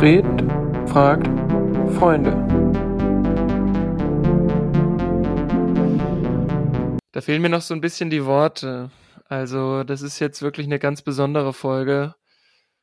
Fred 0.00 0.24
fragt 0.86 1.26
Freunde. 1.98 2.32
Da 7.12 7.20
fehlen 7.20 7.42
mir 7.42 7.50
noch 7.50 7.60
so 7.60 7.74
ein 7.74 7.82
bisschen 7.82 8.08
die 8.08 8.24
Worte. 8.24 8.90
Also, 9.26 9.84
das 9.84 10.00
ist 10.00 10.18
jetzt 10.18 10.40
wirklich 10.40 10.66
eine 10.66 10.78
ganz 10.78 11.02
besondere 11.02 11.52
Folge. 11.52 12.14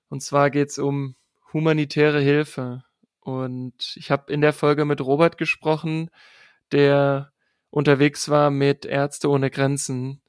Und 0.10 0.22
zwar 0.22 0.52
geht's 0.52 0.78
um 0.78 1.16
humanitäre 1.54 2.20
Hilfe. 2.22 2.84
Und 3.20 3.96
ich 3.96 4.12
habe 4.12 4.32
in 4.32 4.42
der 4.42 4.54
Folge 4.54 4.86
mit 4.86 5.02
Robert 5.02 5.40
gesprochen, 5.40 6.12
der 6.72 7.32
unterwegs 7.72 8.30
war 8.30 8.52
mit 8.52 8.86
Ärzte 8.86 9.32
ohne 9.32 9.50
Grenzen. 9.50 10.22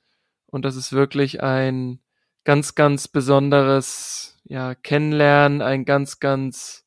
Und 0.47 0.65
das 0.65 0.75
ist 0.75 0.95
wirklich 0.95 1.43
ein 1.43 2.01
ganz, 2.49 2.75
ganz 2.75 3.09
besonderes 3.09 4.41
ja, 4.45 4.75
Kennenlernen, 4.75 5.61
ein 5.61 5.85
ganz, 5.85 6.19
ganz 6.19 6.87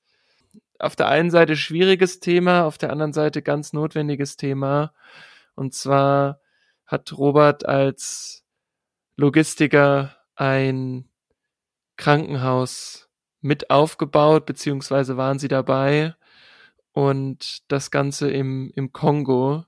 auf 0.80 0.96
der 0.96 1.08
einen 1.08 1.30
Seite 1.30 1.56
schwieriges 1.56 2.20
Thema, 2.20 2.64
auf 2.64 2.80
der 2.80 2.90
anderen 2.90 3.14
Seite 3.14 3.44
ganz 3.44 3.72
notwendiges 3.72 4.38
Thema. 4.38 4.92
Und 5.54 5.76
zwar 5.76 6.40
hat 6.88 7.16
Robert 7.16 7.64
als 7.68 8.44
Logistiker 9.18 10.18
ein 10.34 11.08
Krankenhaus 11.96 13.08
mit 13.42 13.70
aufgebaut, 13.70 14.48
beziehungsweise 14.48 15.16
waren 15.16 15.38
sie 15.38 15.48
dabei 15.48 16.16
und 16.92 17.72
das 17.72 17.92
Ganze 17.92 18.32
im, 18.32 18.72
im 18.74 18.94
Kongo. 18.94 19.66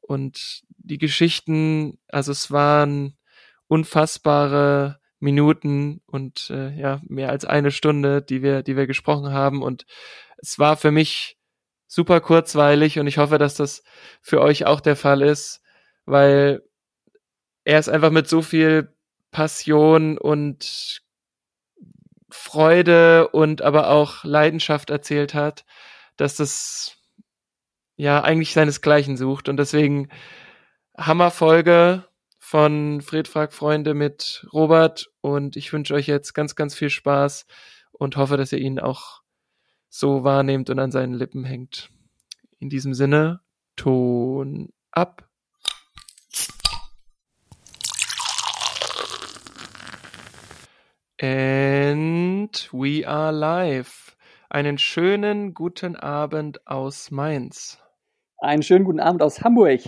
Und 0.00 0.62
die 0.78 0.96
Geschichten, 0.96 1.98
also 2.08 2.32
es 2.32 2.50
waren 2.50 3.18
unfassbare 3.66 4.98
Minuten 5.20 6.00
und 6.06 6.50
äh, 6.50 6.70
ja, 6.78 7.00
mehr 7.06 7.30
als 7.30 7.44
eine 7.44 7.70
Stunde, 7.70 8.22
die 8.22 8.42
wir, 8.42 8.62
die 8.62 8.76
wir 8.76 8.86
gesprochen 8.86 9.32
haben. 9.32 9.62
Und 9.62 9.84
es 10.38 10.58
war 10.58 10.76
für 10.76 10.90
mich 10.90 11.36
super 11.86 12.20
kurzweilig 12.20 12.98
und 12.98 13.06
ich 13.06 13.18
hoffe, 13.18 13.38
dass 13.38 13.54
das 13.54 13.82
für 14.20 14.40
euch 14.40 14.66
auch 14.66 14.80
der 14.80 14.96
Fall 14.96 15.22
ist, 15.22 15.62
weil 16.04 16.62
er 17.64 17.78
ist 17.78 17.88
einfach 17.88 18.10
mit 18.10 18.28
so 18.28 18.42
viel 18.42 18.94
Passion 19.30 20.18
und 20.18 21.02
Freude 22.30 23.28
und 23.28 23.62
aber 23.62 23.90
auch 23.90 24.22
Leidenschaft 24.24 24.90
erzählt 24.90 25.34
hat, 25.34 25.64
dass 26.16 26.36
das 26.36 26.96
ja 27.96 28.22
eigentlich 28.22 28.52
seinesgleichen 28.52 29.16
sucht 29.16 29.48
und 29.48 29.56
deswegen 29.56 30.08
Hammerfolge 30.96 32.04
von 32.48 33.02
Fred 33.02 33.28
fragt 33.28 33.52
Freunde 33.52 33.92
mit 33.92 34.46
Robert 34.54 35.10
und 35.20 35.54
ich 35.54 35.70
wünsche 35.70 35.92
euch 35.92 36.06
jetzt 36.06 36.32
ganz, 36.32 36.56
ganz 36.56 36.74
viel 36.74 36.88
Spaß 36.88 37.44
und 37.92 38.16
hoffe, 38.16 38.38
dass 38.38 38.52
ihr 38.52 38.58
ihn 38.58 38.78
auch 38.80 39.20
so 39.90 40.24
wahrnehmt 40.24 40.70
und 40.70 40.78
an 40.78 40.90
seinen 40.90 41.12
Lippen 41.12 41.44
hängt. 41.44 41.90
In 42.58 42.70
diesem 42.70 42.94
Sinne, 42.94 43.40
Ton 43.76 44.70
ab. 44.92 45.28
And 51.20 52.66
we 52.72 53.06
are 53.06 53.30
live. 53.30 54.16
Einen 54.48 54.78
schönen 54.78 55.52
guten 55.52 55.96
Abend 55.96 56.66
aus 56.66 57.10
Mainz. 57.10 57.78
Einen 58.38 58.62
schönen 58.62 58.86
guten 58.86 59.00
Abend 59.00 59.22
aus 59.22 59.42
Hamburg. 59.42 59.82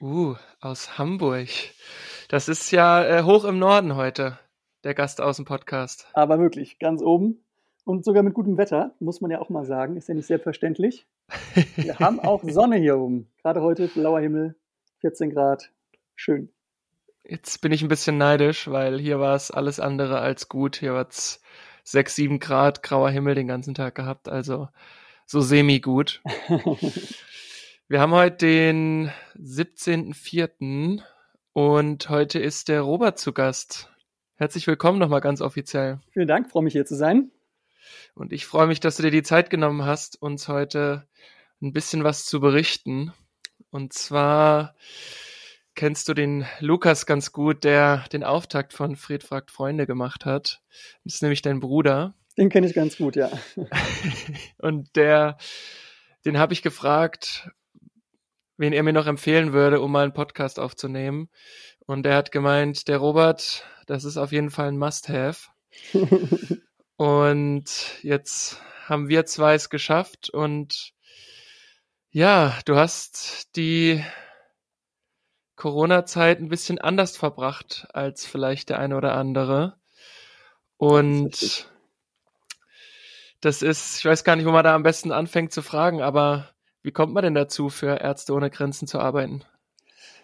Uh, 0.00 0.34
aus 0.60 0.98
Hamburg. 0.98 1.48
Das 2.28 2.48
ist 2.50 2.70
ja 2.70 3.02
äh, 3.02 3.22
hoch 3.22 3.44
im 3.44 3.58
Norden 3.58 3.96
heute, 3.96 4.38
der 4.84 4.92
Gast 4.92 5.22
aus 5.22 5.36
dem 5.36 5.46
Podcast. 5.46 6.06
Aber 6.12 6.38
wirklich, 6.38 6.78
ganz 6.78 7.00
oben. 7.00 7.42
Und 7.84 8.04
sogar 8.04 8.22
mit 8.22 8.34
gutem 8.34 8.58
Wetter, 8.58 8.94
muss 9.00 9.22
man 9.22 9.30
ja 9.30 9.40
auch 9.40 9.48
mal 9.48 9.64
sagen. 9.64 9.96
Ist 9.96 10.08
ja 10.08 10.14
nicht 10.14 10.26
selbstverständlich. 10.26 11.06
Wir 11.76 11.98
haben 11.98 12.20
auch 12.20 12.42
Sonne 12.44 12.76
hier 12.76 12.98
oben. 12.98 13.30
Gerade 13.40 13.62
heute 13.62 13.88
blauer 13.88 14.20
Himmel, 14.20 14.56
14 15.00 15.30
Grad. 15.30 15.70
Schön. 16.14 16.52
Jetzt 17.24 17.62
bin 17.62 17.72
ich 17.72 17.80
ein 17.80 17.88
bisschen 17.88 18.18
neidisch, 18.18 18.70
weil 18.70 19.00
hier 19.00 19.18
war 19.18 19.34
es 19.34 19.50
alles 19.50 19.80
andere 19.80 20.18
als 20.18 20.50
gut. 20.50 20.76
Hier 20.76 20.92
war 20.92 21.08
es 21.08 21.40
6, 21.84 22.14
7 22.16 22.38
Grad, 22.38 22.82
grauer 22.82 23.10
Himmel 23.10 23.34
den 23.34 23.48
ganzen 23.48 23.74
Tag 23.74 23.94
gehabt. 23.94 24.28
Also 24.28 24.68
so 25.24 25.40
semi-gut. 25.40 26.20
Wir 27.88 28.00
haben 28.00 28.14
heute 28.14 28.38
den 28.38 29.12
17.04. 29.38 31.02
und 31.52 32.08
heute 32.08 32.40
ist 32.40 32.66
der 32.66 32.80
Robert 32.80 33.16
zu 33.16 33.32
Gast. 33.32 33.92
Herzlich 34.34 34.66
willkommen 34.66 34.98
nochmal 34.98 35.20
ganz 35.20 35.40
offiziell. 35.40 36.00
Vielen 36.10 36.26
Dank, 36.26 36.50
freue 36.50 36.64
mich 36.64 36.72
hier 36.72 36.84
zu 36.84 36.96
sein. 36.96 37.30
Und 38.16 38.32
ich 38.32 38.44
freue 38.44 38.66
mich, 38.66 38.80
dass 38.80 38.96
du 38.96 39.04
dir 39.04 39.12
die 39.12 39.22
Zeit 39.22 39.50
genommen 39.50 39.84
hast, 39.84 40.20
uns 40.20 40.48
heute 40.48 41.06
ein 41.62 41.72
bisschen 41.72 42.02
was 42.02 42.26
zu 42.26 42.40
berichten. 42.40 43.12
Und 43.70 43.92
zwar 43.92 44.74
kennst 45.76 46.08
du 46.08 46.14
den 46.14 46.44
Lukas 46.58 47.06
ganz 47.06 47.30
gut, 47.30 47.62
der 47.62 48.04
den 48.12 48.24
Auftakt 48.24 48.72
von 48.72 48.96
Fred 48.96 49.22
fragt 49.22 49.52
Freunde 49.52 49.86
gemacht 49.86 50.24
hat. 50.24 50.60
Das 51.04 51.14
ist 51.14 51.22
nämlich 51.22 51.40
dein 51.40 51.60
Bruder. 51.60 52.14
Den 52.36 52.48
kenne 52.48 52.66
ich 52.66 52.74
ganz 52.74 52.96
gut, 52.96 53.14
ja. 53.14 53.30
und 54.58 54.96
der, 54.96 55.38
den 56.24 56.36
habe 56.36 56.52
ich 56.52 56.62
gefragt, 56.62 57.48
wen 58.56 58.72
er 58.72 58.82
mir 58.82 58.92
noch 58.92 59.06
empfehlen 59.06 59.52
würde, 59.52 59.80
um 59.80 59.92
mal 59.92 60.04
einen 60.04 60.14
Podcast 60.14 60.58
aufzunehmen. 60.58 61.28
Und 61.86 62.06
er 62.06 62.16
hat 62.16 62.32
gemeint, 62.32 62.88
der 62.88 62.98
Robert, 62.98 63.64
das 63.86 64.04
ist 64.04 64.16
auf 64.16 64.32
jeden 64.32 64.50
Fall 64.50 64.68
ein 64.68 64.78
Must-Have. 64.78 65.48
und 66.96 67.64
jetzt 68.02 68.60
haben 68.86 69.08
wir 69.08 69.26
zwei 69.26 69.54
es 69.54 69.68
geschafft 69.68 70.30
und 70.30 70.92
ja, 72.10 72.58
du 72.64 72.76
hast 72.76 73.54
die 73.56 74.02
Corona-Zeit 75.56 76.40
ein 76.40 76.48
bisschen 76.48 76.78
anders 76.78 77.16
verbracht 77.16 77.88
als 77.92 78.24
vielleicht 78.24 78.70
der 78.70 78.78
eine 78.78 78.96
oder 78.96 79.14
andere. 79.14 79.78
Und 80.76 81.68
das 83.40 83.62
ist, 83.62 83.98
ich 83.98 84.04
weiß 84.04 84.24
gar 84.24 84.36
nicht, 84.36 84.46
wo 84.46 84.50
man 84.50 84.64
da 84.64 84.74
am 84.74 84.82
besten 84.82 85.12
anfängt 85.12 85.52
zu 85.52 85.62
fragen, 85.62 86.02
aber 86.02 86.54
wie 86.86 86.92
kommt 86.92 87.12
man 87.12 87.24
denn 87.24 87.34
dazu, 87.34 87.68
für 87.68 88.00
Ärzte 88.00 88.32
ohne 88.32 88.48
Grenzen 88.48 88.86
zu 88.86 89.00
arbeiten? 89.00 89.42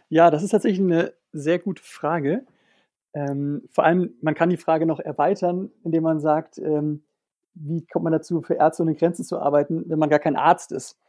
Ja, 0.08 0.30
das 0.30 0.44
ist 0.44 0.50
tatsächlich 0.50 0.80
eine 0.80 1.12
sehr 1.32 1.58
gute 1.58 1.82
Frage. 1.82 2.46
Ähm, 3.14 3.62
vor 3.72 3.82
allem, 3.82 4.14
man 4.22 4.36
kann 4.36 4.48
die 4.48 4.56
Frage 4.56 4.86
noch 4.86 5.00
erweitern, 5.00 5.72
indem 5.82 6.04
man 6.04 6.20
sagt, 6.20 6.58
ähm, 6.58 7.02
wie 7.54 7.84
kommt 7.86 8.04
man 8.04 8.12
dazu, 8.12 8.42
für 8.42 8.54
Ärzte 8.54 8.84
ohne 8.84 8.94
Grenzen 8.94 9.24
zu 9.24 9.40
arbeiten, 9.40 9.82
wenn 9.88 9.98
man 9.98 10.08
gar 10.08 10.20
kein 10.20 10.36
Arzt 10.36 10.70
ist? 10.70 11.00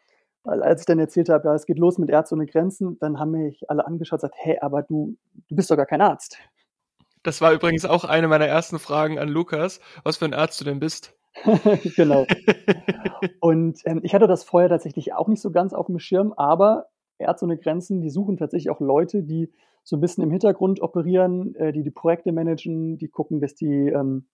Weil 0.44 0.63
als 0.63 0.81
ich 0.81 0.88
dann 0.88 0.97
erzählt 0.97 1.30
habe, 1.30 1.47
ja, 1.47 1.53
es 1.53 1.68
geht 1.68 1.78
los 1.78 2.00
mit 2.00 2.09
Ärzte 2.09 2.34
ohne 2.34 2.47
Grenzen, 2.47 2.97
dann 2.97 3.19
haben 3.19 3.31
mich 3.31 3.69
alle 3.69 3.86
angeschaut 3.86 4.24
und 4.24 4.31
gesagt, 4.31 4.44
hey, 4.44 4.58
aber 4.59 4.81
du, 4.81 5.16
du 5.50 5.56
bist 5.56 5.69
doch 5.69 5.78
gar 5.78 5.86
kein 5.86 6.02
Arzt. 6.02 6.40
Das 7.22 7.42
war 7.42 7.53
übrigens 7.53 7.86
auch 7.86 8.06
eine 8.06 8.28
meiner 8.28 8.47
ersten 8.47 8.80
Fragen 8.80 9.19
an 9.19 9.30
Lukas, 9.30 9.80
was 10.03 10.18
für 10.18 10.25
ein 10.25 10.34
Arzt 10.34 10.59
du 10.59 10.66
denn 10.66 10.80
bist. 10.80 11.13
genau. 11.96 12.26
Und 13.40 13.80
ähm, 13.86 14.02
ich 14.04 14.14
hatte 14.14 14.28
das 14.28 14.44
vorher 14.44 14.70
tatsächlich 14.70 15.14
auch 15.14 15.28
nicht 15.28 15.42
so 15.42 15.52
ganz 15.52 15.74
auf 15.74 15.88
dem 15.88 16.00
Schirm, 16.00 16.34
aber 16.34 16.88
Ärzte 17.18 17.46
ohne 17.46 17.58
Grenzen, 17.58 18.02
die 18.02 18.10
suchen 18.10 18.38
tatsächlich 18.38 18.70
auch 18.70 18.80
Leute, 18.80 19.24
die 19.24 19.52
so 19.84 19.98
ein 19.98 20.02
bisschen 20.02 20.24
im 20.24 20.32
Hintergrund 20.32 20.82
operieren, 20.82 21.56
äh, 21.56 21.72
die 21.72 21.84
die 21.84 21.92
Projekte 21.92 22.32
managen, 22.32 22.98
die 22.98 23.10
gucken, 23.10 23.42
dass 23.42 23.56
die, 23.56 23.90
ähm, 23.90 24.28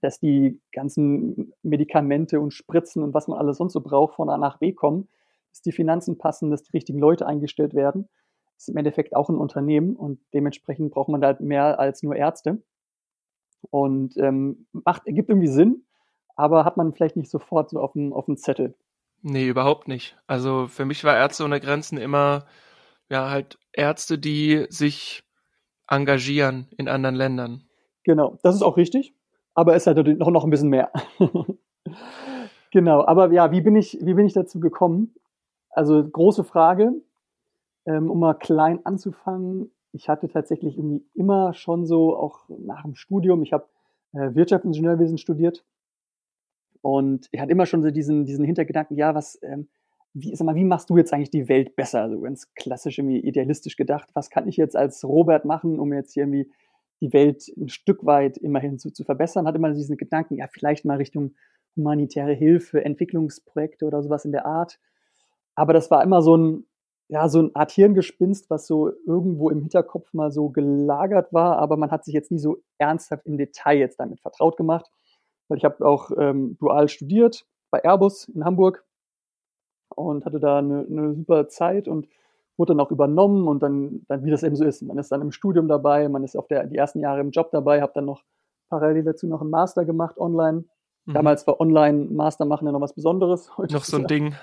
dass 0.00 0.20
die 0.20 0.60
ganzen 0.72 1.52
Medikamente 1.62 2.40
und 2.40 2.52
Spritzen 2.52 3.02
und 3.02 3.14
was 3.14 3.28
man 3.28 3.38
alles 3.38 3.58
sonst 3.58 3.72
so 3.72 3.80
braucht 3.80 4.14
von 4.14 4.30
A 4.30 4.38
nach 4.38 4.58
B 4.58 4.72
kommen, 4.72 5.08
dass 5.50 5.62
die 5.62 5.72
Finanzen 5.72 6.18
passen, 6.18 6.50
dass 6.50 6.62
die 6.62 6.72
richtigen 6.72 6.98
Leute 6.98 7.26
eingestellt 7.26 7.74
werden. 7.74 8.08
Das 8.54 8.64
ist 8.64 8.68
im 8.68 8.76
Endeffekt 8.76 9.14
auch 9.16 9.28
ein 9.28 9.36
Unternehmen 9.36 9.96
und 9.96 10.20
dementsprechend 10.32 10.92
braucht 10.92 11.08
man 11.08 11.20
da 11.20 11.28
halt 11.28 11.40
mehr 11.40 11.78
als 11.78 12.02
nur 12.02 12.16
Ärzte. 12.16 12.62
Und 13.70 14.16
ähm, 14.18 14.66
macht, 14.72 15.06
ergibt 15.06 15.30
irgendwie 15.30 15.48
Sinn, 15.48 15.84
aber 16.36 16.64
hat 16.64 16.76
man 16.76 16.92
vielleicht 16.92 17.16
nicht 17.16 17.30
sofort 17.30 17.70
so 17.70 17.80
auf 17.80 17.92
dem, 17.92 18.12
auf 18.12 18.26
dem 18.26 18.36
Zettel. 18.36 18.74
Nee, 19.22 19.48
überhaupt 19.48 19.88
nicht. 19.88 20.16
Also 20.26 20.66
für 20.66 20.84
mich 20.84 21.02
war 21.04 21.16
Ärzte 21.16 21.44
ohne 21.44 21.60
Grenzen 21.60 21.98
immer 21.98 22.44
ja 23.08 23.30
halt 23.30 23.58
Ärzte, 23.72 24.18
die 24.18 24.66
sich 24.68 25.24
engagieren 25.88 26.68
in 26.76 26.88
anderen 26.88 27.14
Ländern. 27.14 27.64
Genau, 28.04 28.38
das 28.42 28.54
ist 28.54 28.62
auch 28.62 28.76
richtig, 28.76 29.14
aber 29.54 29.74
es 29.74 29.86
ist 29.86 29.96
halt 29.96 30.18
noch, 30.18 30.30
noch 30.30 30.44
ein 30.44 30.50
bisschen 30.50 30.68
mehr. 30.68 30.90
genau, 32.70 33.04
aber 33.06 33.32
ja, 33.32 33.50
wie 33.50 33.60
bin 33.60 33.76
ich, 33.76 33.98
wie 34.02 34.14
bin 34.14 34.26
ich 34.26 34.34
dazu 34.34 34.60
gekommen? 34.60 35.14
Also 35.70 36.02
große 36.06 36.44
Frage, 36.44 36.92
ähm, 37.86 38.10
um 38.10 38.20
mal 38.20 38.34
klein 38.34 38.84
anzufangen. 38.84 39.70
Ich 39.92 40.08
hatte 40.08 40.28
tatsächlich 40.28 40.76
irgendwie 40.76 41.04
immer 41.14 41.54
schon 41.54 41.86
so, 41.86 42.16
auch 42.16 42.48
nach 42.48 42.82
dem 42.82 42.94
Studium, 42.94 43.42
ich 43.42 43.52
habe 43.52 43.68
äh, 44.12 44.34
Wirtschaftsingenieurwesen 44.34 45.18
studiert 45.18 45.64
und 46.84 47.28
ich 47.32 47.40
hatte 47.40 47.50
immer 47.50 47.64
schon 47.64 47.82
so 47.82 47.90
diesen, 47.90 48.26
diesen 48.26 48.44
Hintergedanken, 48.44 48.98
ja, 48.98 49.14
was, 49.14 49.38
ähm, 49.40 49.68
wie, 50.12 50.36
sag 50.36 50.44
mal, 50.44 50.54
wie 50.54 50.64
machst 50.64 50.90
du 50.90 50.98
jetzt 50.98 51.14
eigentlich 51.14 51.30
die 51.30 51.48
Welt 51.48 51.76
besser? 51.76 52.02
Also 52.02 52.20
ganz 52.20 52.52
klassisch 52.54 52.98
irgendwie 52.98 53.20
idealistisch 53.20 53.76
gedacht, 53.76 54.10
was 54.12 54.28
kann 54.28 54.46
ich 54.46 54.58
jetzt 54.58 54.76
als 54.76 55.02
Robert 55.02 55.46
machen, 55.46 55.80
um 55.80 55.94
jetzt 55.94 56.12
hier 56.12 56.24
irgendwie 56.24 56.52
die 57.00 57.14
Welt 57.14 57.48
ein 57.56 57.70
Stück 57.70 58.04
weit 58.04 58.36
immerhin 58.36 58.78
zu, 58.78 58.90
zu 58.90 59.02
verbessern? 59.02 59.46
Hatte 59.46 59.56
immer 59.56 59.72
diesen 59.72 59.96
Gedanken, 59.96 60.36
ja, 60.36 60.46
vielleicht 60.46 60.84
mal 60.84 60.98
Richtung 60.98 61.34
humanitäre 61.74 62.34
Hilfe, 62.34 62.84
Entwicklungsprojekte 62.84 63.86
oder 63.86 64.02
sowas 64.02 64.26
in 64.26 64.32
der 64.32 64.44
Art. 64.44 64.78
Aber 65.54 65.72
das 65.72 65.90
war 65.90 66.02
immer 66.02 66.20
so 66.20 66.36
ein, 66.36 66.66
ja, 67.08 67.30
so 67.30 67.38
eine 67.38 67.50
Art 67.54 67.72
Hirngespinst, 67.72 68.50
was 68.50 68.66
so 68.66 68.92
irgendwo 69.06 69.48
im 69.48 69.62
Hinterkopf 69.62 70.12
mal 70.12 70.30
so 70.30 70.50
gelagert 70.50 71.32
war, 71.32 71.56
aber 71.56 71.78
man 71.78 71.90
hat 71.90 72.04
sich 72.04 72.12
jetzt 72.12 72.30
nie 72.30 72.38
so 72.38 72.58
ernsthaft 72.76 73.24
im 73.24 73.38
Detail 73.38 73.78
jetzt 73.78 73.98
damit 73.98 74.20
vertraut 74.20 74.58
gemacht, 74.58 74.90
weil 75.48 75.58
ich 75.58 75.64
habe 75.64 75.86
auch 75.86 76.10
ähm, 76.16 76.56
dual 76.58 76.88
studiert 76.88 77.46
bei 77.70 77.82
Airbus 77.82 78.28
in 78.28 78.44
Hamburg 78.44 78.84
und 79.94 80.24
hatte 80.24 80.40
da 80.40 80.58
eine, 80.58 80.86
eine 80.88 81.14
super 81.14 81.48
Zeit 81.48 81.88
und 81.88 82.08
wurde 82.56 82.72
dann 82.72 82.80
auch 82.80 82.90
übernommen 82.90 83.48
und 83.48 83.62
dann, 83.62 84.02
dann, 84.08 84.24
wie 84.24 84.30
das 84.30 84.42
eben 84.42 84.56
so 84.56 84.64
ist, 84.64 84.82
man 84.82 84.98
ist 84.98 85.10
dann 85.10 85.22
im 85.22 85.32
Studium 85.32 85.68
dabei, 85.68 86.08
man 86.08 86.24
ist 86.24 86.36
auf 86.36 86.46
der, 86.46 86.66
die 86.66 86.76
ersten 86.76 87.00
Jahre 87.00 87.20
im 87.20 87.30
Job 87.30 87.50
dabei, 87.50 87.82
habe 87.82 87.92
dann 87.94 88.04
noch 88.04 88.22
parallel 88.68 89.04
dazu 89.04 89.26
noch 89.26 89.40
einen 89.40 89.50
Master 89.50 89.84
gemacht 89.84 90.18
online. 90.18 90.64
Mhm. 91.06 91.14
Damals 91.14 91.46
war 91.46 91.60
online 91.60 92.06
Master 92.10 92.44
machen 92.44 92.66
ja 92.66 92.72
noch 92.72 92.80
was 92.80 92.94
Besonderes. 92.94 93.50
Heute 93.56 93.74
noch 93.74 93.84
so 93.84 93.96
ein 93.96 94.02
ja, 94.02 94.08
Ding. 94.08 94.34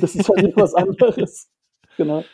Das 0.00 0.14
ist 0.14 0.28
halt 0.28 0.56
was 0.56 0.74
anderes. 0.74 1.50
genau. 1.96 2.24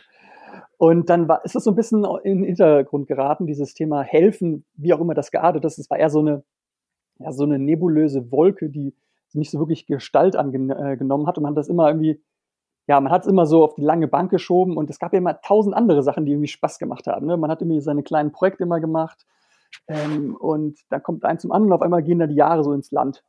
Und 0.76 1.08
dann 1.08 1.28
war, 1.28 1.44
ist 1.44 1.54
das 1.54 1.64
so 1.64 1.70
ein 1.70 1.76
bisschen 1.76 2.04
in 2.24 2.38
den 2.38 2.44
Hintergrund 2.44 3.06
geraten, 3.06 3.46
dieses 3.46 3.74
Thema 3.74 4.02
helfen, 4.02 4.64
wie 4.74 4.92
auch 4.92 5.00
immer 5.00 5.14
das 5.14 5.30
geartet 5.30 5.64
ist. 5.64 5.78
Es 5.78 5.88
war 5.90 5.98
eher 5.98 6.10
so 6.10 6.20
eine, 6.20 6.44
ja, 7.18 7.32
so 7.32 7.44
eine 7.44 7.58
nebulöse 7.58 8.30
Wolke, 8.30 8.70
die 8.70 8.94
nicht 9.32 9.50
so 9.50 9.58
wirklich 9.58 9.86
Gestalt 9.86 10.36
angenommen 10.36 11.24
äh, 11.24 11.26
hat. 11.26 11.38
Und 11.38 11.42
man 11.42 11.50
hat 11.50 11.58
das 11.58 11.68
immer 11.68 11.88
irgendwie 11.88 12.22
ja, 12.86 13.00
man 13.00 13.12
hat 13.12 13.22
es 13.22 13.28
immer 13.28 13.46
so 13.46 13.64
auf 13.64 13.74
die 13.74 13.82
lange 13.82 14.08
Bank 14.08 14.30
geschoben 14.30 14.76
und 14.76 14.90
es 14.90 14.98
gab 14.98 15.12
ja 15.12 15.18
immer 15.18 15.40
tausend 15.40 15.74
andere 15.74 16.02
Sachen, 16.02 16.26
die 16.26 16.32
irgendwie 16.32 16.48
Spaß 16.48 16.78
gemacht 16.78 17.06
haben. 17.06 17.26
Ne? 17.26 17.36
Man 17.36 17.50
hat 17.50 17.62
irgendwie 17.62 17.80
seine 17.80 18.02
kleinen 18.02 18.32
Projekte 18.32 18.64
immer 18.64 18.80
gemacht 18.80 19.26
ähm, 19.88 20.36
und 20.36 20.78
da 20.90 21.00
kommt 21.00 21.24
ein 21.24 21.38
zum 21.38 21.52
anderen 21.52 21.72
und 21.72 21.76
auf 21.76 21.82
einmal 21.82 22.02
gehen 22.02 22.18
da 22.18 22.26
die 22.26 22.34
Jahre 22.34 22.62
so 22.62 22.72
ins 22.72 22.90
Land. 22.90 23.24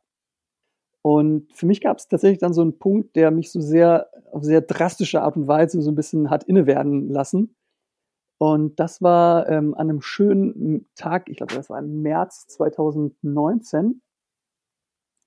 Und 1.00 1.52
für 1.54 1.66
mich 1.66 1.80
gab 1.80 1.98
es 1.98 2.08
tatsächlich 2.08 2.40
dann 2.40 2.52
so 2.52 2.62
einen 2.62 2.78
Punkt, 2.78 3.16
der 3.16 3.30
mich 3.30 3.50
so 3.52 3.60
sehr, 3.60 4.08
auf 4.32 4.42
sehr 4.42 4.60
drastische 4.60 5.22
Art 5.22 5.36
und 5.36 5.46
Weise 5.46 5.80
so 5.80 5.90
ein 5.90 5.94
bisschen 5.94 6.30
hat 6.30 6.44
innewerden 6.44 7.08
lassen. 7.08 7.55
Und 8.38 8.78
das 8.78 9.00
war 9.00 9.48
ähm, 9.48 9.74
an 9.74 9.88
einem 9.88 10.02
schönen 10.02 10.88
Tag, 10.94 11.28
ich 11.28 11.38
glaube, 11.38 11.54
das 11.54 11.70
war 11.70 11.78
im 11.78 12.02
März 12.02 12.46
2019. 12.48 14.02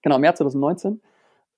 Genau, 0.02 0.20
März 0.20 0.38
2019 0.38 1.02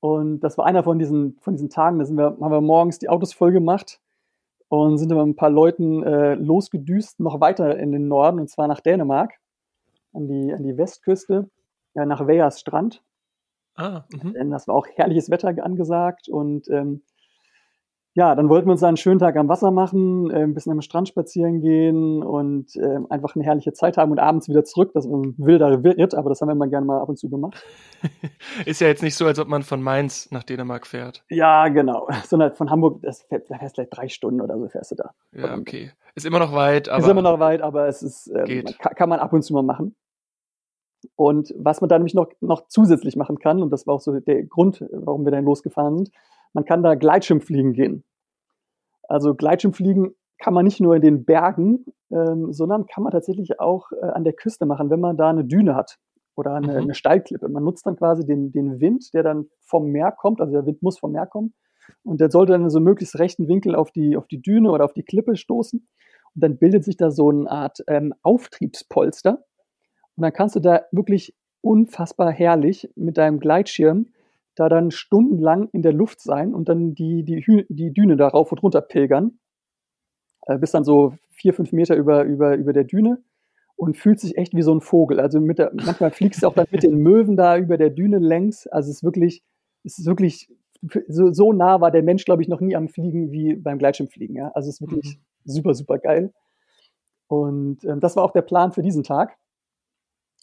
und 0.01 0.39
das 0.39 0.57
war 0.57 0.65
einer 0.65 0.83
von 0.83 0.98
diesen, 0.98 1.38
von 1.39 1.53
diesen 1.53 1.69
Tagen, 1.69 2.00
da 2.00 2.06
sind 2.06 2.18
wir, 2.18 2.25
haben 2.42 2.51
wir 2.51 2.59
morgens 2.59 2.98
die 2.98 3.07
Autos 3.07 3.33
voll 3.33 3.51
gemacht 3.51 4.01
und 4.68 4.98
sind 4.98 5.09
dann 5.09 5.19
mit 5.19 5.27
ein 5.27 5.36
paar 5.36 5.51
Leuten 5.51 6.03
äh, 6.03 6.33
losgedüst, 6.33 7.19
noch 7.19 7.39
weiter 7.39 7.77
in 7.77 7.92
den 7.92 8.07
Norden, 8.07 8.39
und 8.39 8.50
zwar 8.50 8.68
nach 8.68 8.81
Dänemark, 8.81 9.33
an 10.12 10.27
die, 10.27 10.51
an 10.53 10.63
die 10.63 10.75
Westküste, 10.75 11.50
ja, 11.94 12.06
nach 12.06 12.25
Vejers 12.25 12.59
Strand. 12.59 13.03
Ah, 13.75 14.03
mh. 14.12 14.31
Denn 14.31 14.50
das 14.50 14.68
war 14.68 14.75
auch 14.75 14.88
herrliches 14.88 15.30
Wetter 15.30 15.53
angesagt 15.63 16.27
und 16.27 16.68
ähm, 16.69 17.03
ja, 18.13 18.35
dann 18.35 18.49
wollten 18.49 18.67
wir 18.67 18.73
uns 18.73 18.83
einen 18.83 18.97
schönen 18.97 19.19
Tag 19.19 19.37
am 19.37 19.47
Wasser 19.47 19.71
machen, 19.71 20.29
äh, 20.31 20.43
ein 20.43 20.53
bisschen 20.53 20.73
am 20.73 20.81
Strand 20.81 21.07
spazieren 21.07 21.61
gehen 21.61 22.21
und 22.21 22.75
äh, 22.75 22.99
einfach 23.09 23.35
eine 23.35 23.45
herrliche 23.45 23.71
Zeit 23.71 23.95
haben 23.95 24.11
und 24.11 24.19
abends 24.19 24.49
wieder 24.49 24.65
zurück. 24.65 24.91
Das 24.93 25.05
ist 25.05 25.11
ein 25.11 25.35
wilder 25.37 25.81
Ritt, 25.83 26.13
aber 26.13 26.29
das 26.29 26.41
haben 26.41 26.49
wir 26.49 26.53
immer 26.53 26.67
gerne 26.67 26.85
mal 26.85 26.99
ab 26.99 27.07
und 27.07 27.17
zu 27.17 27.29
gemacht. 27.29 27.63
ist 28.65 28.81
ja 28.81 28.87
jetzt 28.87 29.01
nicht 29.01 29.15
so, 29.15 29.25
als 29.25 29.39
ob 29.39 29.47
man 29.47 29.63
von 29.63 29.81
Mainz 29.81 30.29
nach 30.29 30.43
Dänemark 30.43 30.87
fährt. 30.87 31.23
Ja, 31.29 31.69
genau. 31.69 32.07
Sondern 32.25 32.53
von 32.53 32.69
Hamburg, 32.69 33.01
das 33.01 33.23
fährt, 33.23 33.49
da 33.49 33.57
fährst 33.57 33.75
vielleicht 33.75 33.95
drei 33.95 34.09
Stunden 34.09 34.41
oder 34.41 34.57
so 34.57 34.67
fährst 34.67 34.91
du 34.91 34.95
da. 34.95 35.11
Ja, 35.31 35.55
okay. 35.55 35.91
Ist 36.13 36.25
immer 36.25 36.39
noch 36.39 36.51
weit, 36.51 36.89
aber. 36.89 37.03
Ist 37.03 37.09
immer 37.09 37.21
noch 37.21 37.39
weit, 37.39 37.61
aber 37.61 37.87
es 37.87 38.03
ist, 38.03 38.27
ähm, 38.35 38.65
kann, 38.79 38.93
kann 38.93 39.09
man 39.09 39.19
ab 39.19 39.31
und 39.31 39.43
zu 39.43 39.53
mal 39.53 39.63
machen. 39.63 39.95
Und 41.15 41.53
was 41.57 41.79
man 41.79 41.87
da 41.87 41.97
nämlich 41.97 42.13
noch, 42.13 42.27
noch 42.41 42.67
zusätzlich 42.67 43.15
machen 43.15 43.39
kann, 43.39 43.61
und 43.61 43.71
das 43.71 43.87
war 43.87 43.95
auch 43.95 44.01
so 44.01 44.19
der 44.19 44.43
Grund, 44.43 44.85
warum 44.91 45.23
wir 45.25 45.31
dann 45.31 45.45
losgefahren 45.45 45.97
sind, 45.97 46.11
man 46.53 46.65
kann 46.65 46.83
da 46.83 46.95
Gleitschirmfliegen 46.95 47.74
gehen. 47.74 48.03
Also 49.07 49.36
Gleitschirmfliegen 49.36 50.15
kann 50.38 50.53
man 50.53 50.65
nicht 50.65 50.80
nur 50.80 50.95
in 50.95 51.01
den 51.01 51.25
Bergen, 51.25 51.86
ähm, 52.12 52.51
sondern 52.51 52.86
kann 52.88 53.03
man 53.03 53.12
tatsächlich 53.12 53.59
auch 53.59 53.92
äh, 53.92 54.06
an 54.06 54.24
der 54.24 54.33
Küste 54.33 54.65
machen, 54.65 54.89
wenn 54.89 55.00
man 55.00 55.18
da 55.18 55.30
eine 55.30 55.45
Düne 55.45 55.75
hat 55.75 55.98
oder 56.36 56.56
eine, 56.56 56.74
mhm. 56.74 56.77
eine 56.77 56.94
Steilklippe. 56.94 57.48
Man 57.50 57.63
nutzt 57.63 57.86
dann 57.86 57.95
quasi 57.95 58.25
den, 58.25 58.51
den 58.51 58.80
Wind, 58.80 59.13
der 59.13 59.24
dann 59.24 59.48
vom 59.62 59.88
Meer 59.92 60.12
kommt, 60.12 60.42
also 60.42 60.51
der 60.51 60.65
Wind 60.65 60.81
muss 60.81 61.00
vom 61.00 61.12
Meer 61.12 61.27
kommen 61.27 61.53
und 62.03 62.21
der 62.21 62.31
sollte 62.31 62.53
dann 62.53 62.69
so 62.69 62.80
möglichst 62.80 63.19
rechten 63.19 63.48
Winkel 63.48 63.75
auf 63.75 63.92
die, 63.92 64.18
auf 64.18 64.27
die 64.27 64.42
Düne 64.42 64.71
oder 64.71 64.86
auf 64.86 64.94
die 64.94 65.03
Klippe 65.03 65.36
stoßen 65.36 65.80
und 65.80 66.44
dann 66.44 66.57
bildet 66.57 66.83
sich 66.83 66.98
da 66.98 67.12
so 67.12 67.30
eine 67.30 67.50
Art 67.50 67.80
ähm, 67.88 68.13
Auftriebspolster 68.24 69.44
und 70.15 70.24
dann 70.24 70.33
kannst 70.33 70.56
du 70.56 70.59
da 70.59 70.83
wirklich 70.92 71.36
unfassbar 71.62 72.31
herrlich 72.31 72.89
mit 72.95 73.18
deinem 73.18 73.39
Gleitschirm 73.39 74.07
da 74.61 74.69
dann 74.69 74.91
stundenlang 74.91 75.69
in 75.71 75.81
der 75.81 75.93
Luft 75.93 76.21
sein 76.21 76.53
und 76.53 76.69
dann 76.69 76.93
die, 76.93 77.23
die, 77.23 77.65
die 77.67 77.91
Düne 77.91 78.15
da 78.15 78.27
rauf 78.27 78.51
und 78.51 78.61
runter 78.61 78.81
pilgern. 78.81 79.39
Äh, 80.45 80.59
bis 80.59 80.71
dann 80.71 80.83
so 80.83 81.15
vier, 81.31 81.53
fünf 81.53 81.71
Meter 81.71 81.95
über, 81.95 82.23
über, 82.23 82.55
über 82.55 82.73
der 82.73 82.83
Düne 82.83 83.23
und 83.75 83.97
fühlt 83.97 84.19
sich 84.19 84.37
echt 84.37 84.55
wie 84.55 84.61
so 84.61 84.73
ein 84.73 84.81
Vogel. 84.81 85.19
Also 85.19 85.41
mit 85.41 85.57
der, 85.57 85.71
manchmal 85.73 86.11
fliegst 86.11 86.43
du 86.43 86.47
auch 86.47 86.53
dann 86.53 86.67
mit 86.69 86.83
den 86.83 86.97
Möwen 86.97 87.35
da 87.35 87.57
über 87.57 87.77
der 87.77 87.89
Düne 87.89 88.19
längs. 88.19 88.67
Also 88.67 88.89
es 88.91 88.97
ist 88.97 89.03
wirklich, 89.03 89.43
es 89.83 89.97
ist 89.97 90.05
wirklich, 90.05 90.47
so, 91.07 91.31
so 91.31 91.53
nah 91.53 91.81
war 91.81 91.91
der 91.91 92.03
Mensch, 92.03 92.25
glaube 92.25 92.41
ich, 92.41 92.47
noch 92.47 92.59
nie 92.59 92.75
am 92.75 92.87
Fliegen 92.87 93.31
wie 93.31 93.55
beim 93.55 93.79
Gleitschirmfliegen. 93.79 94.35
Ja? 94.35 94.51
Also 94.53 94.69
es 94.69 94.75
ist 94.75 94.81
wirklich 94.81 95.17
mhm. 95.17 95.51
super, 95.51 95.73
super 95.73 95.97
geil. 95.97 96.31
Und 97.27 97.83
ähm, 97.85 97.99
das 97.99 98.15
war 98.15 98.23
auch 98.23 98.31
der 98.31 98.41
Plan 98.41 98.71
für 98.71 98.81
diesen 98.81 99.03
Tag. 99.03 99.37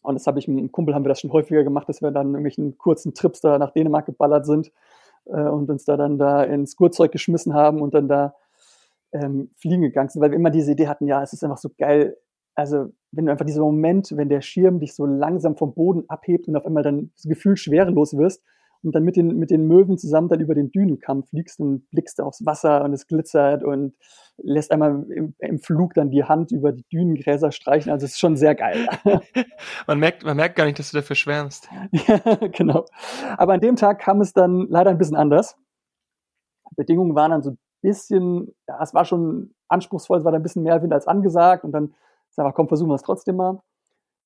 Und 0.02 0.14
das 0.14 0.26
habe 0.26 0.38
ich 0.38 0.48
mit 0.48 0.58
einem 0.58 0.72
Kumpel, 0.72 0.94
haben 0.94 1.04
wir 1.04 1.08
das 1.08 1.20
schon 1.20 1.32
häufiger 1.32 1.64
gemacht, 1.64 1.88
dass 1.88 2.02
wir 2.02 2.10
dann 2.10 2.28
irgendwelchen 2.28 2.78
kurzen 2.78 3.14
Trips 3.14 3.40
da 3.40 3.58
nach 3.58 3.72
Dänemark 3.72 4.06
geballert 4.06 4.46
sind 4.46 4.72
äh, 5.26 5.42
und 5.42 5.68
uns 5.70 5.84
da 5.84 5.96
dann 5.96 6.18
da 6.18 6.42
ins 6.44 6.76
Gurtzeug 6.76 7.12
geschmissen 7.12 7.54
haben 7.54 7.82
und 7.82 7.94
dann 7.94 8.08
da 8.08 8.34
ähm, 9.12 9.50
fliegen 9.56 9.82
gegangen 9.82 10.08
sind, 10.08 10.22
weil 10.22 10.30
wir 10.30 10.36
immer 10.36 10.50
diese 10.50 10.72
Idee 10.72 10.88
hatten, 10.88 11.06
ja, 11.06 11.22
es 11.22 11.32
ist 11.32 11.42
einfach 11.42 11.58
so 11.58 11.70
geil. 11.76 12.16
Also, 12.54 12.88
wenn 13.12 13.26
du 13.26 13.32
einfach 13.32 13.46
dieser 13.46 13.62
Moment, 13.62 14.12
wenn 14.16 14.28
der 14.28 14.40
Schirm 14.40 14.80
dich 14.80 14.94
so 14.94 15.06
langsam 15.06 15.56
vom 15.56 15.74
Boden 15.74 16.04
abhebt 16.08 16.48
und 16.48 16.56
auf 16.56 16.66
einmal 16.66 16.82
dann 16.82 17.10
das 17.14 17.24
Gefühl 17.24 17.56
schwerelos 17.56 18.16
wirst 18.16 18.42
und 18.82 18.94
dann 18.94 19.02
mit 19.02 19.16
den, 19.16 19.36
mit 19.38 19.50
den 19.50 19.66
Möwen 19.66 19.98
zusammen 19.98 20.28
dann 20.28 20.40
über 20.40 20.54
den 20.54 20.70
Dünenkamm 20.70 21.24
fliegst 21.24 21.60
und 21.60 21.88
blickst 21.90 22.20
aufs 22.20 22.44
Wasser 22.46 22.84
und 22.84 22.92
es 22.92 23.06
glitzert 23.06 23.64
und 23.64 23.94
lässt 24.36 24.70
einmal 24.70 25.04
im, 25.10 25.34
im, 25.38 25.58
Flug 25.58 25.94
dann 25.94 26.10
die 26.10 26.24
Hand 26.24 26.52
über 26.52 26.72
die 26.72 26.84
Dünengräser 26.92 27.50
streichen. 27.50 27.90
Also 27.90 28.06
es 28.06 28.12
ist 28.12 28.20
schon 28.20 28.36
sehr 28.36 28.54
geil. 28.54 28.86
man, 29.86 29.98
merkt, 29.98 30.24
man 30.24 30.36
merkt 30.36 30.56
gar 30.56 30.64
nicht, 30.64 30.78
dass 30.78 30.92
du 30.92 30.98
dafür 30.98 31.16
schwärmst. 31.16 31.68
ja, 31.92 32.18
genau. 32.52 32.86
Aber 33.36 33.54
an 33.54 33.60
dem 33.60 33.76
Tag 33.76 33.98
kam 33.98 34.20
es 34.20 34.32
dann 34.32 34.68
leider 34.68 34.90
ein 34.90 34.98
bisschen 34.98 35.16
anders. 35.16 35.56
Bedingungen 36.76 37.16
waren 37.16 37.32
dann 37.32 37.42
so 37.42 37.50
ein 37.50 37.58
bisschen, 37.82 38.54
ja, 38.68 38.80
es 38.80 38.94
war 38.94 39.04
schon 39.04 39.54
anspruchsvoll, 39.68 40.18
es 40.18 40.24
war 40.24 40.32
dann 40.32 40.40
ein 40.40 40.44
bisschen 40.44 40.62
mehr 40.62 40.82
Wind 40.82 40.92
als 40.92 41.08
angesagt 41.08 41.64
und 41.64 41.72
dann 41.72 41.94
sag 42.30 42.44
mal, 42.44 42.52
komm, 42.52 42.68
versuchen 42.68 42.90
wir 42.90 42.94
es 42.94 43.02
trotzdem 43.02 43.36
mal. 43.36 43.60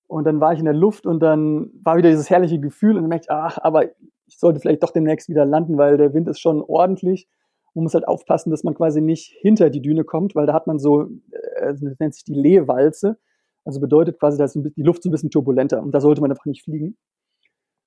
Und 0.07 0.25
dann 0.25 0.41
war 0.41 0.53
ich 0.53 0.59
in 0.59 0.67
der 0.67 0.75
Luft 0.75 1.07
und 1.07 1.21
dann 1.21 1.71
war 1.83 1.97
wieder 1.97 2.11
dieses 2.11 2.29
herrliche 2.29 2.61
Gefühl 2.61 2.97
und 2.97 3.05
dann 3.05 3.09
merkte 3.09 3.29
ich, 3.31 3.31
ach, 3.31 3.59
aber 3.63 3.87
ich 4.33 4.39
sollte 4.39 4.61
vielleicht 4.61 4.83
doch 4.83 4.91
demnächst 4.91 5.29
wieder 5.29 5.45
landen, 5.45 5.77
weil 5.77 5.99
der 5.99 6.15
Wind 6.15 6.27
ist 6.27 6.41
schon 6.41 6.63
ordentlich. 6.63 7.29
Man 7.75 7.85
muss 7.85 7.95
halt 7.95 8.09
aufpassen, 8.09 8.51
dass 8.51 8.65
man 8.65 8.75
quasi 8.75 9.03
nicht 9.03 9.35
hinter 9.41 9.69
die 9.69 9.83
Düne 9.83 10.05
kommt, 10.05 10.35
weil 10.35 10.47
da 10.47 10.55
hat 10.55 10.67
man 10.67 10.79
so, 10.79 11.03
äh, 11.33 11.75
das 11.75 11.99
nennt 11.99 12.15
sich 12.15 12.25
die 12.25 12.35
Lehwalze. 12.35 13.19
Also 13.65 13.79
bedeutet 13.81 14.19
quasi, 14.19 14.39
da 14.39 14.45
ist 14.45 14.55
die 14.55 14.83
Luft 14.83 15.03
so 15.03 15.09
ein 15.09 15.13
bisschen 15.13 15.31
turbulenter 15.31 15.83
und 15.83 15.93
da 15.93 16.01
sollte 16.01 16.21
man 16.21 16.31
einfach 16.31 16.47
nicht 16.47 16.65
fliegen. 16.65 16.87
Und 16.87 16.97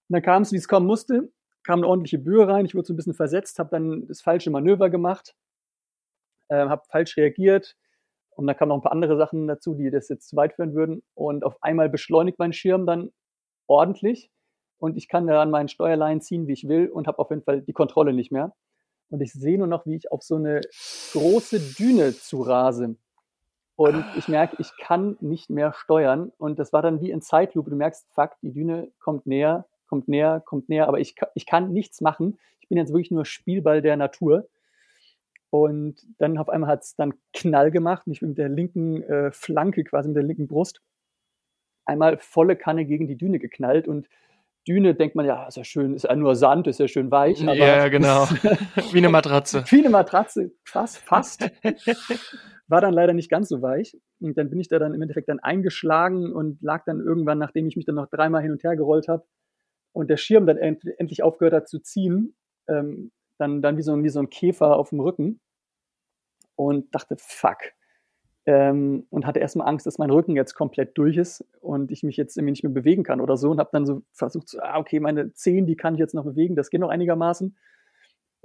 dann 0.10 0.22
kam 0.22 0.44
es, 0.44 0.52
wie 0.52 0.58
es 0.58 0.68
kommen 0.68 0.86
musste, 0.86 1.32
kam 1.64 1.80
eine 1.80 1.88
ordentliche 1.88 2.20
Böe 2.20 2.48
rein, 2.48 2.66
ich 2.66 2.76
wurde 2.76 2.86
so 2.86 2.94
ein 2.94 2.96
bisschen 2.96 3.16
versetzt, 3.16 3.58
habe 3.58 3.72
dann 3.72 4.08
das 4.08 4.22
falsche 4.22 4.52
Manöver 4.52 4.90
gemacht, 4.90 5.36
äh, 6.50 6.68
habe 6.68 6.84
falsch 6.90 7.18
reagiert 7.18 7.76
und 8.36 8.46
da 8.48 8.54
kamen 8.54 8.70
noch 8.70 8.78
ein 8.78 8.84
paar 8.84 8.92
andere 8.92 9.18
Sachen 9.18 9.48
dazu, 9.48 9.74
die 9.74 9.90
das 9.90 10.08
jetzt 10.10 10.30
zu 10.30 10.36
weit 10.36 10.54
führen 10.54 10.76
würden 10.76 11.02
und 11.16 11.44
auf 11.44 11.58
einmal 11.62 11.90
beschleunigt 11.90 12.38
mein 12.38 12.54
Schirm 12.54 12.86
dann 12.86 13.12
ordentlich 13.68 14.32
und 14.78 14.98
ich 14.98 15.08
kann 15.08 15.28
daran 15.28 15.52
meinen 15.52 15.68
Steuerlein 15.68 16.22
ziehen, 16.22 16.48
wie 16.48 16.54
ich 16.54 16.68
will 16.68 16.88
und 16.88 17.08
habe 17.08 17.20
auf 17.20 17.30
jeden 17.30 17.44
Fall 17.44 17.62
die 17.62 17.74
Kontrolle 17.74 18.14
nicht 18.14 18.32
mehr. 18.32 18.54
Und 19.10 19.22
ich 19.22 19.34
sehe 19.34 19.58
nur 19.58 19.68
noch, 19.68 19.86
wie 19.86 19.96
ich 19.96 20.12
auf 20.12 20.24
so 20.24 20.36
eine 20.36 20.62
große 21.14 21.60
Düne 21.78 22.14
zu 22.14 22.42
rase. 22.42 22.96
Und 23.76 24.06
ich 24.18 24.28
merke, 24.28 24.56
ich 24.60 24.72
kann 24.78 25.18
nicht 25.20 25.50
mehr 25.50 25.74
steuern. 25.74 26.32
Und 26.38 26.60
das 26.60 26.74
war 26.74 26.82
dann 26.82 27.02
wie 27.02 27.12
in 27.12 27.22
Zeitlupe. 27.22 27.70
Du 27.70 27.76
merkst, 27.76 28.08
fuck, 28.14 28.32
die 28.42 28.52
Düne 28.52 28.92
kommt 29.00 29.26
näher, 29.26 29.66
kommt 29.88 30.08
näher, 30.08 30.42
kommt 30.46 30.70
näher, 30.70 30.88
aber 30.88 31.00
ich, 31.00 31.16
ich 31.36 31.46
kann 31.46 31.72
nichts 31.72 32.02
machen. 32.02 32.40
Ich 32.62 32.70
bin 32.70 32.78
jetzt 32.78 32.92
wirklich 32.92 33.12
nur 33.12 33.26
Spielball 33.26 33.82
der 33.82 33.98
Natur. 33.98 34.48
Und 35.50 36.06
dann 36.18 36.38
auf 36.38 36.50
einmal 36.50 36.70
hat 36.70 36.84
es 36.84 36.96
dann 36.96 37.14
Knall 37.34 37.72
gemacht 37.72 38.08
und 38.08 38.14
ich 38.14 38.20
bin 38.20 38.30
mit 38.30 38.38
der 38.38 38.50
linken 38.50 39.04
äh, 39.04 39.32
Flanke, 39.32 39.84
quasi 39.84 40.10
mit 40.10 40.18
der 40.18 40.24
linken 40.24 40.48
Brust, 40.48 40.82
einmal 41.86 42.18
volle 42.18 42.56
Kanne 42.56 42.86
gegen 42.86 43.08
die 43.08 43.16
Düne 43.16 43.40
geknallt 43.40 43.88
und 43.88 44.10
Düne 44.68 44.96
denkt 44.96 45.16
man 45.16 45.26
ja, 45.26 45.48
ist 45.48 45.58
ja 45.58 45.64
schön, 45.64 45.94
ist 45.94 46.04
ja 46.04 46.16
nur 46.16 46.36
Sand, 46.36 46.68
ist 46.68 46.80
ja 46.80 46.88
schön 46.88 47.12
weich. 47.12 47.42
Aber 47.42 47.56
ja, 47.56 47.88
genau. 47.88 48.26
Wie 48.92 48.98
eine 48.98 49.10
Matratze. 49.10 49.64
Wie 49.70 49.80
eine 49.80 49.90
Matratze, 49.90 50.52
fast, 50.64 50.98
fast. 50.98 51.50
War 52.68 52.82
dann 52.82 52.94
leider 52.94 53.14
nicht 53.14 53.30
ganz 53.30 53.50
so 53.50 53.62
weich. 53.62 53.96
Und 54.20 54.38
dann 54.38 54.50
bin 54.50 54.60
ich 54.60 54.68
da 54.68 54.80
dann 54.80 54.94
im 54.94 55.02
Endeffekt 55.02 55.30
dann 55.30 55.40
eingeschlagen 55.40 56.34
und 56.34 56.62
lag 56.62 56.84
dann 56.86 57.00
irgendwann, 57.00 57.38
nachdem 57.38 57.68
ich 57.68 57.76
mich 57.76 57.86
dann 57.86 57.96
noch 57.96 58.10
dreimal 58.10 58.42
hin 58.42 58.52
und 58.52 58.64
her 58.64 58.76
gerollt 58.76 59.08
habe, 59.08 59.26
und 59.96 60.10
der 60.10 60.18
Schirm 60.18 60.46
dann 60.46 60.58
end, 60.58 60.84
endlich 60.98 61.24
aufgehört 61.24 61.54
hat 61.54 61.70
zu 61.70 61.80
ziehen, 61.80 62.36
ähm, 62.68 63.12
dann, 63.38 63.62
dann 63.62 63.78
wie, 63.78 63.82
so, 63.82 64.02
wie 64.04 64.10
so 64.10 64.20
ein 64.20 64.30
Käfer 64.30 64.76
auf 64.76 64.90
dem 64.90 65.00
Rücken 65.00 65.40
und 66.56 66.94
dachte, 66.94 67.16
fuck. 67.18 67.58
Ähm, 68.48 69.08
und 69.10 69.26
hatte 69.26 69.40
erstmal 69.40 69.68
Angst, 69.68 69.88
dass 69.88 69.98
mein 69.98 70.12
Rücken 70.12 70.36
jetzt 70.36 70.54
komplett 70.54 70.96
durch 70.98 71.18
ist 71.18 71.44
und 71.62 71.92
ich 71.92 72.04
mich 72.04 72.16
jetzt 72.16 72.38
irgendwie 72.38 72.52
nicht 72.52 72.64
mehr 72.64 72.72
bewegen 72.72 73.04
kann 73.04 73.20
oder 73.20 73.38
so 73.38 73.50
und 73.50 73.60
habe 73.60 73.72
dann 73.74 73.88
so 73.88 74.04
versucht, 74.12 74.50
so, 74.50 74.60
ah, 74.62 74.78
okay, 74.78 75.00
meine 75.00 75.34
Zehen, 75.34 75.66
die 75.66 75.76
kann 75.76 75.96
ich 75.96 76.00
jetzt 76.00 76.14
noch 76.14 76.26
bewegen, 76.26 76.56
das 76.56 76.70
geht 76.70 76.80
noch 76.80 76.90
einigermaßen 76.90 77.56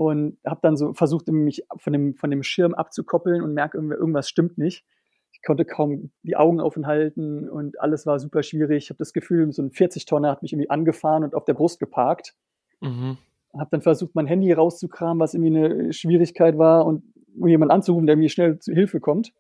und 0.01 0.39
habe 0.47 0.61
dann 0.63 0.79
so 0.79 0.95
versucht, 0.95 1.29
mich 1.29 1.67
von 1.77 1.93
dem, 1.93 2.15
von 2.15 2.31
dem 2.31 2.43
Schirm 2.43 2.73
abzukoppeln 2.73 3.43
und 3.43 3.53
merke, 3.53 3.77
irgendwas 3.77 4.31
stimmt 4.31 4.57
nicht. 4.57 4.87
Ich 5.31 5.43
konnte 5.43 5.67
kaum 5.67 6.11
die 6.23 6.37
Augen 6.37 6.59
offen 6.59 6.87
halten 6.87 7.47
und 7.47 7.79
alles 7.79 8.07
war 8.07 8.19
super 8.19 8.43
schwierig. 8.43 8.85
Ich 8.85 8.89
habe 8.89 8.97
das 8.97 9.13
Gefühl, 9.13 9.53
so 9.53 9.61
ein 9.61 9.73
40-Tonner 9.73 10.31
hat 10.31 10.41
mich 10.41 10.55
irgendwie 10.55 10.71
angefahren 10.71 11.23
und 11.23 11.35
auf 11.35 11.45
der 11.45 11.53
Brust 11.53 11.81
geparkt. 11.81 12.35
Mhm. 12.81 13.19
Habe 13.53 13.69
dann 13.73 13.83
versucht, 13.83 14.15
mein 14.15 14.27
Handy 14.27 14.51
rauszukramen, 14.51 15.21
was 15.21 15.35
irgendwie 15.35 15.55
eine 15.55 15.93
Schwierigkeit 15.93 16.57
war 16.57 16.87
und 16.87 17.03
um 17.39 17.49
jemanden 17.49 17.75
anzurufen, 17.75 18.07
der 18.07 18.17
mir 18.17 18.31
schnell 18.31 18.59
zu 18.59 18.73
Hilfe 18.73 19.01
kommt. 19.01 19.35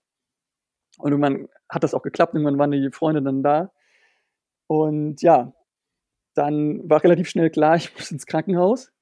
Und 1.00 1.12
irgendwann 1.12 1.48
hat 1.68 1.82
das 1.84 1.94
auch 1.94 2.02
geklappt. 2.02 2.34
Irgendwann 2.34 2.58
waren 2.58 2.70
die 2.70 2.90
Freunde 2.90 3.22
dann 3.22 3.42
da. 3.42 3.72
Und 4.66 5.22
ja, 5.22 5.52
dann 6.34 6.88
war 6.88 7.02
relativ 7.02 7.28
schnell 7.28 7.50
klar, 7.50 7.76
ich 7.76 7.94
muss 7.94 8.10
ins 8.10 8.26
Krankenhaus. 8.26 8.92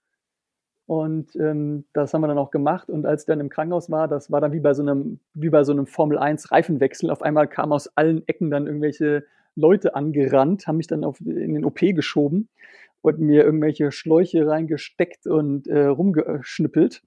Und 0.86 1.36
ähm, 1.36 1.84
das 1.92 2.14
haben 2.14 2.22
wir 2.22 2.28
dann 2.28 2.38
auch 2.38 2.50
gemacht. 2.50 2.88
Und 2.88 3.04
als 3.04 3.22
ich 3.22 3.26
dann 3.26 3.40
im 3.40 3.50
Krankenhaus 3.50 3.90
war, 3.90 4.08
das 4.08 4.30
war 4.30 4.40
dann 4.40 4.52
wie 4.52 4.60
bei 4.60 4.72
so 4.72 4.82
einem, 4.82 5.20
wie 5.34 5.50
bei 5.50 5.62
so 5.62 5.72
einem 5.72 5.86
Formel 5.86 6.16
1 6.18 6.50
Reifenwechsel. 6.50 7.10
Auf 7.10 7.20
einmal 7.20 7.46
kamen 7.46 7.72
aus 7.72 7.88
allen 7.96 8.26
Ecken 8.26 8.50
dann 8.50 8.66
irgendwelche 8.66 9.26
Leute 9.54 9.94
angerannt, 9.94 10.66
haben 10.66 10.78
mich 10.78 10.86
dann 10.86 11.04
auf, 11.04 11.20
in 11.20 11.52
den 11.52 11.64
OP 11.66 11.80
geschoben 11.80 12.48
und 13.02 13.18
mir 13.18 13.44
irgendwelche 13.44 13.92
Schläuche 13.92 14.46
reingesteckt 14.46 15.26
und 15.26 15.66
äh, 15.66 15.86
rumgeschnippelt. 15.86 17.02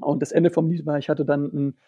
Und 0.00 0.22
das 0.22 0.30
Ende 0.30 0.50
vom 0.50 0.70
Lied 0.70 0.86
war, 0.86 0.98
ich 0.98 1.08
hatte 1.08 1.24
dann 1.24 1.50
einen 1.50 1.78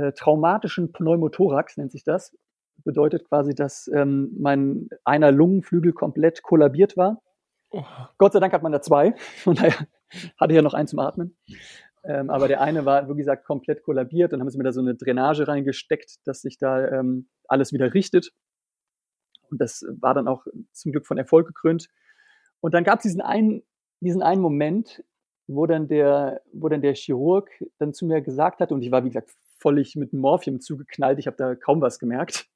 äh, 0.00 0.12
traumatischen 0.12 0.92
Pneumothorax, 0.92 1.76
nennt 1.76 1.92
sich 1.92 2.04
das. 2.04 2.36
Bedeutet 2.84 3.28
quasi, 3.28 3.54
dass 3.54 3.88
ähm, 3.92 4.34
mein 4.38 4.88
einer 5.04 5.32
Lungenflügel 5.32 5.92
komplett 5.92 6.42
kollabiert 6.42 6.96
war. 6.96 7.22
Oh. 7.70 7.84
Gott 8.18 8.32
sei 8.32 8.40
Dank 8.40 8.52
hat 8.52 8.62
man 8.62 8.72
da 8.72 8.80
zwei. 8.80 9.14
Von 9.42 9.54
daher 9.54 9.86
hatte 10.38 10.54
ja 10.54 10.62
noch 10.62 10.74
einen 10.74 10.88
zum 10.88 10.98
Atmen. 10.98 11.36
Ähm, 12.02 12.30
aber 12.30 12.48
der 12.48 12.62
eine 12.62 12.86
war, 12.86 13.08
wie 13.08 13.16
gesagt, 13.16 13.44
komplett 13.44 13.82
kollabiert. 13.82 14.32
Dann 14.32 14.40
haben 14.40 14.48
sie 14.48 14.58
mir 14.58 14.64
da 14.64 14.72
so 14.72 14.80
eine 14.80 14.94
Drainage 14.94 15.46
reingesteckt, 15.46 16.26
dass 16.26 16.40
sich 16.40 16.58
da 16.58 16.88
ähm, 16.88 17.28
alles 17.46 17.72
wieder 17.72 17.92
richtet. 17.92 18.32
Und 19.50 19.60
das 19.60 19.84
war 20.00 20.14
dann 20.14 20.28
auch 20.28 20.46
zum 20.72 20.92
Glück 20.92 21.06
von 21.06 21.18
Erfolg 21.18 21.46
gekrönt. 21.46 21.88
Und 22.60 22.74
dann 22.74 22.84
gab 22.84 22.98
es 22.98 23.02
diesen 23.02 23.20
einen, 23.20 23.62
diesen 24.00 24.22
einen 24.22 24.40
Moment, 24.40 25.04
wo 25.46 25.66
dann 25.66 25.88
der, 25.88 26.42
wo 26.52 26.68
dann 26.68 26.82
der 26.82 26.94
Chirurg 26.94 27.50
dann 27.78 27.92
zu 27.92 28.06
mir 28.06 28.20
gesagt 28.22 28.60
hat, 28.60 28.72
und 28.72 28.82
ich 28.82 28.90
war, 28.90 29.04
wie 29.04 29.08
gesagt, 29.08 29.30
völlig 29.60 29.96
mit 29.96 30.12
Morphium 30.12 30.60
zugeknallt, 30.60 31.18
ich 31.18 31.26
habe 31.26 31.36
da 31.36 31.54
kaum 31.54 31.80
was 31.80 31.98
gemerkt. 31.98 32.46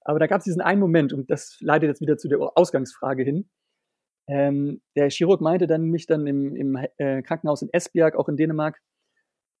Aber 0.00 0.18
da 0.18 0.26
gab 0.26 0.38
es 0.38 0.44
diesen 0.44 0.60
einen 0.60 0.80
Moment, 0.80 1.12
und 1.12 1.30
das 1.30 1.58
leitet 1.60 1.88
jetzt 1.88 2.00
wieder 2.00 2.18
zu 2.18 2.28
der 2.28 2.40
Ausgangsfrage 2.56 3.22
hin. 3.22 3.48
Ähm, 4.28 4.80
der 4.96 5.10
Chirurg 5.10 5.40
meinte 5.40 5.66
dann 5.66 5.84
mich 5.84 6.06
dann 6.06 6.26
im, 6.26 6.56
im 6.56 6.76
äh, 6.98 7.22
Krankenhaus 7.22 7.62
in 7.62 7.72
Esbjerg, 7.72 8.16
auch 8.16 8.28
in 8.28 8.36
Dänemark, 8.36 8.80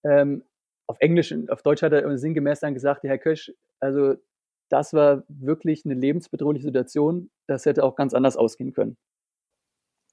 ähm, 0.04 0.44
auf 0.86 0.96
Englisch, 1.00 1.34
auf 1.48 1.62
Deutsch 1.62 1.82
hat 1.82 1.92
er 1.92 2.18
sinngemäß 2.18 2.60
dann 2.60 2.74
gesagt, 2.74 3.04
Herr 3.04 3.18
Kösch, 3.18 3.52
also 3.80 4.16
das 4.68 4.92
war 4.92 5.24
wirklich 5.28 5.84
eine 5.84 5.94
lebensbedrohliche 5.94 6.64
Situation, 6.64 7.30
das 7.46 7.66
hätte 7.66 7.84
auch 7.84 7.94
ganz 7.94 8.14
anders 8.14 8.36
ausgehen 8.36 8.72
können. 8.72 8.96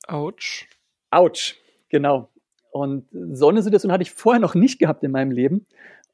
Autsch. 0.07 0.67
Autsch, 1.11 1.57
genau. 1.89 2.29
Und 2.71 3.07
so 3.11 3.49
eine 3.49 3.61
Situation 3.61 3.91
hatte 3.91 4.03
ich 4.03 4.11
vorher 4.11 4.39
noch 4.39 4.55
nicht 4.55 4.79
gehabt 4.79 5.03
in 5.03 5.11
meinem 5.11 5.31
Leben. 5.31 5.65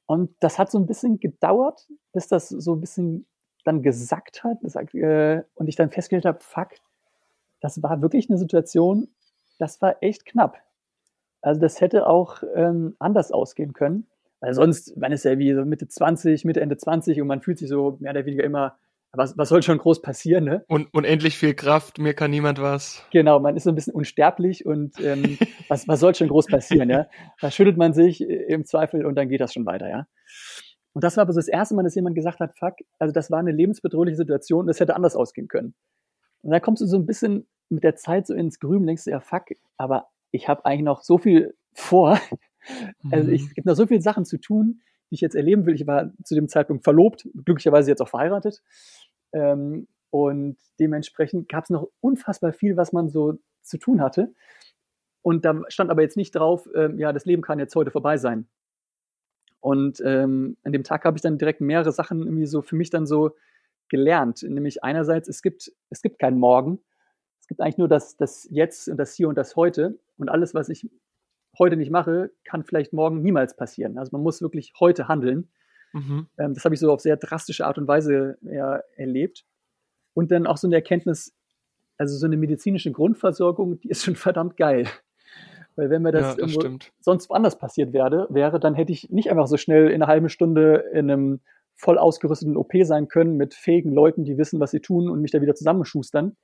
Und 0.06 0.36
das 0.40 0.60
hat 0.60 0.70
so 0.70 0.78
ein 0.78 0.86
bisschen 0.86 1.20
gedauert, 1.20 1.88
bis 2.14 2.28
das 2.28 2.50
so 2.50 2.74
ein 2.74 2.82
bisschen 2.82 3.26
dann 3.64 3.82
gesackt 3.82 4.44
hat 4.44 4.60
äh, 4.94 5.44
und 5.56 5.68
ich 5.68 5.76
dann 5.76 5.90
festgestellt 5.90 6.26
habe, 6.26 6.40
fuck, 6.42 6.70
das 7.62 7.82
war 7.82 8.02
wirklich 8.02 8.30
eine 8.30 8.38
Situation, 8.38 9.08
das 9.58 9.82
war 9.82 9.98
echt 10.02 10.26
knapp. 10.26 10.58
Also 11.42 11.62
das 11.62 11.82
hätte 11.82 12.08
auch 12.08 12.44
ähm, 12.54 12.96
anders 13.00 13.32
ausgehen 13.32 13.74
können. 13.74 14.08
Weil 14.40 14.54
sonst, 14.54 14.96
man 14.98 15.12
ist 15.12 15.26
ja 15.26 15.40
wie 15.40 15.54
so 15.54 15.66
Mitte 15.66 15.88
20, 15.88 16.46
Mitte, 16.46 16.62
Ende 16.62 16.78
20 16.78 17.22
und 17.22 17.28
man 17.28 17.42
fühlt 17.42 17.58
sich 17.58 17.70
so 17.70 17.98
mehr 18.00 18.12
oder 18.12 18.26
weniger 18.26 18.44
immer, 18.44 18.78
was, 19.17 19.38
was 19.38 19.50
soll 19.50 19.63
schon 19.63 19.77
groß 19.77 20.01
passieren, 20.01 20.43
ne? 20.43 20.63
Und 20.67 20.93
unendlich 20.93 21.38
viel 21.38 21.53
Kraft, 21.53 22.00
mir 22.00 22.13
kann 22.13 22.31
niemand 22.31 22.62
was. 22.62 23.05
Genau, 23.12 23.39
man 23.39 23.55
ist 23.55 23.63
so 23.63 23.69
ein 23.69 23.75
bisschen 23.75 23.93
unsterblich 23.93 24.65
und 24.65 25.00
ähm, 25.00 25.38
was, 25.67 25.88
was 25.88 26.00
soll 26.00 26.15
schon 26.15 26.27
groß 26.27 26.48
passieren, 26.48 26.89
ja? 26.89 27.07
Da 27.41 27.51
schüttelt 27.51 27.77
man 27.77 27.93
sich 27.93 28.22
im 28.22 28.65
Zweifel 28.65 29.05
und 29.05 29.15
dann 29.15 29.29
geht 29.29 29.41
das 29.41 29.53
schon 29.53 29.65
weiter, 29.65 29.89
ja? 29.89 30.07
Und 30.93 31.03
das 31.03 31.17
war 31.17 31.24
aber 31.24 31.34
so 31.34 31.39
das 31.39 31.50
erste 31.50 31.75
Mal, 31.75 31.84
dass 31.84 31.95
jemand 31.95 32.15
gesagt 32.15 32.39
hat, 32.39 32.57
fuck, 32.57 32.75
also 33.00 33.13
das 33.13 33.29
war 33.29 33.39
eine 33.39 33.51
lebensbedrohliche 33.51 34.15
Situation, 34.15 34.65
das 34.67 34.79
hätte 34.79 34.95
anders 34.95 35.15
ausgehen 35.15 35.50
können. 35.50 35.75
Und 36.41 36.51
da 36.51 36.60
kommst 36.60 36.81
du 36.81 36.86
so 36.86 36.98
ein 36.98 37.05
bisschen 37.05 37.48
mit 37.69 37.84
der 37.84 37.95
Zeit 37.95 38.27
so 38.27 38.34
ins 38.34 38.60
Grüben, 38.60 38.86
denkst 38.88 39.03
du, 39.03 39.12
ja, 39.12 39.19
fuck, 39.19 39.45
aber 39.77 40.07
ich 40.31 40.48
habe 40.48 40.65
eigentlich 40.65 40.86
noch 40.86 41.01
so 41.01 41.17
viel 41.17 41.55
vor. 41.74 42.19
Also 43.12 43.29
ich, 43.29 43.41
mhm. 43.41 43.48
es 43.48 43.53
gibt 43.53 43.67
noch 43.67 43.75
so 43.75 43.86
viele 43.86 44.01
Sachen 44.01 44.25
zu 44.25 44.39
tun, 44.39 44.81
die 45.12 45.15
ich 45.15 45.22
jetzt 45.22 45.36
erleben 45.36 45.67
will. 45.67 45.75
Ich 45.75 45.86
war 45.86 46.12
zu 46.24 46.34
dem 46.34 46.48
Zeitpunkt 46.48 46.84
verlobt, 46.84 47.27
glücklicherweise 47.43 47.91
jetzt 47.91 48.01
auch 48.01 48.10
verheiratet. 48.10 48.63
Ähm, 49.36 49.88
und 50.10 50.58
dementsprechend 50.80 51.50
gab 51.50 51.65
es 51.65 51.70
noch 51.70 51.89
unfassbar 52.00 52.54
viel, 52.54 52.77
was 52.77 52.94
man 52.94 53.10
so 53.10 53.38
zu 53.62 53.77
tun 53.77 54.01
hatte. 54.01 54.34
Und 55.22 55.44
da 55.44 55.62
stand 55.68 55.92
aber 55.92 56.01
jetzt 56.01 56.18
nicht 56.18 56.36
drauf, 56.36 56.70
ähm, 56.74 56.98
ja, 56.98 57.12
das 57.12 57.25
Leben 57.25 57.42
kann 57.42 57.60
jetzt 57.60 57.75
heute 57.75 57.92
vorbei 57.92 58.18
sein. 58.18 58.48
Und 59.60 60.01
ähm, 60.06 60.58
an 60.63 60.72
dem 60.72 60.84
Tag 60.84 61.04
habe 61.04 61.18
ich 61.18 61.22
dann 61.22 61.38
direkt 61.38 61.60
mehrere 61.60 61.92
Sachen 61.92 62.20
irgendwie 62.22 62.46
so 62.46 62.62
für 62.62 62.75
mich 62.75 62.92
dann 62.92 63.06
so 63.06 63.36
gelernt. 63.89 64.44
Nämlich 64.44 64.84
einerseits, 64.84 65.27
es 65.27 65.42
gibt, 65.42 65.72
es 65.89 66.01
gibt 66.01 66.20
keinen 66.20 66.39
Morgen. 66.39 66.80
Es 67.42 67.48
gibt 67.48 67.60
eigentlich 67.60 67.77
nur 67.77 67.88
das, 67.88 68.15
das 68.15 68.48
Jetzt 68.51 68.88
und 68.88 68.98
das 68.98 69.15
Hier 69.15 69.27
und 69.27 69.38
das 69.38 69.56
Heute. 69.56 70.00
Und 70.18 70.30
alles, 70.30 70.54
was 70.54 70.70
ich 70.70 70.89
heute 71.58 71.75
nicht 71.75 71.92
mache, 71.92 72.32
kann 72.44 72.63
vielleicht 72.63 72.94
morgen 72.94 73.22
niemals 73.22 73.56
passieren. 73.56 73.98
Also 73.98 74.12
man 74.13 74.22
muss 74.22 74.42
wirklich 74.42 74.74
heute 74.80 75.08
handeln. 75.08 75.50
Mhm. 75.96 76.28
Ähm, 76.38 76.54
das 76.54 76.66
habe 76.66 76.75
ich 76.75 76.82
so 76.82 76.92
auf 76.92 77.00
sehr 77.00 77.16
drastische 77.16 77.66
Art 77.66 77.78
und 77.78 77.88
Weise 77.88 78.38
ja, 78.42 78.82
erlebt. 78.98 79.46
Und 80.14 80.30
dann 80.30 80.46
auch 80.46 80.58
so 80.58 80.68
eine 80.68 80.75
Erkenntnis, 80.75 81.34
also 81.98 82.18
so 82.18 82.25
eine 82.25 82.36
medizinische 82.36 82.92
Grundversorgung, 82.92 83.80
die 83.80 83.90
ist 83.90 84.04
schon 84.04 84.16
verdammt 84.16 84.58
geil. 84.58 84.88
Weil 85.78 85.90
wenn 85.90 86.02
mir 86.02 86.12
das, 86.12 86.38
ja, 86.38 86.46
das 86.46 86.92
sonst 87.00 87.30
woanders 87.30 87.58
passiert 87.58 87.94
wäre, 87.94 88.28
wäre, 88.30 88.60
dann 88.60 88.75
hätte 88.75 88.92
ich 88.92 89.10
nicht 89.10 89.30
einfach 89.32 89.48
so 89.48 89.58
schnell 89.58 89.88
in 89.88 90.02
einer 90.02 90.08
halben 90.08 90.30
Stunde 90.30 90.86
in 90.94 91.10
einem 91.10 91.40
voll 91.75 91.98
ausgerüsteten 91.98 92.56
OP 92.56 92.72
sein 92.84 93.08
können 93.08 93.36
mit 93.36 93.54
fähigen 93.54 93.94
Leuten, 93.94 94.24
die 94.24 94.38
wissen, 94.38 94.60
was 94.60 94.72
sie 94.72 94.80
tun 94.80 95.10
und 95.10 95.22
mich 95.22 95.32
da 95.32 95.42
wieder 95.42 95.56
zusammenschustern. 95.56 96.38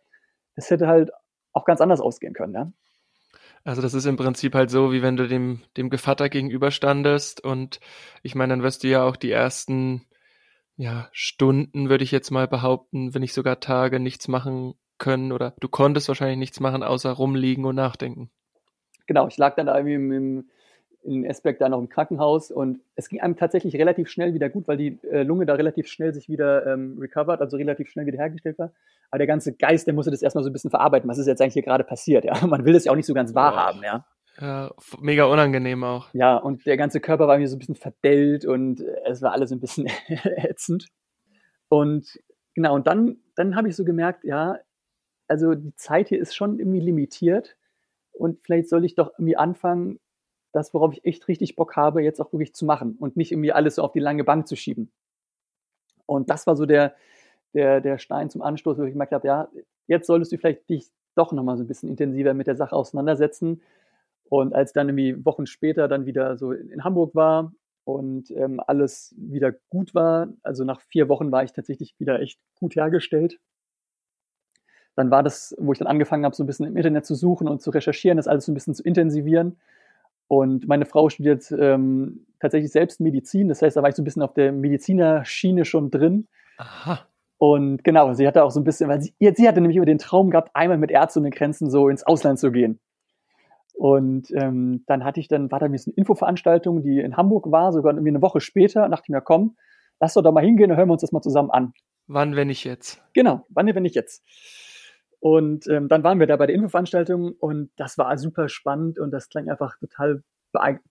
Das 0.55 0.69
hätte 0.69 0.87
halt 0.87 1.11
auch 1.53 1.65
ganz 1.65 1.79
anders 1.79 2.01
ausgehen 2.01 2.33
können, 2.33 2.53
ja. 2.53 2.71
Also 3.63 3.81
das 3.81 3.93
ist 3.93 4.05
im 4.05 4.17
Prinzip 4.17 4.55
halt 4.55 4.69
so, 4.71 4.91
wie 4.91 5.01
wenn 5.01 5.17
du 5.17 5.27
dem, 5.27 5.61
dem 5.77 5.89
Gevatter 5.89 6.29
gegenüberstandest 6.29 7.43
und 7.43 7.79
ich 8.23 8.33
meine, 8.35 8.53
dann 8.53 8.63
wirst 8.63 8.83
du 8.83 8.87
ja 8.87 9.03
auch 9.03 9.15
die 9.15 9.31
ersten 9.31 10.05
ja, 10.77 11.09
Stunden, 11.11 11.89
würde 11.89 12.03
ich 12.03 12.11
jetzt 12.11 12.31
mal 12.31 12.47
behaupten, 12.47 13.13
wenn 13.13 13.21
nicht 13.21 13.33
sogar 13.33 13.59
Tage 13.59 13.99
nichts 13.99 14.27
machen 14.27 14.73
können 14.97 15.31
oder 15.31 15.53
du 15.59 15.67
konntest 15.67 16.07
wahrscheinlich 16.07 16.39
nichts 16.39 16.59
machen, 16.59 16.81
außer 16.81 17.11
rumliegen 17.11 17.65
und 17.65 17.75
nachdenken. 17.75 18.31
Genau, 19.05 19.27
ich 19.27 19.37
lag 19.37 19.55
dann 19.55 19.67
da 19.67 19.75
irgendwie 19.75 19.95
im, 19.95 20.11
im 20.11 20.49
in 21.03 21.25
Esberg 21.25 21.57
da 21.57 21.69
noch 21.69 21.79
im 21.79 21.89
Krankenhaus 21.89 22.51
und 22.51 22.79
es 22.95 23.09
ging 23.09 23.21
einem 23.21 23.35
tatsächlich 23.35 23.75
relativ 23.75 24.09
schnell 24.09 24.33
wieder 24.33 24.49
gut, 24.49 24.67
weil 24.67 24.77
die 24.77 24.99
äh, 25.09 25.23
Lunge 25.23 25.45
da 25.45 25.55
relativ 25.55 25.87
schnell 25.87 26.13
sich 26.13 26.29
wieder 26.29 26.65
ähm, 26.67 26.97
recovered, 26.99 27.41
also 27.41 27.57
relativ 27.57 27.89
schnell 27.89 28.05
wieder 28.05 28.19
hergestellt 28.19 28.59
war. 28.59 28.71
Aber 29.09 29.17
der 29.17 29.27
ganze 29.27 29.53
Geist, 29.53 29.87
der 29.87 29.93
musste 29.93 30.11
das 30.11 30.21
erstmal 30.21 30.43
so 30.43 30.49
ein 30.49 30.53
bisschen 30.53 30.69
verarbeiten, 30.69 31.09
was 31.09 31.17
ist 31.17 31.27
jetzt 31.27 31.41
eigentlich 31.41 31.53
hier 31.53 31.63
gerade 31.63 31.83
passiert, 31.83 32.23
ja. 32.23 32.33
Man 32.45 32.65
will 32.65 32.73
das 32.73 32.85
ja 32.85 32.91
auch 32.91 32.95
nicht 32.95 33.05
so 33.05 33.13
ganz 33.13 33.33
wahrhaben, 33.33 33.81
ja. 33.83 34.05
Ja, 34.39 34.71
mega 34.99 35.25
unangenehm 35.25 35.83
auch. 35.83 36.09
Ja, 36.13 36.37
und 36.37 36.65
der 36.65 36.77
ganze 36.77 36.99
Körper 36.99 37.27
war 37.27 37.37
mir 37.37 37.47
so 37.47 37.55
ein 37.55 37.59
bisschen 37.59 37.75
verdellt 37.75 38.45
und 38.45 38.81
äh, 38.81 39.01
es 39.05 39.21
war 39.21 39.31
alles 39.31 39.51
ein 39.51 39.59
bisschen 39.59 39.87
ätzend. 40.07 40.87
Und 41.67 42.19
genau, 42.53 42.75
und 42.75 42.87
dann, 42.87 43.17
dann 43.35 43.55
habe 43.55 43.69
ich 43.69 43.75
so 43.75 43.83
gemerkt, 43.85 44.23
ja, 44.23 44.57
also 45.27 45.55
die 45.55 45.75
Zeit 45.75 46.09
hier 46.09 46.19
ist 46.19 46.35
schon 46.35 46.59
irgendwie 46.59 46.81
limitiert 46.81 47.55
und 48.11 48.39
vielleicht 48.43 48.69
soll 48.69 48.85
ich 48.85 48.95
doch 48.95 49.11
irgendwie 49.17 49.37
anfangen, 49.37 49.99
das, 50.51 50.73
worauf 50.73 50.93
ich 50.93 51.05
echt 51.05 51.27
richtig 51.27 51.55
Bock 51.55 51.75
habe, 51.75 52.01
jetzt 52.01 52.19
auch 52.19 52.31
wirklich 52.33 52.53
zu 52.53 52.65
machen 52.65 52.97
und 52.99 53.17
nicht 53.17 53.31
irgendwie 53.31 53.51
alles 53.51 53.75
so 53.75 53.83
auf 53.83 53.91
die 53.91 53.99
lange 53.99 54.23
Bank 54.23 54.47
zu 54.47 54.55
schieben. 54.55 54.91
Und 56.05 56.29
das 56.29 56.45
war 56.47 56.55
so 56.55 56.65
der, 56.65 56.93
der, 57.53 57.81
der 57.81 57.97
Stein 57.97 58.29
zum 58.29 58.41
Anstoß, 58.41 58.77
wo 58.77 58.83
ich 58.83 58.91
gemerkt 58.91 59.13
habe, 59.13 59.27
ja, 59.27 59.49
jetzt 59.87 60.07
solltest 60.07 60.31
du 60.31 60.37
vielleicht 60.37 60.69
dich 60.69 60.89
doch 61.15 61.31
nochmal 61.31 61.57
so 61.57 61.63
ein 61.63 61.67
bisschen 61.67 61.89
intensiver 61.89 62.33
mit 62.33 62.47
der 62.47 62.55
Sache 62.55 62.75
auseinandersetzen. 62.75 63.61
Und 64.29 64.53
als 64.53 64.73
dann 64.73 64.89
irgendwie 64.89 65.25
Wochen 65.25 65.45
später 65.45 65.87
dann 65.87 66.05
wieder 66.05 66.37
so 66.37 66.53
in 66.53 66.83
Hamburg 66.83 67.15
war 67.15 67.53
und 67.83 68.31
ähm, 68.31 68.61
alles 68.65 69.13
wieder 69.17 69.51
gut 69.69 69.93
war, 69.93 70.29
also 70.43 70.63
nach 70.63 70.81
vier 70.81 71.09
Wochen 71.09 71.31
war 71.31 71.43
ich 71.43 71.51
tatsächlich 71.51 71.95
wieder 71.99 72.21
echt 72.21 72.39
gut 72.55 72.75
hergestellt, 72.75 73.39
dann 74.95 75.11
war 75.11 75.23
das, 75.23 75.55
wo 75.57 75.71
ich 75.73 75.79
dann 75.79 75.87
angefangen 75.87 76.25
habe, 76.25 76.35
so 76.35 76.43
ein 76.43 76.47
bisschen 76.47 76.67
im 76.67 76.77
Internet 76.77 77.05
zu 77.05 77.15
suchen 77.15 77.47
und 77.47 77.61
zu 77.61 77.71
recherchieren, 77.71 78.17
das 78.17 78.27
alles 78.27 78.45
so 78.45 78.51
ein 78.51 78.55
bisschen 78.55 78.75
zu 78.75 78.83
intensivieren. 78.83 79.57
Und 80.31 80.65
meine 80.65 80.85
Frau 80.85 81.09
studiert 81.09 81.53
ähm, 81.59 82.25
tatsächlich 82.39 82.71
selbst 82.71 83.01
Medizin, 83.01 83.49
das 83.49 83.61
heißt, 83.61 83.75
da 83.75 83.81
war 83.81 83.89
ich 83.89 83.95
so 83.95 84.01
ein 84.01 84.05
bisschen 84.05 84.21
auf 84.21 84.33
der 84.33 84.53
Medizinerschiene 84.53 85.65
schon 85.65 85.91
drin. 85.91 86.29
Aha. 86.57 87.05
Und 87.37 87.83
genau, 87.83 88.13
sie 88.13 88.25
hatte 88.25 88.45
auch 88.45 88.51
so 88.51 88.61
ein 88.61 88.63
bisschen, 88.63 88.87
weil 88.87 89.01
sie, 89.01 89.13
sie 89.19 89.45
hatte 89.45 89.59
nämlich 89.59 89.75
über 89.75 89.85
den 89.85 89.97
Traum 89.97 90.29
gehabt, 90.29 90.51
einmal 90.53 90.77
mit 90.77 90.89
Ärzte 90.89 91.19
ohne 91.19 91.31
Grenzen 91.31 91.69
so 91.69 91.89
ins 91.89 92.03
Ausland 92.03 92.39
zu 92.39 92.49
gehen. 92.49 92.79
Und 93.73 94.31
ähm, 94.31 94.85
dann 94.87 95.03
hatte 95.03 95.19
ich 95.19 95.27
dann, 95.27 95.51
war 95.51 95.59
da 95.59 95.65
ein 95.65 95.73
bisschen 95.73 95.93
Infoveranstaltung, 95.95 96.81
die 96.81 97.01
in 97.01 97.17
Hamburg 97.17 97.51
war, 97.51 97.73
sogar 97.73 97.91
irgendwie 97.91 98.11
eine 98.11 98.21
Woche 98.21 98.39
später, 98.39 98.87
dachte 98.87 99.03
ich 99.07 99.09
mir, 99.09 99.19
komm, 99.19 99.57
lass 99.99 100.13
doch 100.13 100.21
da 100.21 100.31
mal 100.31 100.45
hingehen 100.45 100.71
und 100.71 100.77
hören 100.77 100.87
wir 100.87 100.93
uns 100.93 101.01
das 101.01 101.11
mal 101.11 101.21
zusammen 101.21 101.51
an. 101.51 101.73
Wann, 102.07 102.37
wenn 102.37 102.47
nicht 102.47 102.63
jetzt? 102.63 103.03
Genau, 103.11 103.45
wann, 103.49 103.67
wenn 103.75 103.83
nicht 103.83 103.95
jetzt. 103.95 104.23
Und 105.21 105.67
ähm, 105.67 105.87
dann 105.87 106.03
waren 106.03 106.19
wir 106.19 106.25
da 106.25 106.35
bei 106.35 106.47
der 106.47 106.55
Infoveranstaltung 106.55 107.33
und 107.33 107.69
das 107.77 107.99
war 107.99 108.17
super 108.17 108.49
spannend 108.49 108.97
und 108.97 109.11
das 109.11 109.29
klang 109.29 109.49
einfach 109.49 109.77
total 109.77 110.23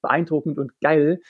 beeindruckend 0.00 0.56
und 0.56 0.80
geil. 0.80 1.20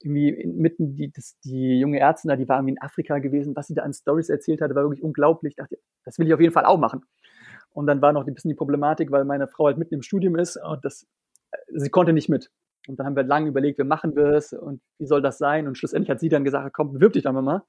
Irgendwie 0.00 0.44
mitten 0.44 0.96
die, 0.96 1.12
das, 1.12 1.38
die 1.44 1.78
junge 1.78 2.00
Ärztin 2.00 2.30
da, 2.30 2.36
die 2.36 2.48
war 2.48 2.58
irgendwie 2.58 2.72
in 2.72 2.82
Afrika 2.82 3.20
gewesen, 3.20 3.54
was 3.54 3.68
sie 3.68 3.74
da 3.74 3.82
an 3.82 3.92
Stories 3.92 4.28
erzählt 4.28 4.60
hatte, 4.60 4.74
war 4.74 4.82
wirklich 4.82 5.04
unglaublich. 5.04 5.52
Ich 5.52 5.56
dachte, 5.56 5.78
das 6.04 6.18
will 6.18 6.26
ich 6.26 6.34
auf 6.34 6.40
jeden 6.40 6.52
Fall 6.52 6.64
auch 6.64 6.78
machen. 6.78 7.04
Und 7.70 7.86
dann 7.86 8.02
war 8.02 8.12
noch 8.12 8.26
ein 8.26 8.34
bisschen 8.34 8.48
die 8.48 8.56
Problematik, 8.56 9.12
weil 9.12 9.24
meine 9.24 9.46
Frau 9.46 9.66
halt 9.66 9.78
mitten 9.78 9.94
im 9.94 10.02
Studium 10.02 10.34
ist 10.34 10.56
und 10.56 10.84
das, 10.84 11.06
sie 11.68 11.90
konnte 11.90 12.12
nicht 12.12 12.28
mit. 12.28 12.50
Und 12.88 12.98
dann 12.98 13.06
haben 13.06 13.14
wir 13.14 13.22
lange 13.22 13.48
überlegt, 13.48 13.78
wie 13.78 13.84
machen 13.84 14.16
wir 14.16 14.32
es 14.32 14.52
und 14.52 14.80
wie 14.98 15.06
soll 15.06 15.22
das 15.22 15.38
sein? 15.38 15.68
Und 15.68 15.78
schlussendlich 15.78 16.10
hat 16.10 16.18
sie 16.18 16.28
dann 16.28 16.42
gesagt, 16.42 16.74
komm, 16.74 16.92
bewirb 16.92 17.12
dich 17.12 17.22
doch 17.22 17.32
mal. 17.32 17.62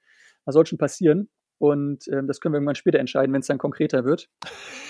Was 0.46 0.54
soll 0.54 0.66
schon 0.66 0.80
passieren? 0.80 1.30
Und 1.60 2.08
ähm, 2.08 2.28
das 2.28 2.42
können 2.42 2.54
wir 2.54 2.58
irgendwann 2.58 2.76
später 2.76 3.00
entscheiden, 3.00 3.34
wenn 3.34 3.42
es 3.42 3.48
dann 3.48 3.58
konkreter 3.58 4.06
wird. 4.06 4.30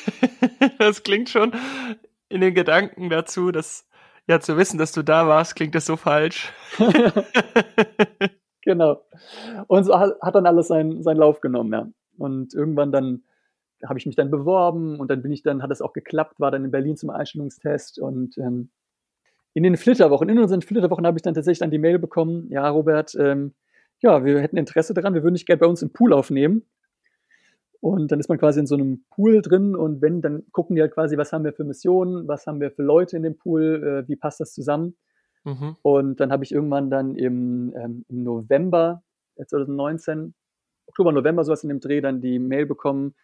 das 0.80 1.04
klingt 1.04 1.30
schon 1.30 1.52
in 2.30 2.42
den 2.42 2.54
Gedanken 2.54 3.10
dazu, 3.10 3.52
dass 3.52 3.88
ja 4.28 4.40
zu 4.40 4.56
wissen, 4.58 4.78
dass 4.78 4.92
du 4.92 5.02
da 5.02 5.28
warst, 5.28 5.56
klingt 5.56 5.74
das 5.76 5.88
so 5.88 5.98
falsch. 5.98 6.54
genau. 8.62 9.04
Und 9.68 9.84
so 9.84 10.00
hat, 10.00 10.14
hat 10.22 10.36
dann 10.36 10.46
alles 10.46 10.68
seinen, 10.68 11.02
seinen 11.02 11.18
Lauf 11.18 11.42
genommen, 11.42 11.74
ja. 11.74 11.88
Und 12.18 12.54
irgendwann 12.54 12.92
dann 12.92 13.24
habe 13.88 13.98
ich 13.98 14.06
mich 14.06 14.16
dann 14.16 14.30
beworben 14.30 15.00
und 15.00 15.10
dann 15.10 15.22
bin 15.22 15.32
ich 15.32 15.42
dann, 15.42 15.64
hat 15.64 15.72
es 15.72 15.82
auch 15.82 15.94
geklappt, 15.94 16.40
war 16.40 16.52
dann 16.52 16.66
in 16.66 16.72
Berlin 16.72 16.98
zum 16.98 17.10
Einstellungstest 17.10 18.00
und 18.00 18.38
ähm, 18.38 18.70
in 19.54 19.64
den 19.64 19.78
Flitterwochen, 19.78 20.30
in 20.30 20.38
unseren 20.38 20.62
Flitterwochen 20.62 21.08
habe 21.08 21.18
ich 21.18 21.22
dann 21.22 21.34
tatsächlich 21.34 21.60
dann 21.60 21.72
die 21.72 21.80
Mail 21.80 21.98
bekommen, 21.98 22.48
ja, 22.52 22.70
Robert, 22.70 23.16
ähm, 23.16 23.54
ja, 24.02 24.24
wir 24.24 24.40
hätten 24.40 24.58
Interesse 24.58 24.94
daran, 24.94 25.14
wir 25.14 25.24
würden 25.24 25.36
dich 25.36 25.46
gerne 25.46 25.60
bei 25.60 25.68
uns 25.68 25.82
im 25.82 25.92
Pool 25.92 26.14
aufnehmen. 26.14 26.64
Und 27.82 28.12
dann 28.12 28.20
ist 28.20 28.28
man 28.28 28.38
quasi 28.38 28.60
in 28.60 28.68
so 28.68 28.76
einem 28.76 29.06
Pool 29.10 29.42
drin 29.42 29.74
und 29.74 30.02
wenn, 30.02 30.22
dann 30.22 30.44
gucken 30.52 30.76
die 30.76 30.82
halt 30.82 30.94
quasi, 30.94 31.18
was 31.18 31.32
haben 31.32 31.46
wir 31.46 31.54
für 31.54 31.64
Missionen, 31.64 32.28
was 32.28 32.46
haben 32.46 32.60
wir 32.60 32.72
für 32.72 32.84
Leute 32.84 33.16
in 33.16 33.24
dem 33.24 33.38
Pool, 33.38 34.04
äh, 34.06 34.08
wie 34.10 34.18
passt 34.18 34.42
das 34.42 34.54
zusammen. 34.54 34.98
Mhm. 35.46 35.78
Und 35.82 36.20
dann 36.20 36.32
habe 36.32 36.44
ich 36.44 36.52
irgendwann 36.52 36.90
dann 36.90 37.16
im, 37.16 37.74
ähm, 37.78 38.04
im 38.10 38.24
November 38.24 39.02
2019, 39.38 40.34
Oktober, 40.88 41.14
November 41.14 41.46
sowas 41.46 41.64
in 41.64 41.70
dem 41.70 41.80
Dreh, 41.80 42.02
dann 42.02 42.20
die 42.20 42.40
Mail 42.40 42.66
bekommen, 42.66 43.16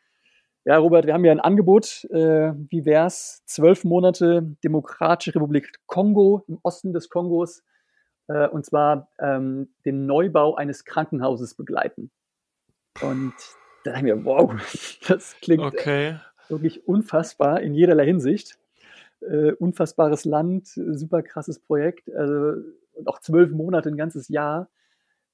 ja, 0.67 0.77
Robert, 0.77 1.05
wir 1.05 1.13
haben 1.13 1.23
ja 1.23 1.31
ein 1.31 1.39
Angebot. 1.39 2.05
Äh, 2.09 2.53
wie 2.69 2.85
wär's? 2.85 3.43
Zwölf 3.45 3.83
Monate 3.83 4.41
Demokratische 4.63 5.35
Republik 5.35 5.71
Kongo 5.85 6.43
im 6.47 6.57
Osten 6.63 6.91
des 6.91 7.09
Kongos 7.09 7.63
äh, 8.27 8.47
und 8.47 8.65
zwar 8.65 9.09
ähm, 9.19 9.69
den 9.85 10.05
Neubau 10.05 10.55
eines 10.55 10.85
Krankenhauses 10.85 11.55
begleiten. 11.55 12.11
Und 13.01 13.33
da 13.83 13.91
dachte 13.91 13.97
ich 13.97 14.03
mir, 14.03 14.25
wow, 14.25 14.53
das 15.07 15.35
klingt 15.41 15.63
okay. 15.63 16.19
wirklich 16.49 16.87
unfassbar 16.87 17.61
in 17.61 17.73
jederlei 17.73 18.05
Hinsicht. 18.05 18.57
Äh, 19.21 19.53
unfassbares 19.53 20.25
Land, 20.25 20.67
super 20.67 21.23
krasses 21.23 21.59
Projekt, 21.59 22.13
also 22.13 22.61
auch 23.05 23.19
zwölf 23.19 23.51
Monate, 23.51 23.89
ein 23.89 23.97
ganzes 23.97 24.27
Jahr. 24.29 24.69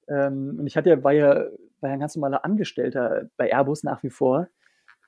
Ähm, 0.08 0.56
und 0.58 0.66
ich 0.66 0.76
hatte 0.76 0.90
ja, 0.90 1.02
war 1.04 1.12
ja, 1.12 1.46
war 1.80 1.90
ja 1.90 1.94
ein 1.94 2.00
ganz 2.00 2.16
normaler 2.16 2.44
Angestellter 2.44 3.28
bei 3.36 3.50
Airbus 3.50 3.82
nach 3.82 4.02
wie 4.02 4.10
vor, 4.10 4.48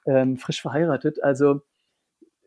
ähm, 0.07 0.37
frisch 0.37 0.61
verheiratet. 0.61 1.23
Also 1.23 1.63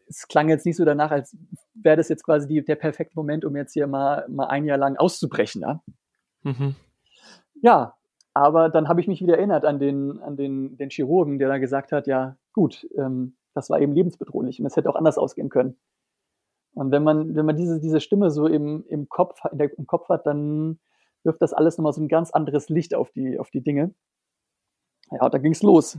es 0.08 0.28
klang 0.28 0.50
jetzt 0.50 0.66
nicht 0.66 0.78
so 0.78 0.86
danach, 0.86 1.12
als 1.12 1.36
wäre 1.74 1.98
das 1.98 2.10
jetzt 2.10 2.24
quasi 2.24 2.48
die, 2.48 2.64
der 2.64 2.76
perfekte 2.76 3.16
Moment, 3.16 3.46
um 3.46 3.56
jetzt 3.56 3.74
hier 3.74 3.88
mal, 3.88 4.26
mal 4.30 4.48
ein 4.48 4.66
Jahr 4.66 4.78
lang 4.78 4.98
auszubrechen. 4.98 5.62
Ja, 5.62 5.82
mhm. 6.44 6.76
ja 7.62 7.94
aber 8.34 8.70
dann 8.70 8.88
habe 8.88 9.02
ich 9.02 9.08
mich 9.08 9.22
wieder 9.22 9.38
erinnert 9.38 9.66
an 9.66 9.80
den, 9.80 10.22
an 10.22 10.38
den, 10.38 10.78
den 10.78 10.90
Chirurgen, 10.90 11.40
der 11.40 11.50
da 11.50 11.58
gesagt 11.58 11.92
hat, 11.92 12.08
ja 12.08 12.38
gut, 12.54 12.88
ähm, 12.98 13.36
das 13.54 13.70
war 13.70 13.82
eben 13.82 13.94
lebensbedrohlich 13.94 14.60
und 14.60 14.68
es 14.68 14.76
hätte 14.76 14.90
auch 14.90 14.96
anders 14.96 15.18
ausgehen 15.18 15.50
können. 15.50 15.78
Und 16.74 16.92
wenn 16.92 17.04
man, 17.04 17.36
wenn 17.36 17.46
man 17.46 17.56
diese, 17.56 17.80
diese 17.80 18.00
Stimme 18.00 18.30
so 18.30 18.46
im, 18.46 18.86
im, 18.88 19.10
Kopf, 19.10 19.42
der, 19.52 19.76
im 19.78 19.88
Kopf 19.88 20.10
hat, 20.10 20.28
dann 20.28 20.80
wirft 21.24 21.42
das 21.42 21.54
alles 21.54 21.78
nochmal 21.78 21.94
so 21.94 22.02
ein 22.02 22.08
ganz 22.08 22.30
anderes 22.30 22.70
Licht 22.70 22.94
auf 22.94 23.10
die, 23.12 23.40
auf 23.40 23.50
die 23.50 23.62
Dinge. 23.62 23.96
Ja, 25.10 25.26
und 25.26 25.34
da 25.34 25.40
ging 25.40 25.54
es 25.54 25.64
los 25.64 25.98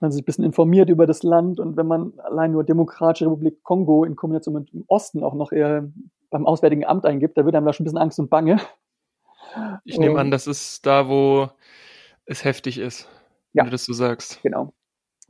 man 0.00 0.10
sich 0.10 0.22
ein 0.22 0.24
bisschen 0.24 0.44
informiert 0.44 0.90
über 0.90 1.06
das 1.06 1.22
Land 1.22 1.60
und 1.60 1.76
wenn 1.76 1.86
man 1.86 2.12
allein 2.18 2.52
nur 2.52 2.64
Demokratische 2.64 3.26
Republik 3.26 3.62
Kongo 3.62 4.04
in 4.04 4.16
Kombination 4.16 4.54
mit 4.54 4.72
dem 4.72 4.84
Osten 4.88 5.22
auch 5.22 5.34
noch 5.34 5.52
eher 5.52 5.90
beim 6.30 6.46
Auswärtigen 6.46 6.84
Amt 6.84 7.06
eingibt, 7.06 7.38
da 7.38 7.44
wird 7.44 7.54
einem 7.54 7.66
da 7.66 7.72
schon 7.72 7.84
ein 7.84 7.86
bisschen 7.86 7.98
Angst 7.98 8.18
und 8.18 8.30
Bange. 8.30 8.58
Ich 9.84 9.98
nehme 9.98 10.18
an, 10.18 10.30
das 10.30 10.46
ist 10.46 10.84
da, 10.86 11.08
wo 11.08 11.48
es 12.26 12.44
heftig 12.44 12.78
ist, 12.78 13.08
wenn 13.52 13.60
ja, 13.60 13.64
du 13.64 13.70
das 13.70 13.84
so 13.84 13.92
sagst. 13.92 14.42
Genau. 14.42 14.72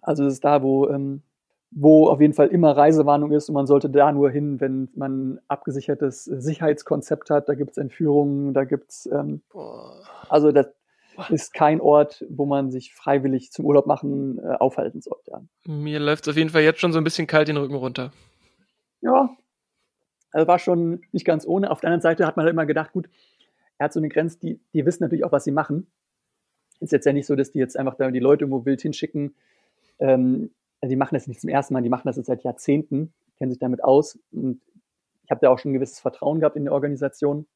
Also 0.01 0.25
es 0.25 0.35
ist 0.35 0.45
da, 0.45 0.63
wo, 0.63 0.89
ähm, 0.89 1.23
wo 1.71 2.09
auf 2.09 2.21
jeden 2.21 2.35
Fall 2.35 2.49
immer 2.49 2.77
Reisewarnung 2.77 3.33
ist 3.33 3.49
und 3.49 3.55
man 3.55 3.67
sollte 3.67 3.91
da 3.91 4.13
nur 4.13 4.31
hin, 4.31 4.61
wenn 4.61 4.89
man 4.95 5.41
abgesichertes 5.49 6.25
Sicherheitskonzept 6.25 7.31
hat. 7.31 7.49
Da 7.49 7.55
gibt 7.55 7.73
es 7.73 7.77
Entführungen, 7.77 8.55
da 8.55 8.65
gibt 8.65 8.91
es 8.91 9.07
ähm, 9.07 9.43
also 10.29 10.53
das, 10.53 10.69
ist 11.31 11.55
kein 11.55 11.81
Ort, 11.81 12.25
wo 12.29 12.47
man 12.47 12.71
sich 12.71 12.95
freiwillig 12.95 13.53
zum 13.53 13.65
Urlaub 13.65 13.87
machen 13.87 14.39
äh, 14.39 14.55
aufhalten 14.55 15.01
sollte. 15.01 15.31
Ja. 15.31 15.43
Mir 15.67 16.01
läuft 16.01 16.27
es 16.27 16.31
auf 16.31 16.37
jeden 16.37 16.51
Fall 16.51 16.63
jetzt 16.63 16.81
schon 16.81 16.93
so 16.93 16.99
ein 16.99 17.05
bisschen 17.05 17.27
kalt 17.27 17.49
den 17.49 17.57
Rücken 17.57 17.75
runter. 17.75 18.13
Ja, 19.01 19.37
also 20.35 20.49
war 20.49 20.59
schon 20.59 21.03
nicht 21.13 21.25
ganz 21.25 21.47
ohne. 21.47 21.71
Auf 21.71 21.81
der 21.81 21.89
anderen 21.89 22.03
Seite 22.03 22.27
hat 22.27 22.37
man 22.37 22.45
halt 22.45 22.53
immer 22.53 22.67
gedacht, 22.67 22.93
gut, 22.93 23.09
er 23.79 23.85
hat 23.85 23.93
so 23.93 24.01
eine 24.01 24.09
Grenze, 24.09 24.39
die, 24.41 24.61
die 24.73 24.85
wissen 24.85 25.03
natürlich 25.03 25.25
auch, 25.25 25.33
was 25.33 25.45
sie 25.45 25.53
machen. 25.53 25.87
Ist 26.81 26.93
jetzt 26.93 27.07
ja 27.07 27.13
nicht 27.13 27.27
so, 27.27 27.37
dass 27.37 27.53
die 27.53 27.61
jetzt 27.61 27.79
einfach 27.79 27.95
da 27.95 28.11
die 28.11 28.19
Leute 28.19 28.45
irgendwo 28.45 28.65
wild 28.67 28.81
hinschicken. 28.83 29.35
Ähm, 30.01 30.51
also 30.81 30.91
die 30.91 30.97
machen 30.97 31.15
das 31.15 31.29
nicht 31.29 31.41
zum 31.41 31.51
ersten 31.51 31.73
Mal, 31.73 31.83
die 31.83 31.89
machen 31.89 32.07
das 32.07 32.17
jetzt 32.17 32.27
seit 32.27 32.43
Jahrzehnten, 32.43 33.15
kennen 33.39 33.53
sich 33.53 33.61
damit 33.61 33.83
aus. 33.83 34.19
Und 34.33 34.61
ich 35.23 35.31
habe 35.31 35.41
da 35.41 35.51
auch 35.51 35.59
schon 35.59 35.71
ein 35.71 35.75
gewisses 35.75 36.01
Vertrauen 36.01 36.41
gehabt 36.41 36.57
in 36.57 36.65
die 36.65 36.71
Organisation. 36.71 37.47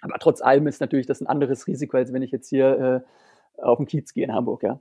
Aber 0.00 0.18
trotz 0.18 0.40
allem 0.40 0.66
ist 0.66 0.80
natürlich 0.80 1.06
das 1.06 1.20
ein 1.20 1.26
anderes 1.26 1.66
Risiko, 1.66 1.96
als 1.96 2.12
wenn 2.12 2.22
ich 2.22 2.30
jetzt 2.30 2.48
hier 2.48 3.04
äh, 3.58 3.62
auf 3.62 3.78
den 3.78 3.86
Kiez 3.86 4.12
gehe 4.12 4.24
in 4.24 4.32
Hamburg, 4.32 4.62
ja. 4.62 4.80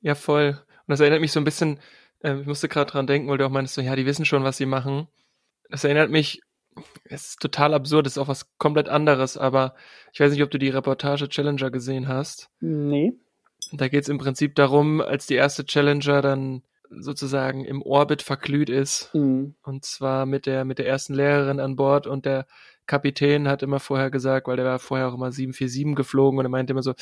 Ja, 0.00 0.14
voll. 0.14 0.58
Und 0.58 0.92
das 0.92 1.00
erinnert 1.00 1.20
mich 1.20 1.32
so 1.32 1.40
ein 1.40 1.44
bisschen, 1.44 1.78
äh, 2.20 2.40
ich 2.40 2.46
musste 2.46 2.68
gerade 2.68 2.90
dran 2.90 3.06
denken, 3.06 3.28
weil 3.28 3.38
du 3.38 3.46
auch 3.46 3.50
meinst, 3.50 3.74
so, 3.74 3.80
ja, 3.80 3.96
die 3.96 4.06
wissen 4.06 4.24
schon, 4.24 4.44
was 4.44 4.56
sie 4.56 4.66
machen. 4.66 5.08
Das 5.70 5.84
erinnert 5.84 6.10
mich, 6.10 6.42
es 7.04 7.30
ist 7.30 7.40
total 7.40 7.74
absurd, 7.74 8.06
es 8.06 8.14
ist 8.14 8.18
auch 8.18 8.28
was 8.28 8.56
komplett 8.58 8.88
anderes, 8.88 9.36
aber 9.36 9.74
ich 10.12 10.20
weiß 10.20 10.32
nicht, 10.32 10.42
ob 10.42 10.50
du 10.50 10.58
die 10.58 10.68
Reportage 10.68 11.28
Challenger 11.28 11.70
gesehen 11.70 12.08
hast. 12.08 12.50
Nee. 12.60 13.14
Da 13.72 13.88
geht 13.88 14.02
es 14.02 14.08
im 14.08 14.18
Prinzip 14.18 14.54
darum, 14.54 15.00
als 15.00 15.26
die 15.26 15.34
erste 15.34 15.64
Challenger 15.64 16.22
dann 16.22 16.62
sozusagen 16.90 17.64
im 17.64 17.82
Orbit 17.82 18.22
verglüht 18.22 18.70
ist. 18.70 19.14
Mhm. 19.14 19.54
Und 19.62 19.84
zwar 19.84 20.26
mit 20.26 20.46
der, 20.46 20.64
mit 20.64 20.78
der 20.78 20.86
ersten 20.86 21.14
Lehrerin 21.14 21.60
an 21.60 21.76
Bord 21.76 22.06
und 22.06 22.24
der 22.24 22.46
Kapitän 22.88 23.46
hat 23.46 23.62
immer 23.62 23.78
vorher 23.78 24.10
gesagt, 24.10 24.48
weil 24.48 24.56
der 24.56 24.64
war 24.64 24.80
vorher 24.80 25.08
auch 25.08 25.14
immer 25.14 25.30
747 25.30 25.94
geflogen 25.94 26.40
und 26.40 26.46
er 26.46 26.48
meinte 26.48 26.72
immer 26.72 26.82
so, 26.82 26.94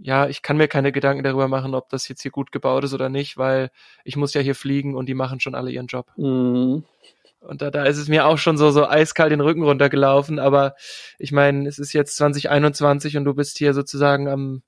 ja, 0.00 0.28
ich 0.28 0.42
kann 0.42 0.56
mir 0.56 0.68
keine 0.68 0.92
Gedanken 0.92 1.24
darüber 1.24 1.48
machen, 1.48 1.74
ob 1.74 1.88
das 1.88 2.08
jetzt 2.08 2.22
hier 2.22 2.30
gut 2.30 2.52
gebaut 2.52 2.84
ist 2.84 2.94
oder 2.94 3.08
nicht, 3.08 3.36
weil 3.36 3.70
ich 4.04 4.16
muss 4.16 4.34
ja 4.34 4.40
hier 4.40 4.54
fliegen 4.54 4.94
und 4.94 5.06
die 5.06 5.14
machen 5.14 5.40
schon 5.40 5.54
alle 5.54 5.70
ihren 5.70 5.86
Job. 5.86 6.06
Mhm. 6.16 6.84
Und 7.40 7.60
da, 7.60 7.72
da 7.72 7.84
ist 7.84 7.98
es 7.98 8.08
mir 8.08 8.26
auch 8.26 8.38
schon 8.38 8.56
so, 8.56 8.70
so 8.70 8.86
eiskalt 8.86 9.32
den 9.32 9.40
Rücken 9.40 9.64
runtergelaufen, 9.64 10.38
aber 10.38 10.76
ich 11.18 11.32
meine, 11.32 11.68
es 11.68 11.78
ist 11.78 11.92
jetzt 11.92 12.16
2021 12.16 13.16
und 13.16 13.24
du 13.24 13.34
bist 13.34 13.58
hier 13.58 13.74
sozusagen 13.74 14.28
am, 14.28 14.62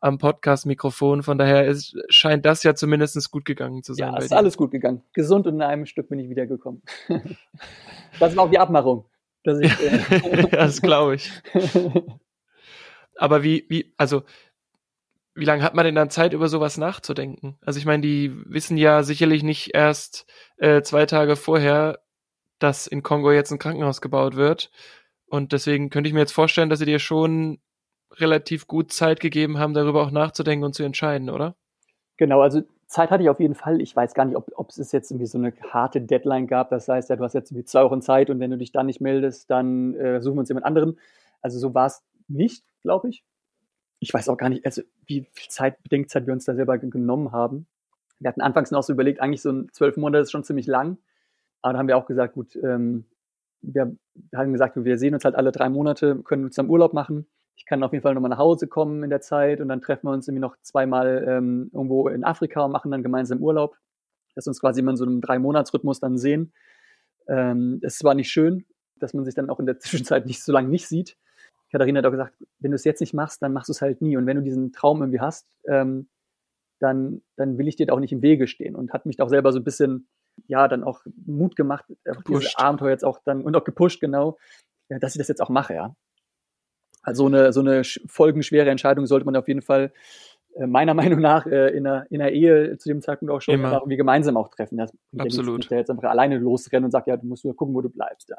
am 0.00 0.18
Podcast-Mikrofon, 0.18 1.22
von 1.22 1.36
daher 1.36 1.66
ist, 1.66 1.96
scheint 2.08 2.46
das 2.46 2.62
ja 2.62 2.74
zumindest 2.74 3.30
gut 3.30 3.44
gegangen 3.44 3.82
zu 3.82 3.94
sein. 3.94 4.12
Ja, 4.12 4.18
ist 4.18 4.32
alles 4.32 4.56
gut 4.56 4.70
gegangen. 4.70 5.02
Gesund 5.12 5.46
und 5.46 5.54
in 5.54 5.62
einem 5.62 5.86
Stück 5.86 6.08
bin 6.08 6.18
ich 6.18 6.30
wiedergekommen. 6.30 6.82
das 8.20 8.36
war 8.36 8.44
auch 8.44 8.50
die 8.50 8.58
Abmachung 8.58 9.04
dass 9.44 9.60
ich. 9.60 9.72
Äh 9.80 10.48
das 10.50 10.82
glaube 10.82 11.16
ich. 11.16 11.30
Aber 13.16 13.44
wie, 13.44 13.64
wie, 13.68 13.94
also, 13.96 14.24
wie 15.34 15.44
lange 15.44 15.62
hat 15.62 15.74
man 15.74 15.84
denn 15.84 15.94
dann 15.94 16.10
Zeit, 16.10 16.32
über 16.32 16.48
sowas 16.48 16.78
nachzudenken? 16.78 17.56
Also 17.60 17.78
ich 17.78 17.86
meine, 17.86 18.02
die 18.02 18.32
wissen 18.46 18.76
ja 18.76 19.02
sicherlich 19.02 19.42
nicht 19.42 19.74
erst 19.74 20.26
äh, 20.56 20.82
zwei 20.82 21.06
Tage 21.06 21.36
vorher, 21.36 22.00
dass 22.58 22.86
in 22.86 23.02
Kongo 23.02 23.30
jetzt 23.32 23.52
ein 23.52 23.58
Krankenhaus 23.58 24.00
gebaut 24.00 24.36
wird. 24.36 24.70
Und 25.26 25.52
deswegen 25.52 25.90
könnte 25.90 26.08
ich 26.08 26.14
mir 26.14 26.20
jetzt 26.20 26.32
vorstellen, 26.32 26.70
dass 26.70 26.78
sie 26.78 26.86
dir 26.86 26.98
schon 26.98 27.58
relativ 28.12 28.66
gut 28.66 28.92
Zeit 28.92 29.20
gegeben 29.20 29.58
haben, 29.58 29.74
darüber 29.74 30.02
auch 30.02 30.10
nachzudenken 30.10 30.64
und 30.64 30.74
zu 30.74 30.84
entscheiden, 30.84 31.30
oder? 31.30 31.56
Genau, 32.16 32.40
also 32.40 32.62
Zeit 32.86 33.10
hatte 33.10 33.22
ich 33.22 33.28
auf 33.28 33.40
jeden 33.40 33.54
Fall. 33.54 33.80
Ich 33.80 33.94
weiß 33.94 34.14
gar 34.14 34.24
nicht, 34.24 34.36
ob, 34.36 34.50
ob 34.54 34.70
es 34.70 34.92
jetzt 34.92 35.10
irgendwie 35.10 35.26
so 35.26 35.38
eine 35.38 35.52
harte 35.70 36.00
Deadline 36.00 36.46
gab. 36.46 36.70
Das 36.70 36.88
heißt, 36.88 37.10
ja, 37.10 37.16
du 37.16 37.24
hast 37.24 37.34
jetzt 37.34 37.50
irgendwie 37.50 37.64
zwei 37.64 37.84
Wochen 37.84 38.02
Zeit 38.02 38.30
und 38.30 38.40
wenn 38.40 38.50
du 38.50 38.58
dich 38.58 38.72
dann 38.72 38.86
nicht 38.86 39.00
meldest, 39.00 39.50
dann 39.50 39.94
äh, 39.94 40.20
suchen 40.20 40.36
wir 40.36 40.40
uns 40.40 40.48
jemand 40.48 40.66
anderen. 40.66 40.98
Also 41.42 41.58
so 41.58 41.74
war 41.74 41.86
es 41.86 42.02
nicht, 42.28 42.64
glaube 42.82 43.08
ich. 43.08 43.24
Ich 44.00 44.12
weiß 44.12 44.28
auch 44.28 44.36
gar 44.36 44.48
nicht, 44.48 44.64
also 44.66 44.82
wie 45.06 45.26
viel 45.32 45.50
Zeit, 45.50 45.82
Bedenkzeit 45.82 46.26
wir 46.26 46.32
uns 46.32 46.44
da 46.44 46.54
selber 46.54 46.78
genommen 46.78 47.32
haben. 47.32 47.66
Wir 48.20 48.28
hatten 48.28 48.42
anfangs 48.42 48.70
noch 48.70 48.82
so 48.82 48.92
überlegt, 48.92 49.20
eigentlich 49.20 49.42
so 49.42 49.50
ein 49.50 49.68
zwölf 49.72 49.96
Monate 49.96 50.22
ist 50.22 50.30
schon 50.30 50.44
ziemlich 50.44 50.66
lang. 50.66 50.98
Aber 51.62 51.72
da 51.72 51.78
haben 51.78 51.88
wir 51.88 51.96
auch 51.96 52.06
gesagt, 52.06 52.34
gut, 52.34 52.56
ähm, 52.56 53.06
wir 53.62 53.96
haben 54.34 54.52
gesagt, 54.52 54.76
wir 54.76 54.98
sehen 54.98 55.14
uns 55.14 55.24
halt 55.24 55.34
alle 55.34 55.52
drei 55.52 55.68
Monate, 55.68 56.16
können 56.24 56.44
uns 56.44 56.56
dann 56.56 56.68
Urlaub 56.68 56.92
machen. 56.92 57.26
Ich 57.56 57.66
kann 57.66 57.82
auf 57.82 57.92
jeden 57.92 58.02
Fall 58.02 58.14
nochmal 58.14 58.30
nach 58.30 58.38
Hause 58.38 58.66
kommen 58.66 59.02
in 59.04 59.10
der 59.10 59.20
Zeit 59.20 59.60
und 59.60 59.68
dann 59.68 59.80
treffen 59.80 60.06
wir 60.06 60.12
uns 60.12 60.28
irgendwie 60.28 60.40
noch 60.40 60.56
zweimal 60.62 61.24
ähm, 61.28 61.70
irgendwo 61.72 62.08
in 62.08 62.24
Afrika 62.24 62.64
und 62.64 62.72
machen 62.72 62.90
dann 62.90 63.02
gemeinsam 63.02 63.40
Urlaub, 63.42 63.76
dass 64.34 64.46
wir 64.46 64.50
uns 64.50 64.60
quasi 64.60 64.80
immer 64.80 64.92
in 64.92 64.96
so 64.96 65.04
einem 65.04 65.20
Drei-Monats-Rhythmus 65.20 66.00
dann 66.00 66.18
sehen. 66.18 66.52
Ähm, 67.28 67.80
es 67.82 68.02
war 68.04 68.14
nicht 68.14 68.30
schön, 68.30 68.64
dass 68.96 69.14
man 69.14 69.24
sich 69.24 69.34
dann 69.34 69.50
auch 69.50 69.60
in 69.60 69.66
der 69.66 69.78
Zwischenzeit 69.80 70.26
nicht 70.26 70.42
so 70.42 70.52
lange 70.52 70.68
nicht 70.68 70.88
sieht. 70.88 71.16
Katharina 71.70 71.98
hat 71.98 72.06
auch 72.06 72.12
gesagt, 72.12 72.34
wenn 72.60 72.70
du 72.70 72.76
es 72.76 72.84
jetzt 72.84 73.00
nicht 73.00 73.14
machst, 73.14 73.42
dann 73.42 73.52
machst 73.52 73.68
du 73.68 73.72
es 73.72 73.82
halt 73.82 74.00
nie. 74.00 74.16
Und 74.16 74.26
wenn 74.26 74.36
du 74.36 74.42
diesen 74.42 74.72
Traum 74.72 75.00
irgendwie 75.00 75.20
hast, 75.20 75.48
ähm, 75.66 76.08
dann, 76.78 77.22
dann 77.36 77.58
will 77.58 77.66
ich 77.66 77.76
dir 77.76 77.92
auch 77.92 77.98
nicht 77.98 78.12
im 78.12 78.22
Wege 78.22 78.46
stehen. 78.46 78.76
Und 78.76 78.92
hat 78.92 79.06
mich 79.06 79.20
auch 79.20 79.28
selber 79.28 79.52
so 79.52 79.58
ein 79.58 79.64
bisschen, 79.64 80.06
ja, 80.46 80.68
dann 80.68 80.84
auch 80.84 81.00
Mut 81.26 81.56
gemacht, 81.56 81.84
dieses 82.28 82.56
Abenteuer 82.56 82.90
jetzt 82.90 83.04
auch 83.04 83.20
dann, 83.24 83.42
und 83.42 83.56
auch 83.56 83.64
gepusht, 83.64 84.00
genau, 84.00 84.38
dass 84.88 85.14
ich 85.14 85.18
das 85.18 85.28
jetzt 85.28 85.40
auch 85.40 85.48
mache, 85.48 85.74
ja. 85.74 85.96
Also 87.04 87.26
eine, 87.26 87.52
so 87.52 87.60
eine 87.60 87.82
folgenschwere 87.84 88.70
Entscheidung 88.70 89.06
sollte 89.06 89.26
man 89.26 89.36
auf 89.36 89.46
jeden 89.46 89.62
Fall 89.62 89.92
äh, 90.56 90.66
meiner 90.66 90.94
Meinung 90.94 91.20
nach 91.20 91.46
äh, 91.46 91.68
in, 91.76 91.86
einer, 91.86 92.06
in 92.10 92.20
einer 92.20 92.30
Ehe 92.30 92.76
zu 92.78 92.88
dem 92.88 93.00
Zeitpunkt 93.00 93.32
auch 93.32 93.40
schon 93.40 93.54
Immer. 93.54 93.74
irgendwie 93.74 93.96
gemeinsam 93.96 94.36
auch 94.36 94.48
treffen. 94.48 94.78
Das 94.78 94.92
Absolut. 95.16 95.58
Nicht, 95.58 95.70
der 95.70 95.78
jetzt 95.78 95.90
einfach 95.90 96.10
alleine 96.10 96.38
losrennen 96.38 96.86
und 96.86 96.90
sagt, 96.90 97.06
ja, 97.06 97.16
du 97.16 97.26
musst 97.26 97.44
nur 97.44 97.56
gucken, 97.56 97.74
wo 97.74 97.80
du 97.80 97.90
bleibst. 97.90 98.32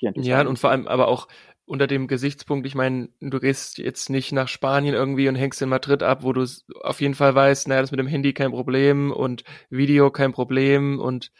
Ja, 0.00 0.12
ja 0.16 0.46
und 0.46 0.58
vor 0.58 0.70
allem 0.70 0.86
aber 0.86 1.08
auch 1.08 1.28
unter 1.64 1.86
dem 1.86 2.08
Gesichtspunkt, 2.08 2.66
ich 2.66 2.74
meine, 2.74 3.08
du 3.20 3.38
gehst 3.38 3.78
jetzt 3.78 4.10
nicht 4.10 4.32
nach 4.32 4.48
Spanien 4.48 4.94
irgendwie 4.94 5.28
und 5.28 5.36
hängst 5.36 5.62
in 5.62 5.68
Madrid 5.68 6.02
ab, 6.02 6.22
wo 6.22 6.32
du 6.32 6.44
auf 6.82 7.00
jeden 7.00 7.14
Fall 7.14 7.34
weißt, 7.34 7.68
naja, 7.68 7.80
das 7.80 7.92
mit 7.92 8.00
dem 8.00 8.08
Handy 8.08 8.32
kein 8.32 8.50
Problem 8.50 9.12
und 9.12 9.44
Video 9.70 10.10
kein 10.10 10.32
Problem 10.32 10.98
und 10.98 11.32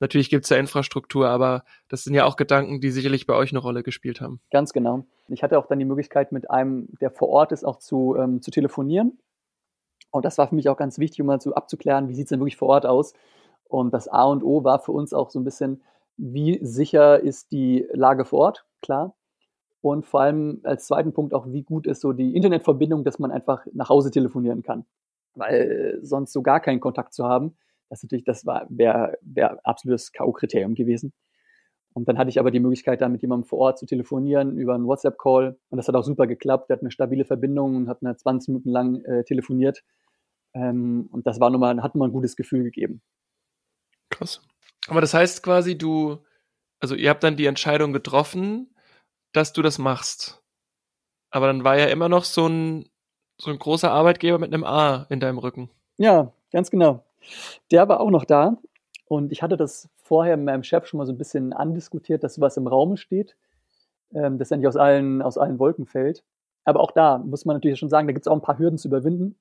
Natürlich 0.00 0.30
gibt 0.30 0.44
es 0.44 0.50
ja 0.50 0.56
Infrastruktur, 0.56 1.28
aber 1.28 1.64
das 1.88 2.04
sind 2.04 2.14
ja 2.14 2.24
auch 2.24 2.36
Gedanken, 2.36 2.80
die 2.80 2.90
sicherlich 2.90 3.26
bei 3.26 3.34
euch 3.34 3.50
eine 3.50 3.58
Rolle 3.58 3.82
gespielt 3.82 4.20
haben. 4.20 4.40
Ganz 4.50 4.72
genau. 4.72 5.04
Ich 5.28 5.42
hatte 5.42 5.58
auch 5.58 5.66
dann 5.66 5.78
die 5.78 5.84
Möglichkeit, 5.84 6.32
mit 6.32 6.50
einem, 6.50 6.88
der 7.00 7.10
vor 7.10 7.28
Ort 7.28 7.52
ist, 7.52 7.64
auch 7.64 7.76
zu, 7.76 8.16
ähm, 8.16 8.40
zu 8.40 8.50
telefonieren. 8.50 9.18
Und 10.10 10.24
das 10.24 10.38
war 10.38 10.48
für 10.48 10.54
mich 10.54 10.68
auch 10.68 10.76
ganz 10.76 10.98
wichtig, 10.98 11.20
um 11.20 11.26
mal 11.26 11.40
so 11.40 11.54
abzuklären, 11.54 12.08
wie 12.08 12.14
sieht 12.14 12.26
es 12.26 12.30
denn 12.30 12.40
wirklich 12.40 12.56
vor 12.56 12.68
Ort 12.68 12.86
aus. 12.86 13.12
Und 13.64 13.92
das 13.92 14.08
A 14.08 14.24
und 14.24 14.42
O 14.42 14.64
war 14.64 14.78
für 14.78 14.92
uns 14.92 15.12
auch 15.12 15.30
so 15.30 15.38
ein 15.38 15.44
bisschen, 15.44 15.82
wie 16.16 16.58
sicher 16.62 17.20
ist 17.20 17.52
die 17.52 17.86
Lage 17.92 18.24
vor 18.24 18.40
Ort, 18.40 18.66
klar. 18.80 19.14
Und 19.80 20.06
vor 20.06 20.22
allem 20.22 20.60
als 20.64 20.86
zweiten 20.86 21.12
Punkt 21.12 21.34
auch, 21.34 21.46
wie 21.48 21.62
gut 21.62 21.86
ist 21.86 22.00
so 22.00 22.12
die 22.12 22.34
Internetverbindung, 22.34 23.04
dass 23.04 23.18
man 23.18 23.30
einfach 23.30 23.64
nach 23.72 23.88
Hause 23.88 24.10
telefonieren 24.10 24.62
kann. 24.62 24.86
Weil 25.34 26.00
sonst 26.02 26.32
so 26.32 26.42
gar 26.42 26.60
keinen 26.60 26.80
Kontakt 26.80 27.14
zu 27.14 27.24
haben, 27.26 27.56
das 27.88 28.02
natürlich, 28.02 28.24
das 28.24 28.46
war, 28.46 28.66
wäre 28.68 29.18
wär 29.22 29.58
absolutes 29.64 30.12
K.O.-Kriterium 30.12 30.74
gewesen. 30.74 31.12
Und 31.94 32.08
dann 32.08 32.18
hatte 32.18 32.30
ich 32.30 32.38
aber 32.38 32.50
die 32.50 32.60
Möglichkeit, 32.60 33.00
da 33.00 33.08
mit 33.08 33.22
jemandem 33.22 33.48
vor 33.48 33.58
Ort 33.58 33.78
zu 33.78 33.86
telefonieren 33.86 34.56
über 34.56 34.74
einen 34.74 34.86
WhatsApp-Call. 34.86 35.58
Und 35.68 35.76
das 35.76 35.88
hat 35.88 35.96
auch 35.96 36.04
super 36.04 36.26
geklappt. 36.26 36.68
Der 36.68 36.76
hat 36.76 36.82
eine 36.82 36.90
stabile 36.90 37.24
Verbindung 37.24 37.74
und 37.74 37.88
hat 37.88 38.02
eine 38.02 38.16
20 38.16 38.48
Minuten 38.48 38.70
lang 38.70 39.04
äh, 39.04 39.24
telefoniert. 39.24 39.82
Ähm, 40.54 41.08
und 41.10 41.26
das 41.26 41.40
war 41.40 41.50
nochmal, 41.50 41.82
hat 41.82 41.94
nochmal 41.94 42.08
ein 42.08 42.12
gutes 42.12 42.36
Gefühl 42.36 42.62
gegeben. 42.62 43.02
Krass. 44.10 44.42
Aber 44.86 45.00
das 45.00 45.12
heißt 45.12 45.42
quasi, 45.42 45.76
du, 45.76 46.18
also 46.80 46.94
ihr 46.94 47.10
habt 47.10 47.24
dann 47.24 47.36
die 47.36 47.46
Entscheidung 47.46 47.92
getroffen, 47.92 48.74
dass 49.32 49.52
du 49.52 49.62
das 49.62 49.78
machst. 49.78 50.42
Aber 51.30 51.46
dann 51.46 51.64
war 51.64 51.78
ja 51.78 51.86
immer 51.86 52.08
noch 52.08 52.24
so 52.24 52.46
ein, 52.46 52.88
so 53.38 53.50
ein 53.50 53.58
großer 53.58 53.90
Arbeitgeber 53.90 54.38
mit 54.38 54.52
einem 54.52 54.64
A 54.64 55.06
in 55.10 55.20
deinem 55.20 55.38
Rücken. 55.38 55.70
Ja, 55.96 56.32
ganz 56.52 56.70
genau. 56.70 57.04
Der 57.70 57.88
war 57.88 58.00
auch 58.00 58.10
noch 58.10 58.24
da. 58.24 58.58
Und 59.06 59.32
ich 59.32 59.42
hatte 59.42 59.56
das 59.56 59.88
vorher 59.96 60.36
mit 60.36 60.46
meinem 60.46 60.62
Chef 60.62 60.86
schon 60.86 60.98
mal 60.98 61.06
so 61.06 61.12
ein 61.12 61.18
bisschen 61.18 61.52
andiskutiert, 61.52 62.22
dass 62.22 62.34
sowas 62.34 62.56
im 62.56 62.66
Raum 62.66 62.96
steht, 62.96 63.36
ähm, 64.14 64.38
das 64.38 64.50
endlich 64.50 64.68
aus 64.68 64.76
allen, 64.76 65.22
aus 65.22 65.38
allen 65.38 65.58
Wolken 65.58 65.86
fällt. 65.86 66.24
Aber 66.64 66.80
auch 66.80 66.90
da 66.90 67.18
muss 67.18 67.46
man 67.46 67.56
natürlich 67.56 67.78
schon 67.78 67.88
sagen, 67.88 68.06
da 68.06 68.12
gibt 68.12 68.26
es 68.26 68.30
auch 68.30 68.36
ein 68.36 68.42
paar 68.42 68.58
Hürden 68.58 68.78
zu 68.78 68.88
überwinden. 68.88 69.38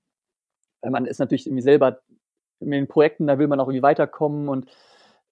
Weil 0.82 0.92
man 0.92 1.06
ist 1.06 1.20
natürlich 1.20 1.48
irgendwie 1.48 1.64
selber 1.64 2.00
in 2.60 2.72
den 2.72 2.88
Projekten, 2.88 3.28
da 3.28 3.38
will 3.40 3.48
man 3.48 3.60
auch 3.60 3.68
irgendwie 3.68 3.84
weiterkommen 3.84 4.48
und 4.50 4.72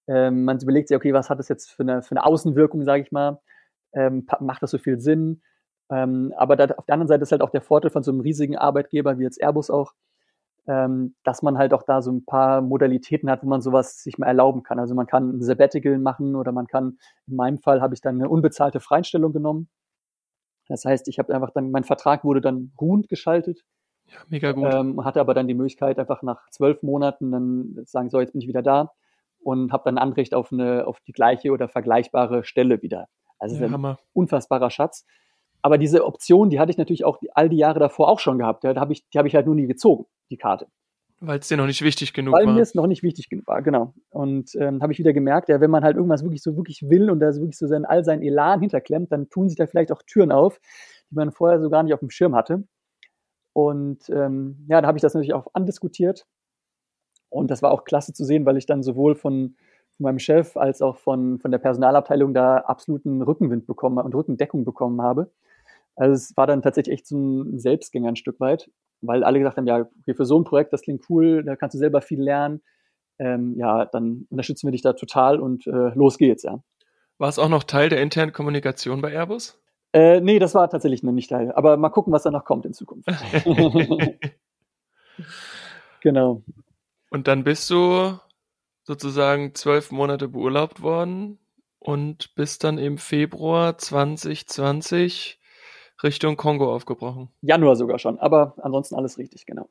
ähm, 0.08 0.44
man 0.44 0.60
überlegt 0.60 0.90
sich, 0.90 0.98
okay, 0.98 1.14
was 1.14 1.30
hat 1.30 1.40
das 1.40 1.50
jetzt 1.50 1.72
für 1.72 1.84
eine, 1.84 2.04
für 2.04 2.12
eine 2.12 2.26
Außenwirkung, 2.26 2.84
sage 2.84 3.04
ich 3.04 3.12
mal? 3.12 3.40
Ähm, 3.94 4.28
macht 4.42 4.62
das 4.62 4.72
so 4.72 4.78
viel 4.78 5.00
Sinn? 5.00 5.42
Ähm, 5.90 6.34
aber 6.38 6.56
da, 6.56 6.66
auf 6.76 6.86
der 6.86 6.94
anderen 6.94 7.08
Seite 7.08 7.24
ist 7.24 7.32
halt 7.32 7.42
auch 7.42 7.50
der 7.50 7.62
Vorteil 7.62 7.92
von 7.92 8.04
so 8.04 8.12
einem 8.12 8.22
riesigen 8.22 8.58
Arbeitgeber 8.58 9.18
wie 9.18 9.24
jetzt 9.24 9.42
Airbus 9.42 9.70
auch, 9.70 9.94
ähm, 10.68 11.16
dass 11.24 11.42
man 11.42 11.58
halt 11.58 11.74
auch 11.74 11.84
da 11.84 12.02
so 12.02 12.12
ein 12.12 12.26
paar 12.26 12.62
Modalitäten 12.62 13.30
hat, 13.30 13.44
wo 13.44 13.48
man 13.48 13.62
sowas 13.62 14.02
sich 14.02 14.18
mal 14.18 14.28
erlauben 14.28 14.64
kann. 14.64 14.80
Also 14.80 14.96
man 14.96 15.08
kann 15.08 15.38
ein 15.38 15.42
Sabbatical 15.42 15.98
machen 16.00 16.36
oder 16.36 16.52
man 16.52 16.68
kann, 16.68 16.98
in 17.28 17.36
meinem 17.36 17.58
Fall 17.60 17.82
habe 17.82 17.94
ich 17.94 18.02
dann 18.02 18.16
eine 18.16 18.30
unbezahlte 18.30 18.80
Freistellung 18.80 19.34
genommen. 19.34 19.70
Das 20.68 20.86
heißt, 20.86 21.08
ich 21.08 21.20
habe 21.20 21.34
einfach 21.34 21.52
dann, 21.52 21.72
mein 21.72 21.84
Vertrag 21.84 22.24
wurde 22.24 22.42
dann 22.42 22.72
ruhend 22.80 23.08
geschaltet. 23.10 23.64
Ja, 24.08 24.18
mega 24.30 24.52
gut. 24.52 24.74
Ähm, 24.74 25.04
hatte 25.04 25.20
aber 25.20 25.34
dann 25.34 25.48
die 25.48 25.54
Möglichkeit, 25.54 26.00
einfach 26.00 26.22
nach 26.22 26.50
zwölf 26.50 26.82
Monaten 26.84 27.32
dann 27.32 27.86
sagen, 27.86 28.10
so, 28.10 28.20
jetzt 28.20 28.34
bin 28.34 28.42
ich 28.42 28.48
wieder 28.48 28.62
da 28.62 28.92
und 29.40 29.72
habe 29.72 29.84
dann 29.86 29.98
Anrecht 29.98 30.34
auf 30.34 30.52
eine, 30.52 30.88
auf 30.88 31.00
die 31.02 31.12
gleiche 31.12 31.52
oder 31.52 31.70
vergleichbare 31.70 32.44
Stelle 32.44 32.82
wieder. 32.82 33.08
Also 33.38 33.56
ja, 33.56 33.68
ein 33.68 33.98
unfassbarer 34.14 34.72
Schatz. 34.72 35.06
Aber 35.66 35.80
diese 35.80 36.06
Option, 36.06 36.52
die 36.52 36.60
hatte 36.60 36.70
ich 36.70 36.78
natürlich 36.78 37.06
auch 37.06 37.20
all 37.34 37.50
die 37.50 37.58
Jahre 37.58 37.80
davor 37.80 38.08
auch 38.08 38.20
schon 38.20 38.38
gehabt. 38.38 38.64
Da 38.64 38.76
hab 38.76 38.92
ich, 38.92 39.10
die 39.10 39.18
habe 39.18 39.28
ich 39.28 39.34
halt 39.34 39.48
nur 39.48 39.56
nie 39.56 39.66
gezogen, 39.66 40.06
die 40.30 40.38
Karte. 40.38 40.68
Weil 41.20 41.40
es 41.40 41.48
dir 41.48 41.58
noch 41.58 41.66
nicht 41.66 41.82
wichtig 41.82 42.14
genug 42.14 42.36
Weil 42.36 42.44
war. 42.44 42.50
Weil 42.50 42.54
mir 42.54 42.62
es 42.62 42.76
noch 42.76 42.86
nicht 42.86 43.02
wichtig 43.02 43.30
genug 43.30 43.48
war, 43.48 43.64
genau. 43.64 43.96
Und 44.12 44.54
ähm, 44.60 44.84
habe 44.84 44.94
ich 44.94 45.00
wieder 45.00 45.12
gemerkt, 45.12 45.50
ja, 45.50 45.60
wenn 45.62 45.72
man 45.72 45.84
halt 45.84 45.96
irgendwas 45.96 46.22
wirklich 46.22 46.44
so 46.44 46.56
wirklich 46.56 46.84
will 46.88 47.10
und 47.10 47.20
da 47.20 47.34
so 47.34 47.42
wirklich 47.42 47.58
so 47.58 47.66
sein, 47.66 47.84
all 47.84 48.06
sein 48.06 48.22
Elan 48.22 48.60
hinterklemmt, 48.60 49.12
dann 49.12 49.28
tun 49.32 49.50
sich 49.50 49.58
da 49.58 49.66
vielleicht 49.66 49.92
auch 49.92 50.04
Türen 50.04 50.32
auf, 50.32 50.60
die 51.10 51.16
man 51.16 51.32
vorher 51.32 51.60
so 51.60 51.72
gar 51.72 51.82
nicht 51.82 51.96
auf 51.96 52.00
dem 52.00 52.12
Schirm 52.12 52.36
hatte. 52.36 52.64
Und 53.52 54.08
ähm, 54.12 54.68
ja, 54.70 54.82
da 54.82 54.88
habe 54.88 55.00
ich 55.00 55.02
das 55.02 55.16
natürlich 55.16 55.34
auch 55.34 55.48
andiskutiert. 55.54 56.28
Und 57.30 57.50
das 57.50 57.64
war 57.64 57.72
auch 57.72 57.86
klasse 57.86 58.14
zu 58.14 58.24
sehen, 58.24 58.46
weil 58.46 58.58
ich 58.58 58.68
dann 58.68 58.84
sowohl 58.84 59.16
von, 59.16 59.56
von 59.98 60.04
meinem 60.04 60.20
Chef 60.20 60.58
als 60.58 60.84
auch 60.84 60.98
von, 60.98 61.40
von 61.40 61.50
der 61.50 61.58
Personalabteilung 61.58 62.36
da 62.36 62.58
absoluten 62.58 63.24
Rückenwind 63.24 63.66
bekommen 63.66 63.98
und 63.98 64.14
Rückendeckung 64.14 64.64
bekommen 64.64 65.02
habe. 65.02 65.32
Also 65.96 66.14
es 66.14 66.36
war 66.36 66.48
dann 66.48 66.62
tatsächlich 66.62 66.94
echt 66.94 67.08
so 67.08 67.18
ein 67.18 67.60
Selbstgänger 67.60 68.10
ein 68.10 68.16
Stück 68.16 68.40
weit, 68.40 68.70
weil 69.02 69.24
alle 69.24 69.40
gesagt 69.40 69.58
haben, 69.58 69.68
ja, 69.68 69.88
okay, 70.02 70.14
für 70.14 70.26
so 70.26 70.40
ein 70.40 70.44
Projekt, 70.44 70.74
das 70.74 70.82
klingt 70.82 71.04
cool, 71.10 71.44
da 71.44 71.56
kannst 71.56 71.74
du 71.74 71.80
selber 71.80 72.02
viel 72.02 72.22
lernen. 72.22 72.62
Ähm, 73.18 73.56
ja, 73.58 73.86
dann 73.86 74.28
unterstützen 74.30 74.68
wir 74.68 74.72
dich 74.72 74.82
da 74.82 74.94
total 74.94 75.40
und 75.40 75.66
äh, 75.68 75.94
los 75.96 76.18
geht's, 76.18 76.44
ja. 76.44 76.62
War 77.18 77.30
es 77.30 77.40
auch 77.40 77.48
noch 77.48 77.64
Teil 77.64 77.88
der 77.88 78.02
internen 78.02 78.34
Kommunikation 78.34 79.02
bei 79.02 79.14
Airbus? 79.14 79.58
Äh, 79.94 80.20
nee, 80.20 80.40
das 80.40 80.54
war 80.54 80.70
tatsächlich 80.70 81.04
noch 81.04 81.14
nicht 81.14 81.30
Teil. 81.30 81.54
Aber 81.54 81.78
mal 81.78 81.90
gucken, 81.90 82.12
was 82.12 82.24
da 82.24 82.32
noch 82.32 82.44
kommt 82.44 82.66
in 82.66 82.74
Zukunft. 82.74 83.08
genau. 86.02 86.44
Und 87.10 87.30
dann 87.30 87.46
bist 87.46 87.70
du 87.70 88.20
sozusagen 88.84 89.56
zwölf 89.56 89.94
Monate 89.94 90.28
beurlaubt 90.28 90.82
worden 90.82 91.40
und 91.80 92.36
bist 92.36 92.66
dann 92.66 92.78
im 92.78 92.98
Februar 92.98 93.78
2020 93.78 95.40
Richtung 96.04 96.38
Kongo 96.38 96.74
aufgebrochen. 96.74 97.30
Januar 97.42 97.76
sogar 97.76 98.00
schon, 98.00 98.20
aber 98.20 98.56
ansonsten 98.62 98.96
alles 98.96 99.18
richtig, 99.18 99.46
genau. 99.46 99.70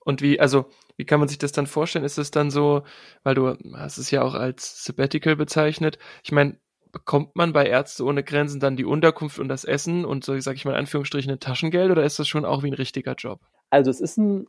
Und 0.00 0.22
wie, 0.22 0.40
also, 0.40 0.66
wie 0.96 1.04
kann 1.04 1.20
man 1.20 1.28
sich 1.28 1.38
das 1.38 1.52
dann 1.52 1.66
vorstellen? 1.66 2.04
Ist 2.04 2.18
es 2.18 2.30
dann 2.30 2.50
so, 2.50 2.82
weil 3.24 3.34
du 3.34 3.56
hast 3.74 3.98
es 3.98 4.10
ja 4.10 4.22
auch 4.22 4.34
als 4.34 4.84
Sabbatical 4.84 5.36
bezeichnet. 5.36 5.98
Ich 6.22 6.32
meine, 6.32 6.56
bekommt 6.92 7.36
man 7.36 7.52
bei 7.52 7.66
Ärzte 7.66 8.04
ohne 8.04 8.24
Grenzen 8.24 8.60
dann 8.60 8.76
die 8.76 8.84
Unterkunft 8.84 9.38
und 9.38 9.48
das 9.48 9.64
Essen 9.64 10.04
und 10.04 10.24
so, 10.24 10.38
sag 10.40 10.54
ich 10.54 10.64
mal 10.64 10.72
in 10.72 10.78
Anführungsstrichen, 10.78 11.30
ein 11.30 11.40
Taschengeld 11.40 11.90
oder 11.90 12.04
ist 12.04 12.18
das 12.18 12.28
schon 12.28 12.44
auch 12.44 12.62
wie 12.62 12.68
ein 12.68 12.74
richtiger 12.74 13.14
Job? 13.14 13.40
Also 13.70 13.90
es 13.90 14.00
ist 14.00 14.16
ein, 14.16 14.46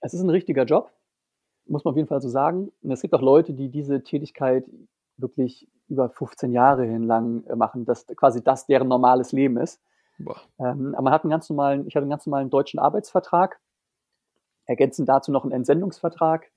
es 0.00 0.14
ist 0.14 0.22
ein 0.22 0.30
richtiger 0.30 0.64
Job, 0.64 0.90
muss 1.66 1.84
man 1.84 1.92
auf 1.92 1.96
jeden 1.96 2.08
Fall 2.08 2.22
so 2.22 2.28
sagen. 2.28 2.72
Und 2.82 2.90
es 2.90 3.02
gibt 3.02 3.14
auch 3.14 3.22
Leute, 3.22 3.52
die 3.52 3.68
diese 3.68 4.02
Tätigkeit 4.02 4.64
wirklich 5.16 5.68
über 5.88 6.08
15 6.08 6.52
Jahre 6.52 6.84
hinlang 6.84 7.44
machen, 7.56 7.84
dass 7.84 8.06
quasi 8.16 8.42
das 8.42 8.66
deren 8.66 8.88
normales 8.88 9.32
Leben 9.32 9.58
ist. 9.58 9.80
Ähm, 10.58 10.94
aber 10.94 11.02
man 11.02 11.12
hat 11.12 11.24
einen 11.24 11.30
ganz 11.30 11.48
normalen, 11.48 11.86
ich 11.86 11.94
hatte 11.96 12.04
einen 12.04 12.10
ganz 12.10 12.26
normalen 12.26 12.50
deutschen 12.50 12.78
Arbeitsvertrag, 12.78 13.60
ergänzend 14.66 15.08
dazu 15.08 15.32
noch 15.32 15.44
einen 15.44 15.52
Entsendungsvertrag. 15.52 16.50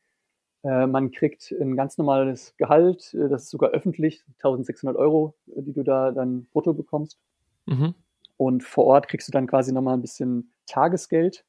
Äh, 0.64 0.88
man 0.88 1.12
kriegt 1.12 1.52
ein 1.52 1.76
ganz 1.76 1.98
normales 1.98 2.56
Gehalt, 2.58 3.14
äh, 3.14 3.30
das 3.30 3.44
ist 3.44 3.50
sogar 3.50 3.72
öffentlich, 3.72 4.24
1600 4.38 4.98
Euro, 4.98 5.36
äh, 5.48 5.62
die 5.62 5.74
du 5.74 5.84
da 5.84 6.12
dann 6.12 6.48
brutto 6.48 6.74
bekommst. 6.74 7.20
Mhm. 7.66 7.96
Und 8.38 8.64
vor 8.64 8.86
Ort 8.86 9.08
kriegst 9.08 9.28
du 9.28 9.32
dann 9.32 9.48
quasi 9.48 9.74
nochmal 9.74 9.96
ein 9.96 10.02
bisschen 10.02 10.54
Tagesgeld. 10.68 11.46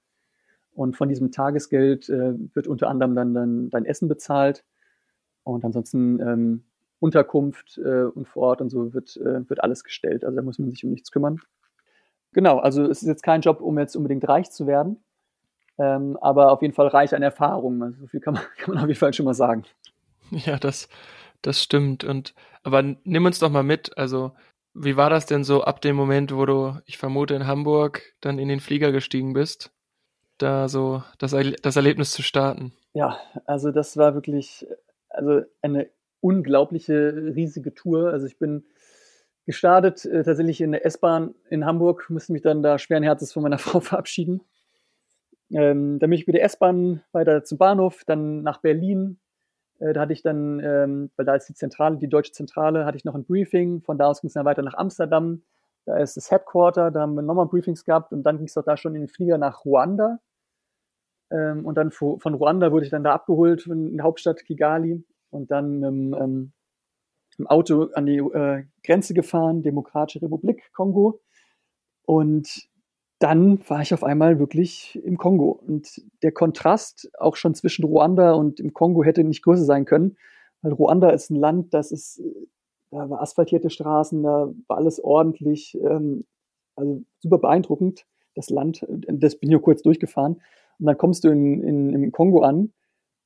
Und 0.72 0.96
von 0.96 1.08
diesem 1.08 1.32
Tagesgeld 1.32 2.08
äh, 2.08 2.34
wird 2.54 2.66
unter 2.66 2.88
anderem 2.88 3.14
dann, 3.14 3.34
dann 3.34 3.70
dein 3.70 3.84
Essen 3.84 4.08
bezahlt. 4.08 4.64
Und 5.42 5.64
ansonsten 5.64 6.20
ähm, 6.20 6.64
Unterkunft 7.00 7.78
äh, 7.78 8.04
und 8.04 8.28
vor 8.28 8.44
Ort 8.44 8.60
und 8.60 8.70
so 8.70 8.92
wird, 8.94 9.16
äh, 9.16 9.48
wird 9.48 9.62
alles 9.62 9.84
gestellt. 9.84 10.24
Also 10.24 10.36
da 10.36 10.42
muss 10.42 10.58
man 10.58 10.70
sich 10.70 10.84
um 10.84 10.90
nichts 10.90 11.10
kümmern. 11.10 11.40
Genau, 12.32 12.58
also 12.58 12.84
es 12.84 13.02
ist 13.02 13.08
jetzt 13.08 13.22
kein 13.22 13.40
Job, 13.40 13.60
um 13.60 13.78
jetzt 13.78 13.96
unbedingt 13.96 14.28
reich 14.28 14.50
zu 14.50 14.66
werden, 14.66 15.02
ähm, 15.78 16.16
aber 16.20 16.52
auf 16.52 16.62
jeden 16.62 16.74
Fall 16.74 16.88
reich 16.88 17.14
an 17.14 17.22
Erfahrungen. 17.22 17.82
Also 17.82 18.00
so 18.00 18.06
viel 18.06 18.20
kann 18.20 18.34
man, 18.34 18.42
kann 18.58 18.74
man 18.74 18.84
auf 18.84 18.88
jeden 18.88 19.00
Fall 19.00 19.12
schon 19.12 19.24
mal 19.26 19.34
sagen. 19.34 19.64
Ja, 20.30 20.58
das, 20.58 20.88
das 21.42 21.62
stimmt. 21.62 22.04
Und 22.04 22.34
aber 22.62 22.82
nimm 22.82 23.24
uns 23.24 23.38
doch 23.38 23.50
mal 23.50 23.62
mit. 23.62 23.96
Also 23.96 24.32
wie 24.74 24.96
war 24.96 25.10
das 25.10 25.26
denn 25.26 25.44
so 25.44 25.64
ab 25.64 25.80
dem 25.80 25.96
Moment, 25.96 26.34
wo 26.34 26.46
du, 26.46 26.78
ich 26.86 26.98
vermute, 26.98 27.34
in 27.34 27.46
Hamburg 27.46 28.02
dann 28.20 28.38
in 28.38 28.48
den 28.48 28.60
Flieger 28.60 28.92
gestiegen 28.92 29.32
bist, 29.32 29.72
da 30.36 30.68
so 30.68 31.02
das, 31.18 31.34
das 31.62 31.76
Erlebnis 31.76 32.12
zu 32.12 32.22
starten? 32.22 32.72
Ja, 32.92 33.18
also 33.46 33.70
das 33.72 33.96
war 33.96 34.14
wirklich, 34.14 34.66
also 35.08 35.42
eine 35.62 35.88
unglaubliche, 36.20 37.32
riesige 37.34 37.74
Tour. 37.74 38.10
Also 38.10 38.26
ich 38.26 38.38
bin 38.38 38.64
gestartet 39.48 40.04
äh, 40.04 40.22
tatsächlich 40.24 40.60
in 40.60 40.72
der 40.72 40.84
S-Bahn 40.84 41.34
in 41.48 41.64
Hamburg, 41.64 42.10
musste 42.10 42.34
mich 42.34 42.42
dann 42.42 42.62
da 42.62 42.78
schweren 42.78 43.02
Herzens 43.02 43.32
von 43.32 43.42
meiner 43.42 43.58
Frau 43.58 43.80
verabschieden. 43.80 44.42
Ähm, 45.50 45.98
dann 45.98 46.10
bin 46.10 46.18
ich 46.18 46.26
mit 46.26 46.36
der 46.36 46.44
S-Bahn 46.44 47.00
weiter 47.12 47.42
zum 47.44 47.56
Bahnhof, 47.56 48.04
dann 48.04 48.42
nach 48.42 48.58
Berlin. 48.58 49.18
Äh, 49.78 49.94
da 49.94 50.02
hatte 50.02 50.12
ich 50.12 50.20
dann, 50.20 50.60
ähm, 50.60 51.10
weil 51.16 51.24
da 51.24 51.34
ist 51.34 51.48
die 51.48 51.54
Zentrale, 51.54 51.96
die 51.96 52.10
deutsche 52.10 52.32
Zentrale, 52.32 52.84
hatte 52.84 52.98
ich 52.98 53.06
noch 53.06 53.14
ein 53.14 53.24
Briefing. 53.24 53.80
Von 53.80 53.96
da 53.96 54.08
aus 54.08 54.20
ging 54.20 54.28
es 54.28 54.34
dann 54.34 54.44
weiter 54.44 54.60
nach 54.60 54.74
Amsterdam. 54.74 55.42
Da 55.86 55.96
ist 55.96 56.18
das 56.18 56.30
Headquarter, 56.30 56.90
da 56.90 57.00
haben 57.00 57.14
wir 57.14 57.22
nochmal 57.22 57.46
Briefings 57.46 57.86
gehabt 57.86 58.12
und 58.12 58.22
dann 58.24 58.36
ging 58.36 58.48
es 58.48 58.58
auch 58.58 58.64
da 58.64 58.76
schon 58.76 58.94
in 58.94 59.00
den 59.00 59.08
Flieger 59.08 59.38
nach 59.38 59.64
Ruanda. 59.64 60.18
Ähm, 61.30 61.64
und 61.64 61.76
dann 61.76 61.90
von 61.90 62.34
Ruanda 62.34 62.70
wurde 62.70 62.84
ich 62.84 62.90
dann 62.90 63.02
da 63.04 63.14
abgeholt 63.14 63.66
in 63.66 63.96
der 63.96 64.04
Hauptstadt 64.04 64.44
Kigali 64.44 65.02
und 65.30 65.50
dann 65.50 65.82
im, 65.82 66.12
ähm, 66.12 66.52
im 67.38 67.46
Auto 67.46 67.88
an 67.94 68.06
die 68.06 68.18
äh, 68.18 68.64
Grenze 68.84 69.14
gefahren, 69.14 69.62
Demokratische 69.62 70.22
Republik 70.22 70.70
Kongo. 70.72 71.20
Und 72.04 72.68
dann 73.18 73.58
war 73.68 73.82
ich 73.82 73.92
auf 73.94 74.04
einmal 74.04 74.38
wirklich 74.38 74.98
im 75.04 75.18
Kongo. 75.18 75.50
Und 75.50 76.02
der 76.22 76.32
Kontrast 76.32 77.10
auch 77.18 77.36
schon 77.36 77.54
zwischen 77.54 77.84
Ruanda 77.84 78.32
und 78.32 78.60
im 78.60 78.72
Kongo 78.72 79.02
hätte 79.04 79.24
nicht 79.24 79.42
größer 79.42 79.64
sein 79.64 79.84
können, 79.84 80.16
weil 80.62 80.72
Ruanda 80.72 81.10
ist 81.10 81.30
ein 81.30 81.36
Land, 81.36 81.74
das 81.74 81.92
ist, 81.92 82.22
da 82.90 83.10
war 83.10 83.20
asphaltierte 83.20 83.70
Straßen, 83.70 84.22
da 84.22 84.52
war 84.66 84.76
alles 84.76 85.02
ordentlich, 85.02 85.76
ähm, 85.82 86.24
also 86.76 87.02
super 87.20 87.38
beeindruckend, 87.38 88.06
das 88.34 88.50
Land. 88.50 88.86
Das 88.88 89.36
bin 89.36 89.48
ich 89.48 89.52
nur 89.52 89.62
kurz 89.62 89.82
durchgefahren. 89.82 90.40
Und 90.78 90.86
dann 90.86 90.96
kommst 90.96 91.24
du 91.24 91.28
in, 91.28 91.62
in, 91.62 91.92
im 91.92 92.12
Kongo 92.12 92.42
an 92.42 92.72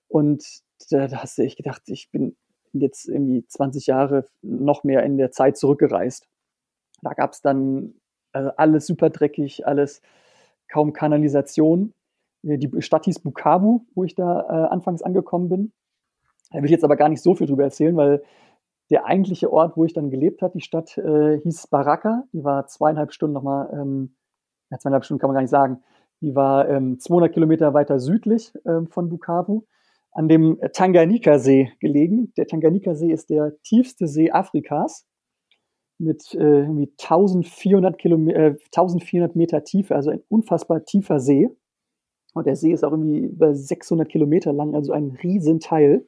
und 0.08 0.44
da, 0.90 1.06
da 1.06 1.22
hast 1.22 1.38
du 1.38 1.42
echt 1.42 1.58
gedacht, 1.58 1.82
ich 1.86 2.10
bin 2.10 2.36
jetzt 2.80 3.08
irgendwie 3.08 3.46
20 3.46 3.86
Jahre 3.86 4.24
noch 4.42 4.84
mehr 4.84 5.02
in 5.02 5.16
der 5.16 5.30
Zeit 5.30 5.56
zurückgereist. 5.56 6.26
Da 7.02 7.12
gab 7.14 7.32
es 7.32 7.42
dann 7.42 7.94
also 8.32 8.50
alles 8.56 8.86
super 8.86 9.10
dreckig, 9.10 9.66
alles 9.66 10.00
kaum 10.68 10.92
Kanalisation. 10.92 11.92
Die 12.42 12.70
Stadt 12.82 13.04
hieß 13.04 13.20
Bukavu, 13.20 13.86
wo 13.94 14.04
ich 14.04 14.14
da 14.14 14.40
äh, 14.40 14.68
anfangs 14.68 15.02
angekommen 15.02 15.48
bin. 15.48 15.72
Da 16.50 16.58
will 16.58 16.64
ich 16.64 16.70
jetzt 16.70 16.84
aber 16.84 16.96
gar 16.96 17.08
nicht 17.08 17.22
so 17.22 17.34
viel 17.34 17.46
drüber 17.46 17.64
erzählen, 17.64 17.96
weil 17.96 18.22
der 18.90 19.06
eigentliche 19.06 19.52
Ort, 19.52 19.76
wo 19.76 19.84
ich 19.84 19.92
dann 19.92 20.10
gelebt 20.10 20.42
habe, 20.42 20.52
die 20.54 20.64
Stadt 20.64 20.98
äh, 20.98 21.38
hieß 21.40 21.68
Baraka. 21.68 22.24
Die 22.32 22.44
war 22.44 22.66
zweieinhalb 22.66 23.12
Stunden 23.12 23.34
nochmal, 23.34 23.70
ähm, 23.72 24.14
ja, 24.70 24.78
zweieinhalb 24.78 25.04
Stunden 25.04 25.20
kann 25.20 25.28
man 25.28 25.34
gar 25.34 25.42
nicht 25.42 25.50
sagen. 25.50 25.82
Die 26.20 26.34
war 26.34 26.68
ähm, 26.68 26.98
200 26.98 27.32
Kilometer 27.32 27.74
weiter 27.74 27.98
südlich 27.98 28.52
ähm, 28.66 28.88
von 28.88 29.08
Bukavu 29.08 29.62
an 30.12 30.28
dem 30.28 30.58
Tanganika-See 30.72 31.72
gelegen. 31.80 32.32
Der 32.36 32.46
Tanganika-See 32.46 33.10
ist 33.10 33.30
der 33.30 33.54
tiefste 33.62 34.06
See 34.06 34.30
Afrikas 34.30 35.06
mit 35.98 36.34
äh, 36.34 36.64
1400, 36.64 37.98
Kilometer, 37.98 38.38
äh, 38.38 38.56
1400 38.66 39.36
Meter 39.36 39.64
Tiefe, 39.64 39.94
also 39.94 40.10
ein 40.10 40.22
unfassbar 40.28 40.84
tiefer 40.84 41.20
See. 41.20 41.48
Und 42.34 42.46
der 42.46 42.56
See 42.56 42.72
ist 42.72 42.84
auch 42.84 42.92
irgendwie 42.92 43.20
über 43.20 43.54
600 43.54 44.08
Kilometer 44.08 44.52
lang, 44.52 44.74
also 44.74 44.92
ein 44.92 45.18
Riesenteil. 45.22 46.06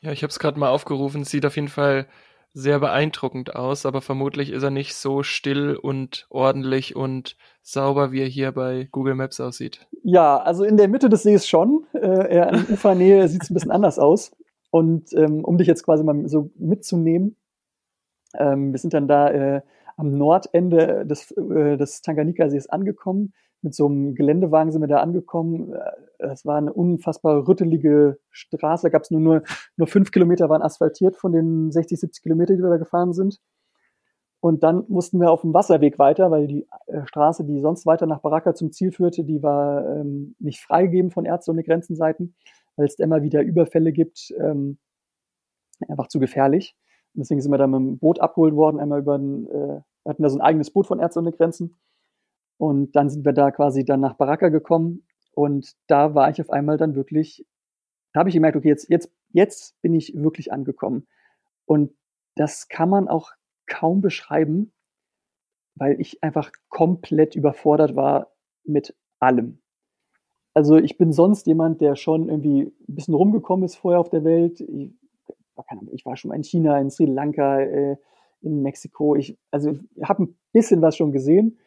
Ja, 0.00 0.12
ich 0.12 0.22
habe 0.22 0.30
es 0.30 0.38
gerade 0.38 0.58
mal 0.58 0.70
aufgerufen. 0.70 1.24
Sieht 1.24 1.46
auf 1.46 1.56
jeden 1.56 1.68
Fall 1.68 2.06
sehr 2.56 2.80
beeindruckend 2.80 3.54
aus, 3.54 3.84
aber 3.84 4.00
vermutlich 4.00 4.50
ist 4.50 4.62
er 4.62 4.70
nicht 4.70 4.94
so 4.94 5.22
still 5.22 5.76
und 5.76 6.26
ordentlich 6.30 6.96
und 6.96 7.36
sauber, 7.60 8.12
wie 8.12 8.22
er 8.22 8.28
hier 8.28 8.50
bei 8.50 8.88
Google 8.92 9.14
Maps 9.14 9.40
aussieht. 9.40 9.86
Ja, 10.02 10.38
also 10.38 10.64
in 10.64 10.78
der 10.78 10.88
Mitte 10.88 11.10
des 11.10 11.22
Sees 11.22 11.46
schon. 11.46 11.84
Äh, 11.92 12.32
eher 12.34 12.48
an 12.48 12.64
Ufernähe 12.70 13.28
sieht 13.28 13.42
es 13.42 13.50
ein 13.50 13.54
bisschen 13.54 13.70
anders 13.70 13.98
aus. 13.98 14.34
Und 14.70 15.12
ähm, 15.12 15.44
um 15.44 15.58
dich 15.58 15.66
jetzt 15.66 15.84
quasi 15.84 16.02
mal 16.02 16.26
so 16.28 16.50
mitzunehmen, 16.56 17.36
ähm, 18.38 18.72
wir 18.72 18.78
sind 18.78 18.94
dann 18.94 19.06
da 19.06 19.28
äh, 19.28 19.60
am 19.98 20.12
Nordende 20.12 21.04
des, 21.04 21.32
äh, 21.32 21.76
des 21.76 22.00
Tanganika-Sees 22.00 22.70
angekommen. 22.70 23.34
Mit 23.62 23.74
so 23.74 23.86
einem 23.86 24.14
Geländewagen 24.14 24.70
sind 24.70 24.82
wir 24.82 24.88
da 24.88 25.00
angekommen. 25.00 25.74
Es 26.18 26.44
war 26.44 26.56
eine 26.56 26.72
unfassbar 26.72 27.48
rüttelige 27.48 28.18
Straße. 28.30 28.84
Da 28.84 28.88
gab 28.90 29.02
es 29.02 29.10
nur, 29.10 29.20
nur, 29.20 29.42
nur 29.76 29.88
fünf 29.88 30.10
Kilometer 30.10 30.48
waren 30.48 30.62
asphaltiert 30.62 31.16
von 31.16 31.32
den 31.32 31.72
60, 31.72 32.00
70 32.00 32.22
Kilometern, 32.22 32.56
die 32.56 32.62
wir 32.62 32.70
da 32.70 32.76
gefahren 32.76 33.12
sind. 33.12 33.40
Und 34.40 34.62
dann 34.62 34.84
mussten 34.88 35.18
wir 35.18 35.30
auf 35.30 35.40
dem 35.40 35.54
Wasserweg 35.54 35.98
weiter, 35.98 36.30
weil 36.30 36.46
die 36.46 36.66
äh, 36.86 37.06
Straße, 37.06 37.44
die 37.44 37.60
sonst 37.60 37.86
weiter 37.86 38.06
nach 38.06 38.20
Baraka 38.20 38.54
zum 38.54 38.70
Ziel 38.70 38.92
führte, 38.92 39.24
die 39.24 39.42
war 39.42 39.84
ähm, 39.96 40.36
nicht 40.38 40.60
freigegeben 40.60 41.10
von 41.10 41.24
Ärzte 41.24 41.50
ohne 41.50 41.64
Grenzenseiten, 41.64 42.34
weil 42.76 42.86
es 42.86 42.98
immer 42.98 43.22
wieder 43.22 43.42
Überfälle 43.42 43.92
gibt, 43.92 44.32
ähm, 44.38 44.78
einfach 45.88 46.08
zu 46.08 46.20
gefährlich. 46.20 46.76
Deswegen 47.14 47.40
sind 47.40 47.50
wir 47.50 47.58
dann 47.58 47.70
mit 47.70 47.80
dem 47.80 47.98
Boot 47.98 48.20
abgeholt 48.20 48.54
worden, 48.54 48.78
einmal 48.78 49.00
über 49.00 49.16
ein, 49.16 49.48
äh, 49.48 49.80
hatten 50.06 50.22
da 50.22 50.28
so 50.28 50.38
ein 50.38 50.42
eigenes 50.42 50.70
Boot 50.70 50.86
von 50.86 51.00
Ärzte 51.00 51.20
ohne 51.20 51.32
Grenzen. 51.32 51.74
Und 52.58 52.96
dann 52.96 53.10
sind 53.10 53.24
wir 53.24 53.32
da 53.32 53.50
quasi 53.50 53.84
dann 53.84 54.00
nach 54.00 54.14
Baraka 54.14 54.48
gekommen. 54.48 55.06
Und 55.32 55.76
da 55.86 56.14
war 56.14 56.30
ich 56.30 56.40
auf 56.40 56.50
einmal 56.50 56.78
dann 56.78 56.94
wirklich, 56.94 57.46
da 58.12 58.20
habe 58.20 58.30
ich 58.30 58.34
gemerkt, 58.34 58.56
okay, 58.56 58.68
jetzt, 58.68 58.88
jetzt, 58.88 59.12
jetzt 59.32 59.80
bin 59.82 59.94
ich 59.94 60.14
wirklich 60.16 60.52
angekommen. 60.52 61.06
Und 61.66 61.92
das 62.34 62.68
kann 62.68 62.88
man 62.88 63.08
auch 63.08 63.32
kaum 63.66 64.00
beschreiben, 64.00 64.72
weil 65.74 66.00
ich 66.00 66.22
einfach 66.22 66.50
komplett 66.68 67.34
überfordert 67.34 67.96
war 67.96 68.32
mit 68.64 68.96
allem. 69.18 69.60
Also 70.54 70.78
ich 70.78 70.96
bin 70.96 71.12
sonst 71.12 71.46
jemand, 71.46 71.82
der 71.82 71.96
schon 71.96 72.30
irgendwie 72.30 72.72
ein 72.88 72.94
bisschen 72.94 73.14
rumgekommen 73.14 73.66
ist 73.66 73.76
vorher 73.76 74.00
auf 74.00 74.08
der 74.08 74.24
Welt. 74.24 74.60
Ich 74.60 74.92
ich 75.92 76.04
war 76.04 76.16
schon 76.16 76.28
mal 76.30 76.34
in 76.34 76.44
China, 76.44 76.78
in 76.78 76.90
Sri 76.90 77.06
Lanka, 77.06 77.60
äh, 77.60 77.96
in 78.40 78.62
Mexiko. 78.62 79.16
Ich, 79.16 79.38
also 79.50 79.78
habe 80.02 80.24
ein 80.24 80.38
bisschen 80.52 80.82
was 80.82 80.96
schon 80.96 81.12
gesehen 81.12 81.58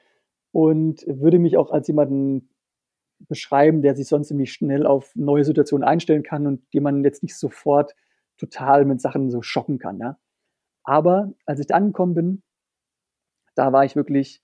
und 0.51 1.05
würde 1.07 1.39
mich 1.39 1.57
auch 1.57 1.71
als 1.71 1.87
jemanden 1.87 2.49
beschreiben, 3.19 3.81
der 3.81 3.95
sich 3.95 4.07
sonst 4.07 4.31
irgendwie 4.31 4.47
schnell 4.47 4.85
auf 4.85 5.15
neue 5.15 5.43
Situationen 5.43 5.87
einstellen 5.87 6.23
kann 6.23 6.47
und 6.47 6.61
jemanden 6.73 7.03
jetzt 7.03 7.23
nicht 7.23 7.37
sofort 7.37 7.95
total 8.37 8.85
mit 8.85 9.01
Sachen 9.01 9.29
so 9.29 9.41
schocken 9.41 9.77
kann. 9.77 9.99
Ja? 9.99 10.17
Aber 10.83 11.33
als 11.45 11.59
ich 11.59 11.67
da 11.67 11.75
angekommen 11.75 12.13
bin, 12.13 12.43
da 13.55 13.73
war 13.73 13.83
ich 13.83 13.95
wirklich, 13.95 14.41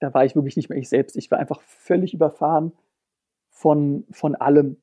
da 0.00 0.14
war 0.14 0.24
ich 0.24 0.34
wirklich 0.34 0.56
nicht 0.56 0.70
mehr 0.70 0.78
ich 0.78 0.88
selbst. 0.88 1.16
Ich 1.16 1.30
war 1.30 1.38
einfach 1.38 1.60
völlig 1.60 2.14
überfahren 2.14 2.72
von, 3.50 4.06
von 4.10 4.34
allem. 4.34 4.80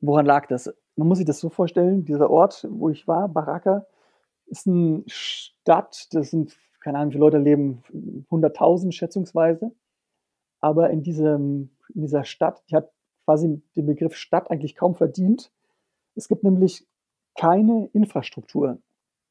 Woran 0.00 0.26
lag 0.26 0.46
das? 0.46 0.72
man 0.96 1.08
muss 1.08 1.18
sich 1.18 1.26
das 1.26 1.40
so 1.40 1.48
vorstellen, 1.48 2.04
dieser 2.04 2.30
Ort, 2.30 2.66
wo 2.70 2.88
ich 2.90 3.08
war, 3.08 3.28
Baraka, 3.28 3.86
ist 4.46 4.66
eine 4.66 5.02
Stadt, 5.06 6.08
das 6.12 6.30
sind, 6.30 6.56
keine 6.84 6.98
Ahnung, 6.98 7.10
wie 7.10 7.14
viele 7.14 7.24
Leute 7.24 7.38
leben, 7.38 7.82
100.000 8.30 8.92
schätzungsweise. 8.92 9.72
Aber 10.60 10.90
in, 10.90 11.02
diesem, 11.02 11.70
in 11.94 12.02
dieser 12.02 12.24
Stadt, 12.24 12.62
die 12.68 12.76
hat 12.76 12.90
quasi 13.24 13.62
den 13.74 13.86
Begriff 13.86 14.16
Stadt 14.16 14.50
eigentlich 14.50 14.76
kaum 14.76 14.94
verdient. 14.94 15.50
Es 16.14 16.28
gibt 16.28 16.44
nämlich 16.44 16.86
keine 17.38 17.88
Infrastruktur. 17.94 18.78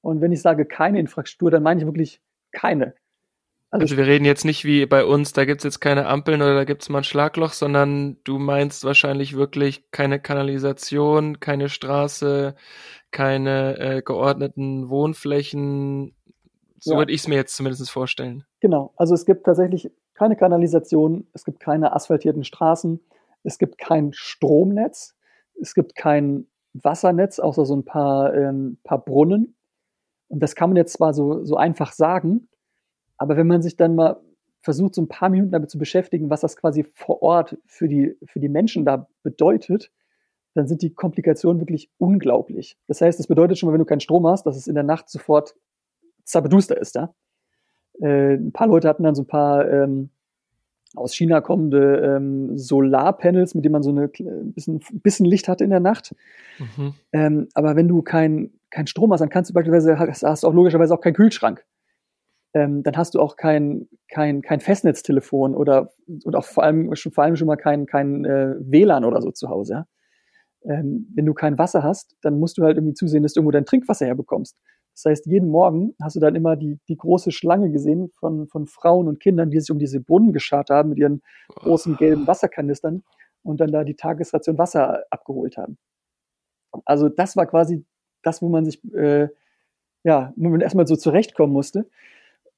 Und 0.02 0.20
wenn 0.20 0.32
ich 0.32 0.42
sage 0.42 0.66
keine 0.66 1.00
Infrastruktur, 1.00 1.52
dann 1.52 1.62
meine 1.62 1.80
ich 1.80 1.86
wirklich 1.86 2.22
keine. 2.52 2.96
Also, 3.70 3.84
also 3.84 3.98
wir 3.98 4.08
reden 4.08 4.26
jetzt 4.26 4.46
nicht 4.46 4.66
wie 4.66 4.86
bei 4.88 5.06
uns, 5.06 5.34
da 5.34 5.46
gibt's 5.46 5.64
jetzt 5.64 5.80
keine 5.80 6.08
Ampeln 6.08 6.42
oder 6.42 6.56
da 6.56 6.64
gibt's 6.64 6.90
mal 6.90 7.00
ein 7.00 7.04
Schlagloch, 7.04 7.54
sondern 7.54 8.18
du 8.24 8.40
meinst 8.40 8.84
wahrscheinlich 8.84 9.36
wirklich 9.36 9.90
keine 9.92 10.20
Kanalisation, 10.20 11.40
keine 11.40 11.70
Straße, 11.70 12.56
keine 13.12 13.78
äh, 13.80 14.02
geordneten 14.02 14.90
Wohnflächen. 14.90 16.16
So 16.84 16.94
ja. 16.94 16.98
würde 16.98 17.14
ich 17.14 17.22
es 17.22 17.28
mir 17.30 17.36
jetzt 17.36 17.56
zumindest 17.56 17.90
vorstellen. 17.90 18.44
Genau, 18.60 18.92
also 18.98 19.14
es 19.14 19.26
gibt 19.26 19.46
tatsächlich 19.46 19.90
keine 20.16 20.36
Kanalisation, 20.36 21.26
es 21.32 21.46
gibt 21.46 21.62
keine 21.62 21.94
asphaltierten 21.94 22.44
Straßen, 22.44 23.00
es 23.44 23.58
gibt 23.58 23.78
kein 23.78 24.12
Stromnetz, 24.12 25.16
es 25.62 25.76
gibt 25.76 25.96
kein 25.96 26.46
Wassernetz, 26.74 27.40
außer 27.40 27.66
so 27.66 27.74
ein 27.74 27.86
paar, 27.86 28.34
ähm, 28.34 28.80
paar 28.84 28.98
Brunnen. 28.98 29.56
Und 30.28 30.42
das 30.42 30.56
kann 30.56 30.72
man 30.72 30.76
jetzt 30.76 30.92
zwar 30.92 31.14
so, 31.14 31.46
so 31.46 31.56
einfach 31.56 31.94
sagen, 31.94 32.50
aber 33.18 33.38
wenn 33.38 33.48
man 33.48 33.62
sich 33.62 33.78
dann 33.78 33.96
mal 33.96 34.20
versucht, 34.60 34.96
so 34.96 35.02
ein 35.04 35.08
paar 35.08 35.30
Minuten 35.30 35.52
damit 35.52 35.70
zu 35.70 35.78
beschäftigen, 35.78 36.30
was 36.30 36.42
das 36.42 36.58
quasi 36.58 36.84
vor 36.84 37.22
Ort 37.22 37.58
für 37.66 37.88
die, 37.88 38.18
für 38.26 38.42
die 38.42 38.50
Menschen 38.50 38.84
da 38.84 39.08
bedeutet, 39.22 39.90
dann 40.54 40.68
sind 40.68 40.82
die 40.82 40.94
Komplikationen 40.94 41.62
wirklich 41.62 41.90
unglaublich. 41.98 42.78
Das 42.88 43.00
heißt, 43.00 43.20
das 43.20 43.28
bedeutet 43.28 43.58
schon 43.58 43.68
mal, 43.68 43.74
wenn 43.74 43.80
du 43.80 43.86
keinen 43.86 44.02
Strom 44.02 44.28
hast, 44.28 44.46
dass 44.46 44.58
es 44.58 44.68
in 44.68 44.76
der 44.76 44.84
Nacht 44.84 45.10
sofort 45.10 45.56
zappeduster 46.24 46.80
ist 46.80 46.96
da. 46.96 47.14
Äh, 48.02 48.36
ein 48.36 48.52
paar 48.52 48.68
Leute 48.68 48.88
hatten 48.88 49.04
dann 49.04 49.16
so 49.16 49.24
ein 49.24 49.28
paar 49.28 49.70
ähm, 49.70 50.10
aus 50.96 51.16
China 51.16 51.42
kommende 51.42 51.98
ähm, 51.98 52.58
Solarpanels, 52.58 53.56
mit 53.56 53.66
denen 53.66 53.74
man 53.74 53.84
so 53.84 53.90
eine 53.90 54.12
ein 54.20 54.54
bisschen, 54.54 54.80
bisschen 55.02 55.26
Licht 55.26 55.48
hatte 55.48 55.64
in 55.64 55.70
der 55.72 55.80
Nacht. 55.80 56.16
Mhm. 56.60 56.94
Ähm, 57.12 57.48
aber 57.54 57.76
wenn 57.76 57.88
du 57.88 58.02
keinen 58.02 58.60
kein 58.70 58.88
Strom 58.88 59.12
hast, 59.12 59.22
dann 59.22 59.30
kannst 59.30 59.50
du 59.50 59.54
beispielsweise 59.54 59.98
hast, 59.98 60.24
hast 60.24 60.44
du 60.44 60.48
auch 60.48 60.54
logischerweise 60.54 60.94
auch 60.94 61.02
keinen 61.02 61.14
Kühlschrank. 61.14 61.66
Ähm, 62.56 62.84
dann 62.84 62.96
hast 62.98 63.16
du 63.16 63.20
auch 63.20 63.36
kein, 63.36 63.88
kein, 64.10 64.42
kein 64.44 64.60
Festnetztelefon 64.60 65.56
oder 65.56 65.92
und 66.24 66.36
auch 66.36 66.46
vor 66.46 66.64
allem 66.64 66.94
schon 66.96 67.12
vor 67.12 67.24
allem 67.24 67.36
schon 67.36 67.48
mal 67.48 67.56
kein, 67.56 67.88
kein 67.88 68.26
äh, 68.26 68.56
WLAN 68.60 69.06
oder 69.06 69.22
so 69.22 69.32
zu 69.32 69.50
Hause. 69.50 69.74
Ja? 69.74 69.88
Ähm, 70.66 71.08
wenn 71.16 71.26
du 71.26 71.34
kein 71.34 71.58
Wasser 71.58 71.82
hast, 71.82 72.16
dann 72.22 72.40
musst 72.40 72.58
du 72.58 72.64
halt 72.64 72.78
irgendwie 72.78 72.94
zusehen, 72.94 73.24
dass 73.24 73.34
du 73.34 73.40
irgendwo 73.40 73.52
dein 73.52 73.66
Trinkwasser 73.66 74.06
herbekommst. 74.06 74.58
Das 74.94 75.06
heißt, 75.06 75.26
jeden 75.26 75.50
Morgen 75.50 75.96
hast 76.02 76.16
du 76.16 76.20
dann 76.20 76.36
immer 76.36 76.56
die, 76.56 76.80
die 76.88 76.98
große 76.98 77.32
Schlange 77.32 77.72
gesehen 77.72 78.12
von, 78.20 78.48
von 78.48 78.68
Frauen 78.68 79.08
und 79.08 79.20
Kindern, 79.20 79.50
die 79.50 79.60
sich 79.60 79.72
um 79.72 79.80
diese 79.80 80.00
Brunnen 80.00 80.34
geschart 80.34 80.70
haben 80.70 80.90
mit 80.90 81.00
ihren 81.00 81.22
großen 81.56 81.98
gelben 81.98 82.28
Wasserkanistern 82.28 83.04
und 83.42 83.60
dann 83.60 83.72
da 83.72 83.84
die 83.84 83.96
Tagesration 83.96 84.58
Wasser 84.58 85.04
abgeholt 85.10 85.58
haben. 85.58 85.78
Also 86.86 87.10
das 87.10 87.36
war 87.36 87.46
quasi 87.46 87.86
das, 88.22 88.42
wo 88.42 88.50
man 88.50 88.66
sich, 88.66 88.84
äh, 88.94 89.30
ja, 90.04 90.34
wo 90.36 90.50
man 90.50 90.62
erstmal 90.62 90.88
so 90.88 90.96
zurechtkommen 90.96 91.54
musste. 91.54 91.90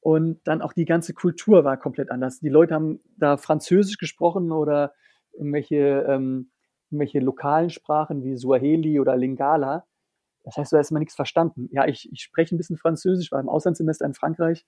Und 0.02 0.40
dann 0.44 0.62
auch 0.62 0.74
die 0.74 0.86
ganze 0.86 1.14
Kultur 1.14 1.64
war 1.64 1.78
komplett 1.78 2.12
anders. 2.12 2.40
Die 2.40 2.50
Leute 2.50 2.76
haben 2.76 3.00
da 3.18 3.38
Französisch 3.38 3.98
gesprochen 3.98 4.52
oder 4.52 4.94
irgendwelche, 5.34 6.06
ähm, 6.08 6.52
irgendwelche 6.92 7.20
lokalen 7.20 7.72
Sprachen 7.72 8.24
wie 8.24 8.38
Suaheli 8.38 9.00
oder 9.00 9.18
Lingala. 9.18 9.86
Das 10.46 10.58
heißt, 10.58 10.72
du 10.72 10.78
hast 10.78 10.92
mal 10.92 11.00
nichts 11.00 11.16
verstanden. 11.16 11.68
Ja, 11.72 11.88
ich, 11.88 12.12
ich 12.12 12.22
spreche 12.22 12.56
ein 12.56 12.58
bisschen 12.58 12.78
Französisch, 12.78 13.32
war 13.32 13.40
im 13.40 13.50
Auslandssemester 13.50 14.06
in 14.06 14.14
Frankreich, 14.14 14.66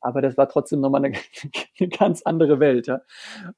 aber 0.00 0.22
das 0.22 0.36
war 0.36 0.48
trotzdem 0.48 0.80
nochmal 0.80 1.04
eine, 1.04 1.16
eine 1.80 1.88
ganz 1.90 2.22
andere 2.22 2.60
Welt, 2.60 2.86
ja. 2.86 3.02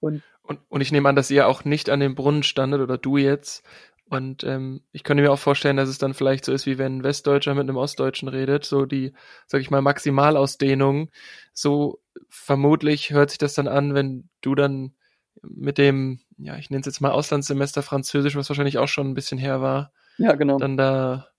Und, 0.01 0.23
und, 0.43 0.61
und 0.69 0.81
ich 0.81 0.93
nehme 0.93 1.09
an, 1.09 1.17
dass 1.17 1.31
ihr 1.31 1.47
auch 1.47 1.65
nicht 1.65 1.89
an 1.89 2.01
dem 2.01 2.17
Brunnen 2.17 2.43
standet 2.43 2.81
oder 2.81 2.99
du 2.99 3.17
jetzt. 3.17 3.65
Und 4.11 4.43
ähm, 4.43 4.83
ich 4.91 5.05
könnte 5.05 5.23
mir 5.23 5.31
auch 5.31 5.39
vorstellen, 5.39 5.77
dass 5.77 5.89
es 5.89 5.99
dann 5.99 6.15
vielleicht 6.15 6.45
so 6.45 6.53
ist, 6.53 6.67
wie 6.67 6.79
wenn 6.79 6.99
ein 6.99 7.05
Westdeutscher 7.05 7.55
mit 7.55 7.63
einem 7.63 7.77
Ostdeutschen 7.77 8.29
redet, 8.29 8.65
so 8.65 8.85
die, 8.85 9.13
sag 9.47 9.61
ich 9.61 9.71
mal, 9.71 9.83
Maximalausdehnung. 9.83 11.11
So 11.53 12.01
vermutlich 12.29 13.13
hört 13.13 13.31
sich 13.31 13.39
das 13.39 13.55
dann 13.55 13.69
an, 13.69 13.95
wenn 13.95 14.29
du 14.41 14.57
dann 14.57 14.95
mit 15.43 15.79
dem, 15.79 16.21
ja, 16.39 16.57
ich 16.57 16.71
nenne 16.71 16.81
es 16.81 16.87
jetzt 16.87 17.01
mal 17.01 17.13
Auslandssemester 17.13 17.83
Französisch, 17.83 18.35
was 18.35 18.49
wahrscheinlich 18.51 18.79
auch 18.79 18.89
schon 18.89 19.09
ein 19.09 19.15
bisschen 19.15 19.39
her 19.39 19.61
war, 19.61 19.93
ja, 20.19 20.35
genau. 20.35 20.59
dann 20.59 20.77
da 20.77 21.30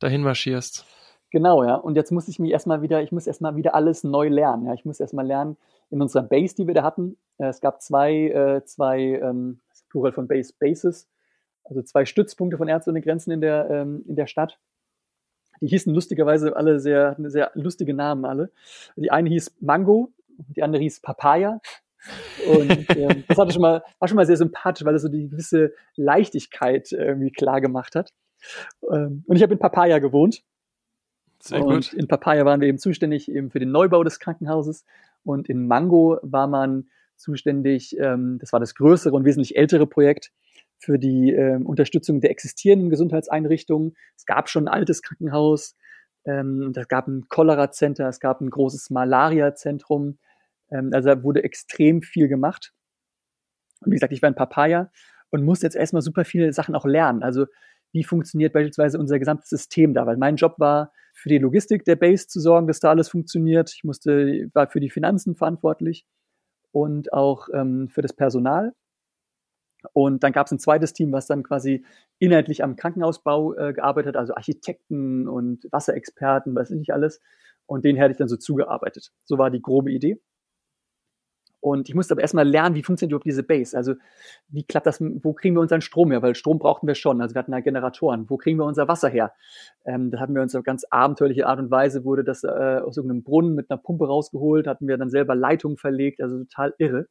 dahin 0.00 0.22
marschierst. 0.22 0.86
Genau, 1.30 1.62
ja. 1.62 1.76
Und 1.76 1.94
jetzt 1.94 2.10
muss 2.10 2.28
ich 2.28 2.38
mich 2.38 2.50
erstmal 2.50 2.82
wieder, 2.82 3.02
ich 3.02 3.12
muss 3.12 3.26
erstmal 3.26 3.54
wieder 3.54 3.74
alles 3.74 4.02
neu 4.02 4.28
lernen. 4.28 4.66
Ja. 4.66 4.74
Ich 4.74 4.84
muss 4.84 4.98
erstmal 4.98 5.26
lernen, 5.26 5.56
in 5.90 6.02
unserer 6.02 6.24
Base, 6.24 6.54
die 6.54 6.66
wir 6.66 6.74
da 6.74 6.82
hatten, 6.82 7.16
äh, 7.38 7.46
es 7.46 7.60
gab 7.60 7.80
zwei, 7.80 8.28
äh, 8.28 8.64
zwei 8.64 9.20
ähm, 9.22 9.60
Plural 9.88 10.12
von 10.12 10.28
Base, 10.28 10.52
Bases, 10.58 11.08
also 11.64 11.82
zwei 11.82 12.04
Stützpunkte 12.04 12.56
von 12.56 12.68
Ärzte 12.68 12.90
ohne 12.90 13.00
Grenzen 13.00 13.30
in 13.30 13.40
der, 13.40 13.68
ähm, 13.70 14.04
in 14.06 14.16
der 14.16 14.26
Stadt. 14.26 14.58
Die 15.60 15.66
hießen 15.66 15.92
lustigerweise 15.92 16.56
alle 16.56 16.80
sehr, 16.80 17.10
hatten 17.10 17.28
sehr 17.28 17.50
lustige 17.54 17.92
Namen 17.92 18.24
alle. 18.24 18.50
Die 18.96 19.10
eine 19.10 19.28
hieß 19.28 19.56
Mango, 19.60 20.12
die 20.28 20.62
andere 20.62 20.82
hieß 20.82 21.00
Papaya. 21.00 21.60
Und 22.48 22.96
ähm, 22.96 23.24
das 23.28 23.36
hatte 23.36 23.52
schon 23.52 23.62
mal, 23.62 23.82
war 23.98 24.08
schon 24.08 24.16
mal 24.16 24.26
sehr 24.26 24.38
sympathisch, 24.38 24.86
weil 24.86 24.94
es 24.94 25.02
so 25.02 25.08
die 25.08 25.28
gewisse 25.28 25.74
Leichtigkeit 25.96 26.92
irgendwie 26.92 27.30
klar 27.30 27.60
gemacht 27.60 27.94
hat. 27.94 28.12
Ähm, 28.92 29.24
und 29.26 29.36
ich 29.36 29.42
habe 29.42 29.52
in 29.52 29.58
Papaya 29.58 29.98
gewohnt. 29.98 30.42
Sehr 31.40 31.64
und 31.64 31.90
gut. 31.90 31.92
in 31.94 32.06
Papaya 32.06 32.44
waren 32.44 32.60
wir 32.60 32.68
eben 32.68 32.78
zuständig 32.78 33.30
eben 33.30 33.50
für 33.50 33.60
den 33.60 33.70
Neubau 33.70 34.04
des 34.04 34.18
Krankenhauses. 34.18 34.84
Und 35.24 35.48
in 35.48 35.66
Mango 35.66 36.18
war 36.22 36.46
man 36.46 36.88
zuständig, 37.16 37.96
ähm, 37.98 38.38
das 38.40 38.52
war 38.52 38.60
das 38.60 38.74
größere 38.74 39.14
und 39.14 39.24
wesentlich 39.24 39.56
ältere 39.56 39.86
Projekt 39.86 40.32
für 40.78 40.98
die 40.98 41.32
ähm, 41.32 41.66
Unterstützung 41.66 42.20
der 42.20 42.30
existierenden 42.30 42.88
Gesundheitseinrichtungen. 42.88 43.94
Es 44.16 44.24
gab 44.24 44.48
schon 44.48 44.66
ein 44.66 44.72
altes 44.72 45.02
Krankenhaus, 45.02 45.76
ähm, 46.24 46.72
es 46.74 46.88
gab 46.88 47.06
ein 47.06 47.26
Cholera-Center, 47.28 48.08
es 48.08 48.20
gab 48.20 48.40
ein 48.40 48.50
großes 48.50 48.90
Malaria-Zentrum. 48.90 50.18
Ähm, 50.70 50.90
also 50.92 51.10
da 51.10 51.22
wurde 51.22 51.44
extrem 51.44 52.02
viel 52.02 52.28
gemacht. 52.28 52.72
Und 53.80 53.92
wie 53.92 53.96
gesagt, 53.96 54.12
ich 54.12 54.22
war 54.22 54.28
in 54.28 54.34
Papaya 54.34 54.90
und 55.30 55.44
musste 55.44 55.66
jetzt 55.66 55.76
erstmal 55.76 56.02
super 56.02 56.24
viele 56.24 56.52
Sachen 56.52 56.74
auch 56.74 56.86
lernen. 56.86 57.22
Also 57.22 57.46
wie 57.92 58.04
funktioniert 58.04 58.52
beispielsweise 58.52 58.98
unser 58.98 59.18
gesamtes 59.18 59.48
System 59.48 59.94
da? 59.94 60.06
Weil 60.06 60.16
mein 60.16 60.36
Job 60.36 60.54
war, 60.58 60.92
für 61.12 61.28
die 61.28 61.38
Logistik 61.38 61.84
der 61.84 61.96
Base 61.96 62.26
zu 62.26 62.40
sorgen, 62.40 62.66
dass 62.66 62.80
da 62.80 62.90
alles 62.90 63.08
funktioniert. 63.08 63.72
Ich 63.74 63.84
musste, 63.84 64.48
war 64.54 64.68
für 64.68 64.80
die 64.80 64.90
Finanzen 64.90 65.34
verantwortlich 65.36 66.06
und 66.72 67.12
auch 67.12 67.48
ähm, 67.52 67.88
für 67.88 68.02
das 68.02 68.14
Personal. 68.14 68.72
Und 69.92 70.22
dann 70.22 70.32
gab 70.32 70.46
es 70.46 70.52
ein 70.52 70.58
zweites 70.58 70.92
Team, 70.92 71.12
was 71.12 71.26
dann 71.26 71.42
quasi 71.42 71.84
inhaltlich 72.18 72.62
am 72.62 72.76
Krankenhausbau 72.76 73.54
äh, 73.54 73.72
gearbeitet 73.72 74.14
hat, 74.14 74.20
also 74.20 74.34
Architekten 74.34 75.26
und 75.26 75.66
Wasserexperten, 75.70 76.54
weiß 76.54 76.70
ich 76.70 76.78
nicht 76.78 76.92
alles. 76.92 77.20
Und 77.66 77.84
denen 77.84 77.98
hätte 77.98 78.12
ich 78.12 78.18
dann 78.18 78.28
so 78.28 78.36
zugearbeitet. 78.36 79.10
So 79.24 79.38
war 79.38 79.50
die 79.50 79.62
grobe 79.62 79.92
Idee. 79.92 80.20
Und 81.60 81.90
ich 81.90 81.94
musste 81.94 82.14
aber 82.14 82.22
erstmal 82.22 82.48
lernen, 82.48 82.74
wie 82.74 82.82
funktioniert 82.82 83.12
überhaupt 83.12 83.26
diese 83.26 83.42
Base? 83.42 83.76
Also 83.76 83.94
wie 84.48 84.64
klappt 84.64 84.86
das, 84.86 84.98
wo 85.00 85.34
kriegen 85.34 85.54
wir 85.54 85.60
unseren 85.60 85.82
Strom 85.82 86.10
her? 86.10 86.22
Weil 86.22 86.34
Strom 86.34 86.58
brauchten 86.58 86.86
wir 86.86 86.94
schon. 86.94 87.20
Also 87.20 87.34
wir 87.34 87.40
hatten 87.40 87.52
da 87.52 87.60
Generatoren. 87.60 88.30
Wo 88.30 88.38
kriegen 88.38 88.58
wir 88.58 88.64
unser 88.64 88.88
Wasser 88.88 89.10
her? 89.10 89.34
Ähm, 89.84 90.10
da 90.10 90.20
hatten 90.20 90.34
wir 90.34 90.40
uns 90.40 90.54
auf 90.54 90.64
ganz 90.64 90.84
abenteuerliche 90.88 91.46
Art 91.46 91.58
und 91.58 91.70
Weise, 91.70 92.04
wurde 92.04 92.24
das 92.24 92.44
äh, 92.44 92.48
aus 92.48 92.96
irgendeinem 92.96 93.22
Brunnen 93.22 93.54
mit 93.54 93.70
einer 93.70 93.78
Pumpe 93.78 94.06
rausgeholt, 94.06 94.66
hatten 94.66 94.88
wir 94.88 94.96
dann 94.96 95.10
selber 95.10 95.34
Leitungen 95.34 95.76
verlegt, 95.76 96.22
also 96.22 96.38
total 96.38 96.74
irre. 96.78 97.06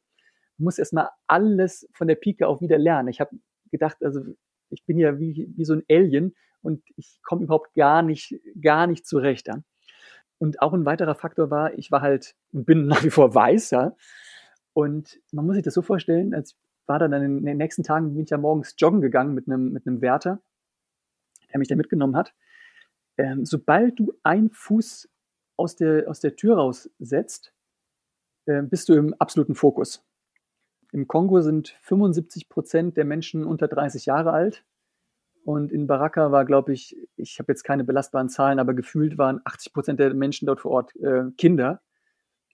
Man 0.58 0.64
muss 0.64 0.78
erstmal 0.78 1.10
alles 1.28 1.88
von 1.92 2.08
der 2.08 2.16
Pike 2.16 2.46
auf 2.46 2.60
wieder 2.60 2.76
lernen. 2.78 3.08
Ich 3.08 3.20
habe 3.20 3.30
gedacht, 3.70 3.98
also 4.02 4.20
ich 4.70 4.84
bin 4.84 4.98
ja 4.98 5.18
wie, 5.18 5.48
wie 5.56 5.64
so 5.64 5.74
ein 5.74 5.84
Alien 5.88 6.34
und 6.62 6.82
ich 6.96 7.20
komme 7.22 7.44
überhaupt 7.44 7.74
gar 7.74 8.02
nicht, 8.02 8.34
gar 8.60 8.86
nicht 8.86 9.06
zurecht. 9.06 9.48
Ja? 9.48 9.62
Und 10.38 10.60
auch 10.60 10.72
ein 10.72 10.86
weiterer 10.86 11.14
Faktor 11.14 11.50
war, 11.50 11.78
ich 11.78 11.90
war 11.90 12.00
halt 12.00 12.34
und 12.52 12.64
bin 12.64 12.86
nach 12.86 13.04
wie 13.04 13.10
vor 13.10 13.34
weiß, 13.34 13.70
ja. 13.70 13.94
Und 14.80 15.20
man 15.32 15.46
muss 15.46 15.56
sich 15.56 15.64
das 15.64 15.74
so 15.74 15.82
vorstellen, 15.82 16.34
als 16.34 16.56
war 16.86 16.98
dann 16.98 17.12
in 17.12 17.44
den 17.44 17.56
nächsten 17.56 17.82
Tagen, 17.82 18.14
bin 18.14 18.24
ich 18.24 18.30
ja 18.30 18.38
morgens 18.38 18.74
joggen 18.78 19.00
gegangen 19.00 19.34
mit 19.34 19.46
einem, 19.46 19.72
mit 19.72 19.86
einem 19.86 20.00
Wärter, 20.00 20.42
der 21.52 21.58
mich 21.58 21.68
da 21.68 21.76
mitgenommen 21.76 22.16
hat. 22.16 22.34
Ähm, 23.16 23.44
sobald 23.44 23.98
du 23.98 24.14
einen 24.22 24.50
Fuß 24.50 25.08
aus 25.56 25.76
der, 25.76 26.08
aus 26.08 26.20
der 26.20 26.36
Tür 26.36 26.56
raussetzt, 26.56 27.52
äh, 28.46 28.62
bist 28.62 28.88
du 28.88 28.94
im 28.94 29.14
absoluten 29.14 29.54
Fokus. 29.54 30.04
Im 30.92 31.06
Kongo 31.06 31.40
sind 31.42 31.76
75 31.82 32.48
Prozent 32.48 32.96
der 32.96 33.04
Menschen 33.04 33.44
unter 33.44 33.68
30 33.68 34.06
Jahre 34.06 34.32
alt. 34.32 34.64
Und 35.44 35.70
in 35.70 35.86
Baraka 35.86 36.32
war, 36.32 36.44
glaube 36.44 36.72
ich, 36.72 36.96
ich 37.16 37.38
habe 37.38 37.52
jetzt 37.52 37.62
keine 37.62 37.84
belastbaren 37.84 38.28
Zahlen, 38.28 38.58
aber 38.58 38.74
gefühlt 38.74 39.16
waren 39.16 39.40
80 39.44 39.72
Prozent 39.72 40.00
der 40.00 40.12
Menschen 40.14 40.46
dort 40.46 40.60
vor 40.60 40.72
Ort 40.72 40.96
äh, 40.96 41.30
Kinder. 41.38 41.82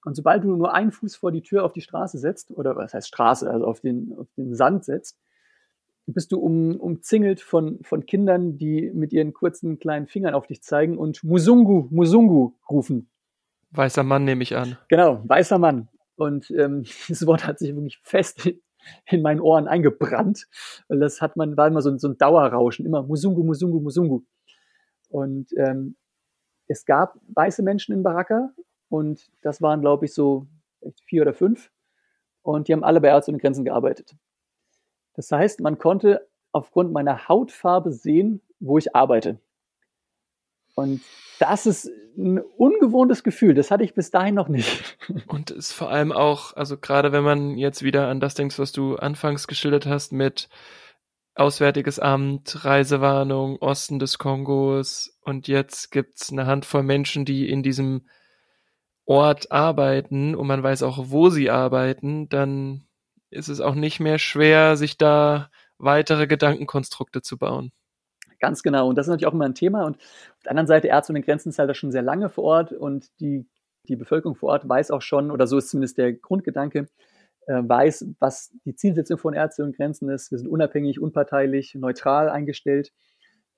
Und 0.07 0.15
sobald 0.15 0.45
du 0.45 0.55
nur 0.55 0.73
einen 0.73 0.93
Fuß 0.93 1.17
vor 1.17 1.33
die 1.33 1.43
Tür 1.43 1.65
auf 1.65 1.73
die 1.73 1.81
Straße 1.81 2.19
setzt, 2.19 2.53
oder 2.53 2.77
was 2.77 2.95
heißt 2.95 3.09
Straße, 3.09 3.51
also 3.51 3.67
auf 3.67 3.81
den, 3.81 4.15
auf 4.17 4.29
den 4.37 4.55
Sand 4.55 4.85
setzt, 4.85 5.19
bist 6.07 6.31
du 6.31 6.39
um, 6.39 6.77
umzingelt 6.77 7.41
von, 7.41 7.81
von 7.83 8.07
Kindern, 8.07 8.57
die 8.57 8.93
mit 8.95 9.13
ihren 9.13 9.33
kurzen 9.33 9.81
kleinen 9.81 10.07
Fingern 10.07 10.35
auf 10.35 10.47
dich 10.47 10.63
zeigen 10.63 10.97
und 10.97 11.25
Musungu, 11.25 11.89
Musungu 11.91 12.53
rufen. 12.71 13.11
Weißer 13.73 14.05
Mann 14.05 14.25
nehme 14.25 14.45
ich 14.45 14.55
an. 14.55 14.79
Genau, 14.89 15.23
weißer 15.25 15.59
Mann. 15.59 15.89
Und 16.15 16.53
ähm, 16.53 16.85
dieses 17.09 17.27
Wort 17.27 17.45
hat 17.45 17.59
sich 17.59 17.75
wirklich 17.75 17.99
fest 18.05 18.49
in 19.07 19.23
meinen 19.23 19.41
Ohren 19.41 19.67
eingebrannt. 19.67 20.47
Weil 20.87 21.01
das 21.01 21.21
hat 21.21 21.37
man, 21.37 21.57
war 21.57 21.67
immer 21.67 21.83
so, 21.83 21.99
so 21.99 22.07
ein 22.07 22.17
Dauerrauschen, 22.17 22.87
immer 22.87 23.03
Musungu, 23.03 23.43
Musungu, 23.43 23.81
Musungu. 23.81 24.23
Und 25.09 25.49
ähm, 25.57 25.97
es 26.69 26.85
gab 26.85 27.19
weiße 27.35 27.65
Menschen 27.65 27.93
in 27.93 28.05
Baraka 28.05 28.53
und 28.89 29.29
das 29.43 29.63
waren, 29.63 29.81
glaube 29.81 30.07
ich, 30.07 30.15
so 30.15 30.47
vier 31.05 31.23
oder 31.23 31.35
fünf. 31.35 31.71
Und 32.43 32.69
die 32.69 32.73
haben 32.73 32.85
alle 32.85 33.01
bei 33.01 33.09
Ärzte 33.09 33.33
ohne 33.33 33.41
Grenzen 33.41 33.65
gearbeitet. 33.65 34.15
Das 35.15 35.33
heißt, 35.33 35.61
man 35.61 35.79
konnte 35.79 36.29
aufgrund 36.53 36.93
meiner 36.93 37.29
Hautfarbe 37.29 37.93
sehen, 37.93 38.41
wo 38.61 38.79
ich 38.79 38.95
arbeite. 38.95 39.39
Und 40.75 41.01
das 41.39 41.67
ist 41.67 41.91
ein 42.17 42.39
ungewohntes 42.39 43.25
Gefühl. 43.25 43.55
Das 43.55 43.71
hatte 43.71 43.83
ich 43.83 43.95
bis 43.95 44.11
dahin 44.11 44.35
noch 44.35 44.49
nicht. 44.49 44.97
Und 45.27 45.51
ist 45.51 45.73
vor 45.73 45.91
allem 45.91 46.13
auch, 46.13 46.55
also 46.55 46.77
gerade 46.79 47.13
wenn 47.13 47.25
man 47.25 47.57
jetzt 47.59 47.83
wieder 47.83 48.09
an 48.09 48.21
das 48.21 48.35
denkt, 48.35 48.59
was 48.59 48.73
du 48.73 48.97
anfangs 48.97 49.47
geschildert 49.47 49.87
hast 49.87 50.13
mit 50.13 50.49
Auswärtiges 51.35 51.99
Amt, 51.99 52.65
Reisewarnung, 52.65 53.59
Osten 53.59 53.99
des 53.99 54.17
Kongos 54.17 55.19
und 55.23 55.49
jetzt 55.49 55.91
gibt's 55.91 56.33
eine 56.33 56.47
Handvoll 56.47 56.83
Menschen, 56.83 57.27
die 57.27 57.51
in 57.51 57.63
diesem 57.63 58.07
Ort 59.07 59.53
arbeiten 59.53 60.35
und 60.35 60.47
man 60.47 60.63
weiß 60.63 60.83
auch, 60.83 61.11
wo 61.11 61.31
sie 61.31 61.49
arbeiten, 61.51 62.29
dann 62.29 62.87
ist 63.31 63.49
es 63.49 63.61
auch 63.61 63.75
nicht 63.75 64.01
mehr 64.01 64.19
schwer, 64.19 64.77
sich 64.77 64.99
da 64.99 65.51
weitere 65.79 66.27
Gedankenkonstrukte 66.27 67.23
zu 67.23 67.39
bauen. 67.39 67.73
Ganz 68.39 68.63
genau. 68.63 68.89
Und 68.89 68.97
das 68.97 69.07
ist 69.07 69.11
natürlich 69.11 69.27
auch 69.27 69.35
immer 69.35 69.47
ein 69.47 69.55
Thema. 69.55 69.85
Und 69.85 69.97
auf 69.97 70.43
der 70.45 70.51
anderen 70.51 70.67
Seite, 70.67 70.89
Ärzte 70.89 71.13
ohne 71.13 71.23
Grenzen 71.23 71.51
ist 71.51 71.59
halt 71.59 71.75
schon 71.77 71.93
sehr 71.93 72.03
lange 72.03 72.29
vor 72.29 72.45
Ort 72.45 72.73
und 72.73 73.09
die, 73.21 73.47
die 73.89 73.97
Bevölkerung 73.97 74.35
vor 74.35 74.51
Ort 74.51 74.69
weiß 74.69 74.91
auch 74.91 75.03
schon, 75.03 75.31
oder 75.31 75.47
so 75.47 75.59
ist 75.59 75.71
zumindest 75.71 75.99
der 75.99 76.13
Grundgedanke, 76.13 76.89
äh, 77.47 77.63
weiß, 77.65 78.07
was 78.19 78.53
die 78.65 78.75
Zielsetzung 78.75 79.19
von 79.19 79.35
Ärzte 79.35 79.63
ohne 79.63 79.73
Grenzen 79.73 80.09
ist. 80.11 80.31
Wir 80.31 80.39
sind 80.39 80.49
unabhängig, 80.49 81.01
unparteilich, 81.01 81.75
neutral 81.75 82.29
eingestellt, 82.29 82.93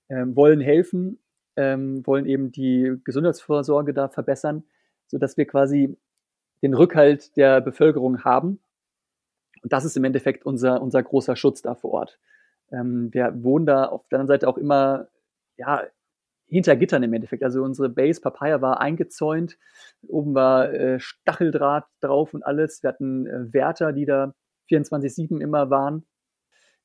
äh, 0.09 0.25
wollen 0.27 0.61
helfen, 0.61 1.19
äh, 1.57 1.77
wollen 1.77 2.27
eben 2.27 2.53
die 2.53 2.95
Gesundheitsvorsorge 3.05 3.95
da 3.95 4.09
verbessern, 4.09 4.65
sodass 5.09 5.37
wir 5.37 5.47
quasi 5.47 5.97
den 6.63 6.75
Rückhalt 6.75 7.37
der 7.37 7.61
Bevölkerung 7.61 8.25
haben. 8.25 8.61
Und 9.63 9.73
das 9.73 9.85
ist 9.85 9.97
im 9.97 10.05
Endeffekt 10.05 10.47
unser, 10.47 10.81
unser 10.81 11.03
großer 11.03 11.37
Schutz 11.37 11.63
da 11.63 11.75
vor 11.75 11.93
Ort. 11.93 12.19
Ähm, 12.71 13.13
wir 13.13 13.33
wohnen 13.43 13.67
da 13.67 13.85
auf 13.87 14.09
der 14.09 14.21
anderen 14.21 14.35
Seite 14.35 14.49
auch 14.49 14.59
immer, 14.59 15.09
ja, 15.57 15.83
hinter 16.47 16.77
Gittern 16.77 17.03
im 17.03 17.13
Endeffekt. 17.13 17.43
Also 17.43 17.63
unsere 17.63 17.89
Base 17.89 18.21
Papaya 18.21 18.61
war 18.61 18.81
eingezäunt. 18.81 19.59
Oben 20.07 20.35
war 20.35 20.73
äh, 20.73 20.99
Stacheldraht 20.99 21.87
drauf 22.01 22.35
und 22.35 22.43
alles. 22.45 22.83
Wir 22.83 22.89
hatten 22.89 23.27
äh, 23.27 23.53
Wärter, 23.53 23.93
die 23.93 24.07
da 24.07 24.35
24-7 24.71 25.41
immer 25.41 25.71
waren. 25.71 26.07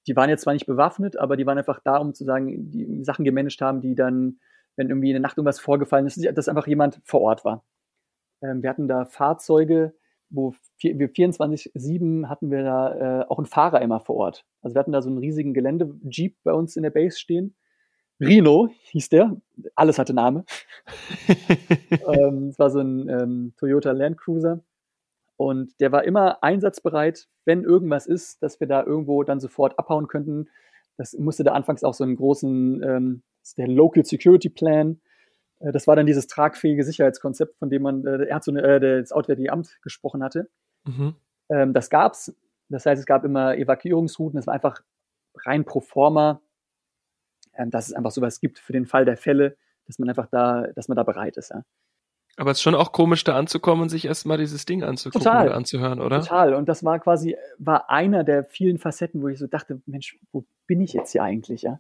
Die 0.08 0.16
waren 0.16 0.30
jetzt 0.30 0.42
zwar 0.42 0.54
nicht 0.54 0.66
bewaffnet, 0.66 1.18
aber 1.18 1.38
die 1.38 1.46
waren 1.46 1.58
einfach 1.58 1.80
da, 1.80 1.98
um 1.98 2.14
zu 2.14 2.26
sagen, 2.26 2.72
die 2.72 3.04
Sachen 3.04 3.24
gemanagt 3.24 3.62
haben, 3.62 3.80
die 3.80 3.96
dann, 3.96 4.40
wenn 4.76 4.90
irgendwie 4.90 5.10
in 5.10 5.14
der 5.14 5.22
Nacht 5.22 5.38
irgendwas 5.38 5.62
vorgefallen 5.62 6.06
ist, 6.06 6.22
dass 6.36 6.50
einfach 6.50 6.68
jemand 6.68 7.00
vor 7.06 7.22
Ort 7.22 7.46
war. 7.46 7.64
Ähm, 8.44 8.62
wir 8.62 8.70
hatten 8.70 8.88
da 8.88 9.06
Fahrzeuge, 9.06 9.94
wo 10.30 10.54
wir 10.80 11.10
24-7 11.10 12.28
hatten 12.28 12.52
wir 12.52 12.64
da 12.64 13.22
äh, 13.22 13.26
auch 13.30 13.38
einen 13.38 13.46
Fahrer 13.46 13.82
immer 13.82 14.00
vor 14.00 14.16
Ort. 14.18 14.46
Also 14.62 14.76
wir 14.76 14.80
hatten 14.80 14.92
da 14.92 15.02
so 15.02 15.10
einen 15.10 15.20
riesigen 15.20 15.54
Gelände-Jeep 15.54 16.38
bei 16.44 16.54
uns 16.54 16.76
in 16.76 16.84
der 16.84 16.90
Base 16.90 17.18
stehen. 17.18 17.56
Rino 18.20 18.70
hieß 18.92 19.10
der. 19.10 19.38
Alles 19.76 20.00
hatte 20.00 20.14
Name. 20.14 20.46
ähm, 21.90 22.50
es 22.50 22.60
war 22.60 22.70
so 22.70 22.80
ein 22.80 23.10
ähm, 23.10 23.54
Toyota 23.58 23.92
Land 23.92 24.18
Cruiser. 24.18 24.64
Und 25.38 25.80
der 25.80 25.92
war 25.92 26.04
immer 26.04 26.44
einsatzbereit, 26.44 27.28
wenn 27.46 27.64
irgendwas 27.64 28.06
ist, 28.06 28.42
dass 28.44 28.60
wir 28.60 28.68
da 28.68 28.84
irgendwo 28.84 29.24
dann 29.24 29.40
sofort 29.40 29.78
abhauen 29.80 30.08
könnten. 30.08 30.48
Das 30.98 31.14
musste 31.14 31.44
da 31.44 31.54
anfangs 31.54 31.84
auch 31.84 31.94
so 31.94 32.04
einen 32.04 32.16
großen, 32.16 32.84
ähm, 32.84 33.24
der 33.58 33.68
Local 33.68 34.06
Security 34.06 34.50
Plan 34.50 35.02
das 35.72 35.88
war 35.88 35.96
dann 35.96 36.06
dieses 36.06 36.28
tragfähige 36.28 36.84
Sicherheitskonzept, 36.84 37.56
von 37.56 37.70
dem 37.70 37.84
man 37.84 38.06
äh, 38.06 38.30
eine, 38.30 38.62
äh, 38.62 39.00
das 39.02 39.12
Auswärtige 39.12 39.52
Amt 39.52 39.82
gesprochen 39.82 40.24
hatte. 40.24 40.50
Mhm. 40.86 41.16
Ähm, 41.50 41.74
das 41.74 41.90
gab's. 41.90 42.36
Das 42.70 42.86
heißt, 42.86 43.00
es 43.00 43.06
gab 43.06 43.24
immer 43.24 43.56
Evakuierungsrouten. 43.56 44.40
Es 44.40 44.48
war 44.48 44.54
einfach 44.54 44.82
rein 45.46 45.64
pro 45.64 45.80
forma, 45.80 46.42
ähm, 47.56 47.72
dass 47.72 47.88
es 47.88 47.94
einfach 47.94 48.12
sowas 48.12 48.40
gibt 48.40 48.60
für 48.60 48.74
den 48.74 48.86
Fall 48.86 49.06
der 49.06 49.18
Fälle, 49.18 49.58
dass 49.86 50.00
man 50.00 50.10
einfach 50.10 50.28
da, 50.28 50.68
dass 50.76 50.88
man 50.88 50.96
da 50.96 51.04
bereit 51.04 51.38
ist. 51.38 51.52
Ja. 51.52 51.64
Aber 52.36 52.52
es 52.52 52.58
ist 52.58 52.64
schon 52.64 52.76
auch 52.76 52.92
komisch, 52.92 53.24
da 53.24 53.36
anzukommen 53.36 53.84
und 53.84 53.90
sich 53.90 54.06
erstmal 54.06 54.38
dieses 54.38 54.66
Ding 54.66 54.84
anzugucken 54.84 55.24
Total. 55.24 55.48
oder 55.48 55.56
anzuhören, 55.56 56.02
oder? 56.02 56.22
Total. 56.22 56.56
Und 56.56 56.68
das 56.68 56.84
war 56.84 57.00
quasi, 57.00 57.38
war 57.60 57.90
einer 57.90 58.24
der 58.24 58.44
vielen 58.44 58.80
Facetten, 58.80 59.22
wo 59.22 59.28
ich 59.28 59.38
so 59.38 59.46
dachte, 59.46 59.82
Mensch, 59.86 60.18
wo 60.32 60.44
bin 60.66 60.82
ich 60.82 60.94
jetzt 60.94 61.12
hier 61.12 61.24
eigentlich, 61.24 61.62
ja? 61.62 61.80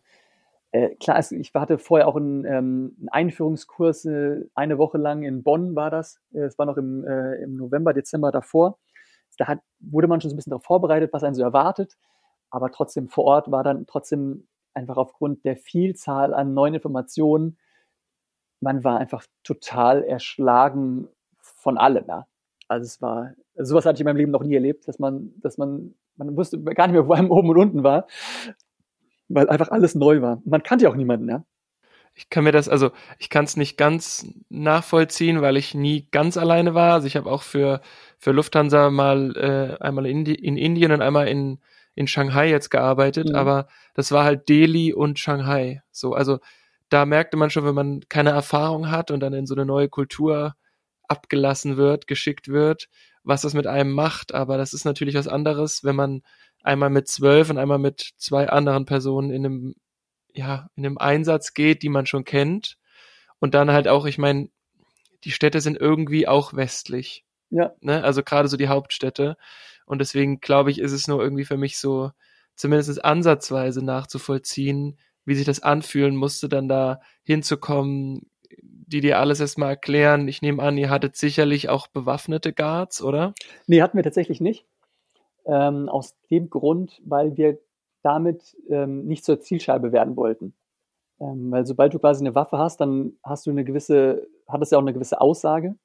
Äh, 0.74 0.95
klar, 0.95 1.17
also 1.17 1.36
ich 1.36 1.53
hatte 1.53 1.78
vorher 1.78 2.07
auch 2.07 2.15
einen, 2.15 2.45
ähm, 2.45 2.95
einen 2.99 3.09
Einführungskurs, 3.09 4.05
äh, 4.05 4.41
eine 4.55 4.80
Woche 4.80 4.97
lang 4.97 5.21
in 5.21 5.43
Bonn 5.43 5.76
war 5.76 5.91
das. 5.91 6.19
Äh, 6.34 6.39
es 6.45 6.57
war 6.57 6.65
noch 6.65 6.78
im, 6.78 7.05
äh, 7.05 7.36
im 7.43 7.55
November, 7.55 7.93
Dezember 7.93 8.32
davor. 8.32 8.80
Da 9.38 9.47
hat, 9.47 9.59
wurde 9.80 10.07
man 10.07 10.19
schon 10.19 10.32
so 10.32 10.34
ein 10.34 10.38
bisschen 10.38 10.49
darauf 10.49 10.65
vorbereitet, 10.65 11.13
was 11.13 11.24
einen 11.24 11.36
so 11.36 11.43
erwartet. 11.43 11.95
Aber 12.49 12.71
trotzdem 12.71 13.07
vor 13.07 13.26
Ort 13.26 13.51
war 13.51 13.63
dann 13.63 13.86
trotzdem 13.86 14.47
einfach 14.74 14.97
aufgrund 14.97 15.45
der 15.45 15.57
Vielzahl 15.57 16.34
an 16.34 16.55
neuen 16.55 16.74
Informationen, 16.74 17.57
man 18.59 18.84
war 18.84 18.97
einfach 18.97 19.26
total 19.43 20.03
erschlagen 20.03 21.07
von 21.38 21.78
allem. 21.78 22.05
Ja. 22.07 22.26
Also 22.67 22.86
es 22.86 23.01
war, 23.01 23.34
sowas 23.55 23.86
hatte 23.86 23.97
ich 23.97 24.01
in 24.01 24.05
meinem 24.05 24.17
Leben 24.17 24.32
noch 24.32 24.43
nie 24.43 24.55
erlebt, 24.55 24.88
dass 24.88 24.97
man, 24.97 25.34
dass 25.38 25.59
man, 25.59 25.93
man 26.15 26.36
wusste 26.36 26.59
gar 26.63 26.88
nicht 26.88 26.93
mehr, 26.93 27.07
wo 27.07 27.13
einem 27.13 27.30
oben 27.30 27.49
und 27.49 27.57
unten 27.57 27.84
war 27.84 28.07
weil 29.34 29.50
einfach 29.50 29.70
alles 29.70 29.96
neu 29.96 30.22
war. 30.22 30.42
Man 30.46 30.64
kannte 30.64 30.86
ja 30.86 30.92
auch 30.92 30.96
niemanden, 30.96 31.30
ja. 31.30 31.44
Ich 32.16 32.30
kann 32.30 32.44
mir 32.44 32.52
das, 32.52 32.70
also 32.70 32.92
ich 33.18 33.30
kann 33.30 33.46
es 33.46 33.58
nicht 33.58 33.76
ganz 33.76 34.28
nachvollziehen, 34.50 35.42
weil 35.42 35.58
ich 35.58 35.74
nie 35.74 36.08
ganz 36.12 36.38
alleine 36.38 36.76
war. 36.76 36.94
Also 36.94 37.08
ich 37.08 37.16
habe 37.16 37.30
auch 37.30 37.42
für, 37.42 37.82
für 38.20 38.32
Lufthansa 38.32 38.92
mal 38.92 39.36
äh, 39.36 39.84
einmal 39.84 40.06
in, 40.06 40.26
in 40.26 40.56
Indien 40.56 40.92
und 40.92 41.02
einmal 41.02 41.28
in, 41.28 41.60
in 41.96 42.08
Shanghai 42.08 42.50
jetzt 42.50 42.70
gearbeitet, 42.70 43.30
mhm. 43.30 43.36
aber 43.36 43.68
das 43.96 44.12
war 44.12 44.24
halt 44.24 44.48
Delhi 44.48 44.94
und 44.94 45.18
Shanghai. 45.18 45.82
So, 45.92 46.14
also 46.14 46.40
da 46.90 47.06
merkte 47.06 47.38
man 47.38 47.50
schon, 47.50 47.66
wenn 47.66 47.76
man 47.76 48.02
keine 48.10 48.30
Erfahrung 48.30 48.92
hat 48.92 49.10
und 49.10 49.20
dann 49.20 49.34
in 49.34 49.48
so 49.48 49.56
eine 49.56 49.66
neue 49.66 49.90
Kultur 49.90 50.56
abgelassen 51.08 51.78
wird, 51.78 52.06
geschickt 52.08 52.48
wird, 52.48 52.90
was 53.24 53.42
das 53.42 53.56
mit 53.56 53.66
einem 53.66 53.92
macht. 53.92 54.34
Aber 54.34 54.58
das 54.58 54.74
ist 54.74 54.86
natürlich 54.86 55.16
was 55.16 55.28
anderes, 55.28 55.84
wenn 55.84 55.96
man 55.96 56.22
einmal 56.64 56.89
mit 56.89 57.07
zwölf 57.07 57.49
und 57.49 57.57
einmal 57.57 57.80
mit 57.80 58.11
zwei 58.18 58.49
anderen 58.49 58.86
Personen 58.86 59.30
in 59.30 59.45
einem, 59.45 59.76
ja, 60.34 60.70
in 60.76 60.86
einem 60.86 60.97
Einsatz 60.97 61.53
geht, 61.53 61.84
die 61.84 61.89
man 61.89 62.05
schon 62.05 62.24
kennt. 62.26 62.78
Und 63.39 63.53
dann 63.53 63.72
halt 63.72 63.88
auch, 63.88 64.05
ich 64.05 64.18
meine, 64.18 64.49
die 65.24 65.32
Städte 65.32 65.61
sind 65.61 65.78
irgendwie 65.78 66.28
auch 66.28 66.53
westlich. 66.53 67.26
Ja. 67.49 67.74
Ne? 67.82 68.03
Also 68.03 68.24
gerade 68.24 68.47
so 68.47 68.57
die 68.57 68.70
Hauptstädte. 68.70 69.38
Und 69.86 69.99
deswegen 69.99 70.39
glaube 70.39 70.72
ich, 70.72 70.80
ist 70.80 70.93
es 70.93 71.07
nur 71.07 71.22
irgendwie 71.22 71.45
für 71.45 71.57
mich 71.57 71.78
so, 71.78 72.11
zumindest 72.55 73.03
ansatzweise 73.03 73.84
nachzuvollziehen, 73.84 74.97
wie 75.26 75.36
sich 75.36 75.45
das 75.45 75.61
anfühlen 75.61 76.16
musste, 76.16 76.49
dann 76.49 76.68
da 76.68 77.01
hinzukommen, 77.24 78.30
die 78.61 79.01
dir 79.01 79.20
alles 79.20 79.39
erstmal 79.39 79.70
erklären. 79.70 80.28
Ich 80.28 80.41
nehme 80.41 80.61
an, 80.61 80.78
ihr 80.78 80.89
hattet 80.89 81.16
sicherlich 81.16 81.70
auch 81.70 81.88
bewaffnete 81.88 82.53
Guards, 82.53 83.01
oder? 83.01 83.34
Nee, 83.68 83.82
hatten 83.82 83.97
wir 83.97 84.03
tatsächlich 84.03 84.41
nicht. 84.41 84.66
Ähm, 85.46 85.89
aus 85.89 86.16
dem 86.32 86.50
Grund, 86.50 87.02
weil 87.06 87.36
wir 87.36 87.60
damit 88.02 88.56
ähm, 88.70 89.06
nicht 89.06 89.26
zur 89.26 89.39
Zielscheibe 89.39 89.91
werden 89.91 90.16
wollten. 90.16 90.54
Ähm, 91.20 91.52
weil 91.52 91.66
sobald 91.66 91.94
du 91.94 92.00
quasi 92.00 92.24
eine 92.24 92.36
Waffe 92.36 92.58
hast, 92.58 92.82
dann 92.82 93.14
hast 93.24 93.46
du 93.46 93.52
eine 93.52 93.64
gewisse, 93.64 94.28
hat 94.48 94.62
es 94.62 94.72
ja 94.72 94.78
auch 94.78 94.82
eine 94.82 94.94
gewisse 94.94 95.22
Aussage. 95.22 95.76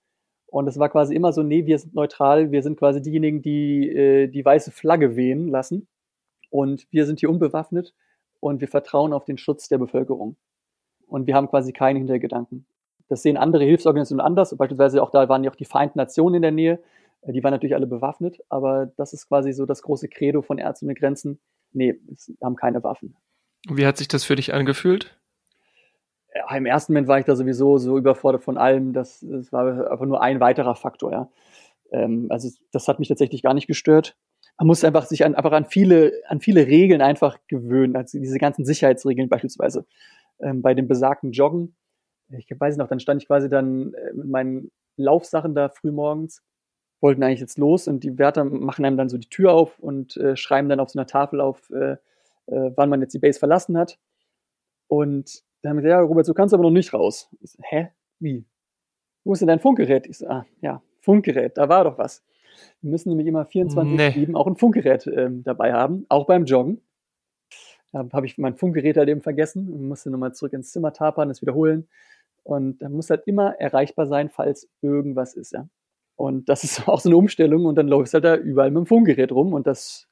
Und 0.46 0.66
es 0.66 0.78
war 0.78 0.88
quasi 0.88 1.14
immer 1.14 1.32
so, 1.32 1.42
nee, 1.42 1.66
wir 1.66 1.78
sind 1.78 1.94
neutral, 1.94 2.50
wir 2.50 2.62
sind 2.62 2.78
quasi 2.78 3.02
diejenigen, 3.02 3.42
die 3.42 3.88
äh, 3.88 4.28
die 4.28 4.44
weiße 4.44 4.70
Flagge 4.70 5.14
wehen 5.16 5.48
lassen. 5.48 5.88
Und 6.50 6.86
wir 6.90 7.06
sind 7.06 7.20
hier 7.20 7.30
unbewaffnet 7.30 7.94
und 8.40 8.60
wir 8.60 8.68
vertrauen 8.68 9.12
auf 9.12 9.24
den 9.24 9.38
Schutz 9.38 9.68
der 9.68 9.78
Bevölkerung. 9.78 10.36
Und 11.06 11.26
wir 11.26 11.34
haben 11.34 11.48
quasi 11.48 11.72
keine 11.72 11.98
Hintergedanken. 11.98 12.66
Das 13.08 13.22
sehen 13.22 13.36
andere 13.36 13.64
Hilfsorganisationen 13.64 14.24
anders. 14.24 14.56
Beispielsweise 14.56 15.02
auch 15.02 15.10
da 15.10 15.28
waren 15.28 15.44
ja 15.44 15.50
auch 15.50 15.56
die 15.56 15.64
Vereinten 15.64 15.98
Nationen 15.98 16.36
in 16.36 16.42
der 16.42 16.52
Nähe. 16.52 16.78
Äh, 17.22 17.32
die 17.32 17.42
waren 17.42 17.52
natürlich 17.52 17.74
alle 17.74 17.86
bewaffnet, 17.86 18.40
aber 18.48 18.92
das 18.96 19.12
ist 19.12 19.28
quasi 19.28 19.52
so 19.52 19.66
das 19.66 19.82
große 19.82 20.08
Credo 20.08 20.42
von 20.42 20.58
Ärzte 20.58 20.84
ohne 20.84 20.94
Grenzen. 20.94 21.40
Nee, 21.72 22.00
wir 22.04 22.16
haben 22.42 22.56
keine 22.56 22.82
Waffen. 22.82 23.16
Wie 23.68 23.86
hat 23.86 23.96
sich 23.96 24.08
das 24.08 24.24
für 24.24 24.36
dich 24.36 24.54
angefühlt? 24.54 25.18
Ja, 26.34 26.56
Im 26.56 26.66
ersten 26.66 26.92
Moment 26.92 27.08
war 27.08 27.18
ich 27.18 27.24
da 27.24 27.34
sowieso 27.36 27.78
so 27.78 27.98
überfordert 27.98 28.44
von 28.44 28.58
allem. 28.58 28.92
Das, 28.92 29.20
das 29.20 29.52
war 29.52 29.90
einfach 29.90 30.06
nur 30.06 30.22
ein 30.22 30.40
weiterer 30.40 30.74
Faktor, 30.74 31.12
ja. 31.12 31.30
Ähm, 31.90 32.26
also 32.30 32.48
das 32.72 32.86
hat 32.88 32.98
mich 32.98 33.08
tatsächlich 33.08 33.42
gar 33.42 33.54
nicht 33.54 33.66
gestört. 33.66 34.16
Man 34.58 34.66
muss 34.66 34.84
einfach 34.84 35.06
sich 35.06 35.24
an, 35.24 35.34
einfach 35.34 35.52
an 35.52 35.64
viele, 35.64 36.12
an 36.26 36.40
viele 36.40 36.66
Regeln 36.66 37.00
einfach 37.00 37.38
gewöhnen, 37.46 37.96
also 37.96 38.18
diese 38.18 38.38
ganzen 38.38 38.64
Sicherheitsregeln 38.64 39.28
beispielsweise. 39.28 39.86
Ähm, 40.40 40.62
bei 40.62 40.74
dem 40.74 40.88
besagten 40.88 41.32
Joggen, 41.32 41.76
ich 42.30 42.48
weiß 42.50 42.76
noch, 42.76 42.88
dann 42.88 43.00
stand 43.00 43.22
ich 43.22 43.28
quasi 43.28 43.48
dann 43.48 43.94
äh, 43.94 44.12
mit 44.14 44.28
meinen 44.28 44.70
Laufsachen 44.96 45.54
da 45.54 45.68
früh 45.68 45.92
morgens 45.92 46.42
wollten 47.00 47.22
eigentlich 47.22 47.40
jetzt 47.40 47.58
los 47.58 47.88
und 47.88 48.02
die 48.04 48.18
Wärter 48.18 48.44
machen 48.44 48.84
einem 48.84 48.96
dann 48.96 49.08
so 49.08 49.18
die 49.18 49.28
Tür 49.28 49.52
auf 49.52 49.78
und 49.78 50.16
äh, 50.16 50.36
schreiben 50.36 50.68
dann 50.68 50.80
auf 50.80 50.90
so 50.90 50.98
einer 50.98 51.06
Tafel 51.06 51.40
auf, 51.40 51.70
äh, 51.70 51.92
äh, 52.46 52.72
wann 52.74 52.88
man 52.88 53.00
jetzt 53.00 53.14
die 53.14 53.18
Base 53.18 53.38
verlassen 53.38 53.78
hat. 53.78 53.98
Und 54.88 55.42
dann 55.62 55.70
haben 55.70 55.76
wir 55.78 55.82
gesagt, 55.82 56.00
ja, 56.00 56.06
Robert, 56.06 56.26
so 56.26 56.34
kannst 56.34 56.52
du 56.52 56.56
aber 56.56 56.64
noch 56.64 56.70
nicht 56.70 56.92
raus. 56.92 57.28
Ich 57.40 57.52
so, 57.52 57.58
Hä? 57.62 57.88
Wie? 58.18 58.44
Wo 59.24 59.32
ist 59.32 59.40
denn 59.40 59.48
dein 59.48 59.60
Funkgerät? 59.60 60.06
Ich 60.06 60.18
so, 60.18 60.26
ah, 60.28 60.46
ja, 60.60 60.82
Funkgerät, 61.00 61.56
da 61.56 61.68
war 61.68 61.84
doch 61.84 61.98
was. 61.98 62.24
Wir 62.80 62.90
müssen 62.90 63.10
nämlich 63.10 63.26
immer 63.26 63.42
24-7 63.42 64.26
nee. 64.26 64.34
auch 64.34 64.46
ein 64.46 64.56
Funkgerät 64.56 65.06
ähm, 65.06 65.44
dabei 65.44 65.72
haben, 65.72 66.06
auch 66.08 66.26
beim 66.26 66.44
Joggen. 66.44 66.80
Da 67.92 68.06
habe 68.12 68.26
ich 68.26 68.36
mein 68.36 68.56
Funkgerät 68.56 68.96
halt 68.96 69.08
eben 69.08 69.22
vergessen 69.22 69.72
und 69.72 69.88
musste 69.88 70.10
nochmal 70.10 70.34
zurück 70.34 70.52
ins 70.52 70.72
Zimmer 70.72 70.92
tapern, 70.92 71.30
es 71.30 71.40
wiederholen. 71.40 71.88
Und 72.42 72.78
da 72.82 72.88
muss 72.88 73.10
halt 73.10 73.26
immer 73.26 73.54
erreichbar 73.60 74.06
sein, 74.06 74.28
falls 74.28 74.68
irgendwas 74.82 75.34
ist, 75.34 75.52
ja. 75.52 75.68
Und 76.18 76.48
das 76.48 76.64
ist 76.64 76.80
auch 76.88 77.00
so 77.00 77.08
eine 77.08 77.16
Umstellung 77.16 77.64
und 77.64 77.76
dann 77.76 77.88
läufst 77.88 78.12
halt 78.12 78.24
da 78.24 78.36
überall 78.36 78.70
mit 78.70 78.78
dem 78.78 78.86
Funkgerät 78.86 79.32
rum 79.32 79.54
und 79.54 79.66
das, 79.66 80.08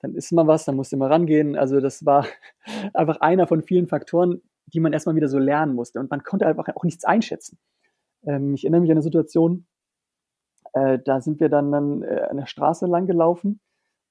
dann 0.00 0.14
ist 0.14 0.32
mal 0.32 0.46
was, 0.46 0.64
dann 0.64 0.76
musst 0.76 0.92
du 0.92 0.96
mal 0.96 1.10
rangehen. 1.10 1.56
Also 1.56 1.80
das 1.80 2.06
war 2.06 2.26
einfach 2.94 3.20
einer 3.20 3.46
von 3.46 3.62
vielen 3.62 3.88
Faktoren, 3.88 4.40
die 4.66 4.80
man 4.80 4.92
erstmal 4.92 5.16
wieder 5.16 5.28
so 5.28 5.38
lernen 5.38 5.74
musste 5.74 5.98
und 5.98 6.10
man 6.10 6.22
konnte 6.22 6.46
einfach 6.46 6.68
auch 6.74 6.84
nichts 6.84 7.04
einschätzen. 7.04 7.58
Ähm, 8.24 8.54
ich 8.54 8.64
erinnere 8.64 8.82
mich 8.82 8.90
an 8.90 8.98
eine 8.98 9.02
Situation, 9.02 9.66
äh, 10.74 11.00
da 11.04 11.20
sind 11.20 11.40
wir 11.40 11.48
dann, 11.48 11.72
dann 11.72 12.02
äh, 12.02 12.26
an 12.30 12.36
der 12.36 12.46
Straße 12.46 12.86
lang 12.86 13.06
gelaufen 13.06 13.60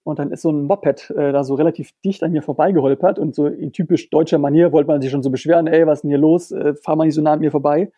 und 0.03 0.19
dann 0.19 0.31
ist 0.31 0.41
so 0.41 0.51
ein 0.51 0.63
Moped 0.63 1.11
äh, 1.11 1.31
da 1.31 1.45
so 1.45 1.55
relativ 1.55 1.93
dicht 2.03 2.23
an 2.23 2.33
mir 2.33 2.41
vorbeigeholpert 2.41 3.19
und 3.19 3.35
so 3.35 3.47
in 3.47 3.71
typisch 3.71 4.09
deutscher 4.09 4.37
Manier 4.37 4.73
wollte 4.73 4.87
man 4.87 5.01
sich 5.01 5.11
schon 5.11 5.23
so 5.23 5.29
beschweren, 5.29 5.67
ey, 5.67 5.87
was 5.87 5.99
ist 5.99 6.01
denn 6.01 6.09
hier 6.09 6.17
los? 6.17 6.51
Äh, 6.51 6.75
fahr 6.75 6.97
mal 6.97 7.05
nicht 7.05 7.15
so 7.15 7.21
nah 7.21 7.33
an 7.33 7.39
mir 7.39 7.51
vorbei. 7.51 7.91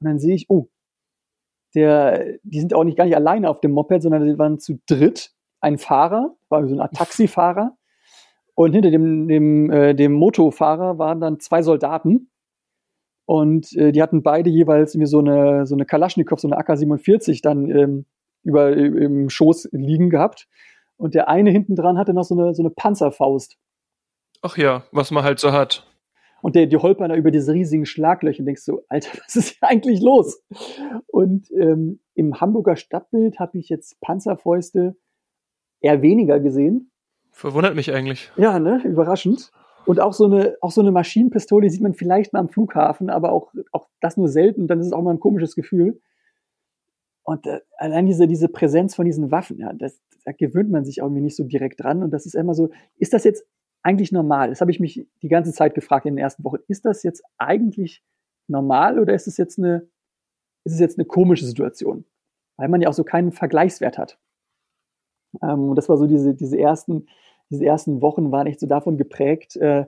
Und 0.00 0.04
dann 0.06 0.18
sehe 0.18 0.34
ich, 0.34 0.50
oh, 0.50 0.68
der, 1.74 2.38
die 2.42 2.60
sind 2.60 2.74
auch 2.74 2.84
nicht 2.84 2.96
gar 2.96 3.04
nicht 3.04 3.16
alleine 3.16 3.50
auf 3.50 3.60
dem 3.60 3.72
Moped, 3.72 4.02
sondern 4.02 4.26
die 4.26 4.38
waren 4.38 4.58
zu 4.58 4.80
dritt. 4.86 5.32
Ein 5.60 5.78
Fahrer, 5.78 6.36
war 6.48 6.66
so 6.66 6.78
Art 6.80 6.94
Taxifahrer. 6.94 7.76
Und 8.54 8.72
hinter 8.72 8.90
dem, 8.90 9.28
dem, 9.28 9.70
äh, 9.70 9.94
dem 9.94 10.12
Motofahrer 10.12 10.98
waren 10.98 11.20
dann 11.20 11.40
zwei 11.40 11.62
Soldaten. 11.62 12.30
Und 13.24 13.72
äh, 13.76 13.92
die 13.92 14.02
hatten 14.02 14.22
beide 14.22 14.50
jeweils 14.50 14.94
irgendwie 14.94 15.10
so 15.10 15.18
eine, 15.18 15.66
so 15.66 15.74
eine 15.74 15.84
Kalaschnikow, 15.84 16.40
so 16.40 16.48
eine 16.48 16.58
AK-47 16.58 17.42
dann 17.42 17.70
ähm, 17.70 18.06
über, 18.42 18.72
im 18.72 19.28
Schoß 19.28 19.68
liegen 19.72 20.10
gehabt. 20.10 20.48
Und 20.96 21.14
der 21.14 21.28
eine 21.28 21.50
hinten 21.50 21.76
dran 21.76 21.98
hatte 21.98 22.14
noch 22.14 22.24
so 22.24 22.38
eine, 22.38 22.54
so 22.54 22.62
eine 22.62 22.70
Panzerfaust. 22.70 23.58
Ach 24.42 24.56
ja, 24.56 24.84
was 24.92 25.10
man 25.10 25.24
halt 25.24 25.38
so 25.40 25.52
hat. 25.52 25.87
Und 26.40 26.54
der, 26.54 26.66
die 26.66 26.76
holpern 26.76 27.08
da 27.10 27.16
über 27.16 27.30
diese 27.30 27.52
riesigen 27.52 27.86
Schlaglöcher 27.86 28.40
und 28.40 28.46
denkst 28.46 28.62
so, 28.62 28.82
Alter, 28.88 29.10
was 29.24 29.36
ist 29.36 29.56
hier 29.58 29.68
eigentlich 29.68 30.00
los? 30.00 30.42
Und 31.06 31.50
ähm, 31.52 32.00
im 32.14 32.40
Hamburger 32.40 32.76
Stadtbild 32.76 33.38
habe 33.38 33.58
ich 33.58 33.68
jetzt 33.68 34.00
Panzerfäuste 34.00 34.96
eher 35.80 36.02
weniger 36.02 36.40
gesehen. 36.40 36.90
Verwundert 37.30 37.74
mich 37.74 37.92
eigentlich. 37.92 38.30
Ja, 38.36 38.58
ne, 38.58 38.80
überraschend. 38.84 39.52
Und 39.86 40.00
auch 40.00 40.12
so 40.12 40.26
eine, 40.26 40.56
auch 40.60 40.70
so 40.70 40.80
eine 40.80 40.90
Maschinenpistole 40.90 41.70
sieht 41.70 41.80
man 41.80 41.94
vielleicht 41.94 42.32
mal 42.32 42.40
am 42.40 42.48
Flughafen, 42.48 43.08
aber 43.08 43.32
auch, 43.32 43.52
auch 43.72 43.88
das 44.00 44.16
nur 44.16 44.28
selten, 44.28 44.66
dann 44.66 44.80
ist 44.80 44.86
es 44.86 44.92
auch 44.92 45.02
mal 45.02 45.14
ein 45.14 45.20
komisches 45.20 45.54
Gefühl. 45.54 46.00
Und 47.22 47.46
äh, 47.46 47.60
allein 47.76 48.06
diese, 48.06 48.26
diese 48.26 48.48
Präsenz 48.48 48.94
von 48.94 49.04
diesen 49.04 49.30
Waffen, 49.30 49.58
ja, 49.58 49.72
das, 49.72 50.00
da 50.24 50.32
gewöhnt 50.32 50.70
man 50.70 50.84
sich 50.84 50.98
irgendwie 50.98 51.22
nicht 51.22 51.36
so 51.36 51.44
direkt 51.44 51.82
dran. 51.82 52.02
Und 52.02 52.10
das 52.10 52.26
ist 52.26 52.34
immer 52.34 52.54
so, 52.54 52.70
ist 52.96 53.14
das 53.14 53.24
jetzt 53.24 53.46
eigentlich 53.82 54.12
normal? 54.12 54.50
Das 54.50 54.60
habe 54.60 54.70
ich 54.70 54.80
mich 54.80 55.06
die 55.22 55.28
ganze 55.28 55.52
Zeit 55.52 55.74
gefragt 55.74 56.06
in 56.06 56.14
den 56.14 56.22
ersten 56.22 56.44
Wochen. 56.44 56.58
Ist 56.68 56.84
das 56.84 57.02
jetzt 57.02 57.22
eigentlich 57.38 58.02
normal 58.46 58.98
oder 58.98 59.14
ist 59.14 59.26
es 59.26 59.36
jetzt 59.36 59.58
eine, 59.58 59.88
ist 60.64 60.74
es 60.74 60.80
jetzt 60.80 60.98
eine 60.98 61.06
komische 61.06 61.46
Situation? 61.46 62.04
Weil 62.56 62.68
man 62.68 62.80
ja 62.80 62.88
auch 62.88 62.94
so 62.94 63.04
keinen 63.04 63.32
Vergleichswert 63.32 63.98
hat. 63.98 64.18
Ähm, 65.42 65.70
und 65.70 65.76
das 65.76 65.88
war 65.88 65.96
so 65.96 66.06
diese, 66.06 66.34
diese 66.34 66.58
ersten, 66.58 67.06
diese 67.50 67.64
ersten 67.64 68.02
Wochen 68.02 68.32
waren 68.32 68.46
echt 68.46 68.60
so 68.60 68.66
davon 68.66 68.96
geprägt, 68.96 69.56
äh, 69.56 69.86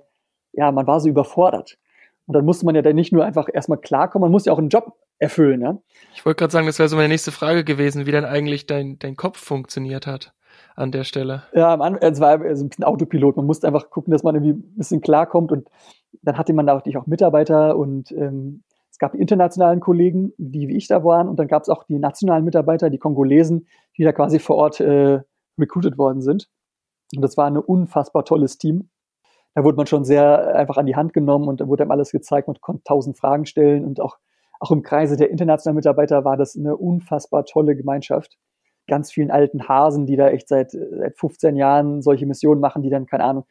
ja, 0.52 0.72
man 0.72 0.86
war 0.86 1.00
so 1.00 1.08
überfordert. 1.08 1.78
Und 2.26 2.34
dann 2.34 2.44
musste 2.44 2.64
man 2.64 2.74
ja 2.74 2.82
dann 2.82 2.96
nicht 2.96 3.12
nur 3.12 3.24
einfach 3.24 3.48
erstmal 3.52 3.78
klarkommen, 3.78 4.22
man 4.22 4.32
muss 4.32 4.44
ja 4.44 4.52
auch 4.52 4.58
einen 4.58 4.68
Job 4.68 4.96
erfüllen. 5.18 5.60
Ja? 5.60 5.78
Ich 6.14 6.24
wollte 6.24 6.38
gerade 6.38 6.52
sagen, 6.52 6.66
das 6.66 6.78
wäre 6.78 6.88
so 6.88 6.96
meine 6.96 7.08
nächste 7.08 7.32
Frage 7.32 7.64
gewesen, 7.64 8.06
wie 8.06 8.12
dann 8.12 8.24
eigentlich 8.24 8.66
dein, 8.66 8.98
dein 8.98 9.16
Kopf 9.16 9.38
funktioniert 9.38 10.06
hat 10.06 10.32
an 10.80 10.90
der 10.90 11.04
Stelle. 11.04 11.42
Ja, 11.52 11.74
es 12.00 12.20
war 12.20 12.40
also 12.40 12.64
ein 12.64 12.68
bisschen 12.68 12.84
Autopilot. 12.84 13.36
Man 13.36 13.46
musste 13.46 13.66
einfach 13.66 13.90
gucken, 13.90 14.10
dass 14.12 14.22
man 14.22 14.34
irgendwie 14.34 14.52
ein 14.52 14.76
bisschen 14.76 15.00
klarkommt. 15.00 15.52
Und 15.52 15.68
dann 16.22 16.38
hatte 16.38 16.52
man 16.52 16.66
natürlich 16.66 16.96
auch 16.96 17.06
Mitarbeiter 17.06 17.76
und 17.76 18.10
ähm, 18.12 18.62
es 18.90 18.98
gab 18.98 19.12
die 19.12 19.18
internationalen 19.18 19.80
Kollegen, 19.80 20.32
die 20.36 20.68
wie 20.68 20.76
ich 20.76 20.88
da 20.88 21.04
waren. 21.04 21.28
Und 21.28 21.38
dann 21.38 21.46
gab 21.46 21.62
es 21.62 21.68
auch 21.68 21.84
die 21.84 21.98
nationalen 21.98 22.44
Mitarbeiter, 22.44 22.90
die 22.90 22.98
Kongolesen, 22.98 23.66
die 23.96 24.04
da 24.04 24.12
quasi 24.12 24.38
vor 24.38 24.56
Ort 24.56 24.80
äh, 24.80 25.20
recruited 25.58 25.98
worden 25.98 26.22
sind. 26.22 26.48
Und 27.14 27.22
das 27.22 27.36
war 27.36 27.46
ein 27.46 27.56
unfassbar 27.56 28.24
tolles 28.24 28.58
Team. 28.58 28.90
Da 29.54 29.64
wurde 29.64 29.76
man 29.76 29.86
schon 29.86 30.04
sehr 30.04 30.54
einfach 30.54 30.76
an 30.76 30.86
die 30.86 30.96
Hand 30.96 31.12
genommen 31.12 31.48
und 31.48 31.60
da 31.60 31.66
wurde 31.66 31.82
einem 31.82 31.90
alles 31.90 32.12
gezeigt. 32.12 32.46
Man 32.46 32.56
konnte 32.60 32.84
tausend 32.84 33.18
Fragen 33.18 33.46
stellen 33.46 33.84
und 33.84 34.00
auch, 34.00 34.18
auch 34.60 34.70
im 34.70 34.82
Kreise 34.82 35.16
der 35.16 35.30
internationalen 35.30 35.76
Mitarbeiter 35.76 36.24
war 36.24 36.36
das 36.36 36.56
eine 36.56 36.76
unfassbar 36.76 37.44
tolle 37.44 37.74
Gemeinschaft. 37.74 38.38
Ganz 38.90 39.12
vielen 39.12 39.30
alten 39.30 39.68
Hasen, 39.68 40.06
die 40.06 40.16
da 40.16 40.28
echt 40.28 40.48
seit, 40.48 40.72
seit 40.72 41.16
15 41.16 41.56
Jahren 41.56 42.02
solche 42.02 42.26
Missionen 42.26 42.60
machen, 42.60 42.82
die 42.82 42.90
dann, 42.90 43.06
keine 43.06 43.24
Ahnung, 43.24 43.46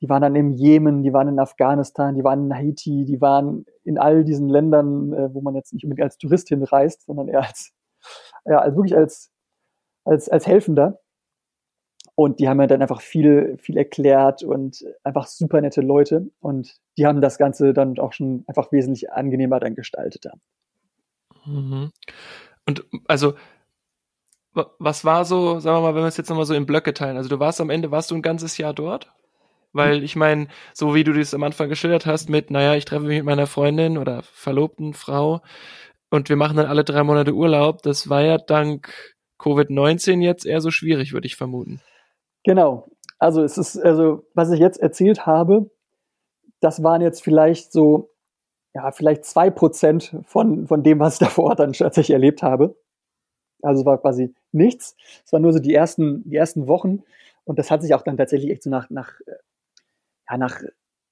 die 0.00 0.08
waren 0.08 0.22
dann 0.22 0.34
im 0.34 0.50
Jemen, 0.50 1.02
die 1.02 1.12
waren 1.12 1.28
in 1.28 1.38
Afghanistan, 1.38 2.14
die 2.14 2.24
waren 2.24 2.46
in 2.46 2.54
Haiti, 2.54 3.04
die 3.04 3.20
waren 3.20 3.66
in 3.84 3.98
all 3.98 4.24
diesen 4.24 4.48
Ländern, 4.48 5.12
äh, 5.12 5.34
wo 5.34 5.42
man 5.42 5.54
jetzt 5.54 5.72
nicht 5.72 5.84
unbedingt 5.84 6.04
als 6.04 6.18
Tourist 6.18 6.48
hinreist, 6.48 7.04
sondern 7.04 7.28
eher 7.28 7.42
als, 7.42 7.72
ja, 8.46 8.58
als 8.58 8.74
wirklich 8.74 8.96
als, 8.96 9.30
als, 10.04 10.28
als 10.28 10.46
Helfender. 10.46 11.00
Und 12.14 12.40
die 12.40 12.48
haben 12.48 12.56
mir 12.56 12.66
dann 12.66 12.82
einfach 12.82 13.00
viel, 13.00 13.56
viel 13.58 13.76
erklärt 13.78 14.42
und 14.42 14.84
einfach 15.04 15.26
super 15.26 15.60
nette 15.60 15.80
Leute. 15.80 16.30
Und 16.40 16.76
die 16.98 17.06
haben 17.06 17.20
das 17.20 17.38
Ganze 17.38 17.72
dann 17.72 17.98
auch 17.98 18.12
schon 18.12 18.44
einfach 18.46 18.72
wesentlich 18.72 19.12
angenehmer 19.12 19.60
dann 19.60 19.74
gestaltet. 19.74 20.26
Mhm. 21.46 21.92
Und 22.66 22.84
also, 23.06 23.34
was 24.52 25.04
war 25.04 25.24
so, 25.24 25.60
sagen 25.60 25.76
wir 25.76 25.82
mal, 25.82 25.94
wenn 25.94 26.02
wir 26.02 26.08
es 26.08 26.16
jetzt 26.16 26.28
nochmal 26.28 26.44
so 26.44 26.54
in 26.54 26.66
Blöcke 26.66 26.92
teilen? 26.94 27.16
Also 27.16 27.28
du 27.28 27.38
warst 27.38 27.60
am 27.60 27.70
Ende, 27.70 27.90
warst 27.90 28.10
du 28.10 28.16
ein 28.16 28.22
ganzes 28.22 28.58
Jahr 28.58 28.74
dort? 28.74 29.12
Weil 29.72 30.02
ich 30.02 30.16
meine, 30.16 30.48
so 30.74 30.94
wie 30.94 31.04
du 31.04 31.12
das 31.12 31.32
am 31.32 31.44
Anfang 31.44 31.68
geschildert 31.68 32.04
hast, 32.04 32.28
mit, 32.28 32.50
naja, 32.50 32.74
ich 32.74 32.84
treffe 32.84 33.04
mich 33.04 33.18
mit 33.18 33.26
meiner 33.26 33.46
Freundin 33.46 33.98
oder 33.98 34.22
verlobten 34.22 34.94
Frau 34.94 35.42
und 36.10 36.28
wir 36.28 36.36
machen 36.36 36.56
dann 36.56 36.66
alle 36.66 36.82
drei 36.82 37.04
Monate 37.04 37.32
Urlaub, 37.32 37.82
das 37.82 38.08
war 38.08 38.22
ja 38.22 38.38
dank 38.38 38.92
Covid-19 39.38 40.20
jetzt 40.22 40.44
eher 40.44 40.60
so 40.60 40.72
schwierig, 40.72 41.12
würde 41.12 41.26
ich 41.26 41.36
vermuten. 41.36 41.80
Genau. 42.42 42.88
Also 43.18 43.42
es 43.42 43.58
ist, 43.58 43.78
also 43.78 44.24
was 44.34 44.50
ich 44.50 44.58
jetzt 44.58 44.80
erzählt 44.80 45.26
habe, 45.26 45.70
das 46.60 46.82
waren 46.82 47.00
jetzt 47.00 47.22
vielleicht 47.22 47.72
so, 47.72 48.10
ja, 48.74 48.90
vielleicht 48.90 49.24
zwei 49.24 49.50
Prozent 49.50 50.16
von, 50.24 50.66
von 50.66 50.82
dem, 50.82 50.98
was 50.98 51.14
ich 51.14 51.18
da 51.26 51.26
vor 51.26 51.44
Ort 51.44 51.60
dann 51.60 51.72
tatsächlich 51.72 52.14
erlebt 52.14 52.42
habe. 52.42 52.76
Also 53.62 53.80
es 53.80 53.86
war 53.86 54.00
quasi 54.00 54.34
nichts. 54.52 54.96
Es 55.24 55.32
waren 55.32 55.42
nur 55.42 55.52
so 55.52 55.58
die 55.58 55.74
ersten, 55.74 56.28
die 56.28 56.36
ersten 56.36 56.66
Wochen. 56.66 57.02
Und 57.44 57.58
das 57.58 57.70
hat 57.70 57.82
sich 57.82 57.94
auch 57.94 58.02
dann 58.02 58.16
tatsächlich 58.16 58.50
echt 58.50 58.62
so 58.62 58.70
nach, 58.70 58.90
nach, 58.90 59.12
ja, 60.28 60.36
nach 60.36 60.60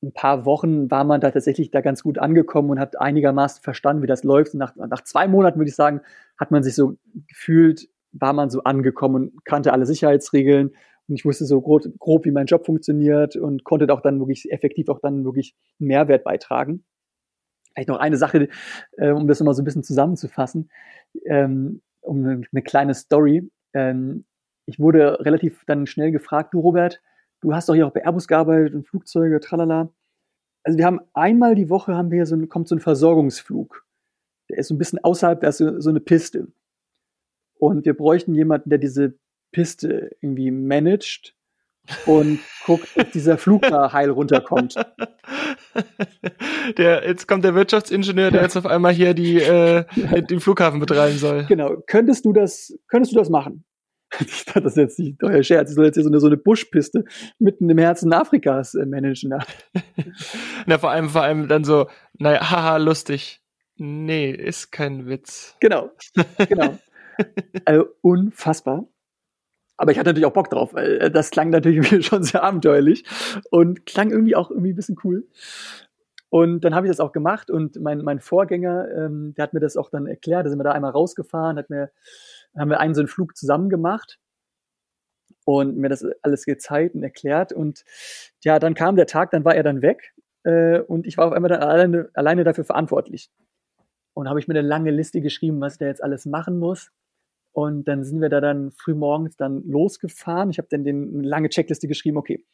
ein 0.03 0.13
paar 0.13 0.45
Wochen 0.45 0.91
war 0.91 1.05
man 1.05 1.21
da 1.21 1.31
tatsächlich 1.31 1.71
da 1.71 1.81
ganz 1.81 2.03
gut 2.03 2.19
angekommen 2.19 2.71
und 2.71 2.79
hat 2.79 3.01
einigermaßen 3.01 3.63
verstanden, 3.63 4.03
wie 4.03 4.07
das 4.07 4.23
läuft. 4.23 4.55
Und 4.55 4.61
nach, 4.61 4.77
nach 4.77 5.03
zwei 5.03 5.27
Monaten, 5.27 5.59
würde 5.59 5.71
ich 5.71 5.75
sagen, 5.75 6.03
hat 6.39 6.51
man 6.51 6.63
sich 6.63 6.75
so 6.75 6.97
gefühlt, 7.27 7.89
war 8.13 8.33
man 8.33 8.51
so 8.51 8.63
angekommen 8.63 9.33
kannte 9.45 9.73
alle 9.73 9.87
Sicherheitsregeln 9.87 10.71
und 11.09 11.15
ich 11.15 11.25
wusste 11.25 11.47
so 11.47 11.61
grob, 11.61 11.85
grob, 11.99 12.25
wie 12.27 12.31
mein 12.31 12.47
Job 12.47 12.67
funktioniert 12.67 13.37
und 13.37 13.65
konnte 13.65 13.93
auch 13.93 14.03
dann 14.03 14.19
wirklich 14.19 14.53
effektiv 14.53 14.89
auch 14.89 15.01
dann 15.01 15.25
wirklich 15.25 15.55
Mehrwert 15.79 16.23
beitragen. 16.23 16.85
Vielleicht 17.73 17.89
noch 17.89 17.99
eine 17.99 18.17
Sache, 18.17 18.49
äh, 18.97 19.11
um 19.11 19.27
das 19.27 19.41
nochmal 19.41 19.55
so 19.55 19.63
ein 19.63 19.65
bisschen 19.65 19.85
zusammenzufassen, 19.85 20.71
ähm, 21.27 21.81
um 22.01 22.25
eine, 22.25 22.43
eine, 22.53 22.63
kleine 22.63 22.95
Story. 22.95 23.51
Ähm, 23.75 24.25
ich 24.67 24.79
wurde 24.79 25.25
relativ 25.25 25.65
dann 25.67 25.87
schnell 25.87 26.13
gefragt, 26.13 26.55
du 26.55 26.61
Robert, 26.61 27.01
du 27.41 27.55
hast 27.55 27.69
doch 27.69 27.75
hier 27.75 27.87
auch 27.87 27.93
bei 27.93 28.05
Airbus 28.05 28.29
gearbeitet 28.29 28.75
und 28.75 28.87
Flugzeuge, 28.87 29.41
tralala. 29.41 29.91
Also 30.65 30.79
wir 30.79 30.85
haben 30.85 31.01
einmal 31.15 31.55
die 31.55 31.71
Woche 31.71 31.95
haben 31.95 32.11
wir 32.11 32.27
so 32.27 32.37
ein, 32.37 32.49
kommt 32.49 32.69
so 32.69 32.75
ein 32.75 32.81
Versorgungsflug. 32.81 33.87
Der 34.51 34.59
ist 34.59 34.69
so 34.69 34.75
ein 34.75 34.79
bisschen 34.79 35.03
außerhalb, 35.03 35.41
da 35.41 35.49
ist 35.49 35.59
so, 35.59 35.81
so 35.81 35.91
eine 35.91 36.01
Piste. 36.01 36.49
Und 37.59 37.85
wir 37.85 37.95
bräuchten 37.95 38.35
jemanden, 38.35 38.71
der 38.71 38.79
diese 38.79 39.15
Piste 39.53 40.17
irgendwie 40.21 40.51
managt 40.51 41.38
und 42.07 42.41
guckt, 42.64 42.89
ob 42.97 43.12
dieser 43.12 43.39
Flug 43.39 43.62
da 43.62 43.93
heil 43.93 44.11
runterkommt. 44.11 44.74
Der, 46.76 47.07
jetzt 47.07 47.26
kommt 47.26 47.45
der 47.45 47.55
Wirtschaftsingenieur, 47.55 48.30
der 48.30 48.43
jetzt 48.43 48.57
auf 48.57 48.66
einmal 48.66 48.93
hier 48.93 49.14
die, 49.14 49.36
äh, 49.36 49.84
den 50.22 50.41
Flughafen 50.41 50.80
betreiben 50.80 51.16
soll. 51.16 51.47
Genau. 51.47 51.76
Könntest 51.86 52.24
du 52.24 52.32
das, 52.32 52.76
könntest 52.89 53.14
du 53.14 53.18
das 53.18 53.30
machen? 53.30 53.64
Ich 54.20 54.45
dachte, 54.47 54.62
das 54.62 54.72
ist 54.72 54.78
jetzt 54.78 54.99
nicht 54.99 55.22
euer 55.22 55.43
Scherz. 55.43 55.70
Ich 55.70 55.76
soll 55.76 55.84
jetzt 55.84 55.97
hier 55.97 56.03
so 56.03 56.09
eine, 56.09 56.20
so 56.20 56.26
eine 56.26 56.36
Buschpiste 56.36 57.05
mitten 57.39 57.68
im 57.68 57.78
Herzen 57.78 58.12
Afrikas 58.12 58.74
äh, 58.74 58.86
managen. 58.86 59.30
Ja. 59.30 59.39
Na, 60.66 60.78
vor 60.78 60.91
allem, 60.91 61.11
vor 61.11 61.22
allem 61.22 61.49
dann 61.49 61.64
so, 61.64 61.89
naja, 62.14 62.51
haha, 62.51 62.78
lustig. 62.78 63.43
Nee, 63.76 64.30
ist 64.30 64.72
kein 64.72 65.07
Witz. 65.07 65.57
Genau. 65.61 65.91
Genau. 66.49 66.78
also, 67.64 67.86
unfassbar. 68.01 68.89
Aber 69.79 69.93
ich 69.93 69.99
hatte 69.99 70.11
natürlich 70.11 70.26
auch 70.26 70.33
Bock 70.33 70.51
drauf, 70.51 70.74
weil 70.74 70.99
äh, 70.99 71.11
das 71.11 71.31
klang 71.31 71.51
natürlich 71.51 72.05
schon 72.07 72.24
sehr 72.24 72.43
abenteuerlich 72.43 73.05
und 73.51 73.87
klang 73.87 74.11
irgendwie 74.11 74.37
auch 74.37 74.51
irgendwie 74.51 74.72
ein 74.72 74.76
bisschen 74.76 74.99
cool. 75.05 75.26
Und 76.31 76.61
dann 76.61 76.74
habe 76.74 76.87
ich 76.87 76.91
das 76.91 77.01
auch 77.01 77.12
gemacht 77.12 77.51
und 77.51 77.81
mein, 77.81 78.03
mein 78.03 78.20
Vorgänger, 78.20 78.89
ähm, 78.95 79.33
der 79.35 79.45
hat 79.45 79.55
mir 79.55 79.61
das 79.61 79.79
auch 79.79 79.89
dann 79.89 80.07
erklärt, 80.07 80.45
da 80.45 80.51
sind 80.51 80.59
wir 80.59 80.64
da 80.64 80.72
einmal 80.72 80.91
rausgefahren, 80.91 81.57
hat 81.57 81.70
mir, 81.70 81.91
haben 82.55 82.68
wir 82.68 82.81
einen 82.81 82.95
so 82.95 83.01
einen 83.01 83.09
Flug 83.09 83.35
zusammen 83.37 83.70
gemacht 83.70 84.18
und 85.47 85.79
mir 85.79 85.89
das 85.89 86.05
alles 86.22 86.45
gezeigt 86.45 86.95
und 86.95 87.03
erklärt. 87.03 87.55
Und 87.55 87.85
ja, 88.45 88.59
dann 88.59 88.74
kam 88.74 88.97
der 88.97 89.07
Tag, 89.07 89.31
dann 89.31 89.45
war 89.47 89.55
er 89.55 89.62
dann 89.62 89.81
weg 89.81 90.12
äh, 90.43 90.81
und 90.81 91.07
ich 91.07 91.16
war 91.16 91.29
auf 91.29 91.33
einmal 91.33 91.49
dann 91.49 91.62
alleine, 91.62 92.11
alleine 92.12 92.45
dafür 92.45 92.64
verantwortlich. 92.64 93.31
Und 94.12 94.29
habe 94.29 94.41
ich 94.41 94.49
mir 94.49 94.55
eine 94.59 94.66
lange 94.66 94.91
Liste 94.91 95.20
geschrieben, 95.20 95.61
was 95.61 95.79
da 95.79 95.87
jetzt 95.87 96.03
alles 96.03 96.26
machen 96.26 96.59
muss. 96.59 96.91
Und 97.59 97.89
dann 97.89 98.05
sind 98.05 98.21
wir 98.21 98.29
da 98.29 98.41
dann 98.41 98.71
früh 98.71 98.95
morgens 98.95 99.37
dann 99.37 99.65
losgefahren. 99.67 100.51
Ich 100.51 100.59
habe 100.59 100.69
dann 100.71 100.85
den, 100.85 101.13
eine 101.13 101.27
lange 101.27 101.49
Checkliste 101.49 101.89
geschrieben, 101.89 102.17
okay. 102.17 102.45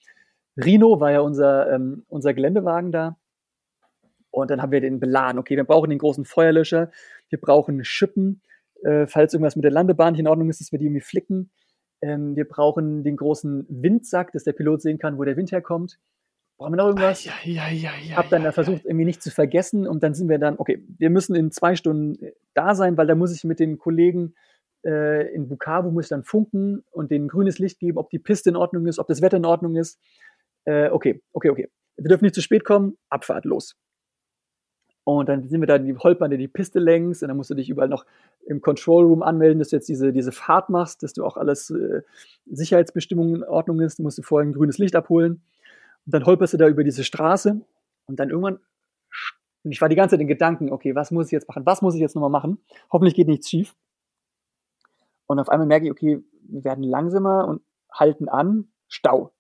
Rino 0.57 0.99
war 0.99 1.13
ja 1.13 1.21
unser, 1.21 1.71
ähm, 1.71 2.07
unser 2.09 2.33
Geländewagen 2.33 2.91
da. 2.91 3.19
Und 4.31 4.51
dann 4.51 4.63
haben 4.63 4.73
wir 4.73 4.81
den 4.81 5.01
beladen. 5.01 5.39
Okay, 5.39 5.57
wir 5.57 5.65
brauchen 5.65 5.91
den 5.91 5.99
großen 5.99 6.25
Feuerlöscher. 6.25 6.91
Wir 7.29 7.39
brauchen 7.39 7.85
Schippen. 7.85 8.41
äh, 8.83 9.07
falls 9.07 9.35
irgendwas 9.35 9.57
mit 9.57 9.65
der 9.65 9.73
Landebahn 9.73 10.13
nicht 10.13 10.21
in 10.21 10.27
Ordnung 10.27 10.49
ist, 10.49 10.63
dass 10.63 10.73
wir 10.73 10.79
die 10.79 10.87
irgendwie 10.87 11.03
flicken. 11.03 11.51
Ähm, 12.01 12.35
wir 12.35 12.49
brauchen 12.49 13.05
den 13.05 13.19
großen 13.19 13.67
Windsack, 13.69 14.33
dass 14.33 14.45
der 14.45 14.55
Pilot 14.55 14.81
sehen 14.81 14.99
kann, 14.99 15.19
wo 15.19 15.25
der 15.25 15.37
Wind 15.37 15.53
herkommt. 15.53 15.99
Brauchen 16.57 16.73
wir 16.73 16.77
noch 16.79 16.87
irgendwas? 16.87 17.27
Ja, 17.27 17.35
ja, 17.43 17.69
ja, 17.69 17.91
ja. 18.09 18.17
Hab 18.17 18.31
dann 18.31 18.45
ja, 18.45 18.53
versucht, 18.53 18.87
irgendwie 18.87 19.05
nicht 19.05 19.23
zu 19.23 19.31
vergessen 19.31 19.87
und 19.87 20.03
dann 20.03 20.15
sind 20.15 20.31
wir 20.31 20.39
dann, 20.39 20.57
okay, 20.57 20.83
wir 20.97 21.11
müssen 21.11 21.35
in 21.35 21.51
zwei 21.51 21.77
Stunden 21.77 22.25
äh, 22.25 22.33
da 22.55 22.75
sein, 22.75 22.97
weil 22.97 23.07
da 23.07 23.15
muss 23.15 23.37
ich 23.37 23.45
mit 23.45 23.61
den 23.61 23.77
Kollegen 23.77 24.35
äh, 24.85 25.33
in 25.35 25.49
Bukavu 25.49 25.91
muss 25.91 26.07
ich 26.07 26.11
dann 26.11 26.25
funken 26.25 26.85
und 26.91 27.11
denen 27.11 27.29
grünes 27.29 27.59
Licht 27.59 27.79
geben, 27.79 27.99
ob 27.99 28.11
die 28.11 28.19
Piste 28.19 28.51
in 28.51 28.57
Ordnung 28.57 28.87
ist, 28.87 28.99
ob 28.99 29.09
das 29.09 29.23
Wetter 29.23 29.37
in 29.37 29.47
Ordnung 29.47 29.77
ist. 29.77 29.99
Äh, 30.65 30.91
okay, 30.91 31.23
okay, 31.33 31.51
okay. 31.51 31.71
Wir 31.97 32.09
dürfen 32.09 32.25
nicht 32.25 32.35
zu 32.35 32.43
spät 32.43 32.65
kommen, 32.65 32.97
Abfahrt, 33.09 33.45
los. 33.45 33.77
Und 35.05 35.29
dann 35.29 35.47
sind 35.47 35.61
wir 35.61 35.67
da, 35.67 35.79
die 35.79 35.95
holpern 35.95 36.31
dir 36.31 36.39
die 36.39 36.49
Piste 36.49 36.79
längs 36.79 37.23
und 37.23 37.29
dann 37.29 37.37
musst 37.37 37.51
du 37.51 37.55
dich 37.55 37.69
überall 37.69 37.89
noch 37.89 38.07
im 38.47 38.63
Control 38.63 39.05
Room 39.05 39.23
anmelden, 39.23 39.59
dass 39.59 39.69
du 39.69 39.77
jetzt 39.77 39.89
diese, 39.89 40.13
diese 40.13 40.33
Fahrt 40.33 40.71
machst, 40.71 41.03
dass 41.03 41.13
du 41.13 41.25
auch 41.25 41.37
alles 41.37 41.71
äh, 41.71 42.01
Sicherheitsbestimmungen 42.47 43.37
in 43.37 43.45
Ordnung 43.45 43.81
ist. 43.81 43.99
Du 43.99 44.03
musst 44.03 44.17
du 44.17 44.23
vorher 44.23 44.49
ein 44.49 44.55
grünes 44.55 44.79
Licht 44.79 44.97
abholen. 44.97 45.43
Und 46.07 46.15
dann 46.15 46.25
holperst 46.25 46.55
du 46.55 46.57
da 46.57 46.69
über 46.69 46.85
diese 46.85 47.05
Straße 47.05 47.61
und 48.07 48.21
dann 48.21 48.31
irgendwann, 48.31 48.59
und 49.63 49.73
ich 49.73 49.81
war 49.81 49.89
die 49.89 49.97
ganze 49.97 50.15
Zeit 50.15 50.21
in 50.21 50.27
Gedanken, 50.27 50.71
okay, 50.71 50.95
was 50.95 51.11
muss 51.11 51.27
ich 51.27 51.33
jetzt 51.33 51.49
machen? 51.49 51.65
Was 51.67 51.83
muss 51.83 51.95
ich 51.95 52.01
jetzt 52.01 52.15
nochmal 52.15 52.31
machen? 52.31 52.59
Hoffentlich 52.91 53.15
geht 53.15 53.29
nichts 53.29 53.49
schief. 53.49 53.75
Und 55.27 55.39
auf 55.39 55.49
einmal 55.49 55.67
merke 55.67 55.87
ich, 55.87 55.93
okay, 55.93 56.23
wir 56.43 56.65
werden 56.65 56.85
langsamer 56.85 57.47
und 57.49 57.63
halten 57.91 58.29
an, 58.29 58.69
Stau. 58.89 59.33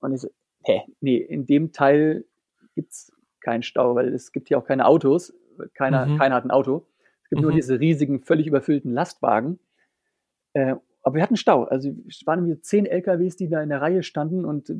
Und 0.00 0.12
ich 0.12 0.20
so, 0.20 0.28
hä, 0.64 0.82
nee, 1.00 1.16
in 1.16 1.46
dem 1.46 1.72
Teil 1.72 2.26
gibt's 2.74 3.12
keinen 3.40 3.62
Stau, 3.62 3.94
weil 3.94 4.12
es 4.14 4.32
gibt 4.32 4.48
hier 4.48 4.58
auch 4.58 4.64
keine 4.66 4.86
Autos. 4.86 5.32
Keiner, 5.74 6.06
Mhm. 6.06 6.18
keiner 6.18 6.34
hat 6.36 6.44
ein 6.44 6.50
Auto. 6.50 6.86
Es 7.24 7.30
gibt 7.30 7.42
nur 7.42 7.50
Mhm. 7.52 7.56
diese 7.56 7.80
riesigen, 7.80 8.20
völlig 8.20 8.46
überfüllten 8.46 8.92
Lastwagen. 8.92 9.58
Äh, 10.52 10.76
aber 11.02 11.14
wir 11.16 11.22
hatten 11.22 11.36
Stau. 11.36 11.64
Also 11.64 11.90
es 12.06 12.26
waren 12.26 12.40
irgendwie 12.40 12.60
zehn 12.60 12.86
LKWs, 12.86 13.36
die 13.36 13.48
da 13.48 13.62
in 13.62 13.68
der 13.70 13.80
Reihe 13.80 14.02
standen 14.02 14.44
und 14.44 14.72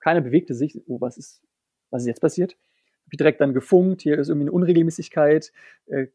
keiner 0.00 0.20
bewegte 0.20 0.54
sich. 0.54 0.80
Oh, 0.88 1.00
was 1.00 1.18
ist, 1.18 1.42
was 1.90 2.02
ist 2.02 2.08
jetzt 2.08 2.20
passiert? 2.20 2.52
Hab 3.04 3.12
ich 3.12 3.18
direkt 3.18 3.40
dann 3.40 3.54
gefunkt, 3.54 4.02
hier 4.02 4.18
ist 4.18 4.28
irgendwie 4.28 4.44
eine 4.44 4.52
Unregelmäßigkeit. 4.52 5.52
Äh, 5.86 6.06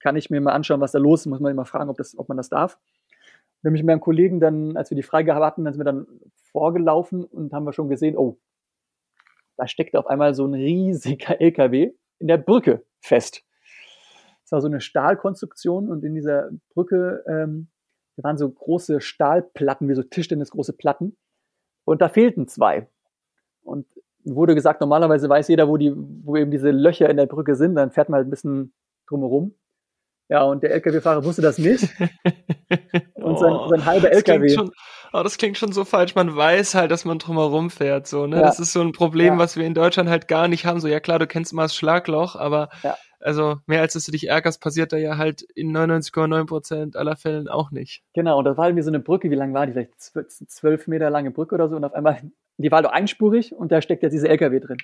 kann 0.00 0.16
ich 0.16 0.30
mir 0.30 0.40
mal 0.40 0.52
anschauen, 0.52 0.80
was 0.80 0.92
da 0.92 0.98
los 0.98 1.20
ist? 1.20 1.26
Muss 1.26 1.40
man 1.40 1.52
immer 1.52 1.64
fragen, 1.64 1.90
ob, 1.90 1.96
das, 1.96 2.18
ob 2.18 2.28
man 2.28 2.36
das 2.36 2.48
darf. 2.48 2.78
Mich 3.62 3.82
mit 3.82 3.86
meinem 3.86 4.00
Kollegen 4.00 4.40
dann, 4.40 4.76
als 4.76 4.90
wir 4.90 4.96
die 4.96 5.02
Freigabe 5.02 5.44
hatten, 5.44 5.64
dann 5.64 5.74
sind 5.74 5.80
wir 5.80 5.84
dann 5.84 6.06
vorgelaufen 6.52 7.24
und 7.24 7.52
haben 7.52 7.64
wir 7.64 7.72
schon 7.72 7.88
gesehen, 7.88 8.16
oh, 8.16 8.38
da 9.56 9.66
steckte 9.66 9.98
auf 9.98 10.06
einmal 10.06 10.34
so 10.34 10.46
ein 10.46 10.54
riesiger 10.54 11.40
LKW 11.40 11.92
in 12.18 12.28
der 12.28 12.38
Brücke 12.38 12.84
fest. 13.00 13.42
Das 14.44 14.52
war 14.52 14.60
so 14.60 14.68
eine 14.68 14.80
Stahlkonstruktion 14.80 15.90
und 15.90 16.04
in 16.04 16.14
dieser 16.14 16.50
Brücke, 16.72 17.24
ähm, 17.26 17.68
da 18.16 18.22
waren 18.22 18.38
so 18.38 18.48
große 18.48 19.00
Stahlplatten, 19.00 19.88
wie 19.88 19.94
so 19.94 20.02
Tischtennisgroße 20.02 20.72
Platten. 20.72 21.16
Und 21.84 22.00
da 22.00 22.08
fehlten 22.08 22.48
zwei. 22.48 22.88
Und 23.62 23.86
wurde 24.24 24.54
gesagt, 24.54 24.80
normalerweise 24.80 25.28
weiß 25.28 25.48
jeder, 25.48 25.68
wo 25.68 25.76
die, 25.76 25.92
wo 25.94 26.36
eben 26.36 26.50
diese 26.50 26.70
Löcher 26.70 27.08
in 27.08 27.16
der 27.16 27.26
Brücke 27.26 27.54
sind, 27.54 27.74
dann 27.74 27.90
fährt 27.90 28.08
man 28.08 28.18
halt 28.18 28.28
ein 28.28 28.30
bisschen 28.30 28.72
drumherum. 29.06 29.54
Ja, 30.28 30.42
und 30.42 30.62
der 30.62 30.72
LKW-Fahrer 30.72 31.24
wusste 31.24 31.42
das 31.42 31.58
nicht. 31.58 31.88
Und 33.14 33.38
sein, 33.38 33.52
Oh, 33.52 33.68
sein 33.68 33.84
halber 33.84 34.10
LKW. 34.12 34.48
schon, 34.50 34.70
oh, 35.12 35.22
das 35.22 35.38
klingt 35.38 35.56
schon 35.58 35.72
so 35.72 35.84
falsch. 35.84 36.14
Man 36.14 36.34
weiß 36.36 36.74
halt, 36.74 36.90
dass 36.90 37.04
man 37.04 37.18
drumherum 37.18 37.70
fährt, 37.70 38.06
so, 38.06 38.26
ne? 38.26 38.36
Ja. 38.36 38.42
Das 38.42 38.60
ist 38.60 38.72
so 38.72 38.80
ein 38.80 38.92
Problem, 38.92 39.34
Ja. 39.34 39.38
was 39.38 39.56
wir 39.56 39.64
in 39.66 39.74
Deutschland 39.74 40.08
halt 40.10 40.28
gar 40.28 40.48
nicht 40.48 40.66
haben. 40.66 40.80
So, 40.80 40.88
ja 40.88 41.00
klar, 41.00 41.18
du 41.18 41.26
kennst 41.26 41.52
mal 41.52 41.62
das 41.62 41.74
Schlagloch, 41.74 42.36
aber 42.36 42.68
Ja. 42.82 42.96
also 43.20 43.56
mehr 43.66 43.80
als 43.80 43.94
dass 43.94 44.04
du 44.04 44.12
dich 44.12 44.28
ärgerst, 44.28 44.60
passiert 44.62 44.92
da 44.92 44.96
ja 44.98 45.16
halt 45.16 45.42
in 45.54 45.72
99,9 45.72 46.46
Prozent 46.46 46.96
aller 46.96 47.16
Fällen 47.16 47.48
auch 47.48 47.70
nicht. 47.70 48.02
Genau, 48.14 48.38
und 48.38 48.44
das 48.44 48.56
war 48.56 48.66
irgendwie 48.68 48.82
so 48.84 48.90
eine 48.90 49.00
Brücke, 49.00 49.30
wie 49.30 49.34
lang 49.34 49.54
war 49.54 49.66
die? 49.66 49.72
Vielleicht 49.72 50.00
zwölf, 50.00 50.28
zwölf 50.28 50.86
Meter 50.88 51.10
lange 51.10 51.30
Brücke 51.30 51.54
oder 51.54 51.68
so. 51.68 51.76
Und 51.76 51.84
auf 51.84 51.94
einmal, 51.94 52.20
die 52.58 52.70
war 52.70 52.82
doch 52.82 52.92
einspurig 52.92 53.54
und 53.54 53.72
da 53.72 53.80
steckt 53.82 54.02
jetzt 54.02 54.12
dieser 54.12 54.28
LKW 54.30 54.60
drin. 54.60 54.78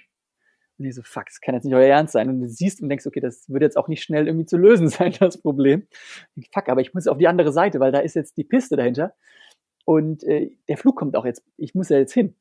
Und 0.79 0.87
ich 0.87 0.95
so, 0.95 1.03
fuck, 1.03 1.27
das 1.27 1.41
kann 1.41 1.55
jetzt 1.55 1.65
nicht 1.65 1.75
euer 1.75 1.87
Ernst 1.87 2.13
sein. 2.13 2.29
Und 2.29 2.41
du 2.41 2.49
siehst 2.49 2.83
und 2.83 2.89
denkst, 2.89 3.07
okay, 3.07 3.21
das 3.21 3.49
wird 3.49 3.63
jetzt 3.63 3.77
auch 3.77 3.89
nicht 3.89 4.03
schnell 4.03 4.27
irgendwie 4.27 4.47
zu 4.47 4.57
lösen 4.57 4.89
sein, 4.91 5.15
das 5.19 5.41
Problem. 5.41 5.87
Und 6.37 6.47
fuck, 6.53 6.69
aber 6.69 6.81
ich 6.81 6.95
muss 6.95 7.07
auf 7.07 7.19
die 7.19 7.29
andere 7.29 7.53
Seite, 7.53 7.81
weil 7.81 7.93
da 7.93 8.01
ist 8.01 8.15
jetzt 8.15 8.37
die 8.37 8.45
Piste 8.45 8.77
dahinter. 8.77 9.15
Und 9.85 10.25
äh, 10.25 10.51
der 10.69 10.77
Flug 10.77 10.97
kommt 10.97 11.17
auch 11.17 11.25
jetzt. 11.25 11.43
Ich 11.57 11.75
muss 11.75 11.91
ja 11.91 11.99
jetzt 11.99 12.15
hin. 12.15 12.35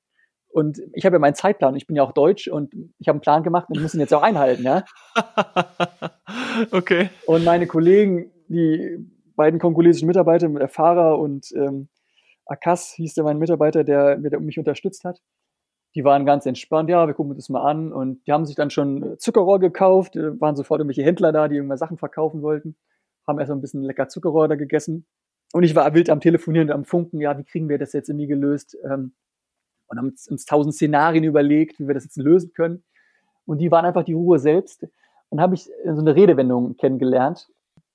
Und 0.53 0.81
ich 0.93 1.05
habe 1.05 1.15
ja 1.15 1.19
meinen 1.19 1.33
Zeitplan. 1.35 1.75
Ich 1.75 1.87
bin 1.87 1.95
ja 1.95 2.03
auch 2.03 2.11
Deutsch 2.11 2.47
und 2.47 2.73
ich 2.99 3.07
habe 3.07 3.15
einen 3.15 3.21
Plan 3.21 3.43
gemacht 3.43 3.69
und 3.69 3.81
muss 3.81 3.95
ihn 3.95 3.99
jetzt 3.99 4.13
auch 4.13 4.21
einhalten, 4.21 4.63
ja. 4.63 4.85
okay. 6.71 7.09
Und 7.25 7.43
meine 7.43 7.65
Kollegen, 7.65 8.31
die 8.49 8.99
beiden 9.35 9.59
kongolesischen 9.59 10.07
Mitarbeiter, 10.07 10.47
der 10.47 10.69
Fahrer 10.69 11.17
und 11.17 11.51
ähm, 11.55 11.89
Akas 12.45 12.91
hieß 12.93 13.15
der 13.15 13.23
mein 13.23 13.39
Mitarbeiter, 13.39 13.83
der, 13.83 14.17
der 14.17 14.39
mich 14.39 14.59
unterstützt 14.59 15.03
hat, 15.05 15.21
die 15.95 16.03
waren 16.03 16.25
ganz 16.25 16.45
entspannt, 16.45 16.89
ja, 16.89 17.05
wir 17.07 17.13
gucken 17.13 17.31
uns 17.31 17.43
das 17.43 17.49
mal 17.49 17.63
an. 17.63 17.91
Und 17.91 18.25
die 18.25 18.31
haben 18.31 18.45
sich 18.45 18.55
dann 18.55 18.69
schon 18.69 19.15
Zuckerrohr 19.19 19.59
gekauft, 19.59 20.15
äh, 20.15 20.39
waren 20.39 20.55
sofort 20.55 20.79
irgendwelche 20.79 21.03
Händler 21.03 21.31
da, 21.31 21.47
die 21.47 21.55
irgendwelche 21.55 21.79
Sachen 21.79 21.97
verkaufen 21.97 22.41
wollten, 22.41 22.75
haben 23.27 23.39
erst 23.39 23.49
mal 23.49 23.55
ein 23.55 23.61
bisschen 23.61 23.83
lecker 23.83 24.07
Zuckerrohr 24.07 24.47
da 24.47 24.55
gegessen. 24.55 25.05
Und 25.53 25.63
ich 25.63 25.75
war 25.75 25.93
wild 25.93 26.09
am 26.09 26.19
Telefonieren, 26.19 26.71
am 26.71 26.83
Funken, 26.83 27.21
ja, 27.21 27.37
wie 27.37 27.43
kriegen 27.43 27.69
wir 27.69 27.77
das 27.77 27.93
jetzt 27.93 28.09
irgendwie 28.09 28.27
gelöst? 28.27 28.77
Ähm, 28.83 29.13
und 29.87 29.97
haben 29.97 30.09
uns, 30.09 30.27
uns 30.27 30.45
tausend 30.45 30.73
Szenarien 30.73 31.23
überlegt, 31.23 31.79
wie 31.79 31.87
wir 31.87 31.93
das 31.93 32.05
jetzt 32.05 32.17
lösen 32.17 32.51
können. 32.53 32.83
Und 33.45 33.59
die 33.59 33.69
waren 33.69 33.85
einfach 33.85 34.03
die 34.03 34.13
Ruhe 34.13 34.39
selbst. 34.39 34.87
Und 35.29 35.41
habe 35.41 35.55
ich 35.55 35.65
so 35.65 35.99
eine 35.99 36.15
Redewendung 36.15 36.77
kennengelernt, 36.77 37.47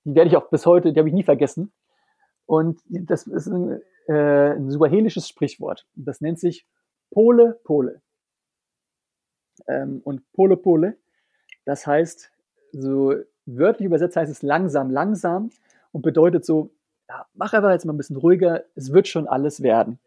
die 0.05 0.14
werde 0.14 0.28
ich 0.28 0.36
auch 0.36 0.49
bis 0.51 0.66
heute, 0.66 0.92
die 0.92 0.99
habe 0.99 1.09
ich 1.09 1.14
nie 1.14 1.22
vergessen. 1.22 1.72
Und 2.46 2.80
das 2.88 3.26
ist 3.26 3.46
ein, 3.46 3.80
äh, 4.09 4.53
ein 4.53 4.70
suahelisches 4.70 5.28
Sprichwort. 5.28 5.86
Das 5.94 6.20
nennt 6.20 6.40
sich 6.40 6.66
Pole, 7.11 7.59
Pole. 7.64 8.00
Ähm, 9.66 10.00
und 10.04 10.30
Pole, 10.32 10.56
Pole, 10.56 10.96
das 11.64 11.86
heißt, 11.86 12.30
so 12.72 13.14
wörtlich 13.44 13.86
übersetzt 13.86 14.16
heißt 14.16 14.30
es 14.30 14.42
langsam, 14.42 14.90
langsam 14.90 15.50
und 15.92 16.02
bedeutet 16.02 16.44
so, 16.44 16.70
ja, 17.09 17.26
mach 17.34 17.52
einfach 17.52 17.70
jetzt 17.70 17.84
mal 17.84 17.92
ein 17.92 17.96
bisschen 17.96 18.16
ruhiger, 18.16 18.64
es 18.74 18.92
wird 18.92 19.09
schon 19.09 19.26
alles 19.26 19.62
werden. 19.62 19.98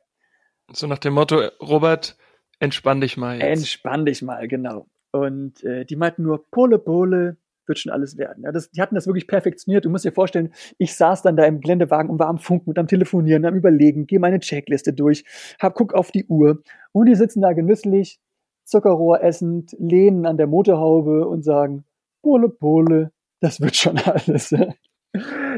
So 0.71 0.87
nach 0.87 0.99
dem 0.99 1.13
Motto, 1.13 1.41
Robert, 1.59 2.17
entspann 2.59 3.01
dich 3.01 3.17
mal 3.17 3.39
jetzt. 3.39 3.59
Entspann 3.59 4.05
dich 4.05 4.21
mal, 4.21 4.47
genau. 4.47 4.87
Und 5.11 5.63
äh, 5.63 5.85
die 5.85 5.95
meinten 5.95 6.23
nur, 6.23 6.49
Pole, 6.49 6.79
Pole, 6.79 7.37
wird 7.67 7.79
schon 7.79 7.91
alles 7.91 8.17
werden. 8.17 8.43
Ja, 8.43 8.51
das, 8.51 8.69
die 8.71 8.81
hatten 8.81 8.95
das 8.95 9.07
wirklich 9.07 9.27
perfektioniert. 9.27 9.85
Du 9.85 9.89
musst 9.89 10.05
dir 10.05 10.11
vorstellen, 10.11 10.53
ich 10.77 10.95
saß 10.95 11.21
dann 11.21 11.35
da 11.35 11.45
im 11.45 11.61
Geländewagen 11.61 12.09
und 12.09 12.19
war 12.19 12.27
am 12.27 12.37
Funken 12.39 12.69
und 12.69 12.79
am 12.79 12.87
Telefonieren, 12.87 13.45
am 13.45 13.55
Überlegen, 13.55 14.07
gehe 14.07 14.19
meine 14.19 14.39
Checkliste 14.39 14.93
durch, 14.93 15.23
hab, 15.59 15.75
guck 15.75 15.93
auf 15.93 16.11
die 16.11 16.25
Uhr 16.25 16.61
und 16.91 17.05
die 17.07 17.15
sitzen 17.15 17.41
da 17.41 17.53
genüsslich, 17.53 18.19
Zuckerrohr 18.65 19.21
essend, 19.23 19.75
lehnen 19.79 20.25
an 20.25 20.37
der 20.37 20.47
Motorhaube 20.47 21.27
und 21.27 21.43
sagen, 21.43 21.83
Pole, 22.23 22.49
Pole, 22.49 23.11
das 23.39 23.59
wird 23.61 23.75
schon 23.75 23.97
alles. 24.05 24.53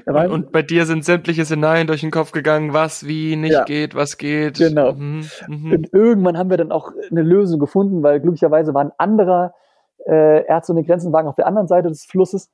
War- 0.06 0.30
Und 0.32 0.52
bei 0.52 0.62
dir 0.64 0.86
sind 0.86 1.06
sämtliche 1.06 1.46
Szenarien 1.46 1.86
durch 1.88 2.02
den 2.02 2.12
Kopf 2.12 2.32
gegangen, 2.32 2.74
was 2.74 3.06
wie 3.08 3.36
nicht 3.36 3.54
Ja. 3.54 3.64
geht, 3.66 3.94
was 3.94 4.18
geht. 4.18 4.58
Genau. 4.58 4.94
Mhm, 4.94 5.26
mhm. 5.48 5.72
Und 5.72 5.94
irgendwann 5.94 6.38
haben 6.38 6.50
wir 6.50 6.58
dann 6.58 6.72
auch 6.72 6.92
eine 7.12 7.22
Lösung 7.22 7.60
gefunden, 7.60 8.02
weil 8.02 8.20
glücklicherweise 8.20 8.74
war 8.74 8.82
ein 8.84 8.92
anderer 8.98 9.54
äh, 10.06 10.46
Ärzte 10.46 10.74
ohne 10.74 10.84
Grenzenwagen 10.84 11.30
auf 11.30 11.36
der 11.36 11.48
anderen 11.48 11.68
Seite 11.68 11.90
des 11.90 12.06
Flusses. 12.06 12.52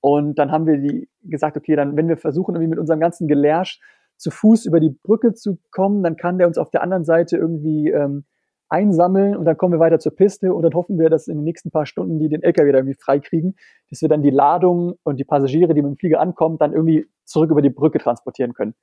Und 0.00 0.38
dann 0.38 0.50
haben 0.50 0.66
wir 0.66 0.78
die 0.78 1.08
gesagt, 1.22 1.56
okay, 1.56 1.76
dann, 1.76 1.96
wenn 1.96 2.08
wir 2.08 2.16
versuchen, 2.16 2.54
irgendwie 2.54 2.70
mit 2.70 2.78
unserem 2.78 3.00
ganzen 3.00 3.28
Gelärsch 3.28 3.80
zu 4.16 4.30
Fuß 4.30 4.66
über 4.66 4.80
die 4.80 4.90
Brücke 4.90 5.34
zu 5.34 5.58
kommen, 5.70 6.02
dann 6.02 6.16
kann 6.16 6.38
der 6.38 6.46
uns 6.46 6.58
auf 6.58 6.70
der 6.70 6.82
anderen 6.82 7.04
Seite 7.04 7.36
irgendwie 7.36 7.90
ähm, 7.90 8.24
einsammeln 8.68 9.36
und 9.36 9.44
dann 9.44 9.56
kommen 9.56 9.74
wir 9.74 9.80
weiter 9.80 9.98
zur 9.98 10.14
Piste 10.14 10.54
und 10.54 10.62
dann 10.62 10.74
hoffen 10.74 10.98
wir, 10.98 11.10
dass 11.10 11.26
in 11.26 11.38
den 11.38 11.44
nächsten 11.44 11.70
paar 11.70 11.86
Stunden 11.86 12.18
die 12.18 12.28
den 12.28 12.42
LKW 12.42 12.70
da 12.70 12.78
irgendwie 12.78 12.94
freikriegen, 12.94 13.56
dass 13.90 14.00
wir 14.00 14.08
dann 14.08 14.22
die 14.22 14.30
Ladung 14.30 14.94
und 15.02 15.18
die 15.18 15.24
Passagiere, 15.24 15.74
die 15.74 15.82
mit 15.82 15.90
dem 15.90 15.96
Flieger 15.96 16.20
ankommen, 16.20 16.56
dann 16.58 16.72
irgendwie 16.72 17.06
zurück 17.24 17.50
über 17.50 17.62
die 17.62 17.70
Brücke 17.70 17.98
transportieren 17.98 18.54
können. 18.54 18.74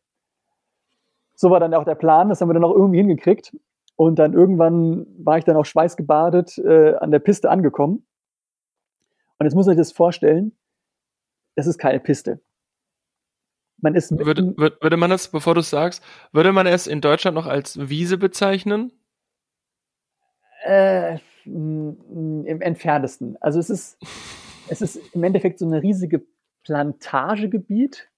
So 1.35 1.51
war 1.51 1.59
dann 1.59 1.73
auch 1.73 1.85
der 1.85 1.95
Plan, 1.95 2.29
das 2.29 2.41
haben 2.41 2.49
wir 2.49 2.53
dann 2.53 2.65
auch 2.65 2.75
irgendwie 2.75 2.97
hingekriegt. 2.97 3.55
Und 3.97 4.19
dann 4.19 4.33
irgendwann 4.33 5.05
war 5.17 5.37
ich 5.37 5.43
dann 5.43 5.57
auch 5.57 5.65
schweißgebadet 5.65 6.59
äh, 6.59 6.95
an 6.95 7.11
der 7.11 7.19
Piste 7.19 7.49
angekommen. 7.49 8.07
Und 9.37 9.45
jetzt 9.45 9.55
muss 9.55 9.65
man 9.65 9.75
sich 9.75 9.81
das 9.81 9.91
vorstellen, 9.91 10.57
das 11.55 11.67
ist 11.67 11.77
keine 11.77 11.99
Piste. 11.99 12.39
Man 13.79 13.93
ist 13.93 14.11
Würde, 14.17 14.55
würde 14.57 14.97
man 14.97 15.09
das, 15.09 15.27
bevor 15.27 15.53
du 15.53 15.59
es 15.59 15.69
sagst, 15.69 16.03
würde 16.31 16.51
man 16.51 16.65
es 16.65 16.87
in 16.87 17.01
Deutschland 17.01 17.35
noch 17.35 17.45
als 17.45 17.89
Wiese 17.89 18.17
bezeichnen? 18.17 18.91
äh, 20.67 21.17
im 21.45 22.61
entferntesten. 22.61 23.37
Also 23.41 23.59
es 23.59 23.69
ist, 23.69 23.97
es 24.67 24.81
ist 24.81 24.99
im 25.13 25.23
Endeffekt 25.23 25.59
so 25.59 25.65
eine 25.65 25.81
riesige 25.81 26.25
Plantagegebiet. 26.63 28.09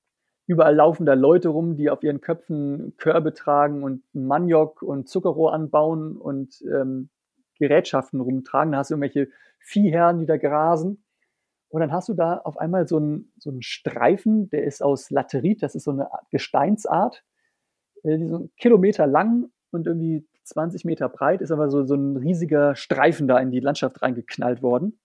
Überall 0.50 0.74
laufen 0.74 1.06
da 1.06 1.14
Leute 1.14 1.50
rum, 1.50 1.76
die 1.76 1.92
auf 1.92 2.02
ihren 2.02 2.22
Köpfen 2.22 2.96
Körbe 2.98 3.36
tragen 3.36 3.84
und 3.84 4.02
Maniok 4.14 4.82
und 4.82 5.08
Zuckerrohr 5.08 5.54
anbauen 5.54 6.18
und 6.18 6.64
ähm, 6.64 7.12
Gerätschaften 7.60 8.20
rumtragen. 8.20 8.72
Da 8.72 8.80
hast 8.80 8.90
du 8.90 8.96
irgendwelche 8.96 9.30
Viehherren, 9.60 10.18
die 10.18 10.26
da 10.26 10.38
grasen. 10.38 11.04
Und 11.68 11.82
dann 11.82 11.92
hast 11.92 12.10
du 12.10 12.16
da 12.16 12.38
auf 12.38 12.58
einmal 12.58 12.88
so 12.88 12.98
einen, 12.98 13.32
so 13.38 13.52
einen 13.52 13.62
Streifen, 13.62 14.50
der 14.50 14.64
ist 14.64 14.82
aus 14.82 15.12
Laterit, 15.12 15.62
das 15.62 15.76
ist 15.76 15.84
so 15.84 15.92
eine 15.92 16.10
Gesteinsart, 16.32 17.24
äh, 18.02 18.18
die 18.18 18.26
so 18.26 18.36
einen 18.38 18.52
Kilometer 18.58 19.06
lang 19.06 19.52
und 19.70 19.86
irgendwie 19.86 20.28
20 20.46 20.84
Meter 20.84 21.10
breit, 21.10 21.42
ist 21.42 21.52
aber 21.52 21.70
so, 21.70 21.86
so 21.86 21.94
ein 21.94 22.18
riesiger 22.18 22.76
Streifen 22.76 23.28
da 23.28 23.38
in 23.38 23.52
die 23.52 23.60
Landschaft 23.60 24.02
reingeknallt 24.02 24.64
worden, 24.64 25.00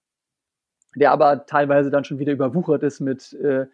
der 0.97 1.13
aber 1.13 1.45
teilweise 1.45 1.91
dann 1.91 2.05
schon 2.05 2.19
wieder 2.19 2.33
überwuchert 2.33 2.83
ist 2.83 3.01
mit, 3.01 3.35
äh, 3.35 3.67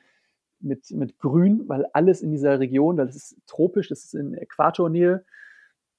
mit, 0.61 0.91
mit 0.91 1.19
Grün, 1.19 1.69
weil 1.69 1.87
alles 1.93 2.23
in 2.23 2.31
dieser 2.31 2.61
Region, 2.61 2.97
das 2.97 3.17
ist 3.17 3.37
tropisch, 3.47 3.89
das 3.89 4.05
ist 4.05 4.15
in 4.15 4.35
Äquatornähe, 4.35 5.25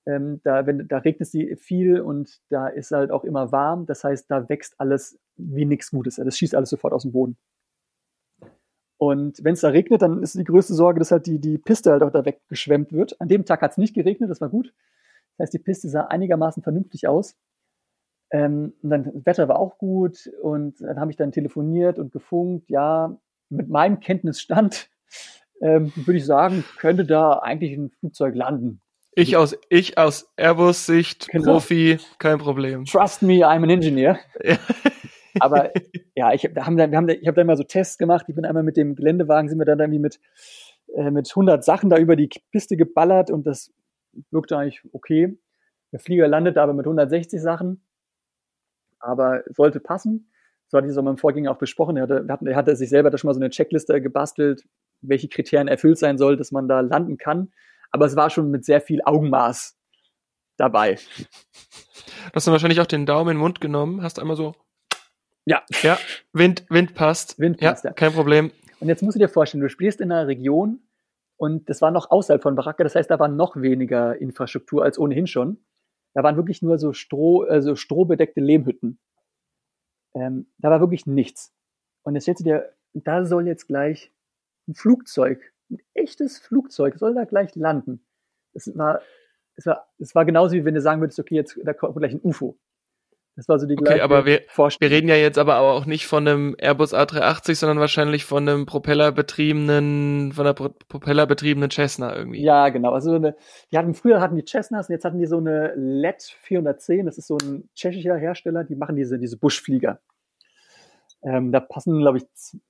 ähm, 0.05 0.41
da, 0.43 0.65
wenn, 0.65 0.87
da 0.87 0.97
regnet 0.99 1.33
es 1.33 1.61
viel 1.61 2.01
und 2.01 2.41
da 2.49 2.67
ist 2.67 2.91
halt 2.91 3.11
auch 3.11 3.23
immer 3.23 3.51
warm. 3.51 3.85
Das 3.85 4.03
heißt, 4.03 4.29
da 4.29 4.49
wächst 4.49 4.79
alles 4.79 5.19
wie 5.37 5.65
nichts 5.65 5.91
Gutes. 5.91 6.15
Das 6.15 6.37
schießt 6.37 6.55
alles 6.55 6.69
sofort 6.69 6.93
aus 6.93 7.03
dem 7.03 7.11
Boden. 7.11 7.37
Und 8.97 9.43
wenn 9.43 9.53
es 9.53 9.61
da 9.61 9.69
regnet, 9.69 10.01
dann 10.01 10.21
ist 10.21 10.35
die 10.37 10.43
größte 10.43 10.73
Sorge, 10.73 10.99
dass 10.99 11.11
halt 11.11 11.25
die, 11.25 11.39
die 11.39 11.57
Piste 11.57 11.91
halt 11.91 12.03
auch 12.03 12.11
da 12.11 12.23
weggeschwemmt 12.23 12.93
wird. 12.93 13.19
An 13.19 13.27
dem 13.27 13.45
Tag 13.45 13.61
hat 13.61 13.71
es 13.71 13.77
nicht 13.77 13.95
geregnet, 13.95 14.29
das 14.29 14.41
war 14.41 14.49
gut. 14.49 14.73
Das 15.37 15.45
heißt, 15.45 15.53
die 15.53 15.59
Piste 15.59 15.89
sah 15.89 16.05
einigermaßen 16.05 16.61
vernünftig 16.61 17.07
aus. 17.07 17.35
Ähm, 18.31 18.73
und 18.81 18.89
dann 18.89 19.03
das 19.03 19.25
Wetter 19.25 19.47
war 19.47 19.59
auch 19.59 19.77
gut 19.77 20.31
und 20.41 20.81
dann 20.81 20.99
habe 20.99 21.11
ich 21.11 21.17
dann 21.17 21.31
telefoniert 21.31 21.99
und 21.99 22.11
gefunkt. 22.11 22.69
Ja, 22.69 23.19
mit 23.51 23.69
meinem 23.69 23.99
Kenntnisstand 23.99 24.89
ähm, 25.61 25.91
würde 25.95 26.17
ich 26.17 26.25
sagen, 26.25 26.63
könnte 26.77 27.05
da 27.05 27.33
eigentlich 27.39 27.77
ein 27.77 27.91
Flugzeug 27.99 28.35
landen. 28.35 28.81
Ich 29.13 29.35
aus, 29.35 29.57
ich 29.69 29.97
aus 29.97 30.31
Airbus-Sicht, 30.37 31.27
genau. 31.29 31.53
Profi, 31.53 31.99
kein 32.17 32.39
Problem. 32.39 32.85
Trust 32.85 33.21
me, 33.21 33.45
I'm 33.45 33.63
an 33.63 33.69
engineer. 33.69 34.19
Ja. 34.43 34.57
Aber 35.39 35.71
ja, 36.15 36.33
ich, 36.33 36.49
da 36.53 36.65
haben, 36.65 36.77
wir 36.77 36.85
haben, 36.97 37.09
ich 37.09 37.27
habe 37.27 37.35
da 37.35 37.41
immer 37.41 37.55
so 37.55 37.63
Tests 37.63 37.97
gemacht. 37.97 38.25
Ich 38.27 38.35
bin 38.35 38.45
einmal 38.45 38.63
mit 38.63 38.77
dem 38.77 38.95
Geländewagen, 38.95 39.49
sind 39.49 39.59
wir 39.59 39.65
dann 39.65 39.79
irgendwie 39.79 39.99
mit, 39.99 40.19
äh, 40.95 41.11
mit 41.11 41.29
100 41.29 41.63
Sachen 41.63 41.89
da 41.89 41.97
über 41.97 42.15
die 42.15 42.29
Piste 42.51 42.75
geballert 42.75 43.31
und 43.31 43.45
das 43.45 43.71
wirkte 44.29 44.57
eigentlich 44.57 44.81
okay. 44.91 45.37
Der 45.91 45.99
Flieger 45.99 46.27
landet 46.27 46.57
aber 46.57 46.73
mit 46.73 46.85
160 46.85 47.41
Sachen, 47.41 47.81
aber 48.99 49.43
sollte 49.47 49.79
passen. 49.79 50.30
So 50.71 50.77
hatte 50.77 50.87
ich 50.87 50.91
es 50.91 50.97
auch 50.97 51.03
mit 51.03 51.11
dem 51.11 51.17
Vorgänger 51.17 51.51
auch 51.51 51.57
besprochen. 51.59 51.97
Er 51.97 52.03
hatte, 52.03 52.25
er 52.45 52.55
hatte 52.55 52.75
sich 52.75 52.89
selber 52.89 53.11
da 53.11 53.19
schon 53.19 53.27
mal 53.27 53.33
so 53.33 53.39
eine 53.39 53.51
Checkliste 53.51 54.01
gebastelt, 54.01 54.63
welche 55.01 55.27
Kriterien 55.27 55.67
erfüllt 55.67 55.99
sein 55.99 56.17
soll, 56.17 56.37
dass 56.37 56.51
man 56.51 56.67
da 56.67 56.79
landen 56.79 57.17
kann 57.17 57.51
aber 57.91 58.05
es 58.05 58.15
war 58.15 58.29
schon 58.29 58.49
mit 58.49 58.65
sehr 58.65 58.81
viel 58.81 59.01
Augenmaß 59.03 59.77
dabei. 60.57 60.95
Du 60.95 62.35
hast 62.35 62.47
dann 62.47 62.53
wahrscheinlich 62.53 62.79
auch 62.79 62.87
den 62.87 63.05
Daumen 63.05 63.31
in 63.31 63.35
den 63.35 63.41
Mund 63.41 63.61
genommen, 63.61 64.01
hast 64.01 64.19
einmal 64.19 64.37
so. 64.37 64.55
Ja. 65.45 65.63
Ja, 65.81 65.97
Wind, 66.33 66.65
Wind 66.69 66.93
passt. 66.93 67.37
Wind 67.39 67.59
passt, 67.59 67.83
ja, 67.83 67.89
ja. 67.89 67.93
Kein 67.93 68.13
Problem. 68.13 68.51
Und 68.79 68.87
jetzt 68.87 69.03
musst 69.03 69.15
du 69.15 69.19
dir 69.19 69.27
vorstellen, 69.27 69.61
du 69.61 69.69
spielst 69.69 70.01
in 70.01 70.11
einer 70.11 70.27
Region 70.27 70.81
und 71.37 71.69
das 71.69 71.81
war 71.81 71.91
noch 71.91 72.11
außerhalb 72.11 72.41
von 72.41 72.55
Baraka, 72.55 72.83
das 72.83 72.95
heißt, 72.95 73.09
da 73.09 73.19
war 73.19 73.27
noch 73.27 73.55
weniger 73.55 74.19
Infrastruktur 74.19 74.83
als 74.83 74.97
ohnehin 74.97 75.27
schon. 75.27 75.63
Da 76.13 76.23
waren 76.23 76.35
wirklich 76.35 76.61
nur 76.61 76.77
so 76.77 76.93
Stroh, 76.93 77.43
also 77.43 77.75
strohbedeckte 77.75 78.41
Lehmhütten. 78.41 78.99
Ähm, 80.13 80.47
da 80.57 80.69
war 80.69 80.79
wirklich 80.79 81.05
nichts. 81.05 81.53
Und 82.03 82.15
jetzt 82.15 82.23
stellst 82.23 82.41
du 82.41 82.45
dir, 82.45 82.73
da 82.93 83.25
soll 83.25 83.47
jetzt 83.47 83.67
gleich 83.67 84.11
ein 84.67 84.75
Flugzeug 84.75 85.51
ein 85.71 85.81
echtes 85.93 86.37
Flugzeug 86.37 86.97
soll 86.97 87.15
da 87.15 87.23
gleich 87.23 87.55
landen. 87.55 88.05
Es 88.53 88.75
war, 88.77 89.01
es 89.55 89.65
war, 89.65 89.87
es 89.97 90.13
war 90.13 90.25
genauso 90.25 90.55
wie 90.55 90.65
wenn 90.65 90.75
du 90.75 90.81
sagen 90.81 91.01
würdest, 91.01 91.19
okay, 91.19 91.35
jetzt 91.35 91.57
da 91.63 91.73
kommt 91.73 91.97
gleich 91.97 92.13
ein 92.13 92.21
UFO. 92.21 92.57
Das 93.41 93.49
war 93.49 93.57
so 93.57 93.65
die 93.65 93.75
gleiche 93.75 93.95
okay, 93.95 94.01
aber 94.03 94.27
wir, 94.27 94.41
wir 94.55 94.91
reden 94.91 95.07
ja 95.07 95.15
jetzt 95.15 95.39
aber 95.39 95.61
auch 95.61 95.87
nicht 95.87 96.05
von 96.05 96.27
einem 96.27 96.55
Airbus 96.59 96.93
A380, 96.93 97.55
sondern 97.55 97.79
wahrscheinlich 97.79 98.23
von 98.23 98.47
einem 98.47 98.67
propellerbetriebenen, 98.67 100.31
von 100.31 100.45
einer 100.45 100.53
Pro 100.53 100.69
propellerbetriebenen 100.69 101.71
Cessna 101.71 102.15
irgendwie. 102.15 102.43
Ja, 102.43 102.69
genau. 102.69 102.91
Also 102.91 103.15
eine, 103.15 103.35
die 103.71 103.79
hatten 103.79 103.95
früher 103.95 104.21
hatten 104.21 104.35
die 104.35 104.45
Cessnas 104.45 104.89
und 104.89 104.93
jetzt 104.93 105.05
hatten 105.05 105.17
die 105.17 105.25
so 105.25 105.37
eine 105.37 105.73
LED 105.73 106.21
410. 106.43 107.07
Das 107.07 107.17
ist 107.17 107.25
so 107.25 107.37
ein 107.39 107.67
tschechischer 107.73 108.15
Hersteller. 108.15 108.63
Die 108.63 108.75
machen 108.75 108.95
diese 108.95 109.17
diese 109.17 109.37
Buschflieger. 109.37 109.99
Ähm, 111.23 111.51
da 111.51 111.61
passen, 111.61 111.97
glaube 111.97 112.19
ich, 112.19 112.25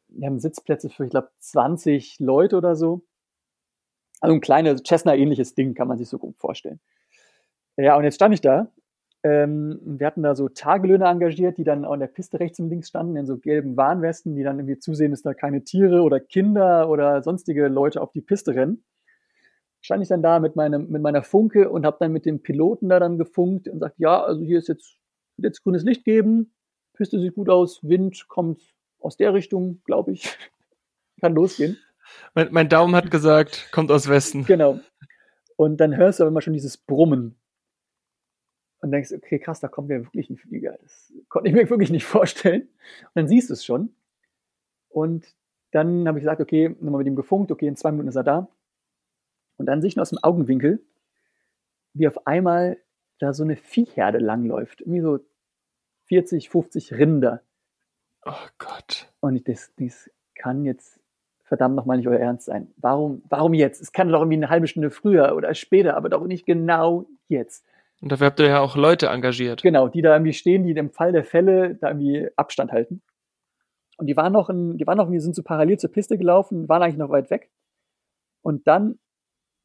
wir 0.08 0.28
haben 0.28 0.40
Sitzplätze 0.40 0.90
für, 0.90 1.04
ich 1.04 1.12
glaube, 1.12 1.32
20 1.40 2.22
Leute 2.22 2.56
oder 2.56 2.78
so. 2.78 3.02
Also 4.22 4.34
ein 4.34 4.40
kleines 4.40 4.84
Cessna-ähnliches 4.88 5.54
Ding, 5.54 5.74
kann 5.74 5.90
man 5.90 5.98
sich 5.98 6.08
so 6.08 6.18
gut 6.18 6.38
vorstellen. 6.38 6.80
Ja, 7.76 7.98
und 7.98 8.06
jetzt 8.06 8.16
stand 8.16 8.34
ich 8.34 8.40
da. 8.40 8.72
Ähm, 9.24 9.80
wir 9.84 10.08
hatten 10.08 10.24
da 10.24 10.34
so 10.36 10.50
Tagelöhner 10.50 11.10
engagiert, 11.10 11.58
die 11.58 11.64
dann 11.64 11.86
an 11.86 12.00
der 12.00 12.08
Piste 12.08 12.40
rechts 12.40 12.60
und 12.60 12.70
links 12.70 12.90
standen, 12.90 13.16
in 13.18 13.28
so 13.28 13.38
gelben 13.38 13.78
Warnwesten, 13.78 14.36
die 14.36 14.44
dann 14.44 14.58
irgendwie 14.58 14.80
zusehen, 14.80 15.12
dass 15.12 15.22
da 15.22 15.34
keine 15.34 15.64
Tiere 15.64 16.02
oder 16.02 16.20
Kinder 16.20 16.90
oder 16.90 17.22
sonstige 17.22 17.68
Leute 17.68 18.02
auf 18.02 18.12
die 18.12 18.22
Piste 18.22 18.56
rennen. 18.56 18.84
Stand 19.80 20.02
ich 20.02 20.10
dann 20.10 20.24
da 20.24 20.40
mit, 20.40 20.56
meinem, 20.56 20.90
mit 20.90 21.02
meiner 21.02 21.24
Funke 21.24 21.70
und 21.70 21.86
habe 21.86 21.98
dann 22.00 22.12
mit 22.12 22.26
dem 22.26 22.42
Piloten 22.42 22.90
da 22.90 23.00
dann 23.00 23.18
gefunkt 23.18 23.68
und 23.68 23.80
sagt, 23.80 24.00
ja, 24.00 24.24
also 24.24 24.42
hier 24.44 24.58
ist 24.58 24.68
jetzt, 24.68 24.98
jetzt 25.38 25.64
grünes 25.64 25.84
Licht 25.84 26.04
geben, 26.04 26.54
Piste 26.94 27.20
sieht 27.20 27.36
gut 27.36 27.50
aus, 27.50 27.80
Wind 27.84 28.28
kommt 28.28 28.62
aus 29.00 29.18
der 29.18 29.34
Richtung, 29.34 29.82
glaube 29.86 30.14
ich. 30.14 30.38
Kann 31.22 31.36
losgehen. 31.36 31.78
Mein, 32.34 32.50
mein, 32.52 32.70
Daumen 32.70 32.96
hat 32.96 33.12
gesagt, 33.12 33.70
kommt 33.72 33.92
aus 33.92 34.10
Westen. 34.10 34.46
Genau. 34.46 34.80
Und 35.56 35.78
dann 35.78 35.96
hörst 35.96 36.20
du 36.20 36.24
aber 36.24 36.30
immer 36.30 36.42
schon 36.42 36.54
dieses 36.54 36.78
Brummen. 36.78 37.41
Und 38.82 38.92
denkst, 38.92 39.12
okay, 39.14 39.38
krass, 39.38 39.60
da 39.60 39.68
kommt 39.68 39.92
ja 39.92 40.00
wirklich 40.00 40.30
ein 40.30 40.38
Flieger. 40.38 40.78
Das 40.82 41.14
konnte 41.30 41.50
ich 41.50 41.56
mir 41.56 41.70
wirklich 41.70 41.92
nicht 41.92 42.06
vorstellen. 42.06 42.62
Und 42.62 43.12
dann 43.16 43.28
siehst 43.28 43.50
du 43.50 43.54
es 43.54 43.64
schon. 43.64 43.94
Und 44.90 45.36
dann 45.72 46.08
habe 46.08 46.18
ich 46.18 46.24
gesagt, 46.24 46.42
okay, 46.42 46.76
nochmal 46.80 47.00
mit 47.00 47.08
ihm 47.08 47.16
gefunkt, 47.16 47.52
okay, 47.52 47.68
in 47.68 47.76
zwei 47.76 47.92
Minuten 47.92 48.10
ist 48.10 48.16
er 48.16 48.24
da. 48.24 48.48
Und 49.58 49.68
dann 49.68 49.82
sehe 49.82 49.90
ich 49.90 49.96
nur 49.96 50.02
aus 50.02 50.10
dem 50.10 50.24
Augenwinkel, 50.24 50.84
wie 51.94 52.08
auf 52.08 52.26
einmal 52.26 52.78
da 53.20 53.34
so 53.34 53.44
eine 53.44 53.56
Viehherde 53.56 54.18
langläuft. 54.18 54.82
Irgendwie 54.82 55.02
so 55.02 55.20
40, 56.06 56.50
50 56.50 56.94
Rinder. 56.94 57.42
Oh 58.26 58.48
Gott. 58.58 59.12
Und 59.20 59.36
ich, 59.36 59.44
das, 59.44 59.72
das 59.78 60.10
kann 60.36 60.66
jetzt 60.66 61.00
verdammt 61.44 61.76
nochmal 61.76 61.98
nicht 61.98 62.08
euer 62.08 62.20
Ernst 62.20 62.46
sein. 62.46 62.74
Warum, 62.78 63.22
warum 63.30 63.54
jetzt? 63.54 63.82
Es 63.82 63.92
kann 63.92 64.10
doch 64.10 64.22
irgendwie 64.22 64.38
eine 64.38 64.50
halbe 64.50 64.68
Stunde 64.68 64.90
früher 64.90 65.36
oder 65.36 65.54
später, 65.54 65.96
aber 65.96 66.10
doch 66.10 66.26
nicht 66.26 66.46
genau 66.46 67.06
jetzt. 67.28 67.66
Und 68.02 68.12
dafür 68.12 68.28
habt 68.28 68.40
ihr 68.40 68.48
ja 68.48 68.60
auch 68.60 68.76
Leute 68.76 69.08
engagiert. 69.08 69.62
Genau, 69.62 69.88
die 69.88 70.02
da 70.02 70.14
irgendwie 70.14 70.34
stehen, 70.34 70.64
die 70.64 70.72
im 70.72 70.90
Fall 70.90 71.12
der 71.12 71.24
Fälle 71.24 71.76
da 71.76 71.90
irgendwie 71.90 72.28
Abstand 72.36 72.72
halten. 72.72 73.02
Und 73.98 74.08
die 74.08 74.18
waren 74.18 74.34
noch, 74.34 74.50
in, 74.50 74.78
die 74.78 74.88
waren 74.88 74.98
noch, 74.98 75.12
wir 75.12 75.22
sind 75.22 75.36
so 75.36 75.44
parallel 75.44 75.78
zur 75.78 75.92
Piste 75.92 76.18
gelaufen, 76.18 76.68
waren 76.68 76.82
eigentlich 76.82 76.98
noch 76.98 77.12
weit 77.12 77.30
weg. 77.30 77.52
Und 78.42 78.66
dann, 78.66 78.98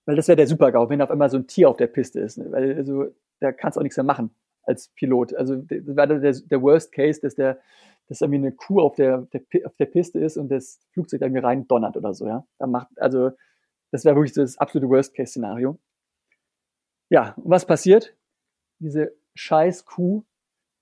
weil 0.05 0.17
das 0.17 0.29
wäre 0.29 0.37
der 0.37 0.47
Supergau, 0.47 0.91
wenn 0.91 1.01
auf 1.01 1.11
einmal 1.11 1.31
so 1.31 1.39
ein 1.39 1.47
Tier 1.47 1.71
auf 1.71 1.79
der 1.79 1.87
Piste 1.87 2.21
ist, 2.21 2.37
ne? 2.37 2.53
weil 2.53 2.77
also, 2.77 3.07
da 3.41 3.53
kannst 3.53 3.77
du 3.77 3.81
auch 3.81 3.83
nichts 3.83 3.97
mehr 3.97 4.05
machen 4.05 4.31
als 4.63 4.89
Pilot. 4.89 5.35
Also 5.35 5.57
das 5.57 5.97
war 5.97 6.07
der, 6.07 6.19
der 6.19 6.63
Worst 6.63 6.93
Case, 6.93 7.21
dass 7.21 7.35
der 7.35 7.59
dass 8.09 8.21
irgendwie 8.21 8.39
eine 8.39 8.53
Kuh 8.53 8.81
auf 8.81 8.95
der, 8.95 9.27
der, 9.33 9.43
auf 9.67 9.75
der 9.77 9.87
Piste 9.87 10.21
ist 10.21 10.37
und 10.37 10.49
das 10.49 10.81
Flugzeug 10.93 11.23
irgendwie 11.23 11.41
rein 11.41 11.67
donnert 11.67 11.97
oder 11.97 12.15
so, 12.15 12.27
ja. 12.27 12.47
Da 12.59 12.67
macht, 12.67 12.89
also, 12.97 13.31
das 13.91 14.05
wäre 14.05 14.17
wirklich 14.17 14.33
das 14.33 14.59
absolute 14.59 14.89
Worst-Case-Szenario. 14.89 15.79
Ja, 17.09 17.35
und 17.37 17.51
was 17.51 17.67
passiert? 17.67 18.17
Diese 18.79 19.13
scheiß 19.35 19.85
Kuh, 19.85 20.25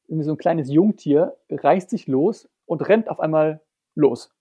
irgendwie 0.07 0.25
so 0.25 0.33
ein 0.33 0.39
kleines 0.39 0.71
Jungtier, 0.71 1.37
reißt 1.51 1.91
sich 1.91 2.07
los 2.07 2.49
und 2.67 2.89
rennt 2.89 3.09
auf 3.09 3.21
einmal 3.21 3.61
los. 3.95 4.33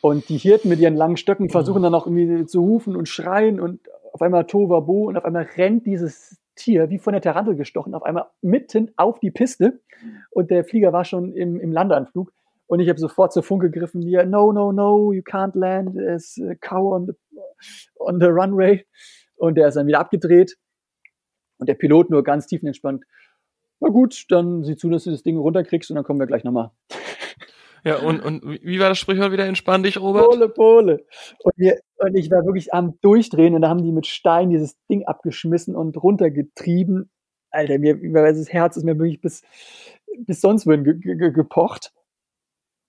Und 0.00 0.28
die 0.28 0.36
Hirten 0.36 0.68
mit 0.68 0.80
ihren 0.80 0.96
langen 0.96 1.16
Stöcken 1.16 1.48
versuchen 1.48 1.82
dann 1.82 1.94
auch 1.94 2.06
irgendwie 2.06 2.44
zu 2.46 2.60
rufen 2.60 2.94
und 2.94 3.08
schreien 3.08 3.58
und 3.58 3.80
auf 4.12 4.20
einmal 4.22 4.46
Tovabo 4.46 5.08
und 5.08 5.16
auf 5.16 5.24
einmal 5.24 5.48
rennt 5.56 5.86
dieses 5.86 6.38
Tier 6.56 6.90
wie 6.90 6.98
von 6.98 7.14
der 7.14 7.22
Tarantel 7.22 7.56
gestochen, 7.56 7.94
auf 7.94 8.02
einmal 8.02 8.26
mitten 8.42 8.92
auf 8.96 9.18
die 9.18 9.30
Piste. 9.30 9.80
Und 10.30 10.50
der 10.50 10.64
Flieger 10.64 10.92
war 10.92 11.04
schon 11.04 11.32
im, 11.32 11.58
im 11.58 11.72
Landeanflug. 11.72 12.32
Und 12.66 12.80
ich 12.80 12.88
habe 12.88 12.98
sofort 12.98 13.32
zur 13.32 13.42
Funke 13.42 13.70
gegriffen, 13.70 14.02
ja, 14.02 14.24
no, 14.24 14.52
no, 14.52 14.72
no, 14.72 15.12
you 15.12 15.22
can't 15.22 15.58
land, 15.58 15.94
there's 15.94 16.40
a 16.40 16.54
cow 16.54 16.94
on 16.94 17.06
the, 17.06 17.12
on 17.98 18.20
the 18.20 18.26
runway. 18.26 18.84
Und 19.36 19.56
der 19.56 19.68
ist 19.68 19.76
dann 19.76 19.86
wieder 19.86 20.00
abgedreht 20.00 20.56
und 21.64 21.68
der 21.68 21.74
Pilot 21.74 22.10
nur 22.10 22.22
ganz 22.22 22.46
tiefenentspannt, 22.46 23.04
na 23.80 23.88
gut, 23.88 24.26
dann 24.28 24.64
sieh 24.64 24.76
zu, 24.76 24.90
dass 24.90 25.04
du 25.04 25.10
das 25.10 25.22
Ding 25.22 25.38
runterkriegst 25.38 25.90
und 25.90 25.96
dann 25.96 26.04
kommen 26.04 26.20
wir 26.20 26.26
gleich 26.26 26.44
nochmal. 26.44 26.72
Ja, 27.84 27.96
und, 27.96 28.20
und 28.20 28.42
wie 28.62 28.80
war 28.80 28.90
das 28.90 28.98
Sprichwort 28.98 29.32
wieder? 29.32 29.46
Entspann 29.46 29.82
dich, 29.82 29.98
Robert. 29.98 30.24
Pole, 30.24 30.48
Pole. 30.50 31.06
Und, 31.42 31.52
wir, 31.56 31.80
und 31.96 32.14
ich 32.16 32.30
war 32.30 32.44
wirklich 32.44 32.74
am 32.74 32.98
Durchdrehen 33.00 33.54
und 33.54 33.62
da 33.62 33.70
haben 33.70 33.82
die 33.82 33.92
mit 33.92 34.06
Stein 34.06 34.50
dieses 34.50 34.76
Ding 34.88 35.06
abgeschmissen 35.06 35.74
und 35.74 36.02
runtergetrieben. 36.02 37.10
Alter, 37.50 37.78
mir, 37.78 37.96
das 37.96 38.52
Herz 38.52 38.76
ist 38.76 38.84
mir 38.84 38.98
wirklich 38.98 39.22
bis, 39.22 39.42
bis 40.18 40.42
sonst 40.42 40.66
wohin 40.66 40.84
ge 40.84 40.98
ge 40.98 41.30
gepocht. 41.30 41.92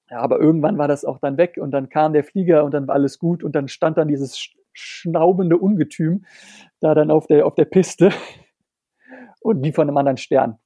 Ja, 0.09 0.19
aber 0.19 0.39
irgendwann 0.39 0.78
war 0.78 0.89
das 0.89 1.05
auch 1.05 1.19
dann 1.19 1.38
weg 1.38 1.57
und 1.57 1.71
dann 1.71 1.88
kam 1.88 2.11
der 2.11 2.26
Flieger 2.26 2.65
und 2.65 2.73
dann 2.73 2.88
war 2.88 2.95
alles 2.95 3.19
gut 3.19 3.41
und 3.41 3.55
dann 3.55 3.67
stand 3.69 3.97
dann 3.97 4.07
dieses 4.09 4.49
schnaubende 4.76 5.57
Ungetüm 5.57 6.26
da 6.80 6.93
dann 6.93 7.09
auf 7.09 7.28
der, 7.28 7.45
auf 7.45 7.55
der 7.55 7.65
Piste 7.65 8.11
und 9.46 9.64
wie 9.64 9.72
von 9.72 9.88
einem 9.88 9.98
anderen 9.98 10.18
Stern. 10.18 10.58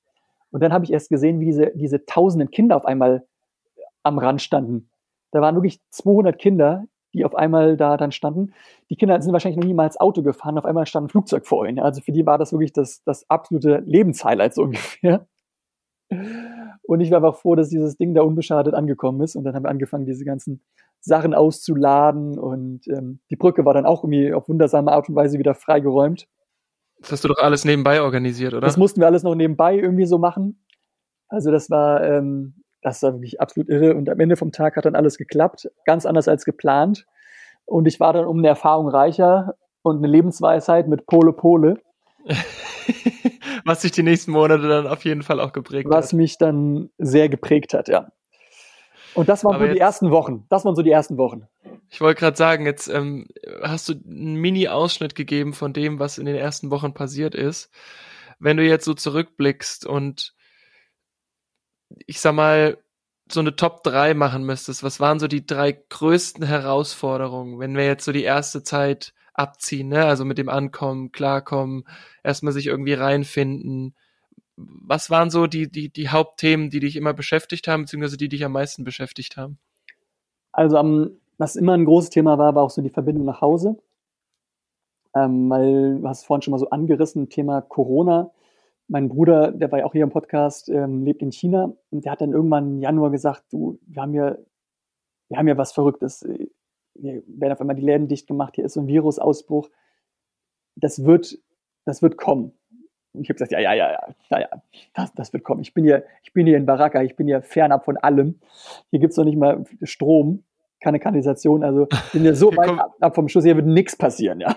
Und 0.51 0.63
dann 0.63 0.71
habe 0.71 0.85
ich 0.85 0.93
erst 0.93 1.09
gesehen, 1.09 1.39
wie 1.39 1.45
diese, 1.45 1.71
diese 1.75 2.05
tausenden 2.05 2.49
Kinder 2.49 2.77
auf 2.77 2.85
einmal 2.85 3.27
am 4.03 4.17
Rand 4.17 4.41
standen. 4.41 4.89
Da 5.31 5.41
waren 5.41 5.55
wirklich 5.55 5.81
200 5.89 6.39
Kinder, 6.39 6.85
die 7.13 7.25
auf 7.25 7.35
einmal 7.35 7.75
da 7.75 7.97
dann 7.97 8.11
standen. 8.11 8.53
Die 8.89 8.95
Kinder 8.95 9.21
sind 9.21 9.33
wahrscheinlich 9.33 9.59
noch 9.59 9.67
niemals 9.67 9.99
Auto 9.99 10.23
gefahren, 10.23 10.57
auf 10.57 10.65
einmal 10.65 10.85
stand 10.85 11.07
ein 11.07 11.09
Flugzeug 11.09 11.45
vor 11.45 11.67
ihnen. 11.67 11.79
Also 11.79 12.01
für 12.01 12.13
die 12.13 12.25
war 12.25 12.37
das 12.37 12.53
wirklich 12.53 12.71
das, 12.71 13.03
das 13.03 13.29
absolute 13.29 13.83
Lebenshighlight 13.85 14.55
so 14.55 14.63
ungefähr. 14.63 15.27
Und 16.83 17.01
ich 17.01 17.11
war 17.11 17.17
einfach 17.17 17.35
froh, 17.35 17.55
dass 17.55 17.69
dieses 17.69 17.97
Ding 17.97 18.13
da 18.13 18.21
unbeschadet 18.21 18.73
angekommen 18.73 19.21
ist. 19.21 19.35
Und 19.35 19.43
dann 19.43 19.55
haben 19.55 19.63
wir 19.63 19.69
angefangen, 19.69 20.05
diese 20.05 20.25
ganzen 20.25 20.63
Sachen 21.01 21.33
auszuladen. 21.33 22.39
Und 22.39 22.87
ähm, 22.87 23.19
die 23.29 23.35
Brücke 23.35 23.65
war 23.65 23.73
dann 23.73 23.85
auch 23.85 24.03
irgendwie 24.03 24.33
auf 24.33 24.47
wundersame 24.47 24.91
Art 24.91 25.09
und 25.09 25.15
Weise 25.15 25.37
wieder 25.37 25.53
freigeräumt. 25.53 26.27
Das 27.01 27.11
hast 27.11 27.23
du 27.23 27.29
doch 27.29 27.37
alles 27.41 27.65
nebenbei 27.65 28.01
organisiert, 28.01 28.53
oder? 28.53 28.65
Das 28.65 28.77
mussten 28.77 28.99
wir 28.99 29.07
alles 29.07 29.23
noch 29.23 29.35
nebenbei 29.35 29.77
irgendwie 29.77 30.05
so 30.05 30.17
machen. 30.17 30.65
Also 31.27 31.51
das 31.51 31.69
war, 31.69 32.03
ähm, 32.03 32.63
das 32.81 33.01
war 33.03 33.13
wirklich 33.13 33.39
absolut 33.39 33.69
irre. 33.69 33.95
Und 33.95 34.09
am 34.09 34.19
Ende 34.19 34.35
vom 34.35 34.51
Tag 34.51 34.75
hat 34.75 34.85
dann 34.85 34.95
alles 34.95 35.17
geklappt, 35.17 35.69
ganz 35.85 36.05
anders 36.05 36.27
als 36.27 36.45
geplant. 36.45 37.05
Und 37.65 37.87
ich 37.87 37.99
war 37.99 38.13
dann 38.13 38.25
um 38.25 38.39
eine 38.39 38.47
Erfahrung 38.47 38.89
reicher 38.89 39.55
und 39.81 39.97
eine 39.97 40.07
Lebensweisheit 40.07 40.87
mit 40.87 41.05
Pole 41.05 41.33
Pole. 41.33 41.81
Was 43.65 43.81
sich 43.81 43.91
die 43.91 44.03
nächsten 44.03 44.31
Monate 44.31 44.67
dann 44.67 44.87
auf 44.87 45.05
jeden 45.05 45.21
Fall 45.21 45.39
auch 45.39 45.53
geprägt 45.53 45.87
Was 45.89 45.95
hat. 45.95 46.03
Was 46.03 46.13
mich 46.13 46.37
dann 46.37 46.89
sehr 46.97 47.29
geprägt 47.29 47.73
hat, 47.73 47.87
ja. 47.87 48.11
Und 49.13 49.29
das 49.29 49.43
waren 49.43 49.55
Aber 49.55 49.67
so 49.67 49.73
die 49.73 49.79
ersten 49.79 50.11
Wochen. 50.11 50.45
Das 50.49 50.65
waren 50.65 50.75
so 50.75 50.81
die 50.81 50.91
ersten 50.91 51.17
Wochen. 51.17 51.47
Ich 51.89 52.01
wollte 52.01 52.19
gerade 52.19 52.37
sagen, 52.37 52.65
jetzt 52.65 52.87
ähm, 52.87 53.27
hast 53.63 53.89
du 53.89 53.93
einen 53.93 54.35
Mini-Ausschnitt 54.35 55.15
gegeben 55.15 55.53
von 55.53 55.73
dem, 55.73 55.99
was 55.99 56.17
in 56.17 56.25
den 56.25 56.35
ersten 56.35 56.69
Wochen 56.71 56.93
passiert 56.93 57.35
ist. 57.35 57.71
Wenn 58.39 58.57
du 58.57 58.63
jetzt 58.63 58.85
so 58.85 58.93
zurückblickst 58.93 59.85
und 59.85 60.33
ich 62.05 62.19
sag 62.19 62.33
mal, 62.33 62.77
so 63.31 63.39
eine 63.39 63.55
Top 63.55 63.83
3 63.83 64.13
machen 64.13 64.43
müsstest, 64.43 64.83
was 64.83 64.99
waren 64.99 65.19
so 65.19 65.27
die 65.27 65.45
drei 65.45 65.71
größten 65.71 66.45
Herausforderungen, 66.45 67.59
wenn 67.59 67.75
wir 67.75 67.85
jetzt 67.85 68.05
so 68.05 68.11
die 68.11 68.23
erste 68.23 68.63
Zeit 68.63 69.13
abziehen, 69.33 69.87
ne? 69.89 70.05
Also 70.05 70.25
mit 70.25 70.37
dem 70.37 70.49
Ankommen, 70.49 71.11
Klarkommen, 71.11 71.83
erstmal 72.23 72.53
sich 72.53 72.67
irgendwie 72.67 72.93
reinfinden. 72.93 73.95
Was 74.55 75.09
waren 75.09 75.29
so 75.29 75.47
die, 75.47 75.71
die, 75.71 75.89
die 75.89 76.09
Hauptthemen, 76.09 76.69
die 76.69 76.79
dich 76.79 76.95
immer 76.95 77.13
beschäftigt 77.13 77.67
haben, 77.67 77.83
beziehungsweise 77.83 78.17
die 78.17 78.29
dich 78.29 78.43
am 78.43 78.51
meisten 78.51 78.83
beschäftigt 78.83 79.37
haben? 79.37 79.59
Also 80.51 80.77
am, 80.77 81.11
was 81.39 81.55
immer 81.55 81.73
ein 81.73 81.85
großes 81.85 82.11
Thema 82.11 82.37
war, 82.37 82.53
war 82.53 82.63
auch 82.63 82.69
so 82.69 82.83
die 82.83 82.91
Verbindung 82.91 83.25
nach 83.25 83.41
Hause. 83.41 83.77
Ähm, 85.15 85.49
weil 85.49 85.99
du 85.99 86.07
hast 86.07 86.25
vorhin 86.25 86.43
schon 86.43 86.51
mal 86.51 86.59
so 86.59 86.69
angerissen, 86.69 87.29
Thema 87.29 87.61
Corona 87.61 88.31
mein 88.89 89.07
Bruder, 89.07 89.51
der 89.51 89.71
war 89.71 89.79
ja 89.79 89.85
auch 89.85 89.93
hier 89.93 90.03
im 90.03 90.09
Podcast, 90.09 90.67
ähm, 90.67 91.03
lebt 91.03 91.21
in 91.21 91.31
China 91.31 91.73
und 91.91 92.05
der 92.05 92.11
hat 92.11 92.21
dann 92.21 92.33
irgendwann 92.33 92.75
im 92.75 92.81
Januar 92.81 93.11
gesagt, 93.11 93.43
du, 93.51 93.79
wir 93.85 94.01
haben 94.01 94.13
ja, 94.13 94.35
wir 95.29 95.37
haben 95.37 95.47
ja 95.47 95.57
was 95.57 95.71
Verrücktes. 95.71 96.27
Hier 96.95 97.23
werden 97.27 97.53
auf 97.53 97.61
einmal 97.61 97.75
die 97.75 97.83
Läden 97.83 98.07
dicht 98.07 98.27
gemacht, 98.27 98.55
hier 98.55 98.65
ist 98.65 98.73
so 98.73 98.81
ein 98.81 98.87
Virusausbruch. 98.87 99.69
Das 100.75 101.05
wird, 101.05 101.37
das 101.85 102.01
wird 102.01 102.17
kommen. 102.17 102.51
Und 103.13 103.21
ich 103.21 103.29
habe 103.29 103.35
gesagt, 103.35 103.51
ja, 103.51 103.59
ja, 103.59 103.73
ja, 103.73 103.91
ja, 103.91 104.15
ja, 104.29 104.39
ja, 104.39 104.63
das, 104.93 105.13
das 105.13 105.33
wird 105.33 105.43
kommen. 105.43 105.61
Ich 105.61 105.73
bin 105.73 105.83
hier, 105.83 106.03
ich 106.23 106.33
bin 106.33 106.47
hier 106.47 106.57
in 106.57 106.65
Baraka, 106.65 107.03
ich 107.03 107.15
bin 107.15 107.27
hier 107.27 107.43
fernab 107.43 107.85
von 107.85 107.97
allem. 107.97 108.39
Hier 108.89 108.99
gibt's 108.99 109.17
noch 109.17 109.25
nicht 109.25 109.37
mal 109.37 109.63
Strom, 109.83 110.43
keine 110.79 110.99
Kanalisation, 110.99 111.63
also 111.63 111.87
bin 112.13 112.21
hier 112.21 112.35
so 112.35 112.51
weit 112.57 112.69
ab, 112.69 112.95
ab 112.99 113.15
vom 113.15 113.27
Schuss, 113.27 113.43
hier 113.43 113.55
wird 113.55 113.67
nichts 113.67 113.95
passieren, 113.95 114.39
ja. 114.39 114.55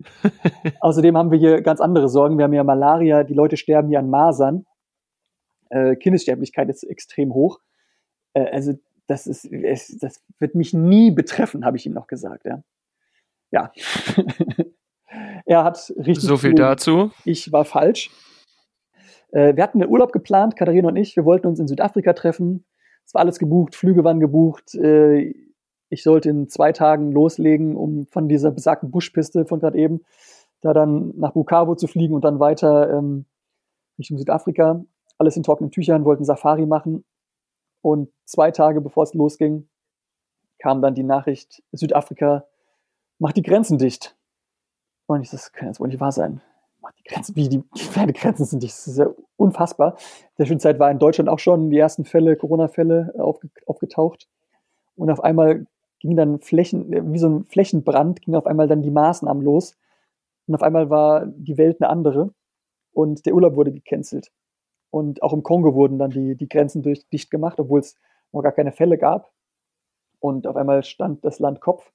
Außerdem 0.80 1.16
haben 1.16 1.30
wir 1.30 1.38
hier 1.38 1.62
ganz 1.62 1.80
andere 1.80 2.08
Sorgen. 2.08 2.36
Wir 2.36 2.44
haben 2.44 2.52
ja 2.52 2.64
Malaria, 2.64 3.22
die 3.22 3.34
Leute 3.34 3.56
sterben 3.56 3.88
hier 3.88 3.98
an 3.98 4.10
Masern. 4.10 4.66
Äh, 5.70 5.96
Kindessterblichkeit 5.96 6.68
ist 6.68 6.82
extrem 6.84 7.32
hoch. 7.32 7.60
Äh, 8.34 8.50
also 8.50 8.74
das 9.06 9.26
ist, 9.26 9.44
es, 9.44 9.98
das 9.98 10.22
wird 10.38 10.54
mich 10.54 10.72
nie 10.72 11.10
betreffen, 11.10 11.64
habe 11.64 11.76
ich 11.76 11.86
ihm 11.86 11.92
noch 11.92 12.06
gesagt. 12.06 12.44
Ja. 12.44 12.62
ja. 13.50 13.72
er 15.46 15.64
hat 15.64 15.92
richtig. 15.96 16.20
So 16.20 16.36
viel 16.36 16.54
dazu. 16.54 17.10
Ich 17.24 17.52
war 17.52 17.64
falsch. 17.64 18.10
Äh, 19.32 19.56
wir 19.56 19.62
hatten 19.62 19.82
einen 19.82 19.90
Urlaub 19.90 20.12
geplant, 20.12 20.56
Katharina 20.56 20.88
und 20.88 20.96
ich. 20.96 21.16
Wir 21.16 21.24
wollten 21.24 21.46
uns 21.46 21.58
in 21.58 21.68
Südafrika 21.68 22.12
treffen. 22.12 22.64
Es 23.04 23.12
war 23.12 23.20
alles 23.20 23.38
gebucht, 23.38 23.74
Flüge 23.74 24.04
waren 24.04 24.20
gebucht. 24.20 24.74
Äh, 24.74 25.34
ich 25.94 26.02
sollte 26.02 26.28
in 26.28 26.48
zwei 26.48 26.72
Tagen 26.72 27.12
loslegen, 27.12 27.76
um 27.76 28.06
von 28.06 28.28
dieser 28.28 28.50
besagten 28.50 28.90
Buschpiste 28.90 29.46
von 29.46 29.60
gerade 29.60 29.78
eben 29.78 30.00
da 30.60 30.72
dann 30.72 31.12
nach 31.16 31.32
Bukavu 31.32 31.74
zu 31.74 31.86
fliegen 31.86 32.14
und 32.14 32.24
dann 32.24 32.40
weiter 32.40 32.90
ähm, 32.90 33.26
Richtung 33.98 34.18
Südafrika. 34.18 34.84
Alles 35.18 35.36
in 35.36 35.42
trockenen 35.42 35.70
Tüchern, 35.70 36.04
wollten 36.04 36.24
Safari 36.24 36.66
machen. 36.66 37.04
Und 37.80 38.10
zwei 38.24 38.50
Tage 38.50 38.80
bevor 38.80 39.04
es 39.04 39.14
losging, 39.14 39.68
kam 40.58 40.82
dann 40.82 40.94
die 40.94 41.02
Nachricht, 41.02 41.62
Südafrika 41.72 42.46
macht 43.18 43.36
die 43.36 43.42
Grenzen 43.42 43.78
dicht. 43.78 44.16
Und 45.06 45.20
ich, 45.20 45.30
das 45.30 45.52
kann 45.52 45.68
jetzt 45.68 45.80
wohl 45.80 45.88
nicht 45.88 46.00
wahr 46.00 46.12
sein. 46.12 46.40
Macht 46.80 46.98
die 46.98 47.04
Grenzen, 47.04 47.36
wie 47.36 47.48
die 47.48 47.62
Pferdegrenzen 47.76 48.46
sind 48.46 48.62
dicht. 48.62 48.74
Das 48.74 48.88
ist 48.88 48.98
ja 48.98 49.10
unfassbar. 49.36 49.96
In 49.98 50.34
der 50.38 50.46
Schulzeit 50.46 50.78
war 50.78 50.90
in 50.90 50.98
Deutschland 50.98 51.28
auch 51.28 51.38
schon 51.38 51.70
die 51.70 51.78
ersten 51.78 52.04
Fälle, 52.04 52.36
Corona-Fälle 52.36 53.14
aufge, 53.18 53.50
aufgetaucht. 53.66 54.28
Und 54.96 55.10
auf 55.10 55.22
einmal 55.22 55.66
ging 56.04 56.16
dann 56.16 56.38
Flächen, 56.38 57.14
wie 57.14 57.18
so 57.18 57.28
ein 57.30 57.44
Flächenbrand, 57.44 58.20
ging 58.20 58.34
auf 58.34 58.46
einmal 58.46 58.68
dann 58.68 58.82
die 58.82 58.90
Maßnahmen 58.90 59.42
los. 59.42 59.74
Und 60.46 60.54
auf 60.54 60.62
einmal 60.62 60.90
war 60.90 61.24
die 61.24 61.56
Welt 61.56 61.80
eine 61.80 61.88
andere 61.88 62.34
und 62.92 63.24
der 63.24 63.34
Urlaub 63.34 63.56
wurde 63.56 63.72
gecancelt. 63.72 64.30
Und 64.90 65.22
auch 65.22 65.32
im 65.32 65.42
Kongo 65.42 65.74
wurden 65.74 65.98
dann 65.98 66.10
die, 66.10 66.36
die 66.36 66.48
Grenzen 66.48 66.82
durch, 66.82 67.08
dicht 67.08 67.30
gemacht, 67.30 67.58
obwohl 67.58 67.80
es 67.80 67.96
noch 68.32 68.42
gar 68.42 68.52
keine 68.52 68.72
Fälle 68.72 68.98
gab. 68.98 69.32
Und 70.20 70.46
auf 70.46 70.56
einmal 70.56 70.84
stand 70.84 71.24
das 71.24 71.38
Land 71.38 71.62
Kopf. 71.62 71.90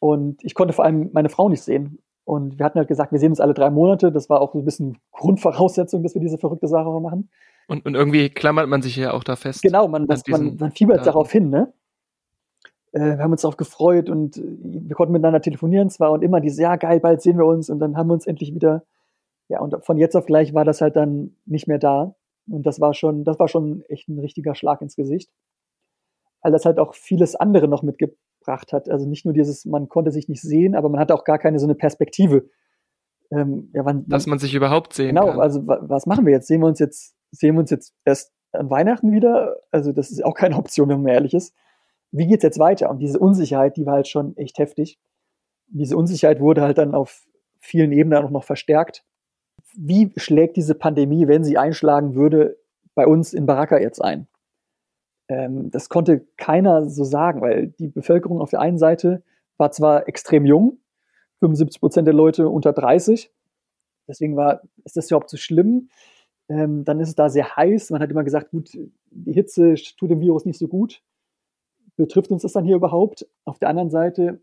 Und 0.00 0.42
ich 0.42 0.54
konnte 0.54 0.72
vor 0.72 0.86
allem 0.86 1.10
meine 1.12 1.28
Frau 1.28 1.50
nicht 1.50 1.62
sehen. 1.62 1.98
Und 2.24 2.58
wir 2.58 2.64
hatten 2.64 2.78
halt 2.78 2.88
gesagt, 2.88 3.12
wir 3.12 3.18
sehen 3.18 3.32
uns 3.32 3.40
alle 3.40 3.52
drei 3.52 3.68
Monate. 3.68 4.10
Das 4.10 4.30
war 4.30 4.40
auch 4.40 4.54
so 4.54 4.58
ein 4.60 4.64
bisschen 4.64 4.96
Grundvoraussetzung, 5.12 6.02
dass 6.02 6.14
wir 6.14 6.22
diese 6.22 6.38
verrückte 6.38 6.66
Sache 6.66 6.88
machen. 6.98 7.28
Und, 7.66 7.84
und 7.84 7.94
irgendwie 7.94 8.30
klammert 8.30 8.68
man 8.68 8.80
sich 8.80 8.96
ja 8.96 9.12
auch 9.12 9.22
da 9.22 9.36
fest. 9.36 9.60
Genau, 9.60 9.86
man, 9.86 10.06
das, 10.06 10.26
man, 10.28 10.56
man 10.58 10.72
fiebert 10.72 11.06
darauf 11.06 11.30
hin, 11.30 11.50
ne? 11.50 11.74
Äh, 12.92 13.16
wir 13.16 13.18
haben 13.18 13.32
uns 13.32 13.42
darauf 13.42 13.56
gefreut 13.56 14.08
und 14.08 14.36
äh, 14.36 14.42
wir 14.42 14.96
konnten 14.96 15.12
miteinander 15.12 15.40
telefonieren 15.40 15.90
zwar 15.90 16.12
und 16.12 16.22
immer 16.22 16.40
dieses, 16.40 16.58
ja 16.58 16.76
geil, 16.76 17.00
bald 17.00 17.22
sehen 17.22 17.38
wir 17.38 17.46
uns 17.46 17.70
und 17.70 17.78
dann 17.78 17.96
haben 17.96 18.08
wir 18.08 18.14
uns 18.14 18.26
endlich 18.26 18.54
wieder, 18.54 18.84
ja, 19.48 19.60
und 19.60 19.84
von 19.84 19.98
jetzt 19.98 20.16
auf 20.16 20.26
gleich 20.26 20.54
war 20.54 20.64
das 20.64 20.80
halt 20.80 20.96
dann 20.96 21.36
nicht 21.46 21.68
mehr 21.68 21.78
da. 21.78 22.14
Und 22.50 22.66
das 22.66 22.80
war 22.80 22.94
schon, 22.94 23.24
das 23.24 23.38
war 23.38 23.48
schon 23.48 23.82
echt 23.88 24.08
ein 24.08 24.18
richtiger 24.18 24.54
Schlag 24.54 24.80
ins 24.80 24.96
Gesicht. 24.96 25.30
Weil 26.42 26.52
das 26.52 26.64
halt 26.64 26.78
auch 26.78 26.94
vieles 26.94 27.34
andere 27.34 27.68
noch 27.68 27.82
mitgebracht 27.82 28.72
hat. 28.72 28.88
Also 28.88 29.06
nicht 29.06 29.24
nur 29.24 29.34
dieses, 29.34 29.64
man 29.64 29.88
konnte 29.88 30.12
sich 30.12 30.28
nicht 30.28 30.42
sehen, 30.42 30.74
aber 30.74 30.88
man 30.88 31.00
hatte 31.00 31.14
auch 31.14 31.24
gar 31.24 31.38
keine 31.38 31.58
so 31.58 31.66
eine 31.66 31.74
Perspektive. 31.74 32.48
Ähm, 33.30 33.70
ja, 33.74 33.84
wann, 33.84 34.06
Dass 34.06 34.26
man 34.26 34.38
sich 34.38 34.54
überhaupt 34.54 34.94
sehen 34.94 35.08
genau, 35.08 35.26
kann. 35.26 35.30
Genau, 35.32 35.42
also 35.42 35.66
was 35.66 36.06
machen 36.06 36.24
wir 36.24 36.32
jetzt? 36.32 36.46
Sehen 36.46 36.60
wir 36.60 36.66
uns 36.66 36.78
jetzt, 36.78 37.14
sehen 37.32 37.54
wir 37.54 37.60
uns 37.60 37.70
jetzt 37.70 37.94
erst 38.04 38.32
an 38.52 38.70
Weihnachten 38.70 39.12
wieder? 39.12 39.56
Also 39.70 39.92
das 39.92 40.10
ist 40.10 40.24
auch 40.24 40.34
keine 40.34 40.56
Option, 40.58 40.88
wenn 40.88 41.02
man 41.02 41.12
ehrlich 41.12 41.34
ist 41.34 41.54
wie 42.10 42.26
geht's 42.26 42.42
jetzt 42.42 42.58
weiter? 42.58 42.90
Und 42.90 43.00
diese 43.00 43.18
Unsicherheit, 43.18 43.76
die 43.76 43.86
war 43.86 43.94
halt 43.94 44.08
schon 44.08 44.36
echt 44.36 44.58
heftig. 44.58 44.98
Diese 45.68 45.96
Unsicherheit 45.96 46.40
wurde 46.40 46.62
halt 46.62 46.78
dann 46.78 46.94
auf 46.94 47.26
vielen 47.60 47.92
Ebenen 47.92 48.24
auch 48.24 48.30
noch 48.30 48.44
verstärkt. 48.44 49.04
Wie 49.76 50.12
schlägt 50.16 50.56
diese 50.56 50.74
Pandemie, 50.74 51.28
wenn 51.28 51.44
sie 51.44 51.58
einschlagen 51.58 52.14
würde, 52.14 52.58
bei 52.94 53.06
uns 53.06 53.34
in 53.34 53.46
Baraka 53.46 53.78
jetzt 53.78 54.02
ein? 54.02 54.26
Ähm, 55.28 55.70
das 55.70 55.88
konnte 55.88 56.26
keiner 56.36 56.88
so 56.88 57.04
sagen, 57.04 57.42
weil 57.42 57.68
die 57.78 57.88
Bevölkerung 57.88 58.40
auf 58.40 58.50
der 58.50 58.60
einen 58.60 58.78
Seite 58.78 59.22
war 59.58 59.70
zwar 59.72 60.08
extrem 60.08 60.46
jung, 60.46 60.78
75 61.40 61.80
Prozent 61.80 62.06
der 62.06 62.14
Leute 62.14 62.48
unter 62.48 62.72
30. 62.72 63.30
Deswegen 64.08 64.36
war, 64.36 64.62
ist 64.84 64.96
das 64.96 65.10
überhaupt 65.10 65.28
so 65.28 65.36
schlimm? 65.36 65.90
Ähm, 66.48 66.84
dann 66.84 66.98
ist 67.00 67.08
es 67.08 67.14
da 67.14 67.28
sehr 67.28 67.56
heiß. 67.56 67.90
Man 67.90 68.00
hat 68.00 68.10
immer 68.10 68.24
gesagt, 68.24 68.50
gut, 68.50 68.70
die 68.72 69.32
Hitze 69.32 69.74
tut 69.98 70.10
dem 70.10 70.20
Virus 70.20 70.46
nicht 70.46 70.58
so 70.58 70.66
gut 70.66 71.02
betrifft 71.98 72.30
uns 72.30 72.42
das 72.42 72.52
dann 72.52 72.64
hier 72.64 72.76
überhaupt? 72.76 73.26
Auf 73.44 73.58
der 73.58 73.68
anderen 73.68 73.90
Seite, 73.90 74.40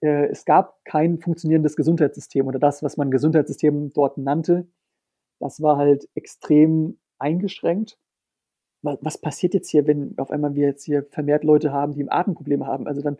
äh, 0.00 0.26
es 0.28 0.44
gab 0.44 0.82
kein 0.84 1.18
funktionierendes 1.18 1.76
Gesundheitssystem 1.76 2.46
oder 2.46 2.58
das, 2.58 2.82
was 2.82 2.96
man 2.96 3.10
Gesundheitssystem 3.10 3.92
dort 3.92 4.16
nannte, 4.16 4.68
das 5.40 5.60
war 5.60 5.76
halt 5.76 6.08
extrem 6.14 6.98
eingeschränkt. 7.18 7.98
Was, 8.82 9.18
passiert 9.18 9.54
jetzt 9.54 9.68
hier, 9.70 9.86
wenn 9.88 10.16
auf 10.18 10.30
einmal 10.30 10.54
wir 10.54 10.68
jetzt 10.68 10.84
hier 10.84 11.04
vermehrt 11.10 11.42
Leute 11.42 11.72
haben, 11.72 11.94
die 11.94 12.08
Atemprobleme 12.08 12.66
haben? 12.66 12.86
Also 12.86 13.02
dann 13.02 13.18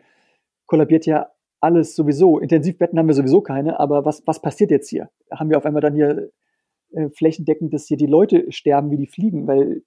kollabiert 0.67 1.05
ja 1.05 1.31
alles 1.59 1.95
sowieso. 1.95 2.39
Intensivbetten 2.39 2.97
haben 2.97 3.07
wir 3.07 3.13
sowieso 3.13 3.41
keine, 3.41 3.77
aber 3.77 4.05
was, 4.05 4.25
was 4.25 4.41
passiert 4.41 4.71
jetzt 4.71 4.89
hier? 4.89 5.09
Haben 5.31 5.49
wir 5.49 5.57
auf 5.57 5.65
einmal 5.65 5.81
dann 5.81 5.95
hier 5.95 6.31
äh, 6.93 7.09
flächendeckend, 7.09 7.73
dass 7.73 7.87
hier 7.87 7.97
die 7.97 8.05
Leute 8.05 8.49
sterben, 8.53 8.89
wie 8.89 8.97
die 8.97 9.07
fliegen, 9.07 9.47
weil 9.47 9.83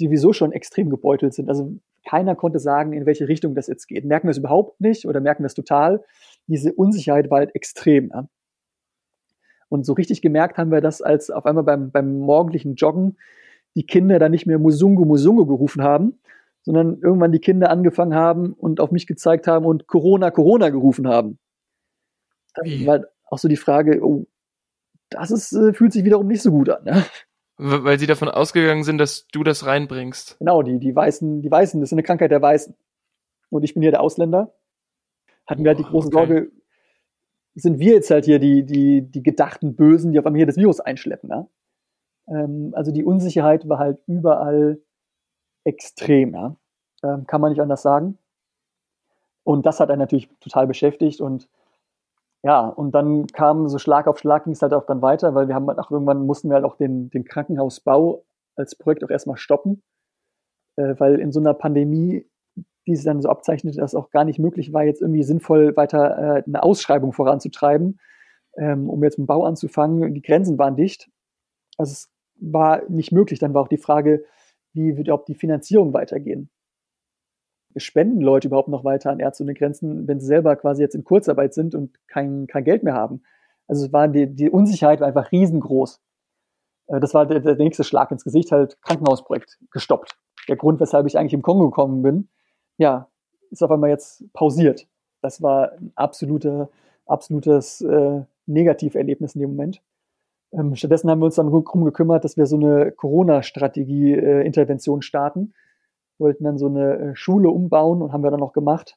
die 0.00 0.06
sowieso 0.06 0.32
schon 0.32 0.50
extrem 0.50 0.90
gebeutelt 0.90 1.34
sind. 1.34 1.48
Also 1.48 1.78
keiner 2.10 2.34
konnte 2.34 2.58
sagen, 2.58 2.92
in 2.92 3.06
welche 3.06 3.28
Richtung 3.28 3.54
das 3.54 3.68
jetzt 3.68 3.86
geht. 3.86 4.04
Merken 4.04 4.26
wir 4.26 4.32
es 4.32 4.38
überhaupt 4.38 4.80
nicht 4.80 5.06
oder 5.06 5.20
merken 5.20 5.44
wir 5.44 5.46
es 5.46 5.54
total? 5.54 6.02
Diese 6.48 6.72
Unsicherheit 6.72 7.30
war 7.30 7.38
halt 7.38 7.54
extrem. 7.54 8.10
Ja? 8.12 8.28
Und 9.68 9.86
so 9.86 9.92
richtig 9.92 10.20
gemerkt 10.20 10.58
haben 10.58 10.72
wir 10.72 10.80
das, 10.80 11.02
als 11.02 11.30
auf 11.30 11.46
einmal 11.46 11.62
beim, 11.62 11.92
beim 11.92 12.18
morgendlichen 12.18 12.74
Joggen 12.74 13.16
die 13.76 13.86
Kinder 13.86 14.18
dann 14.18 14.32
nicht 14.32 14.44
mehr 14.44 14.58
Musungu 14.58 15.04
Musungu 15.04 15.46
gerufen 15.46 15.84
haben, 15.84 16.18
sondern 16.62 17.00
irgendwann 17.00 17.30
die 17.30 17.38
Kinder 17.38 17.70
angefangen 17.70 18.16
haben 18.16 18.54
und 18.54 18.80
auf 18.80 18.90
mich 18.90 19.06
gezeigt 19.06 19.46
haben 19.46 19.64
und 19.64 19.86
Corona, 19.86 20.32
Corona 20.32 20.70
gerufen 20.70 21.06
haben. 21.06 21.38
Dann 22.54 22.86
war 22.86 23.04
auch 23.26 23.38
so 23.38 23.46
die 23.46 23.56
Frage, 23.56 24.04
oh, 24.04 24.26
das 25.10 25.30
ist, 25.30 25.52
äh, 25.52 25.72
fühlt 25.72 25.92
sich 25.92 26.04
wiederum 26.04 26.26
nicht 26.26 26.42
so 26.42 26.50
gut 26.50 26.70
an. 26.70 26.82
Ne? 26.82 27.04
Weil 27.62 27.98
sie 27.98 28.06
davon 28.06 28.30
ausgegangen 28.30 28.84
sind, 28.84 28.96
dass 28.96 29.28
du 29.28 29.44
das 29.44 29.66
reinbringst. 29.66 30.38
Genau, 30.38 30.62
die, 30.62 30.78
die 30.78 30.96
Weißen, 30.96 31.42
die 31.42 31.50
Weißen, 31.50 31.78
das 31.78 31.90
ist 31.90 31.92
eine 31.92 32.02
Krankheit 32.02 32.30
der 32.30 32.40
Weißen. 32.40 32.74
Und 33.50 33.64
ich 33.64 33.74
bin 33.74 33.82
hier 33.82 33.90
der 33.90 34.00
Ausländer. 34.00 34.54
Hatten 35.46 35.62
wir 35.62 35.70
halt 35.70 35.78
die 35.78 35.84
große 35.84 36.08
Okay. 36.08 36.16
Sorge, 36.16 36.52
sind 37.54 37.78
wir 37.78 37.92
jetzt 37.92 38.10
halt 38.10 38.24
hier 38.24 38.38
die, 38.38 38.64
die, 38.64 39.02
die 39.02 39.22
gedachten 39.22 39.76
Bösen, 39.76 40.12
die 40.12 40.18
auf 40.18 40.24
einmal 40.24 40.38
hier 40.38 40.46
das 40.46 40.56
Virus 40.56 40.80
einschleppen. 40.80 41.28
Ja? 41.28 41.48
Ähm, 42.28 42.72
also 42.74 42.92
die 42.92 43.04
Unsicherheit 43.04 43.68
war 43.68 43.78
halt 43.78 43.98
überall 44.06 44.80
extrem, 45.64 46.32
ja. 46.32 46.56
Ähm, 47.02 47.26
kann 47.26 47.42
man 47.42 47.50
nicht 47.50 47.60
anders 47.60 47.82
sagen. 47.82 48.16
Und 49.44 49.66
das 49.66 49.80
hat 49.80 49.90
einen 49.90 49.98
natürlich 49.98 50.30
total 50.40 50.66
beschäftigt 50.66 51.20
und 51.20 51.48
ja, 52.42 52.66
und 52.66 52.92
dann 52.92 53.26
kam 53.26 53.68
so 53.68 53.78
Schlag 53.78 54.06
auf 54.06 54.18
Schlag 54.18 54.44
ging 54.44 54.54
es 54.54 54.62
halt 54.62 54.72
auch 54.72 54.86
dann 54.86 55.02
weiter, 55.02 55.34
weil 55.34 55.48
wir 55.48 55.54
haben 55.54 55.66
halt 55.68 55.78
auch 55.78 55.90
irgendwann 55.90 56.24
mussten 56.26 56.48
wir 56.48 56.54
halt 56.54 56.64
auch 56.64 56.76
den, 56.76 57.10
den 57.10 57.24
Krankenhausbau 57.24 58.24
als 58.56 58.76
Projekt 58.76 59.04
auch 59.04 59.10
erstmal 59.10 59.36
stoppen, 59.36 59.82
äh, 60.76 60.94
weil 60.98 61.20
in 61.20 61.32
so 61.32 61.40
einer 61.40 61.54
Pandemie, 61.54 62.26
die 62.86 62.96
sich 62.96 63.04
dann 63.04 63.20
so 63.20 63.28
abzeichnete, 63.28 63.78
dass 63.78 63.94
auch 63.94 64.10
gar 64.10 64.24
nicht 64.24 64.38
möglich 64.38 64.72
war, 64.72 64.84
jetzt 64.84 65.02
irgendwie 65.02 65.22
sinnvoll 65.22 65.76
weiter 65.76 66.38
äh, 66.38 66.42
eine 66.46 66.62
Ausschreibung 66.62 67.12
voranzutreiben, 67.12 68.00
ähm, 68.56 68.88
um 68.88 69.04
jetzt 69.04 69.18
einen 69.18 69.26
Bau 69.26 69.44
anzufangen. 69.44 70.14
Die 70.14 70.22
Grenzen 70.22 70.58
waren 70.58 70.76
dicht. 70.76 71.10
Also 71.76 71.92
es 71.92 72.10
war 72.40 72.88
nicht 72.88 73.12
möglich. 73.12 73.38
Dann 73.38 73.52
war 73.52 73.62
auch 73.62 73.68
die 73.68 73.78
Frage, 73.78 74.24
wie 74.72 74.96
wird 74.96 75.08
überhaupt 75.08 75.28
die 75.28 75.34
Finanzierung 75.34 75.92
weitergehen? 75.92 76.50
Spenden 77.76 78.20
Leute 78.20 78.48
überhaupt 78.48 78.68
noch 78.68 78.84
weiter 78.84 79.10
an 79.10 79.20
Ärzte 79.20 79.44
ohne 79.44 79.54
Grenzen, 79.54 80.08
wenn 80.08 80.20
sie 80.20 80.26
selber 80.26 80.56
quasi 80.56 80.82
jetzt 80.82 80.94
in 80.94 81.04
Kurzarbeit 81.04 81.54
sind 81.54 81.74
und 81.74 81.96
kein, 82.08 82.46
kein 82.46 82.64
Geld 82.64 82.82
mehr 82.82 82.94
haben? 82.94 83.22
Also 83.68 83.86
es 83.86 83.92
war 83.92 84.08
die, 84.08 84.26
die 84.26 84.50
Unsicherheit 84.50 85.00
war 85.00 85.08
einfach 85.08 85.30
riesengroß. 85.30 86.00
Äh, 86.88 87.00
Das 87.00 87.14
war 87.14 87.26
der, 87.26 87.40
der 87.40 87.56
nächste 87.56 87.84
Schlag 87.84 88.10
ins 88.10 88.24
Gesicht, 88.24 88.52
halt 88.52 88.80
Krankenhausprojekt 88.82 89.58
gestoppt. 89.70 90.18
Der 90.48 90.56
Grund, 90.56 90.80
weshalb 90.80 91.06
ich 91.06 91.16
eigentlich 91.16 91.34
im 91.34 91.42
Kongo 91.42 91.70
gekommen 91.70 92.02
bin, 92.02 92.28
ja, 92.78 93.08
ist 93.50 93.62
auf 93.62 93.70
einmal 93.70 93.90
jetzt 93.90 94.24
pausiert. 94.32 94.86
Das 95.22 95.42
war 95.42 95.72
ein 95.72 95.92
absoluter, 95.94 96.70
absolutes 97.06 97.82
äh, 97.82 98.22
Negativerlebnis 98.46 99.34
in 99.34 99.42
dem 99.42 99.50
Moment. 99.50 99.82
Ähm, 100.52 100.74
stattdessen 100.74 101.10
haben 101.10 101.20
wir 101.20 101.26
uns 101.26 101.36
dann 101.36 101.46
darum 101.46 101.84
gekümmert, 101.84 102.24
dass 102.24 102.36
wir 102.36 102.46
so 102.46 102.56
eine 102.56 102.90
Corona-Strategie-Intervention 102.90 105.02
starten. 105.02 105.54
Wollten 106.20 106.44
dann 106.44 106.58
so 106.58 106.66
eine 106.66 106.98
äh, 106.98 107.16
Schule 107.16 107.50
umbauen 107.50 108.02
und 108.02 108.12
haben 108.12 108.22
wir 108.22 108.30
dann 108.30 108.40
noch 108.40 108.52
gemacht 108.52 108.96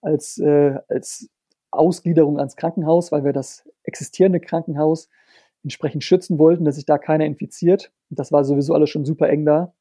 als, 0.00 0.38
äh, 0.38 0.78
als 0.88 1.28
Ausgliederung 1.70 2.38
ans 2.38 2.56
Krankenhaus, 2.56 3.12
weil 3.12 3.24
wir 3.24 3.32
das 3.32 3.68
existierende 3.82 4.40
Krankenhaus 4.40 5.08
entsprechend 5.64 6.04
schützen 6.04 6.38
wollten, 6.38 6.64
dass 6.64 6.76
sich 6.76 6.86
da 6.86 6.98
keiner 6.98 7.26
infiziert. 7.26 7.92
Und 8.10 8.18
das 8.18 8.32
war 8.32 8.44
sowieso 8.44 8.74
alles 8.74 8.90
schon 8.90 9.04
super 9.04 9.28
eng 9.28 9.44
da. 9.44 9.74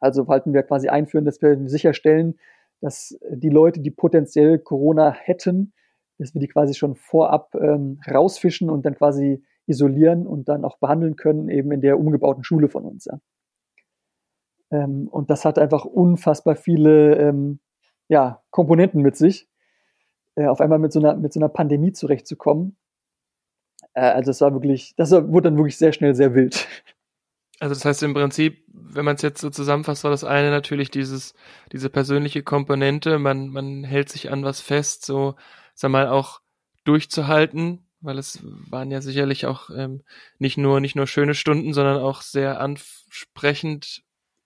Also 0.00 0.28
wollten 0.28 0.54
wir 0.54 0.62
quasi 0.62 0.88
einführen, 0.88 1.24
dass 1.24 1.42
wir 1.42 1.68
sicherstellen, 1.68 2.38
dass 2.80 3.18
die 3.28 3.48
Leute, 3.48 3.80
die 3.80 3.90
potenziell 3.90 4.58
Corona 4.58 5.10
hätten, 5.10 5.72
dass 6.18 6.34
wir 6.34 6.40
die 6.40 6.48
quasi 6.48 6.74
schon 6.74 6.94
vorab 6.94 7.54
ähm, 7.54 8.00
rausfischen 8.08 8.70
und 8.70 8.86
dann 8.86 8.94
quasi 8.94 9.42
isolieren 9.66 10.26
und 10.26 10.48
dann 10.48 10.64
auch 10.64 10.78
behandeln 10.78 11.16
können, 11.16 11.48
eben 11.48 11.72
in 11.72 11.80
der 11.80 11.98
umgebauten 11.98 12.44
Schule 12.44 12.68
von 12.68 12.84
uns. 12.84 13.06
Ja. 13.06 13.18
Ähm, 14.70 15.08
und 15.08 15.30
das 15.30 15.44
hat 15.44 15.58
einfach 15.58 15.84
unfassbar 15.84 16.56
viele 16.56 17.16
ähm, 17.16 17.60
ja, 18.08 18.42
Komponenten 18.50 19.02
mit 19.02 19.16
sich, 19.16 19.48
äh, 20.34 20.46
auf 20.46 20.60
einmal 20.60 20.78
mit 20.78 20.92
so 20.92 21.00
einer, 21.00 21.14
mit 21.16 21.32
so 21.32 21.40
einer 21.40 21.48
Pandemie 21.48 21.92
zurechtzukommen. 21.92 22.76
Äh, 23.94 24.00
also 24.00 24.30
es 24.30 24.40
war 24.40 24.52
wirklich, 24.52 24.94
das 24.96 25.12
wurde 25.12 25.50
dann 25.50 25.56
wirklich 25.56 25.76
sehr 25.76 25.92
schnell 25.92 26.14
sehr 26.14 26.34
wild. 26.34 26.66
Also 27.60 27.74
das 27.74 27.84
heißt 27.84 28.02
im 28.04 28.14
Prinzip, 28.14 28.64
wenn 28.68 29.04
man 29.04 29.16
es 29.16 29.22
jetzt 29.22 29.40
so 29.40 29.50
zusammenfasst, 29.50 30.04
war 30.04 30.12
das 30.12 30.22
eine 30.22 30.50
natürlich 30.50 30.90
dieses, 30.90 31.34
diese 31.72 31.90
persönliche 31.90 32.42
Komponente, 32.42 33.18
man, 33.18 33.48
man 33.48 33.82
hält 33.82 34.08
sich 34.10 34.30
an 34.30 34.44
was 34.44 34.60
fest, 34.60 35.04
so, 35.04 35.34
sag 35.74 35.90
mal, 35.90 36.06
auch 36.08 36.40
durchzuhalten, 36.84 37.84
weil 38.00 38.16
es 38.16 38.40
waren 38.70 38.92
ja 38.92 39.00
sicherlich 39.00 39.46
auch 39.46 39.70
ähm, 39.70 40.02
nicht 40.38 40.56
nur, 40.56 40.80
nicht 40.80 40.94
nur 40.94 41.08
schöne 41.08 41.34
Stunden, 41.34 41.72
sondern 41.72 42.00
auch 42.00 42.22
sehr 42.22 42.60
ansprechend 42.60 44.04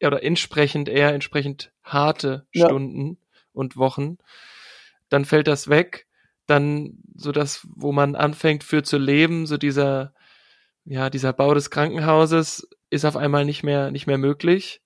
oder 0.09 0.23
entsprechend 0.23 0.89
eher 0.89 1.13
entsprechend 1.13 1.73
harte 1.83 2.47
Ja. 2.53 2.67
Stunden 2.67 3.19
und 3.53 3.77
Wochen. 3.77 4.19
Dann 5.09 5.25
fällt 5.25 5.47
das 5.47 5.69
weg, 5.69 6.07
dann 6.47 6.99
so 7.15 7.33
das, 7.33 7.67
wo 7.75 7.93
man 7.93 8.17
anfängt 8.17 8.65
für 8.65 8.83
zu 8.83 8.99
leben, 8.99 9.47
so 9.47 9.57
dieser, 9.57 10.15
ja, 10.85 11.11
dieser 11.11 11.33
Bau 11.33 11.55
des 11.55 11.71
Krankenhauses 11.71 12.69
ist 12.91 13.05
auf 13.05 13.17
einmal 13.17 13.45
nicht 13.45 13.63
mehr, 13.63 13.91
nicht 13.91 14.07
mehr 14.07 14.19
möglich. 14.19 14.83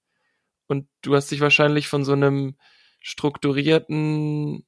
Und 0.66 0.88
du 1.02 1.14
hast 1.14 1.30
dich 1.30 1.40
wahrscheinlich 1.40 1.88
von 1.88 2.04
so 2.04 2.12
einem 2.12 2.56
strukturierten 3.00 4.66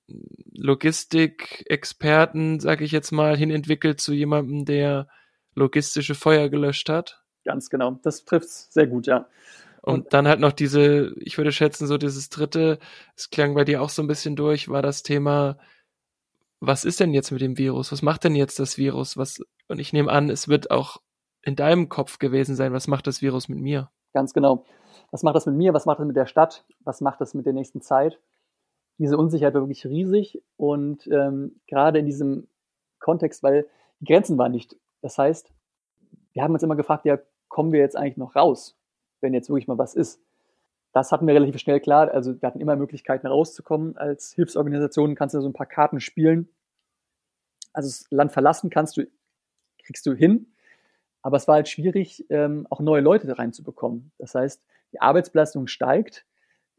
Logistikexperten, 0.55 2.61
sag 2.61 2.81
ich 2.81 2.93
jetzt 2.93 3.11
mal, 3.11 3.37
hin 3.37 3.51
entwickelt 3.51 4.01
zu 4.01 4.13
jemandem, 4.13 4.65
der 4.65 5.09
logistische 5.55 6.15
Feuer 6.15 6.49
gelöscht 6.49 6.89
hat. 6.89 7.23
Ganz 7.45 7.69
genau. 7.69 7.99
Das 8.03 8.25
trifft 8.25 8.49
sehr 8.49 8.87
gut, 8.87 9.07
ja. 9.07 9.27
Und, 9.89 10.13
dann 10.13 10.29
halt 10.29 10.41
noch 10.41 10.53
diese, 10.53 11.15
ich 11.19 11.39
würde 11.39 11.53
schätzen, 11.53 11.87
so 11.87 11.99
dieses 11.99 12.29
dritte, 12.29 12.79
es 13.17 13.31
klang 13.31 13.55
bei 13.55 13.65
dir 13.65 13.83
auch 13.83 13.89
so 13.89 14.03
ein 14.03 14.09
bisschen 14.09 14.37
durch, 14.37 14.69
war 14.69 14.83
das 14.83 15.03
Thema, 15.03 15.59
was 16.61 16.85
ist 16.85 17.01
denn 17.01 17.15
jetzt 17.15 17.31
mit 17.31 17.41
dem 17.41 17.57
Virus? 17.57 17.93
Was 17.93 18.03
macht 18.03 18.25
denn 18.25 18.35
jetzt 18.35 18.59
das 18.59 18.79
Virus? 18.79 19.17
Was, 19.17 19.41
und 19.69 19.79
ich 19.79 19.93
nehme 19.93 20.11
an, 20.11 20.29
es 20.29 20.49
wird 20.49 20.71
auch 20.71 20.99
in 21.43 21.57
deinem 21.57 21.89
Kopf 21.89 22.19
gewesen 22.19 22.57
sein, 22.57 22.73
was 22.73 22.89
macht 22.89 23.07
das 23.07 23.23
Virus 23.23 23.49
mit 23.49 23.59
mir? 23.59 23.91
Ganz 24.13 24.33
genau. 24.33 24.65
Was 25.11 25.23
macht 25.23 25.37
das 25.37 25.47
mit 25.47 25.55
mir? 25.55 25.73
Was 25.73 25.87
macht 25.87 26.01
das 26.01 26.07
mit 26.07 26.17
der 26.17 26.27
Stadt? 26.27 26.65
Was 26.85 27.01
macht 27.01 27.21
das 27.21 27.35
mit 27.35 27.47
der 27.47 27.53
nächsten 27.53 27.81
Zeit? 27.81 28.21
Diese 28.99 29.17
Unsicherheit 29.17 29.55
war 29.55 29.63
wirklich 29.63 29.87
riesig 29.87 30.43
und 30.57 31.07
ähm, 31.07 31.61
gerade 31.69 32.01
in 32.01 32.07
diesem 32.07 32.49
Kontext, 32.99 33.43
weil 33.43 33.67
die 34.01 34.07
Grenzen 34.07 34.37
waren 34.39 34.53
nicht. 34.53 34.77
Das 35.03 35.17
heißt, 35.17 35.53
wir 36.33 36.43
haben 36.43 36.53
uns 36.53 36.63
immer 36.63 36.77
gefragt, 36.77 37.05
ja, 37.05 37.19
kommen 37.49 37.73
wir 37.73 37.81
jetzt 37.81 37.97
eigentlich 37.97 38.17
noch 38.17 38.37
raus, 38.37 38.78
wenn 39.21 39.35
jetzt 39.35 39.49
wirklich 39.49 39.69
mal 39.69 39.79
was 39.79 39.95
ist? 39.95 40.21
Das 40.93 41.13
hatten 41.13 41.27
wir 41.27 41.35
relativ 41.35 41.59
schnell 41.59 41.81
klar. 41.81 42.11
Also 42.13 42.41
wir 42.41 42.47
hatten 42.47 42.61
immer 42.61 42.77
Möglichkeiten 42.77 43.27
rauszukommen. 43.27 43.97
Als 43.97 44.33
Hilfsorganisation 44.33 45.15
kannst 45.15 45.35
du 45.35 45.41
so 45.41 45.49
ein 45.49 45.53
paar 45.53 45.67
Karten 45.67 46.01
spielen. 46.01 46.49
Also 47.73 47.89
das 47.89 48.07
Land 48.11 48.33
verlassen 48.33 48.71
kannst 48.71 48.97
du, 48.97 49.07
kriegst 49.85 50.07
du 50.07 50.15
hin. 50.15 50.53
Aber 51.23 51.37
es 51.37 51.47
war 51.47 51.57
halt 51.57 51.69
schwierig, 51.69 52.25
ähm, 52.31 52.67
auch 52.71 52.81
neue 52.81 53.03
Leute 53.03 53.39
reinzubekommen. 53.39 54.13
Das 54.19 54.35
heißt, 54.35 54.63
die 54.93 55.01
Arbeitsbelastung 55.01 55.67
steigt. 55.67 56.25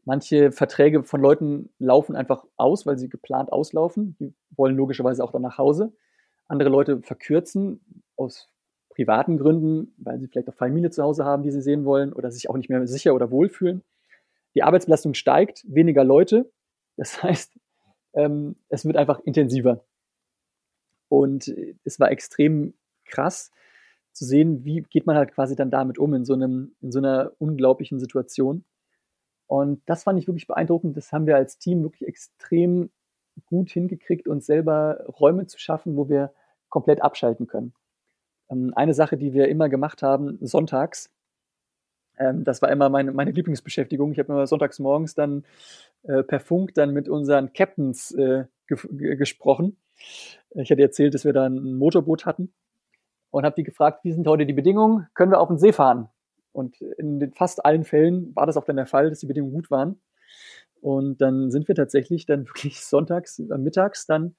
Manche 0.04 0.50
Verträge 0.50 1.04
von 1.04 1.20
Leuten 1.20 1.70
laufen 1.78 2.16
einfach 2.16 2.44
aus, 2.56 2.86
weil 2.86 2.98
sie 2.98 3.08
geplant 3.08 3.52
auslaufen. 3.52 4.16
Die 4.18 4.34
wollen 4.56 4.76
logischerweise 4.76 5.22
auch 5.22 5.30
dann 5.30 5.42
nach 5.42 5.58
Hause. 5.58 5.92
Andere 6.48 6.70
Leute 6.70 7.00
verkürzen 7.02 7.80
aus 8.16 8.48
privaten 9.00 9.38
Gründen, 9.38 9.94
weil 9.96 10.20
sie 10.20 10.28
vielleicht 10.28 10.50
auch 10.50 10.54
Familie 10.54 10.90
zu 10.90 11.02
Hause 11.02 11.24
haben, 11.24 11.42
die 11.42 11.50
sie 11.50 11.62
sehen 11.62 11.86
wollen 11.86 12.12
oder 12.12 12.30
sich 12.30 12.50
auch 12.50 12.56
nicht 12.58 12.68
mehr 12.68 12.86
sicher 12.86 13.14
oder 13.14 13.30
wohlfühlen. 13.30 13.82
Die 14.54 14.62
Arbeitsbelastung 14.62 15.14
steigt, 15.14 15.64
weniger 15.66 16.04
Leute. 16.04 16.52
Das 16.98 17.22
heißt, 17.22 17.58
ähm, 18.12 18.56
es 18.68 18.84
wird 18.84 18.98
einfach 18.98 19.20
intensiver. 19.20 19.82
Und 21.08 21.48
äh, 21.48 21.76
es 21.84 21.98
war 21.98 22.10
extrem 22.10 22.74
krass 23.06 23.50
zu 24.12 24.26
sehen, 24.26 24.66
wie 24.66 24.82
geht 24.82 25.06
man 25.06 25.16
halt 25.16 25.32
quasi 25.32 25.56
dann 25.56 25.70
damit 25.70 25.98
um 25.98 26.12
in 26.12 26.26
so 26.26 26.34
einem, 26.34 26.74
in 26.82 26.92
so 26.92 26.98
einer 26.98 27.32
unglaublichen 27.38 27.98
Situation. 27.98 28.66
Und 29.46 29.80
das 29.86 30.02
fand 30.02 30.18
ich 30.18 30.26
wirklich 30.26 30.46
beeindruckend. 30.46 30.94
Das 30.94 31.10
haben 31.10 31.26
wir 31.26 31.36
als 31.36 31.56
Team 31.56 31.82
wirklich 31.82 32.06
extrem 32.06 32.90
gut 33.46 33.70
hingekriegt, 33.70 34.28
uns 34.28 34.44
selber 34.44 35.06
Räume 35.06 35.46
zu 35.46 35.58
schaffen, 35.58 35.96
wo 35.96 36.10
wir 36.10 36.34
komplett 36.68 37.00
abschalten 37.00 37.46
können. 37.46 37.72
Ähm, 38.50 38.72
eine 38.74 38.94
Sache, 38.94 39.16
die 39.16 39.32
wir 39.32 39.48
immer 39.48 39.68
gemacht 39.68 40.02
haben, 40.02 40.38
sonntags, 40.40 41.10
ähm, 42.18 42.44
das 42.44 42.62
war 42.62 42.70
immer 42.70 42.88
meine, 42.90 43.12
meine 43.12 43.30
Lieblingsbeschäftigung. 43.30 44.12
Ich 44.12 44.18
habe 44.18 44.32
immer 44.32 44.46
sonntags 44.46 44.78
morgens 44.78 45.14
dann 45.14 45.44
äh, 46.02 46.22
per 46.22 46.40
Funk 46.40 46.74
dann 46.74 46.92
mit 46.92 47.08
unseren 47.08 47.52
Captains 47.52 48.12
äh, 48.12 48.44
ge 48.66 49.16
gesprochen. 49.16 49.76
Ich 50.54 50.70
hatte 50.70 50.82
erzählt, 50.82 51.14
dass 51.14 51.24
wir 51.24 51.32
da 51.32 51.46
ein 51.46 51.74
Motorboot 51.76 52.26
hatten 52.26 52.52
und 53.30 53.44
habe 53.44 53.54
die 53.56 53.64
gefragt, 53.64 54.04
wie 54.04 54.12
sind 54.12 54.26
heute 54.26 54.46
die 54.46 54.52
Bedingungen? 54.52 55.08
Können 55.14 55.32
wir 55.32 55.40
auf 55.40 55.48
den 55.48 55.58
See 55.58 55.72
fahren? 55.72 56.08
Und 56.52 56.80
in 56.80 57.32
fast 57.32 57.64
allen 57.64 57.84
Fällen 57.84 58.34
war 58.34 58.46
das 58.46 58.56
auch 58.56 58.64
dann 58.64 58.76
der 58.76 58.86
Fall, 58.86 59.08
dass 59.08 59.20
die 59.20 59.26
Bedingungen 59.26 59.54
gut 59.54 59.70
waren. 59.70 60.00
Und 60.80 61.20
dann 61.20 61.50
sind 61.50 61.68
wir 61.68 61.74
tatsächlich 61.74 62.26
dann 62.26 62.46
wirklich 62.46 62.84
sonntags, 62.84 63.38
äh, 63.38 63.58
mittags 63.58 64.06
dann, 64.06 64.36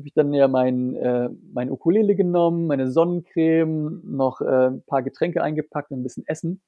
habe 0.00 0.08
ich 0.08 0.14
dann 0.14 0.32
ja 0.32 0.48
mein, 0.48 0.96
äh, 0.96 1.28
mein 1.52 1.70
Ukulele 1.70 2.14
genommen, 2.14 2.66
meine 2.66 2.90
Sonnencreme, 2.90 4.00
noch 4.02 4.40
äh, 4.40 4.68
ein 4.68 4.82
paar 4.84 5.02
Getränke 5.02 5.42
eingepackt 5.42 5.90
und 5.90 6.00
ein 6.00 6.02
bisschen 6.02 6.26
Essen 6.26 6.62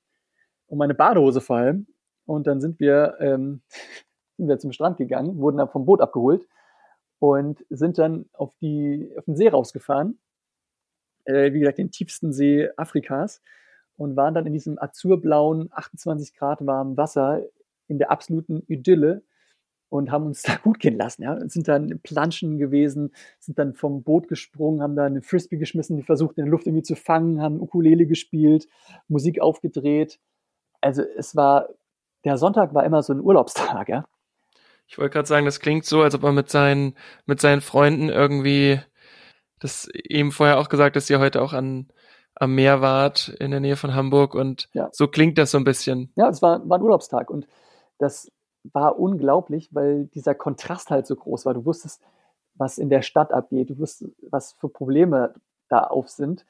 und 0.67 0.77
meine 0.77 0.95
Badehose 0.95 1.41
vor 1.41 1.57
allem 1.57 1.87
Und 2.27 2.47
dann 2.47 2.61
sind 2.61 2.79
wir, 2.79 3.17
ähm, 3.21 3.63
sind 4.37 4.49
wir 4.49 4.59
zum 4.59 4.73
Strand 4.73 4.99
gegangen, 4.99 5.39
wurden 5.39 5.57
dann 5.57 5.71
vom 5.71 5.87
Boot 5.87 6.03
abgeholt 6.03 6.47
und 7.21 7.65
sind 7.71 7.97
dann 7.97 8.27
auf, 8.35 8.55
die, 8.61 9.11
auf 9.17 9.25
den 9.25 9.37
See 9.37 9.49
rausgefahren. 9.49 10.19
Äh, 11.25 11.55
wie 11.55 11.61
gesagt, 11.61 11.79
den 11.79 11.91
tiefsten 11.91 12.35
See 12.35 12.69
Afrikas 12.77 13.41
und 13.97 14.15
waren 14.15 14.35
dann 14.35 14.47
in 14.47 14.53
diesem 14.53 14.79
azurblauen, 14.79 15.71
28 15.73 16.35
Grad 16.35 16.67
warmen 16.67 16.99
Wasser 16.99 17.41
in 17.89 17.99
der 17.99 18.11
absoluten 18.11 18.63
Idylle 18.67 19.23
und 19.93 20.11
haben 20.11 20.27
uns 20.27 20.43
da 20.43 20.57
gut 20.57 20.81
gehen 20.81 20.97
lassen. 20.97 21.23
Ja. 21.23 21.39
Sind 21.49 21.69
dann 21.69 22.01
Planschen 22.03 22.59
gewesen, 22.59 23.13
sind 23.39 23.59
dann 23.59 23.75
vom 23.75 24.03
Boot 24.03 24.27
gesprungen, 24.27 24.83
haben 24.83 24.97
da 24.97 25.05
eine 25.05 25.23
Frisbee 25.23 25.59
geschmissen, 25.59 25.97
die 25.97 26.03
versucht 26.03 26.39
in 26.39 26.45
der 26.45 26.51
Luft 26.51 26.67
irgendwie 26.67 26.83
zu 26.83 26.97
fangen, 26.97 27.43
haben 27.43 27.61
Ukulele 27.61 28.07
gespielt, 28.07 28.67
Musik 29.09 29.41
aufgedreht. 29.41 30.19
Also 30.81 31.03
es 31.17 31.37
war, 31.37 31.69
der 32.25 32.39
Sonntag 32.39 32.75
war 32.75 32.85
immer 32.85 33.03
so 33.03 33.13
ein 33.13 33.21
Urlaubstag, 33.21 33.89
ja. 33.89 34.07
Ich 34.89 34.99
wollte 34.99 35.13
gerade 35.13 35.29
sagen, 35.29 35.47
das 35.47 35.61
klingt 35.61 35.85
so, 35.85 36.03
als 36.03 36.15
ob 36.15 36.23
er 36.25 36.33
mit 36.33 36.51
seinen, 36.51 36.97
mit 37.27 37.41
seinen 37.41 37.61
Freunden 37.61 38.09
irgendwie, 38.09 38.81
das 39.61 39.89
eben 39.95 40.33
vorher 40.33 40.59
auch 40.59 40.69
gesagt, 40.69 40.97
dass 40.97 41.09
ihr 41.09 41.19
heute 41.19 41.41
auch 41.41 41.53
an, 41.53 41.89
am 42.35 42.55
Meer 42.55 42.81
wart, 42.81 43.29
in 43.29 43.51
der 43.51 43.61
Nähe 43.61 43.77
von 43.77 43.95
Hamburg 43.95 44.35
und 44.35 44.69
ja. 44.73 44.89
so 44.93 45.07
klingt 45.07 45.39
das 45.39 45.51
so 45.51 45.59
ein 45.59 45.65
bisschen. 45.65 46.13
Ja, 46.17 46.29
es 46.29 46.43
war, 46.43 46.67
war 46.69 46.79
ein 46.79 46.83
Urlaubstag 46.83 47.31
und 47.31 47.47
das 47.99 48.31
war 48.65 48.99
unglaublich, 48.99 49.75
weil 49.75 50.07
dieser 50.07 50.35
Kontrast 50.35 50.91
halt 50.91 51.07
so 51.07 51.17
groß 51.17 51.47
war. 51.47 51.55
Du 51.55 51.65
wusstest, 51.65 52.03
was 52.55 52.79
in 52.79 52.91
der 52.91 53.03
Stadt 53.03 53.33
abgeht, 53.33 53.71
du 53.71 53.79
wusstest, 53.79 54.13
was 54.31 54.53
für 54.53 54.69
Probleme 54.69 55.35
da 55.69 55.85
auf 55.85 56.09
sind. 56.09 56.47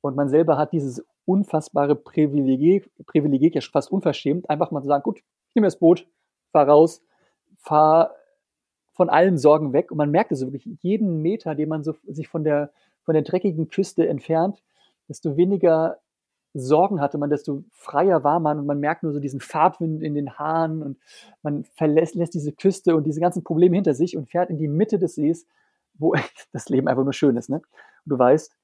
Und 0.00 0.16
man 0.16 0.28
selber 0.28 0.58
hat 0.58 0.72
dieses 0.72 1.04
unfassbare 1.24 1.96
Privileg, 1.96 2.90
Privileg 3.06 3.54
ja 3.54 3.60
fast 3.60 3.90
unverschämt, 3.90 4.50
einfach 4.50 4.70
mal 4.70 4.82
zu 4.82 4.88
sagen, 4.88 5.02
gut, 5.02 5.18
ich 5.18 5.54
nehme 5.54 5.66
das 5.66 5.78
Boot, 5.78 6.06
fahr 6.52 6.68
raus, 6.68 7.02
fahr 7.56 8.14
von 8.92 9.08
allen 9.08 9.38
Sorgen 9.38 9.72
weg. 9.72 9.90
Und 9.90 9.98
man 9.98 10.10
merkte 10.10 10.36
so 10.36 10.46
wirklich 10.46 10.78
jeden 10.82 11.22
Meter, 11.22 11.54
den 11.54 11.68
man 11.68 11.82
so 11.82 11.94
sich 12.06 12.28
von 12.28 12.44
der, 12.44 12.70
von 13.02 13.14
der 13.14 13.22
dreckigen 13.22 13.68
Küste 13.68 14.06
entfernt, 14.06 14.62
desto 15.08 15.36
weniger 15.36 15.98
Sorgen 16.54 17.00
hatte 17.00 17.18
man, 17.18 17.30
desto 17.30 17.64
freier 17.72 18.22
war 18.22 18.38
man 18.38 18.60
und 18.60 18.66
man 18.66 18.78
merkt 18.78 19.02
nur 19.02 19.12
so 19.12 19.18
diesen 19.18 19.40
Fahrtwind 19.40 20.02
in 20.02 20.14
den 20.14 20.38
Haaren 20.38 20.82
und 20.82 20.98
man 21.42 21.64
verlässt 21.64 22.14
lässt 22.14 22.34
diese 22.34 22.52
Küste 22.52 22.94
und 22.94 23.04
diese 23.04 23.20
ganzen 23.20 23.42
Probleme 23.42 23.74
hinter 23.74 23.94
sich 23.94 24.16
und 24.16 24.30
fährt 24.30 24.50
in 24.50 24.58
die 24.58 24.68
Mitte 24.68 24.98
des 24.98 25.16
Sees, 25.16 25.46
wo 25.94 26.14
das 26.52 26.68
Leben 26.68 26.86
einfach 26.86 27.02
nur 27.02 27.12
schön 27.12 27.36
ist. 27.36 27.50
Ne? 27.50 27.56
Und 27.56 27.64
du 28.06 28.18
weißt 28.18 28.56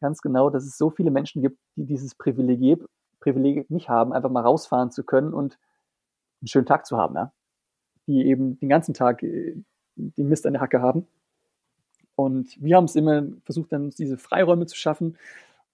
ganz 0.00 0.20
genau, 0.20 0.50
dass 0.50 0.64
es 0.64 0.76
so 0.76 0.90
viele 0.90 1.10
Menschen 1.10 1.40
gibt, 1.40 1.58
die 1.76 1.86
dieses 1.86 2.16
Privileg, 2.16 2.84
Privileg 3.20 3.70
nicht 3.70 3.88
haben, 3.88 4.12
einfach 4.12 4.30
mal 4.30 4.42
rausfahren 4.42 4.90
zu 4.90 5.04
können 5.04 5.32
und 5.32 5.58
einen 6.40 6.48
schönen 6.48 6.66
Tag 6.66 6.86
zu 6.86 6.96
haben. 6.96 7.14
Ja? 7.14 7.32
Die 8.08 8.26
eben 8.26 8.58
den 8.58 8.68
ganzen 8.68 8.94
Tag 8.94 9.22
äh, 9.22 9.56
den 9.96 10.28
Mist 10.28 10.46
an 10.46 10.54
der 10.54 10.62
Hacke 10.62 10.80
haben. 10.80 11.06
Und 12.14 12.60
wir 12.60 12.76
haben 12.76 12.84
es 12.84 12.96
immer 12.96 13.24
versucht, 13.44 13.72
dann 13.72 13.90
diese 13.90 14.18
Freiräume 14.18 14.66
zu 14.66 14.76
schaffen, 14.76 15.16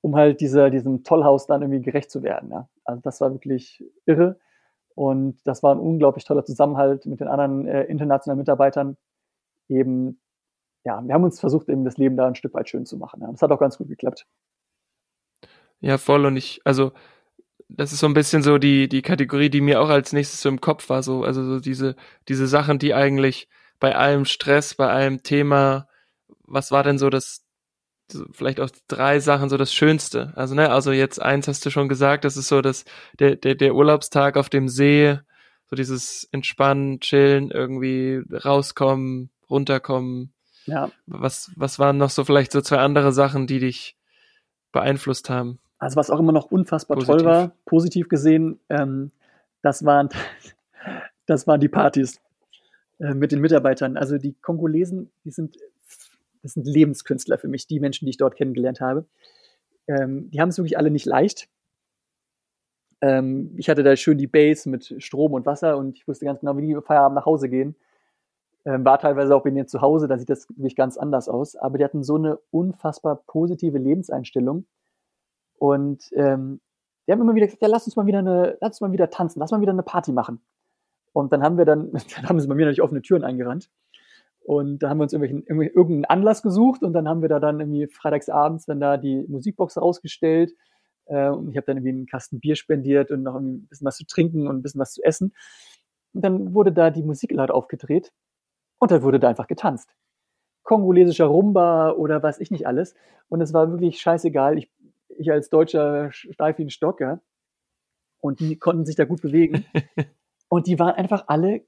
um 0.05 0.17
halt 0.17 0.43
dieser, 0.43 0.69
diesem 0.69 1.03
Tollhaus 1.03 1.47
dann 1.47 1.63
irgendwie 1.63 1.81
gerecht 1.81 2.11
zu 2.11 2.23
werden. 2.23 2.51
Ja. 2.51 2.69
Also 2.85 3.01
das 3.01 3.23
war 3.23 3.33
wirklich 3.33 3.83
irre. 4.05 4.39
Und 4.95 5.39
das 5.47 5.63
war 5.63 5.75
ein 5.75 5.79
unglaublich 5.79 6.27
toller 6.27 6.45
Zusammenhalt 6.45 7.07
mit 7.07 7.21
den 7.21 7.29
anderen 7.29 7.67
äh, 7.67 7.85
internationalen 7.85 8.39
Mitarbeitern. 8.39 8.99
Eben, 9.67 10.21
ja, 10.85 11.03
wir 11.03 11.15
haben 11.15 11.25
uns 11.25 11.41
versucht, 11.41 11.71
eben 11.71 11.87
das 11.87 11.97
Leben 11.97 12.19
da 12.19 12.27
ein 12.27 12.35
Stück 12.35 12.53
weit 12.53 12.69
schön 12.69 12.85
zu 12.85 12.99
machen. 12.99 13.23
Ja. 13.23 13.31
Das 13.31 13.41
hat 13.41 13.51
auch 13.51 13.59
ganz 13.59 13.79
gut 13.79 13.89
geklappt. 13.89 14.27
Ja, 15.81 15.97
voll. 15.97 16.27
Und 16.27 16.37
ich, 16.37 16.61
also, 16.65 16.93
das 17.71 17.95
ist 17.95 18.01
so 18.01 18.07
ein 18.07 18.15
bisschen 18.15 18.43
so 18.43 18.59
die, 18.59 18.91
die 18.91 19.01
Kategorie, 19.01 19.49
die 19.49 19.63
mir 19.63 19.81
auch 19.81 19.89
als 19.89 20.13
nächstes 20.13 20.43
so 20.43 20.51
im 20.51 20.61
Kopf 20.61 20.91
war. 20.91 21.03
So, 21.03 21.25
also 21.25 21.43
so 21.43 21.61
diese, 21.61 21.97
diese 22.29 22.47
Sachen, 22.47 22.79
die 22.79 22.93
eigentlich 22.93 23.49
bei 23.81 23.97
allem 23.97 24.27
Stress, 24.27 24.75
bei 24.75 24.91
allem 24.91 25.23
Thema, 25.23 25.89
was 26.43 26.73
war 26.73 26.83
denn 26.83 26.99
so 26.99 27.09
das, 27.09 27.44
vielleicht 28.33 28.61
auch 28.61 28.71
drei 28.89 29.21
Sachen 29.21 29.49
so 29.49 29.57
das 29.57 29.73
Schönste. 29.73 30.33
Also, 30.37 30.55
ne, 30.55 30.71
also 30.71 30.93
jetzt 30.93 31.21
eins 31.21 31.49
hast 31.49 31.65
du 31.65 31.71
schon 31.71 31.89
gesagt, 31.89 32.25
das 32.25 32.37
ist 32.37 32.49
so 32.49 32.61
das, 32.61 32.85
der, 33.19 33.37
der, 33.37 33.55
der 33.55 33.75
Urlaubstag 33.75 34.37
auf 34.37 34.49
dem 34.49 34.69
See, 34.69 35.19
so 35.67 35.77
dieses 35.77 36.29
Entspannen, 36.31 37.01
Chillen, 37.01 37.51
irgendwie 37.51 38.23
rauskommen, 38.31 39.31
runterkommen. 39.49 40.33
Ja. 40.67 40.91
Was, 41.07 41.51
was 41.57 41.79
waren 41.79 41.97
noch 41.97 42.11
so 42.11 42.25
vielleicht 42.25 42.53
so 42.53 42.61
zwei 42.61 42.79
andere 42.79 43.13
Sachen, 43.13 43.47
die 43.47 43.59
dich 43.59 43.97
beeinflusst 44.73 45.31
haben? 45.31 45.59
Also 45.79 45.97
was 45.97 46.11
auch 46.11 46.19
immer 46.19 46.33
noch 46.33 46.51
unfassbar 46.51 46.97
positiv. 46.97 47.17
toll 47.17 47.25
war, 47.25 47.53
positiv 47.67 48.09
gesehen, 48.09 48.61
ähm, 48.69 49.11
das 49.63 49.85
waren, 49.85 50.09
das 51.27 51.47
waren 51.47 51.61
die 51.61 51.69
Partys 51.69 52.21
äh, 52.99 53.15
mit 53.15 53.33
den 53.33 53.41
Mitarbeitern. 53.41 53.97
Also 53.97 54.19
die 54.19 54.35
Kongolesen, 54.35 55.11
die 55.25 55.31
sind 55.31 55.57
das 56.45 56.53
sind 56.53 56.67
Lebenskünstler 56.67 57.39
für 57.39 57.49
mich, 57.49 57.67
die 57.67 57.81
Menschen, 57.81 58.05
die 58.05 58.11
ich 58.11 58.19
dort 58.19 58.37
kennengelernt 58.37 58.81
habe. 58.81 59.07
Ähm, 59.89 60.31
die 60.31 60.41
haben 60.41 60.51
es 60.51 60.59
wirklich 60.59 60.77
alle 60.77 60.91
nicht 60.91 61.07
leicht. 61.07 61.49
Ähm, 63.01 63.55
ich 63.57 63.71
hatte 63.71 63.83
da 63.83 63.97
schön 63.97 64.19
die 64.19 64.27
Base 64.27 64.69
mit 64.69 64.95
Strom 64.99 65.33
und 65.33 65.47
Wasser 65.47 65.79
und 65.79 65.97
ich 65.97 66.07
wusste 66.07 66.27
ganz 66.27 66.41
genau, 66.41 66.57
wie 66.59 66.67
die 66.67 66.81
Feierabend 66.83 67.17
nach 67.17 67.25
Hause 67.25 67.49
gehen. 67.49 67.75
Ähm, 68.67 68.85
war 68.85 68.99
teilweise 68.99 69.35
auch 69.35 69.43
bei 69.43 69.51
mir 69.51 69.67
zu 69.67 69.81
Hause, 69.81 70.07
da 70.07 70.19
sieht 70.19 70.29
das 70.29 70.49
wirklich 70.51 70.77
ganz 70.77 70.99
anders 70.99 71.31
aus. 71.31 71.57
Aber 71.57 71.79
die 71.79 71.85
hatten 71.85 72.03
so 72.03 72.17
eine 72.17 72.39
unfassbar 72.51 73.17
positive 73.27 73.79
Lebenseinstellung. 73.79 74.67
Und 75.59 76.11
ähm, 76.13 76.61
die 77.07 77.13
haben 77.13 77.23
immer 77.23 77.35
wieder 77.35 77.47
gesagt, 77.47 77.63
ja, 77.63 77.69
lass 77.69 77.87
uns 77.87 77.97
mal 77.97 78.07
wieder 78.07 78.19
eine, 78.19 78.59
lass 78.61 78.73
uns 78.73 78.81
mal 78.83 78.93
wieder 78.93 79.09
tanzen, 79.09 79.41
lass 79.41 79.51
mal 79.51 79.63
wieder 79.63 79.73
eine 79.73 79.83
Party 79.83 80.13
machen. 80.13 80.43
Und 81.15 81.33
dann 81.33 81.43
haben 81.43 81.57
wir 81.57 81.65
dann, 81.65 81.91
dann 82.17 82.29
haben 82.29 82.39
sie 82.39 82.49
bei 82.49 82.55
mir 82.55 82.67
natürlich 82.67 82.83
offene 82.83 83.01
Türen 83.01 83.25
eingerannt. 83.25 83.71
Und 84.45 84.83
da 84.83 84.91
haben 84.91 84.99
wir 84.99 85.05
uns 85.05 85.15
irgendeinen 85.15 86.05
Anlass 86.05 86.43
gesucht 86.43 86.83
und 86.83 86.93
dann 86.93 87.09
haben 87.09 87.23
wir 87.23 87.31
da 87.31 87.41
dann 87.41 87.61
irgendwie 87.61 87.87
freitagsabends 87.87 88.67
dann 88.67 88.79
da 88.79 88.99
die 88.99 89.25
Musikbox 89.27 89.79
rausgestellt. 89.79 90.53
Äh, 91.07 91.31
und 91.31 91.51
ich 91.51 91.57
habe 91.57 91.65
dann 91.67 91.79
irgendwie 91.79 91.97
einen 91.97 92.07
Kasten 92.07 92.41
Bier 92.41 92.55
spendiert 92.55 93.11
und 93.11 93.23
noch 93.23 93.37
ein 93.37 93.67
bisschen 93.69 93.87
was 93.87 93.97
zu 93.97 94.05
trinken 94.05 94.47
und 94.47 94.57
ein 94.57 94.63
bisschen 94.63 94.81
was 94.81 94.93
zu 94.93 95.03
essen. 95.03 95.35
Und 96.13 96.23
dann 96.23 96.53
wurde 96.53 96.73
da 96.73 96.91
die 96.91 97.03
Musik 97.03 97.33
laut 97.33 97.51
aufgedreht 97.51 98.13
und 98.79 98.91
dann 98.91 99.03
wurde 99.03 99.19
da 99.19 99.29
einfach 99.29 99.47
getanzt. 99.47 99.95
Kongolesischer 100.63 101.27
Rumba 101.27 101.93
oder 101.93 102.23
was 102.23 102.39
ich 102.39 102.51
nicht 102.51 102.67
alles. 102.67 102.95
Und 103.29 103.41
es 103.41 103.55
war 103.55 103.71
wirklich 103.71 103.99
scheißegal. 103.99 104.59
Ich, 104.59 104.71
ich 105.09 105.33
als 105.33 105.49
Deutscher 105.49 106.13
steif 106.13 106.59
wie 106.59 106.65
ein 106.65 106.71
Stocker. 106.71 107.23
Und 108.21 108.41
die 108.41 108.59
konnten 108.59 108.85
sich 108.85 108.97
da 108.97 109.05
gut 109.05 109.23
bewegen. 109.23 109.65
und 110.49 110.67
die 110.67 110.79
waren 110.79 110.95
einfach 110.95 111.25
alle, 111.29 111.67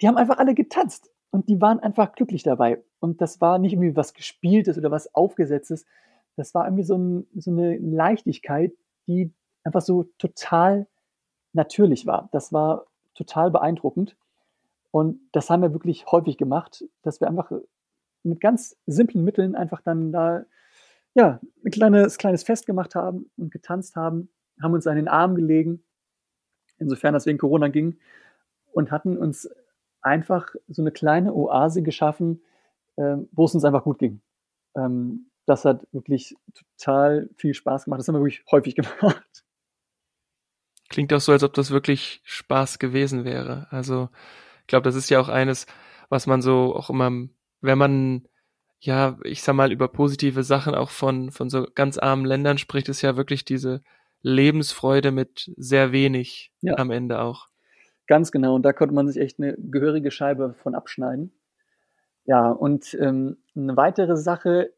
die 0.00 0.08
haben 0.08 0.16
einfach 0.16 0.38
alle 0.38 0.54
getanzt. 0.54 1.10
Und 1.36 1.50
die 1.50 1.60
waren 1.60 1.80
einfach 1.80 2.12
glücklich 2.12 2.44
dabei. 2.44 2.82
Und 2.98 3.20
das 3.20 3.42
war 3.42 3.58
nicht 3.58 3.74
irgendwie 3.74 3.94
was 3.94 4.14
Gespieltes 4.14 4.78
oder 4.78 4.90
was 4.90 5.14
Aufgesetztes. 5.14 5.84
Das 6.34 6.54
war 6.54 6.64
irgendwie 6.64 6.82
so, 6.82 6.96
ein, 6.96 7.26
so 7.34 7.50
eine 7.50 7.76
Leichtigkeit, 7.76 8.72
die 9.06 9.34
einfach 9.62 9.82
so 9.82 10.04
total 10.16 10.86
natürlich 11.52 12.06
war. 12.06 12.30
Das 12.32 12.54
war 12.54 12.86
total 13.14 13.50
beeindruckend. 13.50 14.16
Und 14.90 15.20
das 15.32 15.50
haben 15.50 15.60
wir 15.60 15.74
wirklich 15.74 16.06
häufig 16.10 16.38
gemacht, 16.38 16.86
dass 17.02 17.20
wir 17.20 17.28
einfach 17.28 17.52
mit 18.22 18.40
ganz 18.40 18.78
simplen 18.86 19.22
Mitteln 19.22 19.54
einfach 19.54 19.82
dann 19.82 20.12
da 20.12 20.46
ja, 21.12 21.38
ein 21.66 21.70
kleines, 21.70 22.16
kleines 22.16 22.44
Fest 22.44 22.64
gemacht 22.64 22.94
haben 22.94 23.30
und 23.36 23.52
getanzt 23.52 23.94
haben, 23.94 24.30
haben 24.62 24.72
uns 24.72 24.86
an 24.86 24.96
den 24.96 25.06
Arm 25.06 25.34
gelegen, 25.34 25.82
insofern 26.78 27.12
das 27.12 27.26
wegen 27.26 27.36
Corona 27.36 27.68
ging, 27.68 27.98
und 28.72 28.90
hatten 28.90 29.18
uns 29.18 29.50
einfach 30.06 30.54
so 30.68 30.82
eine 30.82 30.92
kleine 30.92 31.34
Oase 31.34 31.82
geschaffen, 31.82 32.42
äh, 32.96 33.16
wo 33.32 33.44
es 33.44 33.54
uns 33.54 33.64
einfach 33.64 33.84
gut 33.84 33.98
ging. 33.98 34.22
Ähm, 34.76 35.30
das 35.46 35.64
hat 35.64 35.86
wirklich 35.92 36.36
total 36.54 37.28
viel 37.36 37.54
Spaß 37.54 37.84
gemacht. 37.84 37.98
Das 37.98 38.08
haben 38.08 38.14
wir 38.14 38.20
wirklich 38.20 38.44
häufig 38.50 38.74
gemacht. 38.76 39.44
Klingt 40.88 41.12
auch 41.12 41.20
so, 41.20 41.32
als 41.32 41.42
ob 41.42 41.52
das 41.54 41.72
wirklich 41.72 42.20
Spaß 42.24 42.78
gewesen 42.78 43.24
wäre. 43.24 43.66
Also, 43.70 44.08
ich 44.60 44.68
glaube, 44.68 44.84
das 44.84 44.94
ist 44.94 45.10
ja 45.10 45.20
auch 45.20 45.28
eines, 45.28 45.66
was 46.08 46.26
man 46.28 46.40
so 46.40 46.74
auch 46.74 46.88
immer, 46.88 47.10
wenn 47.60 47.78
man, 47.78 48.28
ja, 48.78 49.18
ich 49.24 49.42
sag 49.42 49.54
mal, 49.54 49.72
über 49.72 49.88
positive 49.88 50.44
Sachen 50.44 50.76
auch 50.76 50.90
von, 50.90 51.32
von 51.32 51.50
so 51.50 51.66
ganz 51.74 51.98
armen 51.98 52.24
Ländern 52.24 52.58
spricht, 52.58 52.88
ist 52.88 53.02
ja 53.02 53.16
wirklich 53.16 53.44
diese 53.44 53.82
Lebensfreude 54.22 55.10
mit 55.10 55.50
sehr 55.56 55.90
wenig 55.90 56.52
ja. 56.60 56.76
am 56.78 56.92
Ende 56.92 57.20
auch. 57.20 57.48
Ganz 58.06 58.30
genau. 58.32 58.54
Und 58.54 58.62
da 58.62 58.72
konnte 58.72 58.94
man 58.94 59.08
sich 59.08 59.20
echt 59.20 59.40
eine 59.40 59.56
gehörige 59.58 60.10
Scheibe 60.10 60.54
von 60.54 60.74
abschneiden. 60.74 61.32
Ja, 62.24 62.50
und 62.50 62.94
ähm, 63.00 63.38
eine 63.56 63.76
weitere 63.76 64.16
Sache, 64.16 64.72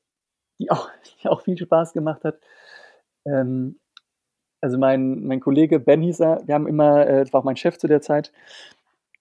die 0.59 0.71
auch, 0.71 0.91
die 1.23 1.29
auch 1.29 1.43
viel 1.43 1.57
Spaß 1.59 1.93
gemacht 1.93 2.25
hat, 2.25 2.41
ähm, 3.25 3.79
also 4.61 4.79
mein, 4.79 5.25
mein 5.25 5.41
Kollege 5.41 5.79
Ben 5.79 6.03
hieß 6.03 6.21
er, 6.21 6.43
wir 6.47 6.55
haben 6.55 6.67
immer, 6.67 7.07
äh, 7.07 7.21
das 7.21 7.33
war 7.33 7.41
auch 7.41 7.45
mein 7.45 7.57
Chef 7.57 7.79
zu 7.79 7.87
der 7.87 8.01
Zeit, 8.01 8.33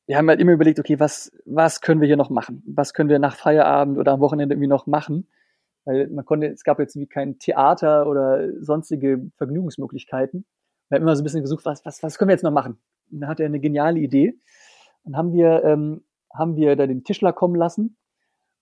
wir 0.08 0.18
haben 0.18 0.30
halt 0.30 0.40
immer 0.40 0.54
überlegt, 0.54 0.80
okay, 0.80 1.00
was, 1.00 1.32
was 1.46 1.82
können 1.82 2.00
wir 2.02 2.08
hier 2.08 2.18
noch 2.18 2.30
machen? 2.30 2.64
Was 2.66 2.94
können 2.94 3.10
wir 3.10 3.20
nach 3.20 3.36
Feierabend 3.36 3.98
oder 3.98 4.14
am 4.14 4.22
Wochenende 4.22 4.56
irgendwie 4.56 4.70
noch 4.70 4.88
machen? 4.88 5.28
Weil 5.86 6.08
man 6.08 6.26
konnte, 6.26 6.48
es 6.48 6.64
gab 6.64 6.80
jetzt 6.80 6.96
wie 6.96 7.08
kein 7.08 7.40
Theater 7.40 8.08
oder 8.08 8.50
sonstige 8.64 9.30
Vergnügungsmöglichkeiten. 9.36 10.46
Wir 10.90 10.96
haben 10.96 11.04
immer 11.04 11.16
so 11.16 11.22
ein 11.22 11.26
bisschen 11.26 11.42
gesucht, 11.42 11.66
was, 11.66 11.86
was, 11.86 12.02
was 12.04 12.18
können 12.18 12.30
wir 12.30 12.34
jetzt 12.34 12.44
noch 12.44 12.52
machen? 12.52 12.80
Und 13.12 13.22
da 13.22 13.28
hatte 13.28 13.44
er 13.44 13.48
eine 13.48 13.60
geniale 13.60 14.00
Idee. 14.00 14.40
Dann 15.04 15.16
haben 15.16 15.34
wir, 15.34 15.64
ähm, 15.64 16.04
haben 16.34 16.56
wir 16.56 16.76
da 16.76 16.88
den 16.88 17.04
Tischler 17.04 17.34
kommen 17.34 17.56
lassen 17.56 17.98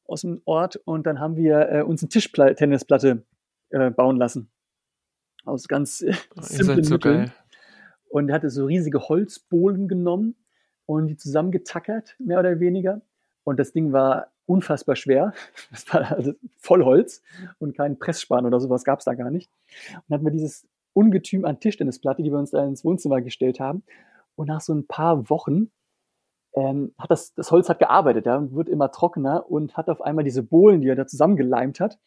aus 0.07 0.21
dem 0.21 0.41
Ort 0.45 0.75
und 0.85 1.05
dann 1.07 1.19
haben 1.19 1.35
wir 1.35 1.69
äh, 1.69 1.81
uns 1.81 2.03
eine 2.03 2.09
Tischtennisplatte 2.09 3.25
äh, 3.69 3.89
bauen 3.89 4.17
lassen. 4.17 4.51
Aus 5.45 5.67
ganz 5.67 6.01
äh, 6.01 6.13
simplen 6.39 6.83
so 6.83 6.95
Mitteln. 6.95 7.17
Geil. 7.25 7.33
Und 8.09 8.29
er 8.29 8.35
hatte 8.35 8.49
so 8.49 8.65
riesige 8.65 9.09
Holzbohlen 9.09 9.87
genommen 9.87 10.35
und 10.85 11.07
die 11.07 11.17
zusammengetackert, 11.17 12.15
mehr 12.19 12.39
oder 12.39 12.59
weniger. 12.59 13.01
Und 13.43 13.59
das 13.59 13.73
Ding 13.73 13.91
war 13.91 14.31
unfassbar 14.45 14.95
schwer. 14.95 15.33
Das 15.71 15.91
war 15.93 16.11
also 16.11 16.33
Vollholz 16.59 17.21
und 17.59 17.75
kein 17.75 17.99
Pressspan 17.99 18.45
oder 18.45 18.59
sowas 18.59 18.83
gab 18.83 18.99
es 18.99 19.05
da 19.05 19.13
gar 19.13 19.31
nicht. 19.31 19.49
Und 19.93 20.03
dann 20.07 20.15
hatten 20.15 20.25
wir 20.25 20.31
dieses 20.31 20.67
Ungetüm 20.93 21.43
an 21.43 21.59
Tischtennisplatte, 21.59 22.23
die 22.23 22.31
wir 22.31 22.39
uns 22.39 22.51
da 22.51 22.65
ins 22.65 22.85
Wohnzimmer 22.85 23.21
gestellt 23.21 23.59
haben. 23.59 23.83
Und 24.35 24.47
nach 24.47 24.61
so 24.61 24.73
ein 24.73 24.87
paar 24.87 25.29
Wochen 25.29 25.71
ähm, 26.55 26.93
hat 26.97 27.11
das, 27.11 27.33
das 27.33 27.51
Holz 27.51 27.69
hat 27.69 27.79
gearbeitet, 27.79 28.25
ja, 28.25 28.37
und 28.37 28.55
wird 28.55 28.69
immer 28.69 28.91
trockener 28.91 29.49
und 29.49 29.75
hat 29.75 29.89
auf 29.89 30.01
einmal 30.01 30.23
diese 30.23 30.43
Bohlen, 30.43 30.81
die 30.81 30.87
er 30.87 30.95
da 30.95 31.05
zusammengeleimt 31.05 31.79
hat, 31.79 31.99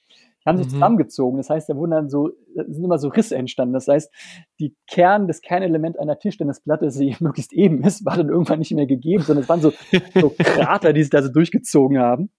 die 0.43 0.49
haben 0.49 0.57
sich 0.57 0.67
mhm. 0.69 0.73
zusammengezogen. 0.73 1.37
Das 1.37 1.51
heißt, 1.51 1.69
da 1.69 1.77
wurden 1.77 1.91
dann 1.91 2.09
so, 2.09 2.31
sind 2.55 2.85
immer 2.85 2.99
so 2.99 3.09
Risse 3.09 3.37
entstanden. 3.37 3.75
Das 3.75 3.89
heißt, 3.89 4.11
die 4.59 4.75
Kern, 4.87 5.27
das 5.27 5.43
Kernelement 5.43 5.99
einer 5.99 6.19
Tischtennisplatte, 6.19 6.89
die 6.89 7.17
möglichst 7.21 7.53
eben 7.53 7.83
ist, 7.85 8.05
war 8.05 8.17
dann 8.17 8.31
irgendwann 8.31 8.61
nicht 8.61 8.73
mehr 8.73 8.87
gegeben, 8.87 9.23
sondern 9.23 9.43
es 9.43 9.49
waren 9.49 9.61
so, 9.61 9.73
so 10.15 10.31
Krater, 10.39 10.93
die 10.93 11.03
sich 11.03 11.11
da 11.11 11.23
so 11.23 11.29
durchgezogen 11.29 11.99
haben. 11.99 12.31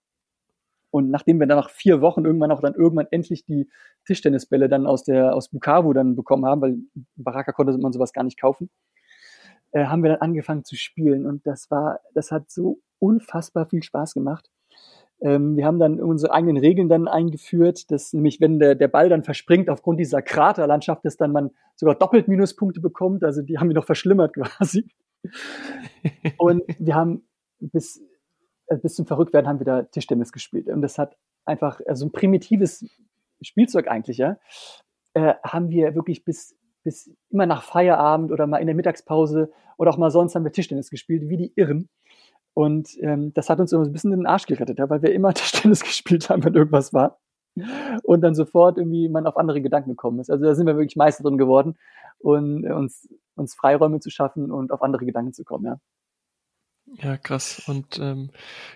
Und 0.91 1.11
nachdem 1.11 1.39
wir 1.39 1.45
dann 1.45 1.59
nach 1.59 1.69
vier 1.69 2.01
Wochen 2.01 2.25
irgendwann 2.25 2.51
auch 2.51 2.61
dann 2.61 2.73
irgendwann 2.73 3.07
endlich 3.11 3.45
die 3.45 3.69
Tischtennisbälle 4.05 4.69
dann 4.69 4.87
aus 4.87 5.03
der, 5.03 5.35
aus 5.35 5.49
Bukavu 5.49 5.93
dann 5.93 6.15
bekommen 6.15 6.45
haben, 6.45 6.61
weil 6.61 6.77
Baraka 7.15 7.51
konnte 7.51 7.77
man 7.77 7.91
sowas 7.91 8.11
gar 8.11 8.23
nicht 8.23 8.39
kaufen, 8.39 8.71
äh, 9.71 9.85
haben 9.85 10.03
wir 10.03 10.11
dann 10.11 10.21
angefangen 10.21 10.63
zu 10.63 10.75
spielen. 10.75 11.25
Und 11.25 11.45
das 11.45 11.69
war, 11.71 11.99
das 12.13 12.31
hat 12.31 12.49
so 12.49 12.79
unfassbar 12.99 13.67
viel 13.67 13.83
Spaß 13.83 14.13
gemacht. 14.13 14.49
Ähm, 15.21 15.57
wir 15.57 15.65
haben 15.65 15.79
dann 15.79 15.99
unsere 15.99 16.33
eigenen 16.33 16.57
Regeln 16.57 16.87
dann 16.87 17.07
eingeführt, 17.07 17.91
dass 17.91 18.13
nämlich, 18.13 18.39
wenn 18.39 18.59
der, 18.59 18.75
der 18.75 18.87
Ball 18.87 19.09
dann 19.09 19.23
verspringt 19.23 19.69
aufgrund 19.69 19.99
dieser 19.99 20.21
Kraterlandschaft, 20.21 21.03
dass 21.03 21.17
dann 21.17 21.31
man 21.31 21.51
sogar 21.75 21.95
doppelt 21.95 22.27
Minuspunkte 22.27 22.79
bekommt. 22.79 23.23
Also 23.23 23.41
die 23.41 23.57
haben 23.57 23.69
wir 23.69 23.75
noch 23.75 23.85
verschlimmert 23.85 24.33
quasi. 24.33 24.87
Und 26.37 26.63
wir 26.79 26.95
haben 26.95 27.23
bis, 27.59 28.01
äh, 28.67 28.77
bis 28.77 28.95
zum 28.95 29.05
Verrücktwerden 29.05 29.49
haben 29.49 29.59
wir 29.59 29.65
da 29.65 29.83
Tischtennis 29.83 30.31
gespielt. 30.31 30.67
Und 30.67 30.81
das 30.81 30.97
hat 30.97 31.17
einfach, 31.45 31.81
also 31.85 32.05
ein 32.05 32.11
primitives 32.11 32.85
Spielzeug 33.41 33.87
eigentlich, 33.87 34.17
ja, 34.17 34.37
äh, 35.13 35.33
haben 35.43 35.69
wir 35.69 35.95
wirklich 35.95 36.23
bis, 36.23 36.55
bis 36.83 37.11
immer 37.29 37.45
nach 37.45 37.63
Feierabend 37.63 38.31
oder 38.31 38.47
mal 38.47 38.57
in 38.57 38.67
der 38.67 38.75
Mittagspause 38.75 39.51
oder 39.77 39.91
auch 39.91 39.97
mal 39.97 40.11
sonst 40.11 40.35
haben 40.35 40.43
wir 40.43 40.51
Tischtennis 40.51 40.89
gespielt, 40.89 41.29
wie 41.29 41.37
die 41.37 41.53
Irren. 41.55 41.89
Und 42.53 42.97
ähm, 43.01 43.33
das 43.33 43.49
hat 43.49 43.59
uns 43.59 43.71
immer 43.71 43.85
so 43.85 43.89
ein 43.89 43.93
bisschen 43.93 44.11
den 44.11 44.25
Arsch 44.25 44.45
gerettet, 44.45 44.79
ja, 44.79 44.89
weil 44.89 45.01
wir 45.01 45.13
immer 45.13 45.33
Tischtennis 45.33 45.81
gespielt 45.81 46.29
haben, 46.29 46.43
wenn 46.43 46.55
irgendwas 46.55 46.93
war. 46.93 47.19
Und 48.03 48.21
dann 48.21 48.35
sofort 48.35 48.77
irgendwie 48.77 49.09
man 49.09 49.27
auf 49.27 49.37
andere 49.37 49.61
Gedanken 49.61 49.91
gekommen 49.91 50.19
ist. 50.19 50.29
Also 50.29 50.45
da 50.45 50.55
sind 50.55 50.67
wir 50.67 50.75
wirklich 50.75 50.95
Meister 50.95 51.23
drin 51.23 51.37
geworden 51.37 51.77
und 52.19 52.63
äh, 52.65 52.71
uns, 52.71 53.09
uns 53.35 53.55
Freiräume 53.55 53.99
zu 53.99 54.09
schaffen 54.09 54.51
und 54.51 54.71
auf 54.71 54.81
andere 54.81 55.05
Gedanken 55.05 55.33
zu 55.33 55.43
kommen, 55.43 55.65
ja. 55.65 55.79
Ja, 56.95 57.17
krass. 57.17 57.63
Und 57.67 57.99
ähm, 57.99 58.31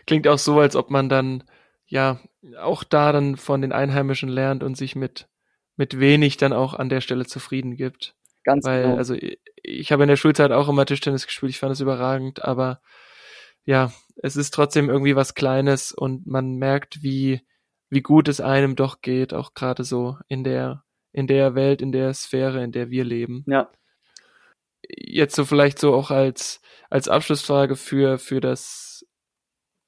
klingt 0.05 0.27
auch 0.27 0.37
so, 0.37 0.59
als 0.59 0.75
ob 0.75 0.91
man 0.91 1.09
dann 1.09 1.43
ja 1.87 2.19
auch 2.59 2.83
da 2.83 3.11
dann 3.11 3.37
von 3.37 3.61
den 3.61 3.71
Einheimischen 3.71 4.29
lernt 4.29 4.63
und 4.63 4.75
sich 4.75 4.95
mit, 4.95 5.27
mit 5.75 5.99
wenig 5.99 6.37
dann 6.37 6.53
auch 6.53 6.73
an 6.73 6.89
der 6.89 7.01
Stelle 7.01 7.25
zufrieden 7.25 7.75
gibt. 7.75 8.15
Ganz 8.43 8.65
Weil, 8.65 8.83
genau. 8.83 8.97
also 8.97 9.13
ich, 9.15 9.39
ich 9.63 9.91
habe 9.91 10.03
in 10.03 10.09
der 10.09 10.17
Schulzeit 10.17 10.51
auch 10.51 10.69
immer 10.69 10.85
Tischtennis 10.85 11.25
gespielt, 11.25 11.51
ich 11.51 11.59
fand 11.59 11.71
es 11.71 11.79
überragend, 11.79 12.43
aber 12.43 12.81
ja, 13.65 13.91
es 14.17 14.35
ist 14.35 14.53
trotzdem 14.53 14.89
irgendwie 14.89 15.15
was 15.15 15.35
Kleines 15.35 15.91
und 15.91 16.27
man 16.27 16.55
merkt, 16.55 17.01
wie, 17.01 17.41
wie 17.89 18.01
gut 18.01 18.27
es 18.27 18.41
einem 18.41 18.75
doch 18.75 19.01
geht, 19.01 19.33
auch 19.33 19.53
gerade 19.53 19.83
so 19.83 20.17
in 20.27 20.43
der, 20.43 20.83
in 21.11 21.27
der 21.27 21.55
Welt, 21.55 21.81
in 21.81 21.91
der 21.91 22.13
Sphäre, 22.13 22.63
in 22.63 22.71
der 22.71 22.89
wir 22.89 23.05
leben. 23.05 23.45
Ja. 23.47 23.71
Jetzt 24.85 25.35
so 25.35 25.45
vielleicht 25.45 25.79
so 25.79 25.93
auch 25.93 26.11
als, 26.11 26.61
als 26.89 27.07
Abschlussfrage 27.07 27.77
für, 27.77 28.17
für 28.17 28.41
das, 28.41 29.05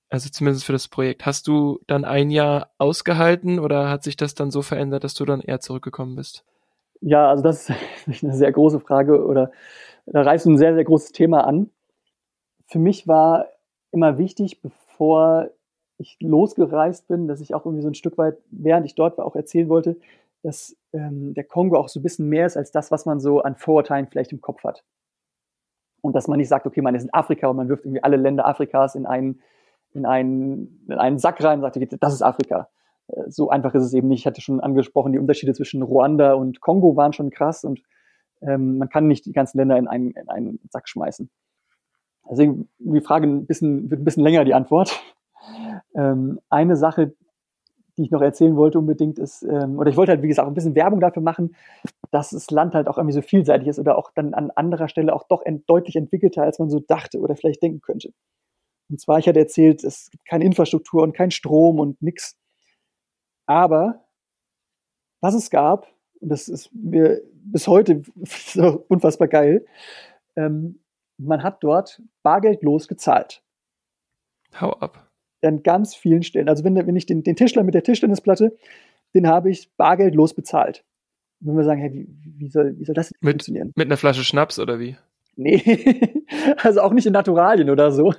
also 0.09 0.29
zumindest 0.29 0.65
für 0.65 0.71
das 0.71 0.87
Projekt. 0.87 1.25
Hast 1.25 1.47
du 1.47 1.79
dann 1.87 2.05
ein 2.05 2.29
Jahr 2.29 2.71
ausgehalten 2.77 3.59
oder 3.59 3.89
hat 3.89 4.03
sich 4.03 4.17
das 4.17 4.35
dann 4.35 4.51
so 4.51 4.61
verändert, 4.61 5.03
dass 5.03 5.13
du 5.13 5.25
dann 5.25 5.41
eher 5.41 5.59
zurückgekommen 5.59 6.15
bist? 6.15 6.43
Ja, 7.01 7.29
also 7.29 7.43
das 7.43 7.69
ist 8.07 8.23
eine 8.23 8.35
sehr 8.35 8.51
große 8.51 8.79
Frage 8.79 9.25
oder 9.25 9.51
da 10.05 10.21
reißt 10.21 10.45
du 10.45 10.51
ein 10.51 10.57
sehr, 10.57 10.75
sehr 10.75 10.83
großes 10.83 11.11
Thema 11.11 11.45
an. 11.45 11.69
Für 12.67 12.79
mich 12.79 13.07
war 13.07 13.47
immer 13.91 14.17
wichtig, 14.17 14.61
bevor 14.61 15.49
ich 15.97 16.17
losgereist 16.19 17.07
bin, 17.07 17.27
dass 17.27 17.41
ich 17.41 17.53
auch 17.53 17.65
irgendwie 17.65 17.81
so 17.81 17.89
ein 17.89 17.95
Stück 17.95 18.17
weit, 18.17 18.37
während 18.51 18.85
ich 18.85 18.95
dort 18.95 19.17
war, 19.17 19.25
auch 19.25 19.35
erzählen 19.35 19.69
wollte, 19.69 19.97
dass 20.43 20.75
ähm, 20.93 21.33
der 21.33 21.43
Kongo 21.43 21.77
auch 21.77 21.89
so 21.89 21.99
ein 21.99 22.03
bisschen 22.03 22.29
mehr 22.29 22.45
ist 22.45 22.57
als 22.57 22.71
das, 22.71 22.91
was 22.91 23.05
man 23.05 23.19
so 23.19 23.41
an 23.41 23.55
Vorurteilen 23.55 24.07
vielleicht 24.07 24.31
im 24.31 24.41
Kopf 24.41 24.63
hat. 24.63 24.83
Und 26.01 26.13
dass 26.15 26.27
man 26.27 26.37
nicht 26.37 26.49
sagt, 26.49 26.67
okay, 26.67 26.81
man 26.81 26.93
ist 26.93 27.03
in 27.03 27.13
Afrika 27.13 27.47
und 27.47 27.55
man 27.55 27.69
wirft 27.69 27.85
irgendwie 27.85 28.03
alle 28.03 28.17
Länder 28.17 28.45
Afrikas 28.45 28.93
in 28.93 29.05
einen, 29.07 29.41
in 29.95 30.05
einen, 30.05 30.85
in 30.87 30.99
einen 30.99 31.19
Sack 31.19 31.43
rein 31.43 31.59
und 31.59 31.61
sagt, 31.61 31.77
okay, 31.77 31.87
das 31.99 32.13
ist 32.13 32.21
Afrika. 32.21 32.69
Äh, 33.07 33.29
so 33.29 33.49
einfach 33.49 33.73
ist 33.73 33.83
es 33.83 33.93
eben 33.93 34.07
nicht. 34.07 34.19
Ich 34.19 34.27
hatte 34.27 34.41
schon 34.41 34.59
angesprochen, 34.59 35.13
die 35.13 35.19
Unterschiede 35.19 35.53
zwischen 35.53 35.81
Ruanda 35.81 36.33
und 36.33 36.61
Kongo 36.61 36.95
waren 36.95 37.13
schon 37.13 37.29
krass 37.29 37.63
und 37.63 37.81
ähm, 38.41 38.77
man 38.77 38.89
kann 38.89 39.07
nicht 39.07 39.25
die 39.25 39.31
ganzen 39.31 39.57
Länder 39.57 39.77
in 39.77 39.87
einen, 39.87 40.11
in 40.11 40.29
einen 40.29 40.59
Sack 40.69 40.87
schmeißen. 40.89 41.29
Deswegen 42.29 42.69
die 42.79 43.01
Frage 43.01 43.27
ein 43.27 43.45
bisschen, 43.45 43.89
wird 43.89 44.01
ein 44.01 44.05
bisschen 44.05 44.23
länger, 44.23 44.45
die 44.45 44.53
Antwort. 44.53 45.01
Ähm, 45.93 46.39
eine 46.49 46.75
Sache, 46.75 47.13
die 47.95 48.03
ich 48.03 48.11
noch 48.11 48.21
erzählen 48.21 48.55
wollte 48.55 48.79
unbedingt 48.79 49.19
ist, 49.19 49.43
ähm, 49.43 49.77
oder 49.77 49.89
ich 49.89 49.97
wollte 49.97 50.11
halt, 50.11 50.23
wie 50.23 50.27
gesagt, 50.27 50.47
ein 50.47 50.53
bisschen 50.55 50.75
Werbung 50.75 50.99
dafür 50.99 51.21
machen, 51.21 51.55
dass 52.11 52.31
das 52.31 52.49
Land 52.49 52.73
halt 52.73 52.87
auch 52.87 52.97
irgendwie 52.97 53.13
so 53.13 53.21
vielseitig 53.21 53.67
ist 53.67 53.79
oder 53.79 53.97
auch 53.97 54.11
dann 54.15 54.33
an 54.33 54.51
anderer 54.51 54.87
Stelle 54.87 55.13
auch 55.13 55.23
doch 55.27 55.43
ent 55.43 55.69
deutlich 55.69 55.95
entwickelter, 55.95 56.41
als 56.41 56.59
man 56.59 56.69
so 56.69 56.79
dachte 56.79 57.19
oder 57.19 57.35
vielleicht 57.35 57.61
denken 57.61 57.81
könnte. 57.81 58.11
Und 58.89 58.99
zwar, 58.99 59.19
ich 59.19 59.27
hatte 59.27 59.39
erzählt, 59.39 59.83
es 59.83 60.09
gibt 60.11 60.25
keine 60.25 60.45
Infrastruktur 60.45 61.03
und 61.03 61.15
kein 61.15 61.31
Strom 61.31 61.79
und 61.79 62.01
nix. 62.01 62.37
Aber 63.47 64.05
was 65.21 65.33
es 65.33 65.49
gab, 65.49 65.87
und 66.19 66.29
das 66.29 66.47
ist 66.47 66.69
mir 66.73 67.21
bis 67.33 67.67
heute 67.67 68.03
so 68.25 68.85
unfassbar 68.87 69.27
geil, 69.27 69.65
ähm, 70.35 70.79
man 71.17 71.43
hat 71.43 71.63
dort 71.63 72.01
bargeldlos 72.23 72.87
gezahlt. 72.87 73.41
Hau 74.59 74.71
ab. 74.73 75.11
An 75.41 75.63
ganz 75.63 75.95
vielen 75.95 76.23
Stellen. 76.23 76.49
Also 76.49 76.63
wenn, 76.63 76.75
wenn 76.75 76.95
ich 76.95 77.05
den, 77.05 77.23
den 77.23 77.35
Tischler 77.35 77.63
mit 77.63 77.75
der 77.75 77.83
Tischtennisplatte, 77.83 78.57
den 79.13 79.27
habe 79.27 79.49
ich 79.49 79.71
bargeldlos 79.77 80.33
bezahlt. 80.33 80.83
wenn 81.39 81.55
wir 81.55 81.63
sagen, 81.63 81.81
hey, 81.81 81.91
wie, 81.93 82.39
wie, 82.39 82.49
soll, 82.49 82.77
wie 82.77 82.85
soll 82.85 82.95
das 82.95 83.11
mit, 83.21 83.33
funktionieren? 83.33 83.71
Mit 83.75 83.87
einer 83.87 83.97
Flasche 83.97 84.23
Schnaps 84.23 84.59
oder 84.59 84.79
wie? 84.79 84.97
Nee, 85.35 86.25
also 86.57 86.81
auch 86.81 86.93
nicht 86.93 87.05
in 87.05 87.13
Naturalien 87.13 87.69
oder 87.69 87.91
so. 87.91 88.13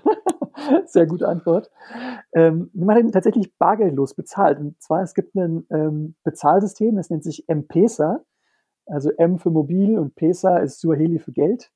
Sehr 0.87 1.07
gute 1.07 1.29
Antwort. 1.29 1.71
Ähm, 2.33 2.71
man 2.75 2.97
hat 2.97 3.13
tatsächlich 3.13 3.57
bargeldlos 3.59 4.15
bezahlt. 4.15 4.59
Und 4.59 4.81
zwar, 4.81 5.03
es 5.03 5.15
gibt 5.15 5.35
ein 5.35 5.67
ähm, 5.71 6.15
Bezahlsystem, 6.25 6.97
das 6.97 7.11
nennt 7.11 7.25
sich 7.25 7.49
M-Pesa. 7.49 8.25
Also 8.87 9.11
M 9.11 9.39
für 9.39 9.51
mobil 9.51 9.99
und 9.99 10.15
Pesa 10.15 10.59
ist 10.59 10.81
Suaheli 10.81 11.19
für 11.19 11.33
Geld 11.33 11.71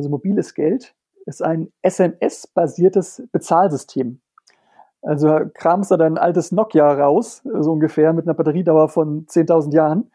also 0.00 0.08
mobiles 0.08 0.54
Geld, 0.54 0.94
ist 1.26 1.42
ein 1.42 1.70
SMS-basiertes 1.82 3.28
Bezahlsystem. 3.32 4.20
Also 5.02 5.40
kramst 5.54 5.90
du 5.90 5.96
dein 5.96 6.16
altes 6.18 6.52
Nokia 6.52 6.90
raus, 6.90 7.42
so 7.44 7.72
ungefähr 7.72 8.12
mit 8.14 8.26
einer 8.26 8.34
Batteriedauer 8.34 8.88
von 8.88 9.26
10.000 9.26 9.74
Jahren. 9.74 10.10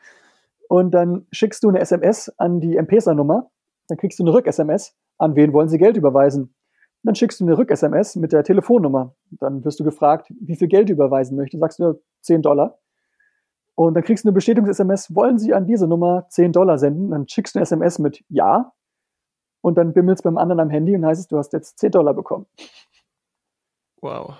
Und 0.67 0.91
dann 0.91 1.27
schickst 1.31 1.63
du 1.63 1.69
eine 1.69 1.79
SMS 1.79 2.33
an 2.37 2.59
die 2.59 2.77
M-Pesa-Nummer. 2.77 3.51
Dann 3.87 3.97
kriegst 3.97 4.17
du 4.17 4.23
eine 4.23 4.33
Rück-SMS. 4.33 4.95
An 5.17 5.35
wen 5.35 5.53
wollen 5.53 5.69
sie 5.69 5.77
Geld 5.77 5.97
überweisen? 5.97 6.54
Dann 7.05 7.15
schickst 7.15 7.39
du 7.39 7.45
eine 7.45 7.57
Rück-SMS 7.57 8.15
mit 8.15 8.31
der 8.31 8.43
Telefonnummer. 8.43 9.13
Dann 9.31 9.63
wirst 9.63 9.79
du 9.79 9.83
gefragt, 9.83 10.31
wie 10.39 10.55
viel 10.55 10.67
Geld 10.67 10.89
du 10.89 10.93
überweisen 10.93 11.37
möchtest. 11.37 11.61
Sagst 11.61 11.79
du 11.79 12.01
10 12.21 12.41
Dollar. 12.41 12.79
Und 13.75 13.93
dann 13.93 14.03
kriegst 14.03 14.23
du 14.23 14.29
eine 14.29 14.33
Bestätigungs-SMS. 14.33 15.13
Wollen 15.13 15.37
sie 15.37 15.53
an 15.53 15.67
diese 15.67 15.87
Nummer 15.87 16.25
10 16.29 16.51
Dollar 16.53 16.77
senden? 16.77 17.11
Dann 17.11 17.27
schickst 17.27 17.55
du 17.55 17.59
eine 17.59 17.63
SMS 17.63 17.99
mit 17.99 18.23
Ja 18.29 18.73
und 19.61 19.77
dann 19.77 19.93
bimmelt 19.93 20.19
es 20.19 20.23
beim 20.23 20.37
anderen 20.37 20.59
am 20.59 20.69
Handy 20.69 20.95
und 20.95 21.05
heißt 21.05 21.19
es, 21.19 21.27
du 21.27 21.37
hast 21.37 21.53
jetzt 21.53 21.79
10 21.79 21.91
Dollar 21.91 22.13
bekommen. 22.13 22.45
Wow. 24.01 24.35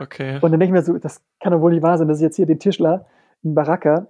Okay. 0.00 0.38
Und 0.40 0.52
dann 0.52 0.60
denke 0.60 0.66
ich 0.66 0.70
mir 0.72 0.82
so, 0.82 0.98
das 0.98 1.22
kann 1.40 1.52
doch 1.52 1.60
wohl 1.60 1.72
nicht 1.72 1.82
wahr 1.82 1.98
sein, 1.98 2.08
dass 2.08 2.18
ich 2.18 2.22
jetzt 2.22 2.36
hier 2.36 2.46
den 2.46 2.60
Tischler 2.60 3.06
in 3.42 3.54
Baraka, 3.54 4.06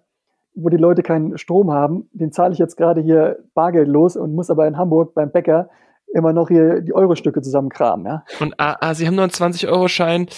wo 0.54 0.68
die 0.68 0.76
Leute 0.76 1.02
keinen 1.02 1.38
Strom 1.38 1.72
haben, 1.72 2.08
den 2.12 2.32
zahle 2.32 2.52
ich 2.52 2.58
jetzt 2.58 2.76
gerade 2.76 3.00
hier 3.00 3.38
Bargeld 3.54 3.88
los 3.88 4.16
und 4.16 4.34
muss 4.34 4.50
aber 4.50 4.66
in 4.66 4.76
Hamburg 4.76 5.14
beim 5.14 5.30
Bäcker 5.30 5.70
immer 6.14 6.32
noch 6.32 6.48
hier 6.48 6.80
die 6.80 6.94
Euro-Stücke 6.94 7.42
zusammenkramen, 7.42 8.06
ja. 8.06 8.24
Und 8.40 8.54
ah, 8.58 8.76
ah, 8.80 8.94
Sie 8.94 9.06
haben 9.06 9.14
nur 9.14 9.24
einen 9.24 9.32
20-Euro-Schein. 9.32 10.28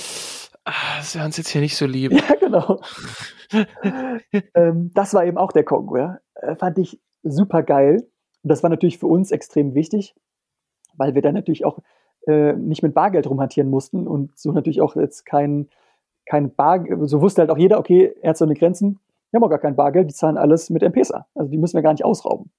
Ah, 0.64 1.02
Sie 1.02 1.20
haben 1.20 1.30
es 1.30 1.36
jetzt 1.36 1.48
hier 1.48 1.60
nicht 1.60 1.76
so 1.76 1.86
lieb. 1.86 2.12
Ja, 2.28 2.34
genau. 2.38 2.80
ähm, 4.54 4.90
das 4.94 5.14
war 5.14 5.24
eben 5.24 5.38
auch 5.38 5.52
der 5.52 5.64
Kongo, 5.64 5.96
ja. 5.96 6.18
Äh, 6.34 6.56
fand 6.56 6.78
ich 6.78 7.00
super 7.22 7.62
geil. 7.62 8.06
Und 8.42 8.48
das 8.48 8.62
war 8.62 8.70
natürlich 8.70 8.98
für 8.98 9.06
uns 9.06 9.30
extrem 9.30 9.74
wichtig. 9.74 10.14
weil 10.96 11.14
wir 11.14 11.22
dann 11.22 11.34
natürlich 11.34 11.64
auch 11.64 11.78
äh, 12.26 12.52
nicht 12.52 12.82
mit 12.82 12.94
Bargeld 12.94 13.26
rumhantieren 13.26 13.70
mussten 13.70 14.06
und 14.06 14.38
so 14.38 14.52
natürlich 14.52 14.80
auch 14.82 14.96
jetzt 14.96 15.24
kein, 15.24 15.68
kein 16.26 16.54
Bargeld, 16.54 17.08
so 17.08 17.20
wusste 17.20 17.42
halt 17.42 17.50
auch 17.50 17.58
jeder, 17.58 17.78
okay, 17.78 18.14
er 18.20 18.30
hat 18.30 18.36
so 18.36 18.44
eine 18.44 18.54
Grenzen, 18.54 18.98
wir 19.30 19.38
haben 19.38 19.44
auch 19.44 19.50
gar 19.50 19.58
kein 19.58 19.76
Bargeld, 19.76 20.10
die 20.10 20.14
zahlen 20.14 20.36
alles 20.36 20.70
mit 20.70 20.82
M-Pesa. 20.82 21.26
Also 21.34 21.50
die 21.50 21.58
müssen 21.58 21.76
wir 21.76 21.82
gar 21.82 21.92
nicht 21.92 22.04
ausrauben. 22.04 22.50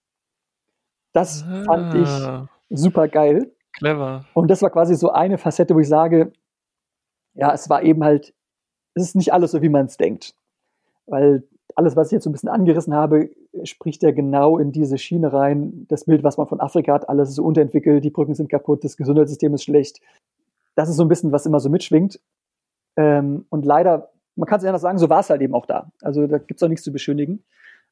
Das 1.14 1.44
ah, 1.44 1.64
fand 1.66 1.96
ich 1.96 2.10
ah. 2.10 2.48
Super 2.72 3.08
geil. 3.08 3.52
Clever. 3.74 4.26
Und 4.34 4.50
das 4.50 4.62
war 4.62 4.70
quasi 4.70 4.96
so 4.96 5.12
eine 5.12 5.38
Facette, 5.38 5.76
wo 5.76 5.80
ich 5.80 5.88
sage, 5.88 6.34
ja, 7.34 7.54
es 7.54 7.70
war 7.70 7.84
eben 7.84 8.04
halt, 8.04 8.34
es 8.94 9.04
ist 9.04 9.16
nicht 9.16 9.34
alles 9.34 9.52
so, 9.52 9.62
wie 9.62 9.70
man 9.70 9.86
es 9.86 9.98
denkt. 9.98 10.36
Weil 11.06 11.44
alles, 11.76 11.96
was 11.96 12.08
ich 12.08 12.14
jetzt 12.14 12.24
so 12.24 12.30
ein 12.30 12.34
bisschen 12.34 12.50
angerissen 12.50 12.94
habe, 12.94 13.30
spricht 13.64 14.04
ja 14.04 14.12
genau 14.12 14.58
in 14.58 14.72
diese 14.72 14.98
Schiene 14.98 15.32
rein. 15.32 15.86
Das 15.88 16.06
Bild, 16.06 16.24
was 16.24 16.38
man 16.38 16.48
von 16.48 16.60
Afrika 16.60 16.94
hat, 16.94 17.08
alles 17.08 17.30
ist 17.30 17.36
so 17.36 17.44
unterentwickelt, 17.44 18.04
die 18.04 18.10
Brücken 18.10 18.34
sind 18.34 18.50
kaputt, 18.50 18.84
das 18.84 18.98
Gesundheitssystem 18.98 19.54
ist 19.54 19.64
schlecht. 19.64 20.02
Das 20.76 20.90
ist 20.90 20.98
so 20.98 21.04
ein 21.04 21.10
bisschen, 21.10 21.32
was 21.32 21.46
immer 21.46 21.60
so 21.60 21.70
mitschwingt. 21.70 22.20
Ähm, 22.98 23.46
und 23.50 23.66
leider, 23.66 24.12
man 24.36 24.48
kann 24.48 24.60
es 24.60 24.66
ja 24.66 24.72
noch 24.72 24.80
sagen, 24.80 24.98
so 24.98 25.10
war 25.10 25.22
es 25.22 25.30
halt 25.30 25.42
eben 25.42 25.54
auch 25.54 25.66
da. 25.66 25.92
Also 26.02 26.28
da 26.28 26.38
gibt 26.38 26.60
es 26.60 26.64
auch 26.64 26.70
nichts 26.70 26.84
zu 26.84 26.92
beschönigen. 26.92 27.44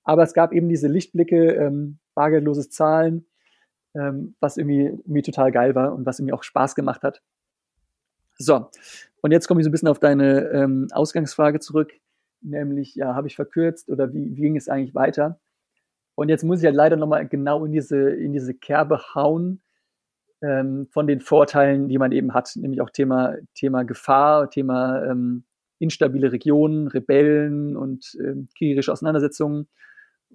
Aber 0.03 0.23
es 0.23 0.33
gab 0.33 0.53
eben 0.53 0.69
diese 0.69 0.87
Lichtblicke, 0.87 1.53
ähm, 1.53 1.99
bargeldloses 2.15 2.69
Zahlen, 2.69 3.25
ähm, 3.95 4.35
was 4.39 4.57
irgendwie, 4.57 4.85
irgendwie 4.85 5.21
total 5.21 5.51
geil 5.51 5.75
war 5.75 5.93
und 5.93 6.05
was 6.05 6.19
irgendwie 6.19 6.33
auch 6.33 6.43
Spaß 6.43 6.75
gemacht 6.75 7.03
hat. 7.03 7.21
So, 8.37 8.69
und 9.21 9.31
jetzt 9.31 9.47
komme 9.47 9.59
ich 9.59 9.65
so 9.65 9.69
ein 9.69 9.71
bisschen 9.71 9.89
auf 9.89 9.99
deine 9.99 10.49
ähm, 10.49 10.87
Ausgangsfrage 10.91 11.59
zurück 11.59 11.91
nämlich, 12.41 12.95
ja, 12.95 13.15
habe 13.15 13.27
ich 13.27 13.35
verkürzt 13.35 13.89
oder 13.89 14.13
wie, 14.13 14.35
wie 14.35 14.41
ging 14.41 14.55
es 14.55 14.69
eigentlich 14.69 14.95
weiter? 14.95 15.39
Und 16.15 16.29
jetzt 16.29 16.43
muss 16.43 16.59
ich 16.59 16.65
halt 16.65 16.75
leider 16.75 16.97
nochmal 16.97 17.27
genau 17.27 17.65
in 17.65 17.71
diese, 17.71 18.09
in 18.09 18.33
diese 18.33 18.53
Kerbe 18.53 18.99
hauen 19.15 19.61
ähm, 20.41 20.87
von 20.91 21.07
den 21.07 21.21
Vorteilen, 21.21 21.87
die 21.87 21.97
man 21.97 22.11
eben 22.11 22.33
hat, 22.33 22.51
nämlich 22.55 22.81
auch 22.81 22.89
Thema, 22.89 23.35
Thema 23.55 23.83
Gefahr, 23.83 24.49
Thema 24.49 25.03
ähm, 25.05 25.43
instabile 25.79 26.31
Regionen, 26.31 26.87
Rebellen 26.87 27.77
und 27.77 28.17
ähm, 28.19 28.49
kriegerische 28.57 28.91
Auseinandersetzungen, 28.91 29.67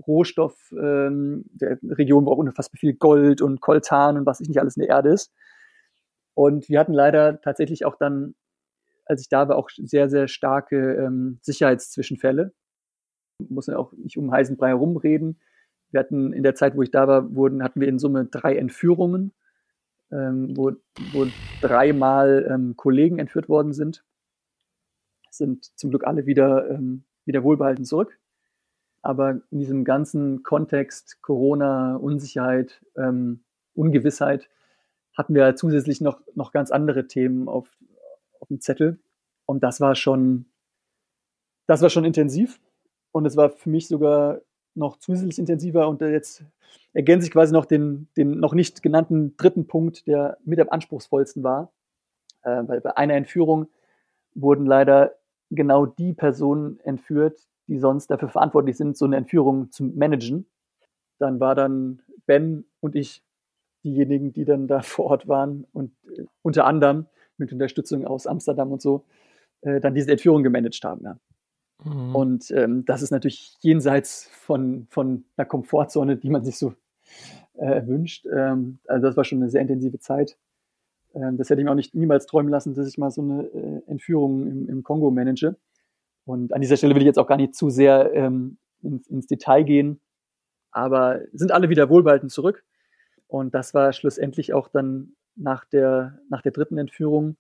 Rohstoff, 0.07 0.73
ähm, 0.73 1.45
der 1.53 1.79
Region, 1.83 2.27
wo 2.27 2.33
auch 2.33 2.39
unfassbar 2.39 2.79
viel 2.79 2.95
Gold 2.95 3.43
und 3.43 3.61
Koltan 3.61 4.17
und 4.17 4.27
was 4.27 4.41
ich 4.41 4.49
nicht 4.49 4.61
alles 4.61 4.77
in 4.77 4.83
der 4.83 4.91
Erde 4.91 5.11
ist. 5.11 5.33
Und 6.35 6.69
wir 6.69 6.81
hatten 6.81 6.93
leider 6.93 7.41
tatsächlich 7.41 7.85
auch 7.85 7.97
dann 7.97 8.35
als 9.07 9.23
ich 9.23 9.29
da 9.29 9.49
war, 9.49 9.57
auch 9.57 9.71
sehr, 9.77 10.09
sehr 10.09 10.29
starke 10.29 10.95
ähm, 10.95 11.39
Sicherheitszwischenfälle. 11.43 12.53
Muss 13.49 13.67
ja 13.67 13.77
auch 13.77 13.93
nicht 13.93 14.17
um 14.17 14.31
heißen 14.31 14.57
Brei 14.57 14.69
herumreden. 14.69 15.41
Wir 15.91 16.01
hatten 16.01 16.33
in 16.33 16.43
der 16.43 16.55
Zeit, 16.55 16.77
wo 16.77 16.83
ich 16.83 16.91
da 16.91 17.07
war, 17.07 17.35
wurden, 17.35 17.63
hatten 17.63 17.81
wir 17.81 17.89
in 17.89 17.99
Summe 17.99 18.27
drei 18.27 18.57
Entführungen, 18.57 19.33
ähm, 20.11 20.57
wo, 20.57 20.73
wo 21.13 21.27
dreimal 21.61 22.49
ähm, 22.51 22.77
Kollegen 22.77 23.19
entführt 23.19 23.49
worden 23.49 23.73
sind. 23.73 24.05
Sind 25.31 25.65
zum 25.79 25.91
Glück 25.91 26.07
alle 26.07 26.27
wieder, 26.27 26.71
ähm, 26.71 27.05
wieder 27.25 27.43
wohlbehalten 27.43 27.85
zurück. 27.85 28.19
Aber 29.05 29.43
in 29.51 29.59
diesem 29.59 29.85
ganzen 29.85 30.43
Kontext 30.43 31.21
Corona, 31.21 31.97
Unsicherheit, 31.97 32.83
ähm, 32.97 33.45
Ungewissheit 33.75 34.49
hatten 35.15 35.35
wir 35.35 35.55
zusätzlich 35.57 36.01
noch, 36.01 36.23
noch 36.35 36.53
ganz 36.53 36.71
andere 36.71 37.07
Themen 37.07 37.47
auf, 37.47 37.69
auf 38.41 38.49
dem 38.49 38.63
Zettel. 38.63 38.99
Und 39.45 39.63
das 39.63 39.79
war 39.83 39.95
schon, 39.95 40.47
das 41.67 41.83
war 41.83 41.91
schon 41.91 42.07
intensiv. 42.07 42.61
Und 43.13 43.27
es 43.27 43.37
war 43.37 43.51
für 43.51 43.69
mich 43.69 43.89
sogar 43.89 44.41
noch 44.75 44.97
zusätzlich 44.97 45.39
intensiver. 45.39 45.87
Und 45.87 46.01
jetzt 46.01 46.43
ergänze 46.95 47.27
ich 47.27 47.33
quasi 47.33 47.53
noch 47.53 47.67
den, 47.67 48.09
den 48.17 48.41
noch 48.41 48.55
nicht 48.55 48.83
genannten 48.83 49.37
dritten 49.37 49.67
Punkt, 49.67 50.07
der 50.07 50.39
mit 50.47 50.61
am 50.61 50.71
anspruchsvollsten 50.71 51.43
war. 51.43 51.73
Äh, 52.43 52.63
weil 52.67 52.81
bei 52.81 52.97
einer 52.97 53.15
Entführung 53.15 53.69
wurden 54.35 54.65
leider 54.65 55.15
genau 55.51 55.85
die 55.85 56.15
Personen 56.15 56.81
entführt, 56.81 57.47
die 57.69 57.79
sonst 57.79 58.09
dafür 58.09 58.29
verantwortlich 58.29 58.77
sind, 58.77 58.97
so 58.97 59.05
eine 59.05 59.17
Entführung 59.17 59.71
zu 59.71 59.85
managen. 59.85 60.47
Dann 61.19 61.41
war 61.41 61.55
dann 61.55 62.03
Ben 62.27 62.65
und 62.81 62.97
ich 62.97 63.23
diejenigen, 63.85 64.33
die 64.33 64.45
dann 64.45 64.67
da 64.67 64.83
vor 64.83 65.07
Ort 65.07 65.29
waren 65.29 65.67
und 65.73 65.93
äh, 66.17 66.25
unter 66.43 66.67
anderem 66.67 67.07
mit 67.37 67.53
Unterstützung 67.53 68.07
aus 68.07 68.27
Amsterdam 68.27 68.73
und 68.73 68.81
so, 68.81 69.05
äh, 69.63 69.81
dann 69.81 69.95
diese 69.95 70.11
Entführung 70.11 70.43
gemanagt 70.43 70.85
haben. 70.85 71.05
Ja. 71.05 71.19
Mhm. 71.85 72.15
Und 72.15 72.51
ähm, 72.51 72.85
das 72.85 73.03
ist 73.03 73.11
natürlich 73.11 73.57
jenseits 73.61 74.29
von, 74.33 74.87
von 74.91 75.25
einer 75.37 75.47
Komfortzone, 75.47 76.17
die 76.17 76.31
man 76.31 76.45
sich 76.45 76.57
so 76.57 76.75
äh, 77.55 77.87
wünscht. 77.87 78.27
Ähm, 78.27 78.79
also 78.87 79.07
das 79.07 79.17
war 79.17 79.25
schon 79.25 79.39
eine 79.39 79.51
sehr 79.51 79.63
intensive 79.63 79.99
Zeit. 79.99 80.37
Ähm, 81.15 81.37
das 81.37 81.51
hätte 81.51 81.61
ich 81.61 81.65
mir 81.65 81.71
auch 81.71 81.77
nicht 81.77 81.95
niemals 81.95 82.27
träumen 82.27 82.51
lassen, 82.51 82.75
dass 82.75 82.89
ich 82.89 82.99
mal 82.99 83.11
so 83.11 83.23
eine 83.23 83.45
äh, 83.45 83.83
Entführung 83.87 84.47
im, 84.47 84.69
im, 84.69 84.83
Kongo 84.83 85.11
manage. 85.11 85.57
Und 86.25 86.53
an 86.53 86.61
dieser 86.61 86.77
Stelle 86.77 86.95
will 86.95 87.03
ich 87.03 87.07
jetzt 87.07 87.19
auch 87.19 87.27
gar 87.27 87.37
nicht 87.37 87.55
zu 87.55 87.71
sehr 87.71 88.13
ähm, 88.15 88.59
ins, 88.83 89.07
ins 89.09 89.27
Detail 89.27 89.65
gehen, 89.65 90.01
aber 90.71 91.21
sind 91.33 91.53
alle 91.53 91.69
wieder 91.69 91.89
wohlbehalten 91.91 92.29
zurück. 92.29 92.65
Und 93.27 93.55
das 93.55 93.75
war 93.75 93.93
schlussendlich 93.93 94.53
auch 94.53 94.69
dann 94.69 95.15
nach 95.37 95.65
der, 95.65 96.19
nach 96.29 96.43
der 96.43 96.53
dritten 96.53 96.79
Entführung, 96.79 97.37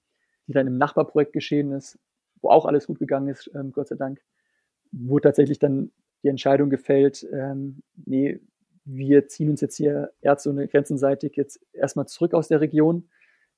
die 0.47 0.53
dann 0.53 0.67
im 0.67 0.79
Nachbarprojekt 0.79 1.33
geschehen 1.33 1.73
ist, 1.73 1.99
wo 2.43 2.51
auch 2.51 2.67
alles 2.67 2.87
gut 2.87 2.99
gegangen 2.99 3.29
ist, 3.29 3.51
ähm, 3.55 3.73
Gott 3.73 3.89
sei 3.89 3.97
Dank, 3.97 4.21
wurde 4.93 5.29
tatsächlich 5.29 5.59
dann 5.59 5.93
die 6.23 6.29
Entscheidung 6.29 6.71
gefällt, 6.71 7.27
ähm, 7.33 7.83
nee, 8.07 8.41
wir 8.85 9.29
ziehen 9.29 9.51
uns 9.51 9.61
jetzt 9.61 9.77
hier 9.77 10.13
Ärzte 10.21 10.51
und 10.51 10.71
grenzenseitig 10.71 11.37
jetzt 11.37 11.61
erstmal 11.73 12.07
zurück 12.07 12.35
aus 12.35 12.49
der 12.49 12.61
Region. 12.61 13.09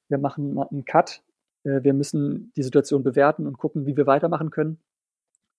Wir 0.08 0.18
machen 0.18 0.56
einen 0.58 0.84
Cut. 0.84 1.22
Äh, 1.64 1.82
wir 1.82 1.94
müssen 1.94 2.52
die 2.56 2.62
Situation 2.62 3.02
bewerten 3.02 3.46
und 3.46 3.58
gucken, 3.58 3.86
wie 3.86 3.96
wir 3.96 4.06
weitermachen 4.06 4.50
können. 4.50 4.78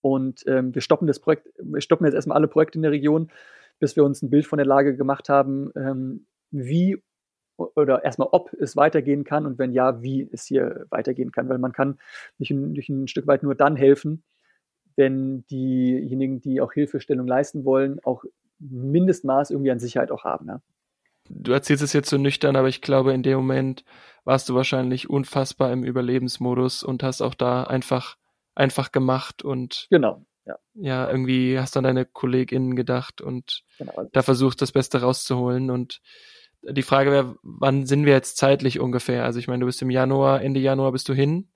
Und 0.02 0.44
ähm, 0.48 0.74
wir 0.74 0.82
stoppen 0.82 1.08
das 1.08 1.20
Projekt, 1.20 1.48
wir 1.60 1.82
stoppen 1.82 2.06
jetzt 2.06 2.16
erstmal 2.16 2.38
alle 2.38 2.48
Projekte 2.48 2.78
in 2.78 2.84
der 2.84 2.92
Region, 2.92 3.32
bis 3.80 3.96
wir 3.96 4.04
uns 4.04 4.22
ein 4.22 4.30
Bild 4.30 4.46
von 4.46 4.58
der 4.58 4.66
Lage 4.66 4.96
gemacht 4.96 5.30
haben, 5.30 5.72
ähm, 5.76 6.26
wie 6.52 7.02
oder 7.58 8.04
erstmal, 8.04 8.30
ob 8.32 8.54
es 8.54 8.76
weitergehen 8.76 9.24
kann 9.24 9.46
und 9.48 9.58
wenn 9.58 9.72
ja, 9.72 10.02
wie 10.04 10.30
es 10.32 10.46
hier 10.46 10.86
weitergehen 10.90 11.32
kann, 11.32 11.50
weil 11.50 11.58
man 11.58 11.74
kann 11.74 11.98
nicht 12.38 12.52
ein, 12.52 12.74
nicht 12.74 12.90
ein 12.90 13.08
Stück 13.08 13.26
weit 13.26 13.42
nur 13.42 13.56
dann 13.56 13.76
helfen, 13.76 14.24
wenn 14.96 15.46
diejenigen, 15.48 16.40
die 16.40 16.62
auch 16.62 16.72
Hilfestellung 16.72 17.28
leisten 17.28 17.66
wollen, 17.66 18.00
auch 18.04 18.24
Mindestmaß 18.60 19.52
irgendwie 19.52 19.72
an 19.72 19.80
Sicherheit 19.80 20.12
auch 20.12 20.24
haben. 20.24 20.48
Ja. 20.48 20.62
Du 21.30 21.52
erzählst 21.52 21.84
es 21.84 21.94
jetzt 21.94 22.10
so 22.10 22.18
nüchtern, 22.18 22.56
aber 22.56 22.68
ich 22.68 22.82
glaube, 22.82 23.14
in 23.14 23.24
dem 23.24 23.38
Moment 23.38 23.84
warst 24.24 24.50
du 24.50 24.56
wahrscheinlich 24.56 25.10
unfassbar 25.10 25.72
im 25.72 25.84
Überlebensmodus 25.84 26.84
und 26.84 27.04
hast 27.04 27.22
auch 27.22 27.36
da 27.36 27.64
einfach, 27.64 28.18
einfach 28.58 28.92
gemacht 28.92 29.44
und 29.44 29.88
genau, 29.90 30.26
ja. 30.46 30.56
ja, 30.74 31.10
irgendwie 31.10 31.60
hast 31.60 31.76
du 31.76 31.80
an 31.80 31.84
deine 31.84 32.06
KollegInnen 32.06 32.76
gedacht 32.76 33.22
und 33.22 33.64
genau. 33.78 33.94
da 34.12 34.22
versucht, 34.22 34.62
das 34.62 34.72
Beste 34.72 35.02
rauszuholen 35.02 35.70
und 35.70 36.02
die 36.64 36.84
Frage 36.84 37.12
wäre, 37.12 37.36
wann 37.44 37.86
sind 37.86 38.06
wir 38.06 38.14
jetzt 38.14 38.38
zeitlich 38.38 38.80
ungefähr? 38.80 39.24
Also 39.24 39.40
ich 39.40 39.48
meine, 39.48 39.62
du 39.62 39.68
bist 39.68 39.82
im 39.82 39.92
Januar, 39.92 40.42
Ende 40.42 40.60
Januar 40.60 40.92
bist 40.92 41.08
du 41.08 41.14
hin? 41.14 41.50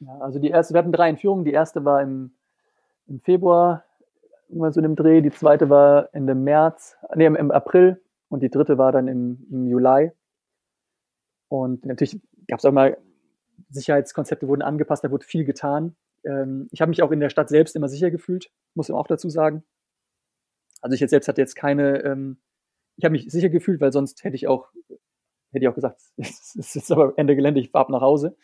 Ja, 0.00 0.16
also 0.20 0.38
die 0.38 0.48
erste, 0.48 0.74
wir 0.74 0.78
hatten 0.78 0.92
drei 0.92 1.08
Entführungen. 1.08 1.44
Die 1.44 1.52
erste 1.52 1.84
war 1.84 2.02
im, 2.02 2.32
im 3.06 3.20
Februar, 3.20 3.84
irgendwann 4.48 4.72
so 4.72 4.80
in 4.80 4.84
dem 4.84 4.96
Dreh. 4.96 5.20
Die 5.20 5.32
zweite 5.32 5.68
war 5.68 6.08
Ende 6.12 6.34
März, 6.34 6.96
nee, 7.16 7.26
im, 7.26 7.34
im 7.34 7.50
April. 7.50 8.00
Und 8.28 8.42
die 8.42 8.50
dritte 8.50 8.78
war 8.78 8.92
dann 8.92 9.08
im, 9.08 9.46
im 9.50 9.66
Juli. 9.66 10.12
Und 11.48 11.84
natürlich 11.84 12.20
gab 12.46 12.60
es 12.60 12.64
auch 12.64 12.72
mal 12.72 12.96
Sicherheitskonzepte 13.70 14.46
wurden 14.46 14.62
angepasst, 14.62 15.02
da 15.02 15.10
wurde 15.10 15.26
viel 15.26 15.44
getan. 15.44 15.96
Ähm, 16.24 16.68
ich 16.70 16.80
habe 16.80 16.90
mich 16.90 17.02
auch 17.02 17.10
in 17.10 17.20
der 17.20 17.30
Stadt 17.30 17.48
selbst 17.48 17.76
immer 17.76 17.88
sicher 17.88 18.10
gefühlt, 18.10 18.50
muss 18.74 18.88
ich 18.88 18.94
auch 18.94 19.06
dazu 19.06 19.28
sagen. 19.28 19.64
Also 20.80 20.94
ich 20.94 21.00
jetzt 21.00 21.10
selbst 21.10 21.28
hatte 21.28 21.40
jetzt 21.40 21.56
keine 21.56 22.04
ähm, 22.04 22.38
ich 22.98 23.04
habe 23.04 23.12
mich 23.12 23.30
sicher 23.30 23.48
gefühlt, 23.48 23.80
weil 23.80 23.92
sonst 23.92 24.24
hätte 24.24 24.36
ich 24.36 24.48
auch, 24.48 24.72
hätte 25.52 25.64
ich 25.64 25.68
auch 25.68 25.74
gesagt, 25.74 26.02
es 26.16 26.54
ist 26.54 26.74
jetzt 26.74 26.92
aber 26.92 27.14
Ende 27.16 27.36
Gelände, 27.36 27.60
ich 27.60 27.70
fahre 27.70 27.86
ab 27.86 27.90
nach 27.90 28.02
Hause. 28.02 28.36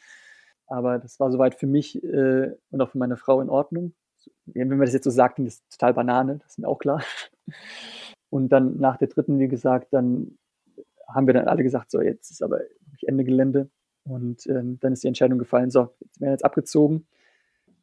Aber 0.66 0.98
das 0.98 1.20
war 1.20 1.30
soweit 1.30 1.56
für 1.56 1.66
mich 1.66 2.02
äh, 2.02 2.52
und 2.70 2.80
auch 2.80 2.88
für 2.88 2.98
meine 2.98 3.18
Frau 3.18 3.40
in 3.40 3.50
Ordnung. 3.50 3.94
Wenn 4.46 4.68
man 4.68 4.80
das 4.80 4.94
jetzt 4.94 5.04
so 5.04 5.10
sagt, 5.10 5.38
ist 5.40 5.62
das 5.68 5.76
total 5.76 5.92
Banane, 5.92 6.38
das 6.38 6.52
ist 6.52 6.58
mir 6.58 6.68
auch 6.68 6.78
klar. 6.78 7.02
Und 8.30 8.48
dann 8.48 8.78
nach 8.78 8.96
der 8.96 9.08
dritten, 9.08 9.38
wie 9.38 9.48
gesagt, 9.48 9.92
dann 9.92 10.38
haben 11.06 11.26
wir 11.26 11.34
dann 11.34 11.48
alle 11.48 11.62
gesagt, 11.62 11.90
so 11.90 12.00
jetzt 12.00 12.30
ist 12.30 12.42
aber 12.42 12.60
Ende 13.02 13.24
Gelände. 13.24 13.70
Und 14.04 14.46
ähm, 14.46 14.78
dann 14.80 14.92
ist 14.92 15.02
die 15.02 15.08
Entscheidung 15.08 15.38
gefallen, 15.38 15.70
so, 15.70 15.94
jetzt 16.00 16.20
werden 16.20 16.32
jetzt 16.32 16.44
abgezogen. 16.44 17.06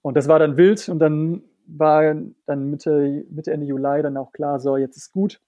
Und 0.01 0.17
das 0.17 0.27
war 0.27 0.39
dann 0.39 0.57
wild 0.57 0.89
und 0.89 0.99
dann 0.99 1.43
war 1.67 2.15
dann 2.45 2.69
Mitte, 2.69 3.25
Mitte, 3.29 3.51
Ende 3.51 3.65
Juli 3.65 4.01
dann 4.01 4.17
auch 4.17 4.31
klar, 4.31 4.59
so, 4.59 4.77
jetzt 4.77 4.97
ist 4.97 5.11
gut. 5.11 5.39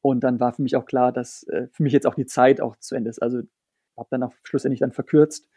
Und 0.00 0.20
dann 0.20 0.40
war 0.40 0.52
für 0.52 0.62
mich 0.62 0.76
auch 0.76 0.86
klar, 0.86 1.12
dass 1.12 1.42
äh, 1.48 1.66
für 1.72 1.82
mich 1.82 1.92
jetzt 1.92 2.06
auch 2.06 2.14
die 2.14 2.26
Zeit 2.26 2.60
auch 2.60 2.76
zu 2.76 2.94
Ende 2.94 3.10
ist. 3.10 3.20
Also 3.20 3.42
habe 3.96 4.08
dann 4.10 4.22
auch 4.22 4.32
schlussendlich 4.44 4.80
dann 4.80 4.92
verkürzt 4.92 5.48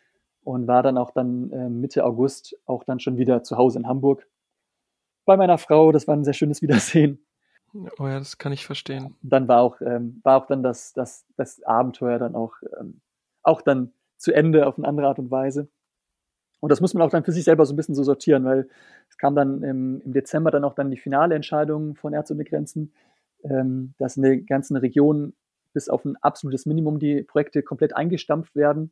und 0.43 0.67
war 0.67 0.83
dann 0.83 0.97
auch 0.97 1.11
dann 1.11 1.51
äh, 1.51 1.69
Mitte 1.69 2.03
August 2.03 2.57
auch 2.65 2.83
dann 2.83 2.99
schon 2.99 3.17
wieder 3.17 3.43
zu 3.43 3.57
Hause 3.57 3.79
in 3.79 3.87
Hamburg 3.87 4.27
bei 5.25 5.37
meiner 5.37 5.57
Frau. 5.57 5.91
Das 5.91 6.07
war 6.07 6.15
ein 6.15 6.23
sehr 6.23 6.33
schönes 6.33 6.61
Wiedersehen. 6.61 7.23
Oh 7.73 8.07
ja, 8.07 8.19
das 8.19 8.37
kann 8.37 8.51
ich 8.51 8.65
verstehen. 8.65 9.15
Dann 9.21 9.47
war 9.47 9.61
auch, 9.61 9.79
ähm, 9.81 10.19
war 10.23 10.41
auch 10.41 10.47
dann 10.47 10.63
das, 10.63 10.91
das, 10.93 11.25
das 11.37 11.63
Abenteuer 11.63 12.19
dann 12.19 12.35
auch, 12.35 12.55
ähm, 12.79 13.01
auch 13.43 13.61
dann 13.61 13.93
zu 14.17 14.33
Ende 14.33 14.67
auf 14.67 14.77
eine 14.77 14.87
andere 14.87 15.07
Art 15.07 15.19
und 15.19 15.31
Weise. 15.31 15.69
Und 16.61 16.69
das 16.69 16.79
muss 16.79 16.93
man 16.93 17.03
auch 17.03 17.09
dann 17.09 17.23
für 17.23 17.31
sich 17.31 17.43
selber 17.43 17.65
so 17.65 17.73
ein 17.73 17.75
bisschen 17.75 17.95
so 17.95 18.03
sortieren, 18.03 18.45
weil 18.45 18.69
es 19.09 19.17
kam 19.17 19.35
dann 19.35 19.63
im, 19.63 20.01
im 20.05 20.13
Dezember 20.13 20.51
dann 20.51 20.63
auch 20.63 20.75
dann 20.75 20.91
die 20.91 20.97
finale 20.97 21.35
Entscheidung 21.35 21.95
von 21.95 22.13
Ärzte 22.13 22.33
ohne 22.33 22.45
Grenzen, 22.45 22.93
ähm, 23.43 23.93
dass 23.97 24.15
in 24.15 24.23
der 24.23 24.37
ganzen 24.37 24.77
Region 24.77 25.33
bis 25.73 25.89
auf 25.89 26.05
ein 26.05 26.15
absolutes 26.17 26.65
Minimum 26.65 26.99
die 26.99 27.23
Projekte 27.23 27.63
komplett 27.63 27.95
eingestampft 27.95 28.55
werden. 28.55 28.91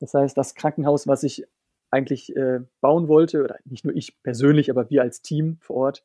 Das 0.00 0.12
heißt, 0.12 0.36
das 0.36 0.54
Krankenhaus, 0.54 1.06
was 1.06 1.22
ich 1.22 1.46
eigentlich 1.90 2.34
äh, 2.34 2.60
bauen 2.80 3.06
wollte, 3.06 3.44
oder 3.44 3.58
nicht 3.64 3.84
nur 3.84 3.94
ich 3.94 4.20
persönlich, 4.22 4.68
aber 4.70 4.90
wir 4.90 5.02
als 5.02 5.22
Team 5.22 5.58
vor 5.60 5.76
Ort, 5.76 6.04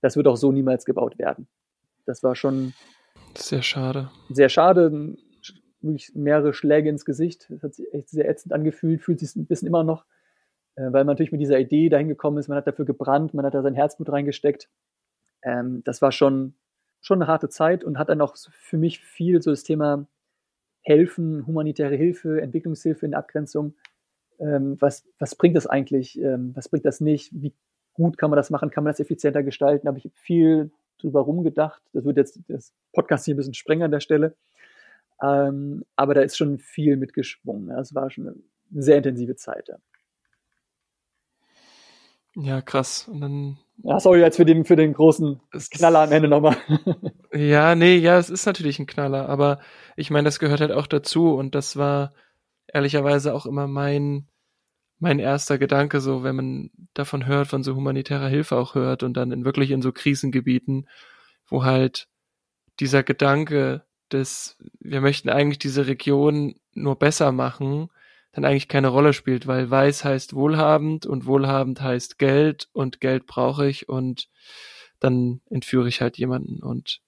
das 0.00 0.16
wird 0.16 0.26
auch 0.26 0.36
so 0.36 0.50
niemals 0.50 0.84
gebaut 0.84 1.18
werden. 1.18 1.46
Das 2.04 2.24
war 2.24 2.34
schon 2.34 2.74
sehr 3.36 3.62
schade. 3.62 4.10
Sehr 4.28 4.48
schade, 4.48 5.16
wirklich 5.80 6.14
mehrere 6.14 6.52
Schläge 6.54 6.88
ins 6.88 7.04
Gesicht. 7.04 7.46
Das 7.48 7.62
hat 7.62 7.74
sich 7.74 7.92
echt 7.94 8.08
sehr 8.08 8.28
ätzend 8.28 8.52
angefühlt, 8.52 9.02
fühlt 9.02 9.20
sich 9.20 9.36
ein 9.36 9.46
bisschen 9.46 9.68
immer 9.68 9.84
noch, 9.84 10.04
weil 10.76 11.04
man 11.04 11.08
natürlich 11.08 11.32
mit 11.32 11.40
dieser 11.40 11.58
Idee 11.58 11.88
dahin 11.88 12.08
gekommen 12.08 12.38
ist, 12.38 12.48
man 12.48 12.56
hat 12.56 12.66
dafür 12.66 12.84
gebrannt, 12.84 13.34
man 13.34 13.44
hat 13.44 13.54
da 13.54 13.62
sein 13.62 13.74
Herzblut 13.74 14.10
reingesteckt. 14.10 14.68
Ähm, 15.42 15.82
das 15.84 16.00
war 16.00 16.12
schon, 16.12 16.54
schon 17.00 17.20
eine 17.20 17.30
harte 17.30 17.48
Zeit 17.48 17.84
und 17.84 17.98
hat 17.98 18.08
dann 18.08 18.20
auch 18.20 18.36
für 18.36 18.78
mich 18.78 19.00
viel 19.00 19.42
so 19.42 19.50
das 19.50 19.64
Thema 19.64 20.06
Helfen, 20.82 21.46
humanitäre 21.46 21.94
Hilfe, 21.94 22.40
Entwicklungshilfe 22.40 23.04
in 23.04 23.12
der 23.12 23.20
Abgrenzung. 23.20 23.74
Ähm, 24.40 24.76
was, 24.80 25.04
was 25.18 25.34
bringt 25.34 25.56
das 25.56 25.66
eigentlich? 25.66 26.18
Ähm, 26.20 26.52
was 26.54 26.68
bringt 26.68 26.84
das 26.84 27.00
nicht? 27.00 27.30
Wie 27.32 27.54
gut 27.94 28.18
kann 28.18 28.30
man 28.30 28.36
das 28.36 28.50
machen? 28.50 28.70
Kann 28.70 28.84
man 28.84 28.92
das 28.92 29.00
effizienter 29.00 29.42
gestalten? 29.42 29.86
Da 29.86 29.90
habe 29.90 29.98
ich 29.98 30.10
viel 30.14 30.72
drüber 30.98 31.20
rumgedacht. 31.20 31.82
Das 31.92 32.04
wird 32.04 32.16
jetzt 32.16 32.40
das 32.48 32.72
Podcast 32.92 33.26
hier 33.26 33.34
ein 33.34 33.36
bisschen 33.36 33.54
sprengen 33.54 33.84
an 33.84 33.90
der 33.90 34.00
Stelle. 34.00 34.34
Aber 35.18 36.14
da 36.14 36.20
ist 36.22 36.36
schon 36.36 36.58
viel 36.58 36.96
mitgeschwungen. 36.96 37.70
Es 37.70 37.94
war 37.94 38.10
schon 38.10 38.26
eine 38.26 38.82
sehr 38.82 38.96
intensive 38.96 39.36
Zeit. 39.36 39.70
Ja, 42.34 42.62
krass. 42.62 43.08
Und 43.08 43.20
dann. 43.20 43.58
Ja, 43.84 44.00
sorry 44.00 44.20
jetzt 44.20 44.36
für 44.36 44.44
den, 44.44 44.64
für 44.64 44.76
den 44.76 44.92
großen 44.92 45.40
Knaller 45.70 46.00
am 46.00 46.12
Ende 46.12 46.28
nochmal. 46.28 46.56
ja, 47.32 47.74
nee, 47.74 47.96
ja, 47.96 48.18
es 48.18 48.30
ist 48.30 48.46
natürlich 48.46 48.78
ein 48.78 48.86
Knaller, 48.86 49.28
aber 49.28 49.58
ich 49.96 50.10
meine, 50.10 50.26
das 50.26 50.38
gehört 50.38 50.60
halt 50.60 50.72
auch 50.72 50.86
dazu 50.86 51.34
und 51.34 51.54
das 51.54 51.76
war 51.76 52.12
ehrlicherweise 52.68 53.34
auch 53.34 53.44
immer 53.44 53.66
mein, 53.66 54.28
mein 54.98 55.18
erster 55.18 55.58
Gedanke, 55.58 56.00
so 56.00 56.22
wenn 56.22 56.36
man 56.36 56.70
davon 56.94 57.26
hört, 57.26 57.48
von 57.48 57.62
so 57.62 57.74
humanitärer 57.74 58.28
Hilfe 58.28 58.56
auch 58.56 58.74
hört 58.74 59.02
und 59.02 59.14
dann 59.14 59.32
in 59.32 59.44
wirklich 59.44 59.70
in 59.70 59.82
so 59.82 59.92
Krisengebieten, 59.92 60.88
wo 61.46 61.64
halt 61.64 62.08
dieser 62.80 63.02
Gedanke 63.02 63.84
des, 64.12 64.56
wir 64.80 65.00
möchten 65.00 65.28
eigentlich 65.28 65.58
diese 65.58 65.86
Region 65.86 66.54
nur 66.72 66.98
besser 66.98 67.32
machen, 67.32 67.90
dann 68.32 68.44
eigentlich 68.44 68.68
keine 68.68 68.88
Rolle 68.88 69.12
spielt, 69.12 69.46
weil 69.46 69.70
weiß 69.70 70.04
heißt 70.04 70.34
wohlhabend 70.34 71.06
und 71.06 71.26
wohlhabend 71.26 71.80
heißt 71.80 72.18
Geld 72.18 72.68
und 72.72 73.00
Geld 73.00 73.26
brauche 73.26 73.68
ich 73.68 73.88
und 73.88 74.28
dann 75.00 75.40
entführe 75.50 75.88
ich 75.88 76.00
halt 76.00 76.16
jemanden 76.18 76.62
und 76.62 77.00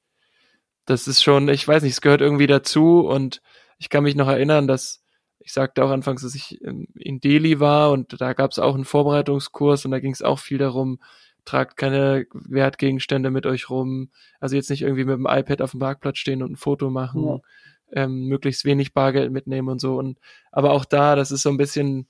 das 0.87 1.09
ist 1.09 1.23
schon, 1.23 1.49
ich 1.49 1.67
weiß 1.67 1.83
nicht, 1.83 1.93
es 1.93 2.01
gehört 2.01 2.21
irgendwie 2.21 2.47
dazu 2.47 3.01
und 3.01 3.41
ich 3.79 3.89
kann 3.89 4.05
mich 4.05 4.17
noch 4.17 4.29
erinnern, 4.29 4.67
dass 4.69 5.03
ich 5.45 5.53
sagte 5.53 5.85
auch 5.85 5.91
anfangs, 5.91 6.23
dass 6.23 6.35
ich 6.35 6.61
in 6.63 7.21
Delhi 7.21 7.61
war 7.61 7.91
und 7.91 8.21
da 8.21 8.33
gab 8.33 8.51
es 8.51 8.59
auch 8.59 8.75
einen 8.75 8.87
Vorbereitungskurs 8.87 9.85
und 9.85 9.91
da 9.91 10.01
ging 10.01 10.13
es 10.13 10.23
auch 10.23 10.39
viel 10.39 10.57
darum, 10.57 11.01
tragt 11.45 11.77
keine 11.77 12.27
Wertgegenstände 12.33 13.31
mit 13.31 13.45
euch 13.45 13.69
rum. 13.69 14.11
Also 14.41 14.57
jetzt 14.57 14.71
nicht 14.71 14.81
irgendwie 14.81 15.05
mit 15.05 15.17
dem 15.17 15.27
iPad 15.29 15.61
auf 15.61 15.73
dem 15.73 15.81
Parkplatz 15.81 16.17
stehen 16.17 16.43
und 16.43 16.53
ein 16.53 16.57
Foto 16.57 16.89
machen, 16.89 17.25
ja. 17.27 17.39
Ähm, 17.95 18.27
möglichst 18.27 18.65
wenig 18.65 18.93
Bargeld 18.93 19.33
mitnehmen 19.33 19.69
und 19.69 19.81
so. 19.81 19.97
Und 19.97 20.19
aber 20.53 20.73
auch 20.73 20.85
da, 20.85 21.16
das 21.16 21.31
ist 21.31 21.43
so 21.43 21.51
ein 21.51 21.57
bisschen 21.57 22.07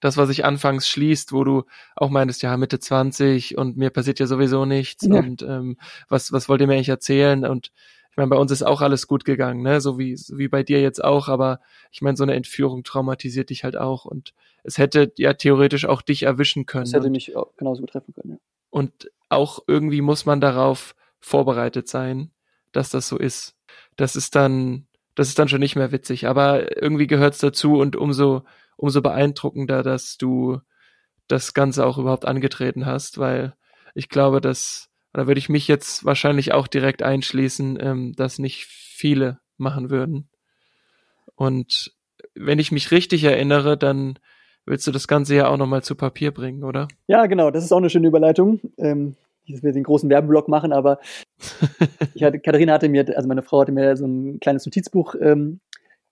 das, 0.00 0.16
was 0.16 0.28
sich 0.28 0.44
anfangs 0.44 0.88
schließt, 0.88 1.32
wo 1.32 1.44
du 1.44 1.64
auch 1.96 2.10
meintest, 2.10 2.42
ja, 2.42 2.56
Mitte 2.56 2.78
20 2.78 3.56
und 3.56 3.76
mir 3.76 3.90
passiert 3.90 4.20
ja 4.20 4.26
sowieso 4.26 4.66
nichts 4.66 5.06
ja. 5.06 5.14
und 5.14 5.42
ähm, 5.42 5.78
was, 6.08 6.30
was 6.32 6.48
wollt 6.48 6.60
ihr 6.60 6.66
mir 6.66 6.74
eigentlich 6.74 6.88
erzählen? 6.88 7.46
Und 7.46 7.72
ich 8.10 8.16
meine, 8.16 8.28
bei 8.28 8.36
uns 8.36 8.52
ist 8.52 8.62
auch 8.62 8.80
alles 8.80 9.06
gut 9.06 9.24
gegangen, 9.24 9.62
ne? 9.62 9.80
So 9.80 9.98
wie, 9.98 10.16
so 10.16 10.38
wie 10.38 10.48
bei 10.48 10.62
dir 10.62 10.80
jetzt 10.80 11.02
auch, 11.02 11.28
aber 11.28 11.60
ich 11.90 12.02
meine, 12.02 12.16
so 12.16 12.22
eine 12.22 12.34
Entführung 12.34 12.84
traumatisiert 12.84 13.50
dich 13.50 13.64
halt 13.64 13.76
auch 13.76 14.04
und 14.04 14.34
es 14.62 14.78
hätte 14.78 15.12
ja 15.16 15.34
theoretisch 15.34 15.86
auch 15.86 16.02
dich 16.02 16.22
erwischen 16.24 16.66
können. 16.66 16.84
Es 16.84 16.92
hätte 16.92 17.10
mich 17.10 17.34
auch 17.34 17.56
genauso 17.56 17.84
treffen 17.86 18.14
können, 18.14 18.32
ja. 18.32 18.38
Und 18.70 19.10
auch 19.28 19.60
irgendwie 19.66 20.00
muss 20.00 20.26
man 20.26 20.40
darauf 20.40 20.94
vorbereitet 21.18 21.88
sein, 21.88 22.30
dass 22.72 22.90
das 22.90 23.08
so 23.08 23.16
ist. 23.16 23.56
Das 23.96 24.16
ist 24.16 24.34
dann, 24.34 24.86
das 25.14 25.28
ist 25.28 25.38
dann 25.38 25.48
schon 25.48 25.60
nicht 25.60 25.76
mehr 25.76 25.92
witzig, 25.92 26.26
aber 26.26 26.80
irgendwie 26.82 27.06
gehört's 27.06 27.38
dazu 27.38 27.78
und 27.78 27.96
umso, 27.96 28.42
umso 28.76 29.02
beeindruckender, 29.02 29.82
dass 29.82 30.16
du 30.16 30.60
das 31.28 31.54
Ganze 31.54 31.86
auch 31.86 31.98
überhaupt 31.98 32.26
angetreten 32.26 32.86
hast, 32.86 33.18
weil 33.18 33.54
ich 33.94 34.08
glaube, 34.08 34.40
dass 34.40 34.90
da 35.14 35.28
würde 35.28 35.38
ich 35.38 35.48
mich 35.48 35.68
jetzt 35.68 36.04
wahrscheinlich 36.04 36.52
auch 36.52 36.66
direkt 36.66 37.02
einschließen, 37.02 37.78
ähm, 37.80 38.12
dass 38.16 38.40
nicht 38.40 38.66
viele 38.66 39.38
machen 39.56 39.88
würden. 39.88 40.28
Und 41.36 41.92
wenn 42.34 42.58
ich 42.58 42.72
mich 42.72 42.90
richtig 42.90 43.22
erinnere, 43.22 43.78
dann 43.78 44.18
willst 44.66 44.86
du 44.88 44.90
das 44.90 45.06
Ganze 45.06 45.36
ja 45.36 45.48
auch 45.48 45.56
nochmal 45.56 45.84
zu 45.84 45.94
Papier 45.94 46.32
bringen, 46.32 46.64
oder? 46.64 46.88
Ja, 47.06 47.26
genau, 47.26 47.52
das 47.52 47.64
ist 47.64 47.70
auch 47.70 47.78
eine 47.78 47.90
schöne 47.90 48.08
Überleitung. 48.08 48.60
Ähm, 48.76 49.14
dass 49.48 49.62
wir 49.62 49.72
den 49.72 49.82
großen 49.84 50.08
Werbeblock 50.08 50.48
machen, 50.48 50.72
aber 50.72 51.00
ich 52.14 52.22
hatte, 52.22 52.40
Katharina 52.40 52.74
hatte 52.74 52.88
mir, 52.88 53.06
also 53.16 53.28
meine 53.28 53.42
Frau 53.42 53.60
hatte 53.60 53.72
mir 53.72 53.96
so 53.96 54.06
ein 54.06 54.40
kleines 54.40 54.64
Notizbuch 54.66 55.14
ähm, 55.20 55.60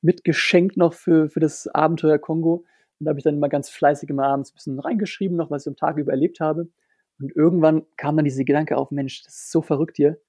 mitgeschenkt 0.02 0.76
noch 0.76 0.92
für, 0.92 1.28
für 1.28 1.40
das 1.40 1.68
Abenteuer 1.68 2.18
Kongo. 2.18 2.64
Und 2.98 3.06
da 3.06 3.10
habe 3.10 3.18
ich 3.18 3.24
dann 3.24 3.36
immer 3.36 3.48
ganz 3.48 3.70
fleißig 3.70 4.10
immer 4.10 4.26
abends 4.26 4.50
ein 4.50 4.54
bisschen 4.54 4.78
reingeschrieben, 4.78 5.36
noch 5.36 5.50
was 5.50 5.64
ich 5.64 5.70
am 5.70 5.76
Tag 5.76 5.96
über 5.96 6.12
erlebt 6.12 6.40
habe. 6.40 6.68
Und 7.20 7.34
irgendwann 7.34 7.84
kam 7.96 8.16
dann 8.16 8.24
diese 8.24 8.44
Gedanke 8.44 8.76
auf, 8.76 8.90
Mensch, 8.90 9.22
das 9.22 9.34
ist 9.34 9.52
so 9.52 9.62
verrückt 9.62 9.96
hier. 9.96 10.20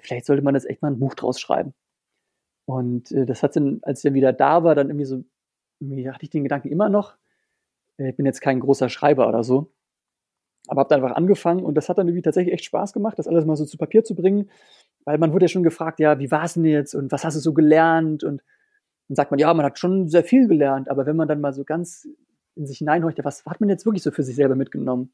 Vielleicht 0.00 0.26
sollte 0.26 0.42
man 0.42 0.54
das 0.54 0.64
echt 0.64 0.82
mal 0.82 0.90
ein 0.90 0.98
Buch 0.98 1.14
draus 1.14 1.40
schreiben. 1.40 1.72
Und 2.66 3.12
äh, 3.12 3.24
das 3.26 3.42
hat 3.42 3.56
dann, 3.56 3.78
als 3.82 4.00
ich 4.00 4.02
dann 4.02 4.14
wieder 4.14 4.32
da 4.32 4.64
war, 4.64 4.74
dann 4.74 4.88
irgendwie 4.88 5.06
so, 5.06 5.24
irgendwie 5.80 6.10
hatte 6.10 6.24
ich 6.24 6.30
den 6.30 6.42
Gedanken 6.42 6.68
immer 6.68 6.88
noch. 6.88 7.16
Äh, 7.96 8.10
ich 8.10 8.16
bin 8.16 8.26
jetzt 8.26 8.40
kein 8.40 8.60
großer 8.60 8.88
Schreiber 8.88 9.28
oder 9.28 9.44
so. 9.44 9.72
Aber 10.68 10.80
habe 10.80 10.88
dann 10.88 11.02
einfach 11.02 11.16
angefangen 11.16 11.64
und 11.64 11.74
das 11.74 11.88
hat 11.88 11.98
dann 11.98 12.08
irgendwie 12.08 12.22
tatsächlich 12.22 12.54
echt 12.54 12.64
Spaß 12.64 12.92
gemacht, 12.92 13.18
das 13.18 13.28
alles 13.28 13.44
mal 13.44 13.56
so 13.56 13.64
zu 13.64 13.78
Papier 13.78 14.04
zu 14.04 14.14
bringen. 14.14 14.50
Weil 15.04 15.18
man 15.18 15.32
wurde 15.32 15.44
ja 15.44 15.48
schon 15.48 15.62
gefragt, 15.62 16.00
ja, 16.00 16.18
wie 16.18 16.30
war 16.30 16.44
es 16.44 16.54
denn 16.54 16.64
jetzt 16.64 16.94
und 16.94 17.12
was 17.12 17.24
hast 17.24 17.36
du 17.36 17.40
so 17.40 17.52
gelernt? 17.52 18.24
Und 18.24 18.42
dann 19.08 19.16
sagt 19.16 19.30
man, 19.30 19.38
ja, 19.38 19.52
man 19.54 19.64
hat 19.64 19.78
schon 19.78 20.08
sehr 20.08 20.24
viel 20.24 20.48
gelernt, 20.48 20.90
aber 20.90 21.06
wenn 21.06 21.16
man 21.16 21.28
dann 21.28 21.40
mal 21.40 21.52
so 21.52 21.64
ganz 21.64 22.08
in 22.56 22.66
sich 22.66 22.78
hineinhorcht, 22.78 23.22
was 23.22 23.44
hat 23.44 23.60
man 23.60 23.68
jetzt 23.68 23.86
wirklich 23.86 24.02
so 24.02 24.10
für 24.10 24.22
sich 24.22 24.34
selber 24.34 24.56
mitgenommen? 24.56 25.12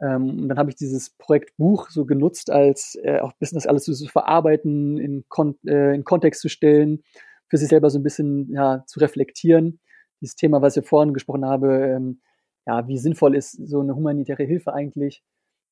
Ähm, 0.00 0.40
und 0.40 0.48
dann 0.48 0.58
habe 0.58 0.70
ich 0.70 0.76
dieses 0.76 1.10
Projekt 1.10 1.56
Buch 1.56 1.88
so 1.90 2.04
genutzt, 2.04 2.50
als 2.50 2.98
äh, 3.02 3.20
auch 3.20 3.30
ein 3.30 3.36
bisschen 3.38 3.56
das 3.56 3.66
alles 3.66 3.84
so 3.84 3.92
zu 3.92 4.08
verarbeiten, 4.08 4.98
in, 4.98 5.24
Kon 5.28 5.56
äh, 5.66 5.94
in 5.94 6.04
Kontext 6.04 6.40
zu 6.40 6.48
stellen, 6.48 7.04
für 7.48 7.58
sich 7.58 7.68
selber 7.68 7.90
so 7.90 7.98
ein 7.98 8.02
bisschen 8.02 8.50
ja, 8.50 8.82
zu 8.86 8.98
reflektieren. 8.98 9.78
Dieses 10.20 10.36
Thema, 10.36 10.62
was 10.62 10.76
ich 10.76 10.86
vorhin 10.86 11.14
gesprochen 11.14 11.44
habe, 11.44 11.86
ähm, 11.86 12.20
ja, 12.66 12.86
wie 12.88 12.98
sinnvoll 12.98 13.34
ist 13.34 13.52
so 13.52 13.80
eine 13.80 13.94
humanitäre 13.94 14.44
Hilfe 14.44 14.72
eigentlich? 14.72 15.22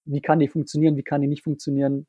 Wie 0.04 0.20
kann 0.20 0.40
die 0.40 0.48
funktionieren? 0.48 0.96
Wie 0.96 1.02
kann 1.02 1.20
die 1.20 1.28
nicht 1.28 1.44
funktionieren? 1.44 2.06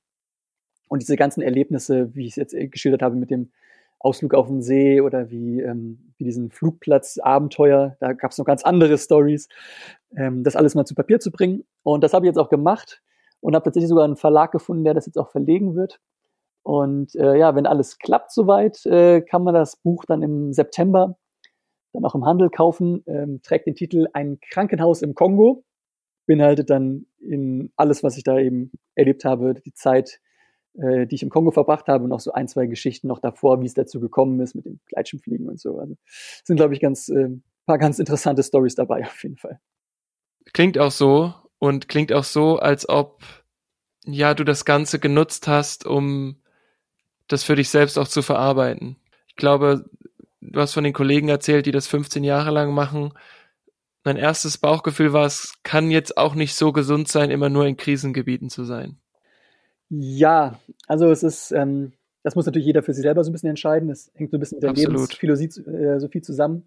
Und 0.89 1.01
diese 1.01 1.15
ganzen 1.15 1.41
Erlebnisse, 1.41 2.13
wie 2.15 2.25
ich 2.25 2.31
es 2.31 2.35
jetzt 2.35 2.53
äh, 2.53 2.67
geschildert 2.67 3.01
habe 3.01 3.15
mit 3.15 3.31
dem 3.31 3.51
Ausflug 3.99 4.33
auf 4.33 4.47
den 4.47 4.61
See 4.61 4.99
oder 4.99 5.29
wie, 5.29 5.61
ähm, 5.61 6.13
wie 6.17 6.23
diesen 6.23 6.49
Flugplatz-Abenteuer. 6.49 7.97
Da 7.99 8.13
gab 8.13 8.31
es 8.31 8.37
noch 8.37 8.45
ganz 8.45 8.63
andere 8.63 8.97
Stories, 8.97 9.47
ähm, 10.17 10.43
das 10.43 10.55
alles 10.55 10.75
mal 10.75 10.85
zu 10.85 10.95
Papier 10.95 11.19
zu 11.19 11.31
bringen. 11.31 11.63
Und 11.83 12.03
das 12.03 12.13
habe 12.13 12.25
ich 12.25 12.29
jetzt 12.29 12.39
auch 12.39 12.49
gemacht 12.49 13.01
und 13.41 13.55
habe 13.55 13.63
tatsächlich 13.63 13.89
sogar 13.89 14.05
einen 14.05 14.17
Verlag 14.17 14.51
gefunden, 14.51 14.83
der 14.83 14.93
das 14.93 15.05
jetzt 15.05 15.17
auch 15.17 15.29
verlegen 15.29 15.75
wird. 15.75 15.99
Und 16.63 17.15
äh, 17.15 17.37
ja, 17.37 17.55
wenn 17.55 17.65
alles 17.65 17.97
klappt 17.99 18.31
soweit, 18.31 18.85
äh, 18.85 19.21
kann 19.21 19.43
man 19.43 19.53
das 19.53 19.77
Buch 19.77 20.05
dann 20.05 20.21
im 20.21 20.53
September 20.53 21.17
dann 21.93 22.05
auch 22.05 22.15
im 22.15 22.25
Handel 22.25 22.49
kaufen. 22.49 23.03
Ähm, 23.07 23.41
trägt 23.41 23.67
den 23.67 23.75
Titel 23.75 24.07
Ein 24.13 24.39
Krankenhaus 24.39 25.01
im 25.01 25.15
Kongo. 25.15 25.63
Beinhaltet 26.25 26.69
dann 26.69 27.07
in 27.19 27.71
alles, 27.75 28.03
was 28.03 28.17
ich 28.17 28.23
da 28.23 28.37
eben 28.39 28.71
erlebt 28.95 29.25
habe, 29.25 29.53
die 29.53 29.73
Zeit, 29.73 30.19
äh, 30.75 31.05
die 31.07 31.15
ich 31.15 31.23
im 31.23 31.29
Kongo 31.29 31.51
verbracht 31.51 31.87
habe 31.87 32.03
und 32.03 32.11
auch 32.11 32.19
so 32.19 32.31
ein, 32.31 32.47
zwei 32.47 32.67
Geschichten 32.67 33.07
noch 33.07 33.19
davor, 33.19 33.61
wie 33.61 33.65
es 33.65 33.73
dazu 33.73 33.99
gekommen 33.99 34.39
ist 34.39 34.55
mit 34.55 34.65
dem 34.65 34.79
Gleitschirmfliegen 34.87 35.49
und 35.49 35.59
so. 35.59 35.79
Also 35.79 35.95
sind, 36.43 36.55
glaube 36.57 36.73
ich, 36.73 36.79
ganz 36.79 37.09
äh, 37.09 37.29
paar 37.65 37.77
ganz 37.77 37.99
interessante 37.99 38.43
Stories 38.43 38.75
dabei 38.75 39.05
auf 39.05 39.23
jeden 39.23 39.37
Fall. 39.37 39.59
Klingt 40.53 40.77
auch 40.77 40.91
so 40.91 41.33
und 41.59 41.87
klingt 41.87 42.11
auch 42.11 42.23
so, 42.23 42.57
als 42.57 42.89
ob 42.89 43.23
ja 44.05 44.33
du 44.33 44.43
das 44.43 44.65
Ganze 44.65 44.99
genutzt 44.99 45.47
hast, 45.47 45.85
um 45.85 46.41
das 47.27 47.43
für 47.43 47.55
dich 47.55 47.69
selbst 47.69 47.97
auch 47.97 48.07
zu 48.07 48.21
verarbeiten. 48.21 48.97
Ich 49.27 49.35
glaube, 49.35 49.89
du 50.41 50.59
hast 50.59 50.73
von 50.73 50.83
den 50.83 50.93
Kollegen 50.93 51.29
erzählt, 51.29 51.65
die 51.65 51.71
das 51.71 51.87
15 51.87 52.23
Jahre 52.23 52.51
lang 52.51 52.73
machen. 52.73 53.13
Mein 54.03 54.17
erstes 54.17 54.57
Bauchgefühl 54.57 55.13
war, 55.13 55.25
es 55.25 55.53
kann 55.63 55.91
jetzt 55.91 56.17
auch 56.17 56.33
nicht 56.35 56.55
so 56.55 56.71
gesund 56.71 57.07
sein, 57.07 57.29
immer 57.29 57.49
nur 57.49 57.67
in 57.67 57.77
Krisengebieten 57.77 58.49
zu 58.49 58.63
sein. 58.63 58.97
Ja, 59.89 60.59
also 60.87 61.11
es 61.11 61.21
ist, 61.21 61.51
ähm, 61.51 61.93
das 62.23 62.35
muss 62.35 62.45
natürlich 62.45 62.65
jeder 62.65 62.81
für 62.81 62.93
sich 62.93 63.03
selber 63.03 63.23
so 63.23 63.29
ein 63.29 63.33
bisschen 63.33 63.49
entscheiden. 63.49 63.89
Das 63.89 64.11
hängt 64.15 64.31
so 64.31 64.37
ein 64.37 64.39
bisschen 64.39 64.57
mit 64.57 64.63
der 64.63 64.71
Absolut. 64.71 65.21
Lebensphilosophie 65.21 66.17
äh, 66.17 66.21
zusammen. 66.21 66.63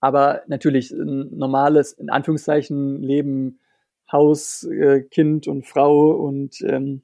Aber 0.00 0.42
natürlich 0.46 0.90
ein 0.90 1.36
normales, 1.36 1.92
in 1.92 2.10
Anführungszeichen, 2.10 3.02
Leben, 3.02 3.58
Haus, 4.10 4.64
äh, 4.64 5.02
Kind 5.02 5.48
und 5.48 5.66
Frau 5.66 6.10
und 6.10 6.60
ähm, 6.62 7.00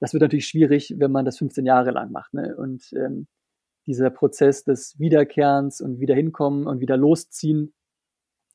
das 0.00 0.12
wird 0.12 0.22
natürlich 0.22 0.46
schwierig, 0.46 0.94
wenn 0.96 1.10
man 1.10 1.24
das 1.24 1.38
15 1.38 1.66
Jahre 1.66 1.90
lang 1.90 2.10
macht. 2.10 2.32
Ne? 2.34 2.56
Und 2.56 2.92
ähm, 2.92 3.26
dieser 3.88 4.10
Prozess 4.10 4.64
des 4.64 4.98
Wiederkehrens 4.98 5.80
und 5.80 5.98
wieder 5.98 6.14
hinkommen 6.14 6.66
und 6.66 6.80
wieder 6.80 6.98
losziehen. 6.98 7.74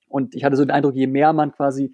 Und 0.08 0.36
ich 0.36 0.44
hatte 0.44 0.56
so 0.56 0.64
den 0.64 0.70
Eindruck, 0.70 0.94
je 0.94 1.08
mehr 1.08 1.34
man 1.34 1.52
quasi, 1.52 1.92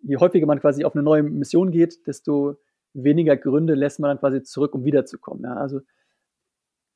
je 0.00 0.16
häufiger 0.16 0.46
man 0.46 0.60
quasi 0.60 0.84
auf 0.84 0.94
eine 0.94 1.02
neue 1.02 1.24
Mission 1.24 1.72
geht, 1.72 2.06
desto 2.06 2.56
weniger 2.94 3.36
Gründe 3.36 3.74
lässt 3.74 3.98
man 3.98 4.10
dann 4.10 4.18
quasi 4.18 4.44
zurück, 4.44 4.74
um 4.74 4.84
wiederzukommen. 4.84 5.42
Ja? 5.42 5.54
Also 5.54 5.80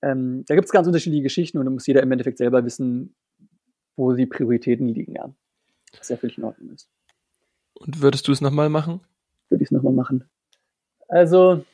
ähm, 0.02 0.44
da 0.46 0.54
gibt 0.54 0.66
es 0.66 0.72
ganz 0.72 0.86
unterschiedliche 0.86 1.24
Geschichten 1.24 1.58
und 1.58 1.64
da 1.64 1.70
muss 1.70 1.86
jeder 1.86 2.02
im 2.02 2.12
Endeffekt 2.12 2.38
selber 2.38 2.64
wissen, 2.64 3.16
wo 3.96 4.12
die 4.12 4.26
Prioritäten 4.26 4.86
liegen, 4.86 5.14
ja. 5.14 5.34
Was 5.98 6.10
ja 6.10 6.16
völlig 6.16 6.38
in 6.38 6.44
Ordnung 6.44 6.70
ist. 6.70 6.88
Und 7.74 8.02
würdest 8.02 8.28
du 8.28 8.32
es 8.32 8.40
nochmal 8.40 8.68
machen? 8.68 9.00
Würde 9.48 9.64
ich 9.64 9.68
es 9.68 9.72
nochmal 9.72 9.94
machen. 9.94 10.28
Also 11.08 11.64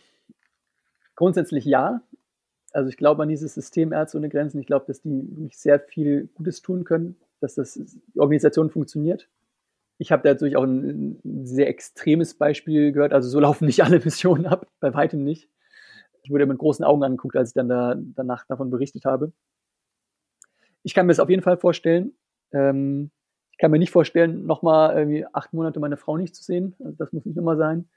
grundsätzlich 1.14 1.66
ja. 1.66 2.00
Also 2.72 2.88
ich 2.88 2.96
glaube 2.96 3.22
an 3.22 3.28
dieses 3.28 3.54
System 3.54 3.92
Ärzte 3.92 4.18
ohne 4.18 4.28
Grenzen. 4.28 4.60
Ich 4.60 4.66
glaube, 4.66 4.86
dass 4.86 5.02
die 5.02 5.28
wirklich 5.30 5.58
sehr 5.58 5.78
viel 5.80 6.28
Gutes 6.34 6.62
tun 6.62 6.84
können, 6.84 7.16
dass 7.40 7.54
das 7.54 7.74
die 7.74 8.20
Organisation 8.20 8.70
funktioniert. 8.70 9.28
Ich 9.98 10.10
habe 10.10 10.22
da 10.22 10.30
natürlich 10.30 10.56
auch 10.56 10.64
ein, 10.64 11.20
ein, 11.24 11.46
sehr 11.46 11.68
extremes 11.68 12.34
Beispiel 12.34 12.92
gehört. 12.92 13.12
Also 13.12 13.28
so 13.28 13.40
laufen 13.46 13.66
nicht 13.66 13.84
alle 13.84 14.00
Missionen 14.00 14.46
ab, 14.46 14.66
bei 14.80 14.92
weitem 14.94 15.22
nicht. 15.22 15.48
Ich 16.22 16.30
wurde 16.30 16.46
mit 16.46 16.58
großen 16.58 16.84
Augen 16.84 17.02
angeguckt, 17.02 17.36
als 17.36 17.50
ich 17.50 17.54
dann 17.54 17.68
da, 17.68 17.94
danach 17.96 18.46
davon 18.46 18.70
berichtet 18.70 19.04
habe. 19.04 19.32
Ich 20.82 20.94
kann 20.94 21.06
mir 21.06 21.12
das 21.12 21.20
auf 21.20 21.30
jeden 21.30 21.42
Fall 21.42 21.56
vorstellen. 21.56 22.12
Ähm, 22.52 23.10
ich 23.52 23.58
kann 23.58 23.70
mir 23.70 23.78
nicht 23.78 23.90
vorstellen, 23.90 24.46
nochmal 24.46 24.96
irgendwie 24.96 25.26
acht 25.32 25.52
Monate 25.52 25.78
meine 25.78 25.96
Frau 25.96 26.16
nicht 26.16 26.34
zu 26.34 26.42
sehen. 26.42 26.74
Also 26.80 26.96
das 26.96 27.12
muss 27.12 27.24
nicht 27.24 27.36
nochmal 27.36 27.56
sein. 27.56 27.88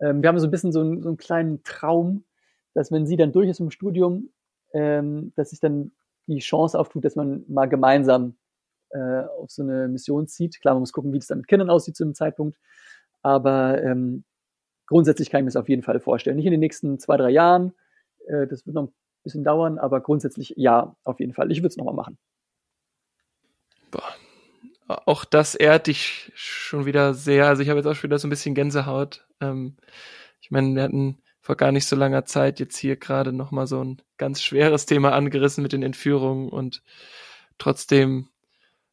Ähm, 0.00 0.22
wir 0.22 0.28
haben 0.28 0.38
so 0.38 0.46
ein 0.46 0.50
bisschen 0.50 0.72
so, 0.72 0.82
ein, 0.82 1.02
so 1.02 1.08
einen 1.08 1.16
kleinen 1.16 1.62
Traum, 1.64 2.24
dass 2.74 2.92
wenn 2.92 3.06
sie 3.06 3.16
dann 3.16 3.32
durch 3.32 3.48
ist 3.48 3.60
im 3.60 3.70
Studium, 3.70 4.30
ähm, 4.72 5.32
dass 5.36 5.50
sich 5.50 5.60
dann 5.60 5.92
die 6.26 6.40
Chance 6.40 6.78
auftut, 6.78 7.04
dass 7.04 7.16
man 7.16 7.44
mal 7.48 7.66
gemeinsam 7.66 8.36
äh, 8.90 9.24
auf 9.40 9.50
so 9.50 9.62
eine 9.62 9.88
Mission 9.88 10.26
zieht. 10.26 10.60
Klar, 10.60 10.74
man 10.74 10.82
muss 10.82 10.92
gucken, 10.92 11.12
wie 11.12 11.18
das 11.18 11.28
dann 11.28 11.38
mit 11.38 11.48
Kindern 11.48 11.70
aussieht 11.70 11.96
zu 11.96 12.04
dem 12.04 12.14
Zeitpunkt. 12.14 12.58
Aber 13.22 13.82
ähm, 13.82 14.24
grundsätzlich 14.86 15.30
kann 15.30 15.40
ich 15.40 15.44
mir 15.44 15.50
das 15.50 15.56
auf 15.56 15.68
jeden 15.68 15.82
Fall 15.82 16.00
vorstellen. 16.00 16.36
Nicht 16.36 16.46
in 16.46 16.52
den 16.52 16.60
nächsten 16.60 16.98
zwei, 16.98 17.16
drei 17.16 17.30
Jahren. 17.30 17.72
Äh, 18.26 18.46
das 18.46 18.66
wird 18.66 18.74
noch 18.74 18.84
ein 18.84 18.94
bisschen 19.22 19.44
dauern, 19.44 19.78
aber 19.78 20.00
grundsätzlich 20.00 20.54
ja, 20.56 20.96
auf 21.04 21.20
jeden 21.20 21.32
Fall. 21.32 21.50
Ich 21.50 21.58
würde 21.58 21.68
es 21.68 21.76
nochmal 21.76 21.94
machen. 21.94 22.18
Boah. 23.90 24.02
Auch 24.86 25.24
das 25.24 25.54
ehrt 25.54 25.86
dich 25.86 26.30
schon 26.34 26.84
wieder 26.84 27.14
sehr. 27.14 27.46
Also 27.46 27.62
ich 27.62 27.70
habe 27.70 27.78
jetzt 27.78 27.86
auch 27.86 27.94
schon 27.94 28.10
wieder 28.10 28.18
so 28.18 28.26
ein 28.26 28.30
bisschen 28.30 28.54
Gänsehaut. 28.54 29.26
Ähm, 29.40 29.76
ich 30.40 30.50
meine, 30.50 30.74
wir 30.74 30.82
hatten 30.82 31.22
vor 31.44 31.56
gar 31.56 31.72
nicht 31.72 31.86
so 31.86 31.94
langer 31.94 32.24
Zeit 32.24 32.58
jetzt 32.58 32.78
hier 32.78 32.96
gerade 32.96 33.30
nochmal 33.30 33.66
so 33.66 33.84
ein 33.84 34.00
ganz 34.16 34.40
schweres 34.40 34.86
Thema 34.86 35.12
angerissen 35.12 35.62
mit 35.62 35.74
den 35.74 35.82
Entführungen 35.82 36.48
und 36.48 36.82
trotzdem 37.58 38.28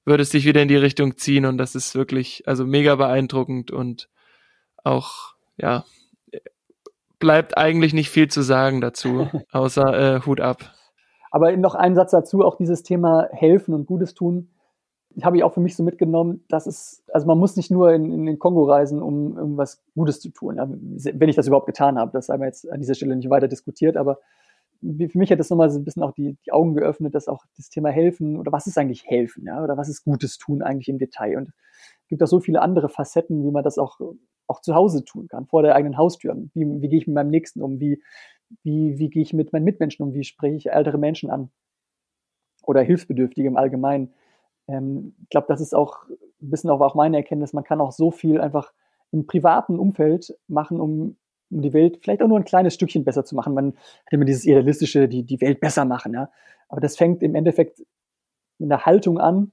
würde 0.03 0.23
es 0.23 0.31
dich 0.31 0.43
wieder 0.43 0.61
in 0.61 0.67
die 0.67 0.75
Richtung 0.75 1.15
ziehen 1.15 1.45
und 1.45 1.57
das 1.57 1.75
ist 1.75 1.95
wirklich, 1.95 2.45
also 2.49 2.65
mega 2.65 2.97
beeindruckend 2.97 3.71
und 3.71 4.09
auch, 4.83 5.35
ja, 5.55 5.85
bleibt 7.19 7.57
eigentlich 7.57 7.93
nicht 7.93 8.09
viel 8.09 8.27
zu 8.27 8.41
sagen 8.41 8.81
dazu, 8.81 9.29
außer 9.53 10.17
äh, 10.17 10.21
Hut 10.25 10.41
ab. 10.41 10.73
Aber 11.31 11.55
noch 11.55 11.75
ein 11.75 11.95
Satz 11.95 12.11
dazu, 12.11 12.43
auch 12.43 12.57
dieses 12.57 12.83
Thema 12.83 13.29
helfen 13.31 13.73
und 13.73 13.85
Gutes 13.85 14.13
tun, 14.13 14.49
habe 15.21 15.37
ich 15.37 15.43
auch 15.43 15.53
für 15.53 15.59
mich 15.59 15.75
so 15.75 15.83
mitgenommen, 15.83 16.43
dass 16.47 16.67
es, 16.67 17.03
also 17.11 17.27
man 17.27 17.37
muss 17.37 17.55
nicht 17.55 17.71
nur 17.71 17.91
in, 17.93 18.11
in 18.11 18.25
den 18.25 18.39
Kongo 18.39 18.63
reisen, 18.63 19.01
um 19.01 19.37
irgendwas 19.37 19.83
Gutes 19.95 20.19
zu 20.19 20.29
tun, 20.29 20.57
wenn 20.57 21.29
ich 21.29 21.35
das 21.35 21.47
überhaupt 21.47 21.65
getan 21.65 21.97
habe. 21.97 22.11
Das 22.13 22.29
haben 22.29 22.41
wir 22.41 22.47
jetzt 22.47 22.69
an 22.69 22.79
dieser 22.79 22.95
Stelle 22.95 23.15
nicht 23.15 23.29
weiter 23.29 23.47
diskutiert, 23.47 23.97
aber 23.97 24.19
für 24.81 25.17
mich 25.17 25.31
hat 25.31 25.39
das 25.39 25.49
nochmal 25.49 25.69
so 25.69 25.79
ein 25.79 25.85
bisschen 25.85 26.01
auch 26.01 26.13
die, 26.13 26.37
die 26.45 26.51
Augen 26.51 26.73
geöffnet, 26.73 27.13
dass 27.13 27.27
auch 27.27 27.45
das 27.55 27.69
Thema 27.69 27.89
helfen 27.89 28.37
oder 28.37 28.51
was 28.51 28.65
ist 28.65 28.77
eigentlich 28.77 29.05
helfen, 29.05 29.45
ja, 29.45 29.63
oder 29.63 29.77
was 29.77 29.89
ist 29.89 30.03
Gutes 30.03 30.37
tun 30.39 30.63
eigentlich 30.63 30.89
im 30.89 30.97
Detail. 30.97 31.37
Und 31.37 31.49
es 32.01 32.07
gibt 32.07 32.23
auch 32.23 32.27
so 32.27 32.39
viele 32.39 32.61
andere 32.61 32.89
Facetten, 32.89 33.43
wie 33.43 33.51
man 33.51 33.63
das 33.63 33.77
auch, 33.77 33.99
auch 34.47 34.61
zu 34.61 34.73
Hause 34.73 35.03
tun 35.03 35.27
kann, 35.27 35.45
vor 35.45 35.61
der 35.61 35.75
eigenen 35.75 35.97
Haustür. 35.97 36.35
Wie, 36.53 36.65
wie 36.81 36.89
gehe 36.89 36.97
ich 36.97 37.07
mit 37.07 37.13
meinem 37.13 37.29
Nächsten 37.29 37.61
um? 37.61 37.79
Wie, 37.79 38.01
wie, 38.63 38.97
wie 38.97 39.09
gehe 39.09 39.21
ich 39.21 39.33
mit 39.33 39.53
meinen 39.53 39.65
Mitmenschen 39.65 40.03
um? 40.03 40.13
Wie 40.13 40.23
spreche 40.23 40.55
ich 40.55 40.71
ältere 40.71 40.97
Menschen 40.97 41.29
an? 41.29 41.51
Oder 42.63 42.81
Hilfsbedürftige 42.81 43.47
im 43.47 43.57
Allgemeinen. 43.57 44.13
Ähm, 44.67 45.15
ich 45.23 45.29
glaube, 45.29 45.47
das 45.47 45.61
ist 45.61 45.75
auch 45.75 46.03
ein 46.09 46.49
bisschen 46.49 46.69
auch 46.69 46.95
meine 46.95 47.17
Erkenntnis. 47.17 47.53
Man 47.53 47.63
kann 47.63 47.81
auch 47.81 47.91
so 47.91 48.11
viel 48.11 48.41
einfach 48.41 48.71
im 49.11 49.27
privaten 49.27 49.77
Umfeld 49.77 50.35
machen, 50.47 50.79
um 50.79 51.15
um 51.51 51.61
die 51.61 51.73
Welt 51.73 51.99
vielleicht 52.01 52.21
auch 52.21 52.27
nur 52.27 52.37
ein 52.37 52.45
kleines 52.45 52.73
Stückchen 52.73 53.03
besser 53.03 53.25
zu 53.25 53.35
machen. 53.35 53.53
Man 53.53 53.73
hat 53.73 54.13
immer 54.13 54.25
dieses 54.25 54.45
idealistische, 54.45 55.07
die, 55.07 55.23
die 55.23 55.41
Welt 55.41 55.59
besser 55.59 55.85
machen, 55.85 56.13
ja. 56.13 56.29
Aber 56.69 56.81
das 56.81 56.95
fängt 56.95 57.21
im 57.21 57.35
Endeffekt 57.35 57.79
mit 58.57 58.71
einer 58.71 58.85
Haltung 58.85 59.19
an. 59.19 59.51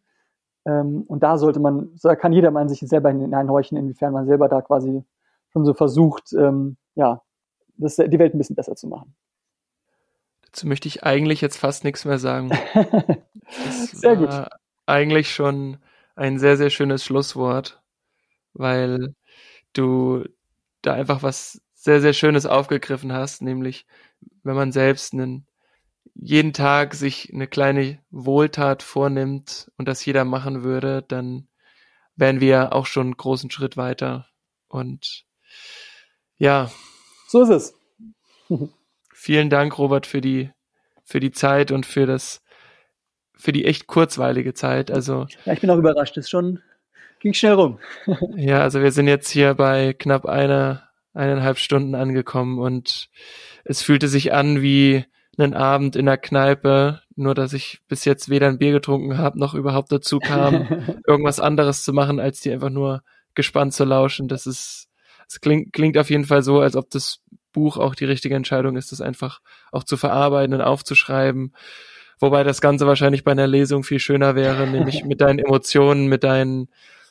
Ähm, 0.64 1.02
und 1.08 1.22
da 1.22 1.38
sollte 1.38 1.60
man, 1.60 1.90
da 2.02 2.14
kann 2.14 2.32
jeder 2.32 2.50
mal 2.50 2.68
sich 2.68 2.80
selber 2.80 3.10
hineinhorchen, 3.10 3.76
inwiefern 3.76 4.12
man 4.12 4.26
selber 4.26 4.48
da 4.48 4.62
quasi 4.62 5.02
schon 5.52 5.64
so 5.64 5.74
versucht, 5.74 6.32
ähm, 6.34 6.76
ja, 6.94 7.22
das, 7.76 7.96
die 7.96 8.18
Welt 8.18 8.34
ein 8.34 8.38
bisschen 8.38 8.56
besser 8.56 8.76
zu 8.76 8.86
machen. 8.86 9.14
Dazu 10.42 10.66
möchte 10.66 10.88
ich 10.88 11.04
eigentlich 11.04 11.40
jetzt 11.40 11.56
fast 11.56 11.84
nichts 11.84 12.04
mehr 12.04 12.18
sagen. 12.18 12.50
sehr 13.92 14.16
gut. 14.16 14.48
Eigentlich 14.88 15.34
schon 15.34 15.76
ein 16.16 16.38
sehr, 16.38 16.56
sehr 16.56 16.70
schönes 16.70 17.04
Schlusswort, 17.04 17.82
weil 18.54 19.14
du 19.74 20.24
da 20.80 20.94
einfach 20.94 21.22
was 21.22 21.60
sehr, 21.74 22.00
sehr 22.00 22.14
Schönes 22.14 22.46
aufgegriffen 22.46 23.12
hast, 23.12 23.42
nämlich 23.42 23.86
wenn 24.44 24.56
man 24.56 24.72
selbst 24.72 25.12
einen, 25.12 25.46
jeden 26.14 26.54
Tag 26.54 26.94
sich 26.94 27.30
eine 27.34 27.46
kleine 27.46 27.98
Wohltat 28.10 28.82
vornimmt 28.82 29.70
und 29.76 29.86
das 29.86 30.06
jeder 30.06 30.24
machen 30.24 30.64
würde, 30.64 31.02
dann 31.06 31.48
wären 32.16 32.40
wir 32.40 32.72
auch 32.72 32.86
schon 32.86 33.08
einen 33.08 33.16
großen 33.18 33.50
Schritt 33.50 33.76
weiter. 33.76 34.26
Und 34.68 35.26
ja. 36.38 36.72
So 37.28 37.42
ist 37.42 37.50
es. 37.50 37.74
vielen 39.12 39.50
Dank, 39.50 39.76
Robert, 39.76 40.06
für 40.06 40.22
die, 40.22 40.50
für 41.04 41.20
die 41.20 41.32
Zeit 41.32 41.72
und 41.72 41.84
für 41.84 42.06
das, 42.06 42.42
für 43.38 43.52
die 43.52 43.64
echt 43.64 43.86
kurzweilige 43.86 44.52
Zeit. 44.52 44.90
Also. 44.90 45.26
Ja, 45.44 45.52
ich 45.52 45.60
bin 45.60 45.70
auch 45.70 45.78
überrascht. 45.78 46.16
Das 46.16 46.24
ist 46.24 46.30
schon, 46.30 46.60
ging 47.20 47.32
schnell 47.32 47.54
rum. 47.54 47.78
ja, 48.36 48.60
also 48.60 48.82
wir 48.82 48.92
sind 48.92 49.06
jetzt 49.06 49.30
hier 49.30 49.54
bei 49.54 49.94
knapp 49.94 50.26
einer, 50.26 50.88
eineinhalb 51.14 51.58
Stunden 51.58 51.94
angekommen 51.94 52.58
und 52.58 53.08
es 53.64 53.82
fühlte 53.82 54.08
sich 54.08 54.32
an 54.32 54.60
wie 54.62 55.04
einen 55.36 55.54
Abend 55.54 55.94
in 55.96 56.06
der 56.06 56.18
Kneipe, 56.18 57.00
nur 57.14 57.34
dass 57.34 57.52
ich 57.52 57.80
bis 57.88 58.04
jetzt 58.04 58.28
weder 58.28 58.48
ein 58.48 58.58
Bier 58.58 58.72
getrunken 58.72 59.18
habe, 59.18 59.38
noch 59.38 59.54
überhaupt 59.54 59.92
dazu 59.92 60.18
kam, 60.18 60.66
irgendwas 61.06 61.40
anderes 61.40 61.84
zu 61.84 61.92
machen, 61.92 62.20
als 62.20 62.40
die 62.40 62.52
einfach 62.52 62.70
nur 62.70 63.02
gespannt 63.34 63.72
zu 63.72 63.84
lauschen. 63.84 64.26
Das 64.26 64.46
ist, 64.46 64.88
es 65.28 65.40
klingt, 65.40 65.72
klingt 65.72 65.96
auf 65.96 66.10
jeden 66.10 66.24
Fall 66.24 66.42
so, 66.42 66.60
als 66.60 66.74
ob 66.74 66.90
das 66.90 67.20
Buch 67.52 67.76
auch 67.76 67.94
die 67.94 68.04
richtige 68.04 68.34
Entscheidung 68.34 68.76
ist, 68.76 68.92
das 68.92 69.00
einfach 69.00 69.40
auch 69.70 69.84
zu 69.84 69.96
verarbeiten 69.96 70.54
und 70.54 70.60
aufzuschreiben. 70.60 71.54
Wobei 72.20 72.44
das 72.44 72.60
Ganze 72.60 72.86
wahrscheinlich 72.86 73.24
bei 73.24 73.32
einer 73.32 73.46
Lesung 73.46 73.84
viel 73.84 74.00
schöner 74.00 74.34
wäre, 74.34 74.66
nämlich 74.66 75.04
mit 75.04 75.20
deinen 75.20 75.38
Emotionen, 75.38 76.06
mit 76.08 76.24
deinen 76.24 76.68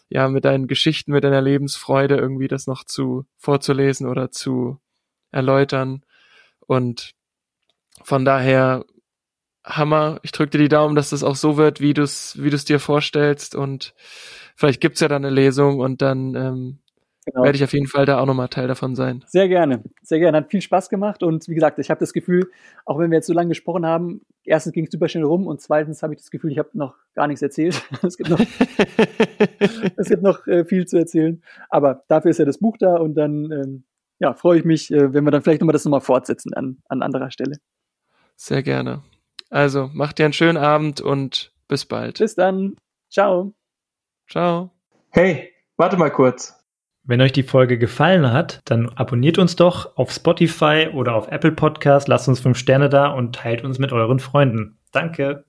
ja, 0.10 0.30
mit 0.30 0.46
deinen 0.46 0.68
Geschichten, 0.68 1.12
mit 1.12 1.26
deiner 1.26 1.42
Lebensfreude 1.42 2.16
irgendwie 2.16 2.48
das 2.48 2.66
noch 2.66 2.86
zu 2.86 3.26
vorzulesen 3.38 4.08
oder 4.08 4.32
zu 4.32 4.80
erläutern. 5.32 6.04
Und 6.66 7.14
von 8.04 8.24
daher 8.24 8.86
Hammer. 9.68 10.20
Ich 10.24 10.32
drücke 10.32 10.52
dir 10.52 10.60
die 10.60 10.70
Daumen, 10.70 10.96
dass 10.96 11.10
das 11.10 11.24
auch 11.24 11.36
so 11.36 11.58
wird, 11.58 11.82
wie 11.82 11.94
du 11.94 12.04
es 12.04 12.42
wie 12.42 12.50
du's 12.50 12.66
dir 12.66 12.80
vorstellst. 12.80 13.56
Und 13.56 13.94
vielleicht 14.56 14.82
gibt's 14.82 15.02
ja 15.02 15.08
dann 15.08 15.26
eine 15.26 15.34
Lesung 15.34 15.80
und 15.80 16.02
dann 16.02 16.36
ähm, 16.36 16.80
genau. 17.32 17.44
werde 17.44 17.56
ich 17.56 17.64
auf 17.64 17.74
jeden 17.74 17.88
Fall 17.88 18.06
da 18.06 18.20
auch 18.20 18.26
nochmal 18.26 18.48
Teil 18.48 18.68
davon 18.68 18.96
sein. 18.96 19.24
Sehr 19.28 19.48
gerne, 19.48 19.84
sehr 20.02 20.20
gerne. 20.20 20.38
Hat 20.38 20.50
viel 20.50 20.62
Spaß 20.62 20.90
gemacht 20.90 21.24
und 21.24 21.48
wie 21.48 21.56
gesagt, 21.56 21.80
ich 21.80 21.90
habe 21.90 22.00
das 22.00 22.14
Gefühl, 22.14 22.52
auch 22.86 23.00
wenn 23.00 23.12
wir 23.12 23.18
jetzt 23.18 23.28
so 23.28 23.34
lange 23.34 23.50
gesprochen 23.50 23.86
haben, 23.86 24.22
erstens 24.44 24.74
ging 24.74 24.86
es 24.86 24.92
super 24.92 25.08
schnell 25.08 25.24
rum 25.24 25.48
und 25.48 25.62
zweitens 25.62 26.04
habe 26.04 26.14
ich 26.14 26.20
das 26.20 26.32
Gefühl, 26.32 26.52
ich 26.52 26.58
habe 26.58 26.70
noch 26.74 26.96
gar 27.14 27.28
nichts 27.28 27.42
erzählt. 27.42 27.82
es 28.04 28.18
gibt 28.18 28.30
noch, 28.30 28.40
es 29.98 30.10
gibt 30.10 30.24
noch 30.24 30.48
äh, 30.48 30.66
viel 30.66 30.88
zu 30.88 30.98
erzählen, 30.98 31.42
aber 31.70 32.04
dafür 32.08 32.32
ist 32.32 32.40
ja 32.40 32.46
das 32.46 32.58
Buch 32.58 32.78
da 32.80 32.96
und 32.96 33.16
dann 33.16 33.52
ähm, 33.52 33.84
ja, 34.20 34.34
freue 34.34 34.60
ich 34.60 34.66
mich, 34.66 34.92
äh, 34.92 35.14
wenn 35.14 35.24
wir 35.24 35.32
dann 35.32 35.42
vielleicht 35.42 35.62
nochmal 35.62 35.74
das 35.74 35.86
nochmal 35.86 36.02
fortsetzen 36.02 36.54
an, 36.54 36.78
an 36.90 37.02
anderer 37.02 37.32
Stelle. 37.32 37.58
Sehr 38.36 38.64
gerne. 38.64 39.04
Also, 39.50 39.90
mach 39.94 40.14
dir 40.14 40.26
einen 40.26 40.34
schönen 40.34 40.58
Abend 40.58 41.02
und 41.02 41.54
bis 41.68 41.86
bald. 41.86 42.20
Bis 42.20 42.36
dann. 42.36 42.76
Ciao. 43.10 43.54
Ciao. 44.30 44.72
Hey, 45.10 45.54
warte 45.78 45.98
mal 45.98 46.12
kurz. 46.12 46.57
Wenn 47.08 47.22
euch 47.22 47.32
die 47.32 47.44
Folge 47.44 47.78
gefallen 47.78 48.34
hat, 48.34 48.60
dann 48.66 48.90
abonniert 48.90 49.38
uns 49.38 49.56
doch 49.56 49.96
auf 49.96 50.12
Spotify 50.12 50.90
oder 50.94 51.16
auf 51.16 51.30
Apple 51.30 51.54
Podcast, 51.54 52.10
lasst 52.10 52.28
uns 52.28 52.42
fünf 52.42 52.58
Sterne 52.58 52.90
da 52.90 53.08
und 53.08 53.34
teilt 53.34 53.64
uns 53.64 53.80
mit 53.80 53.94
euren 53.94 54.20
Freunden. 54.20 54.78
Danke. 54.92 55.47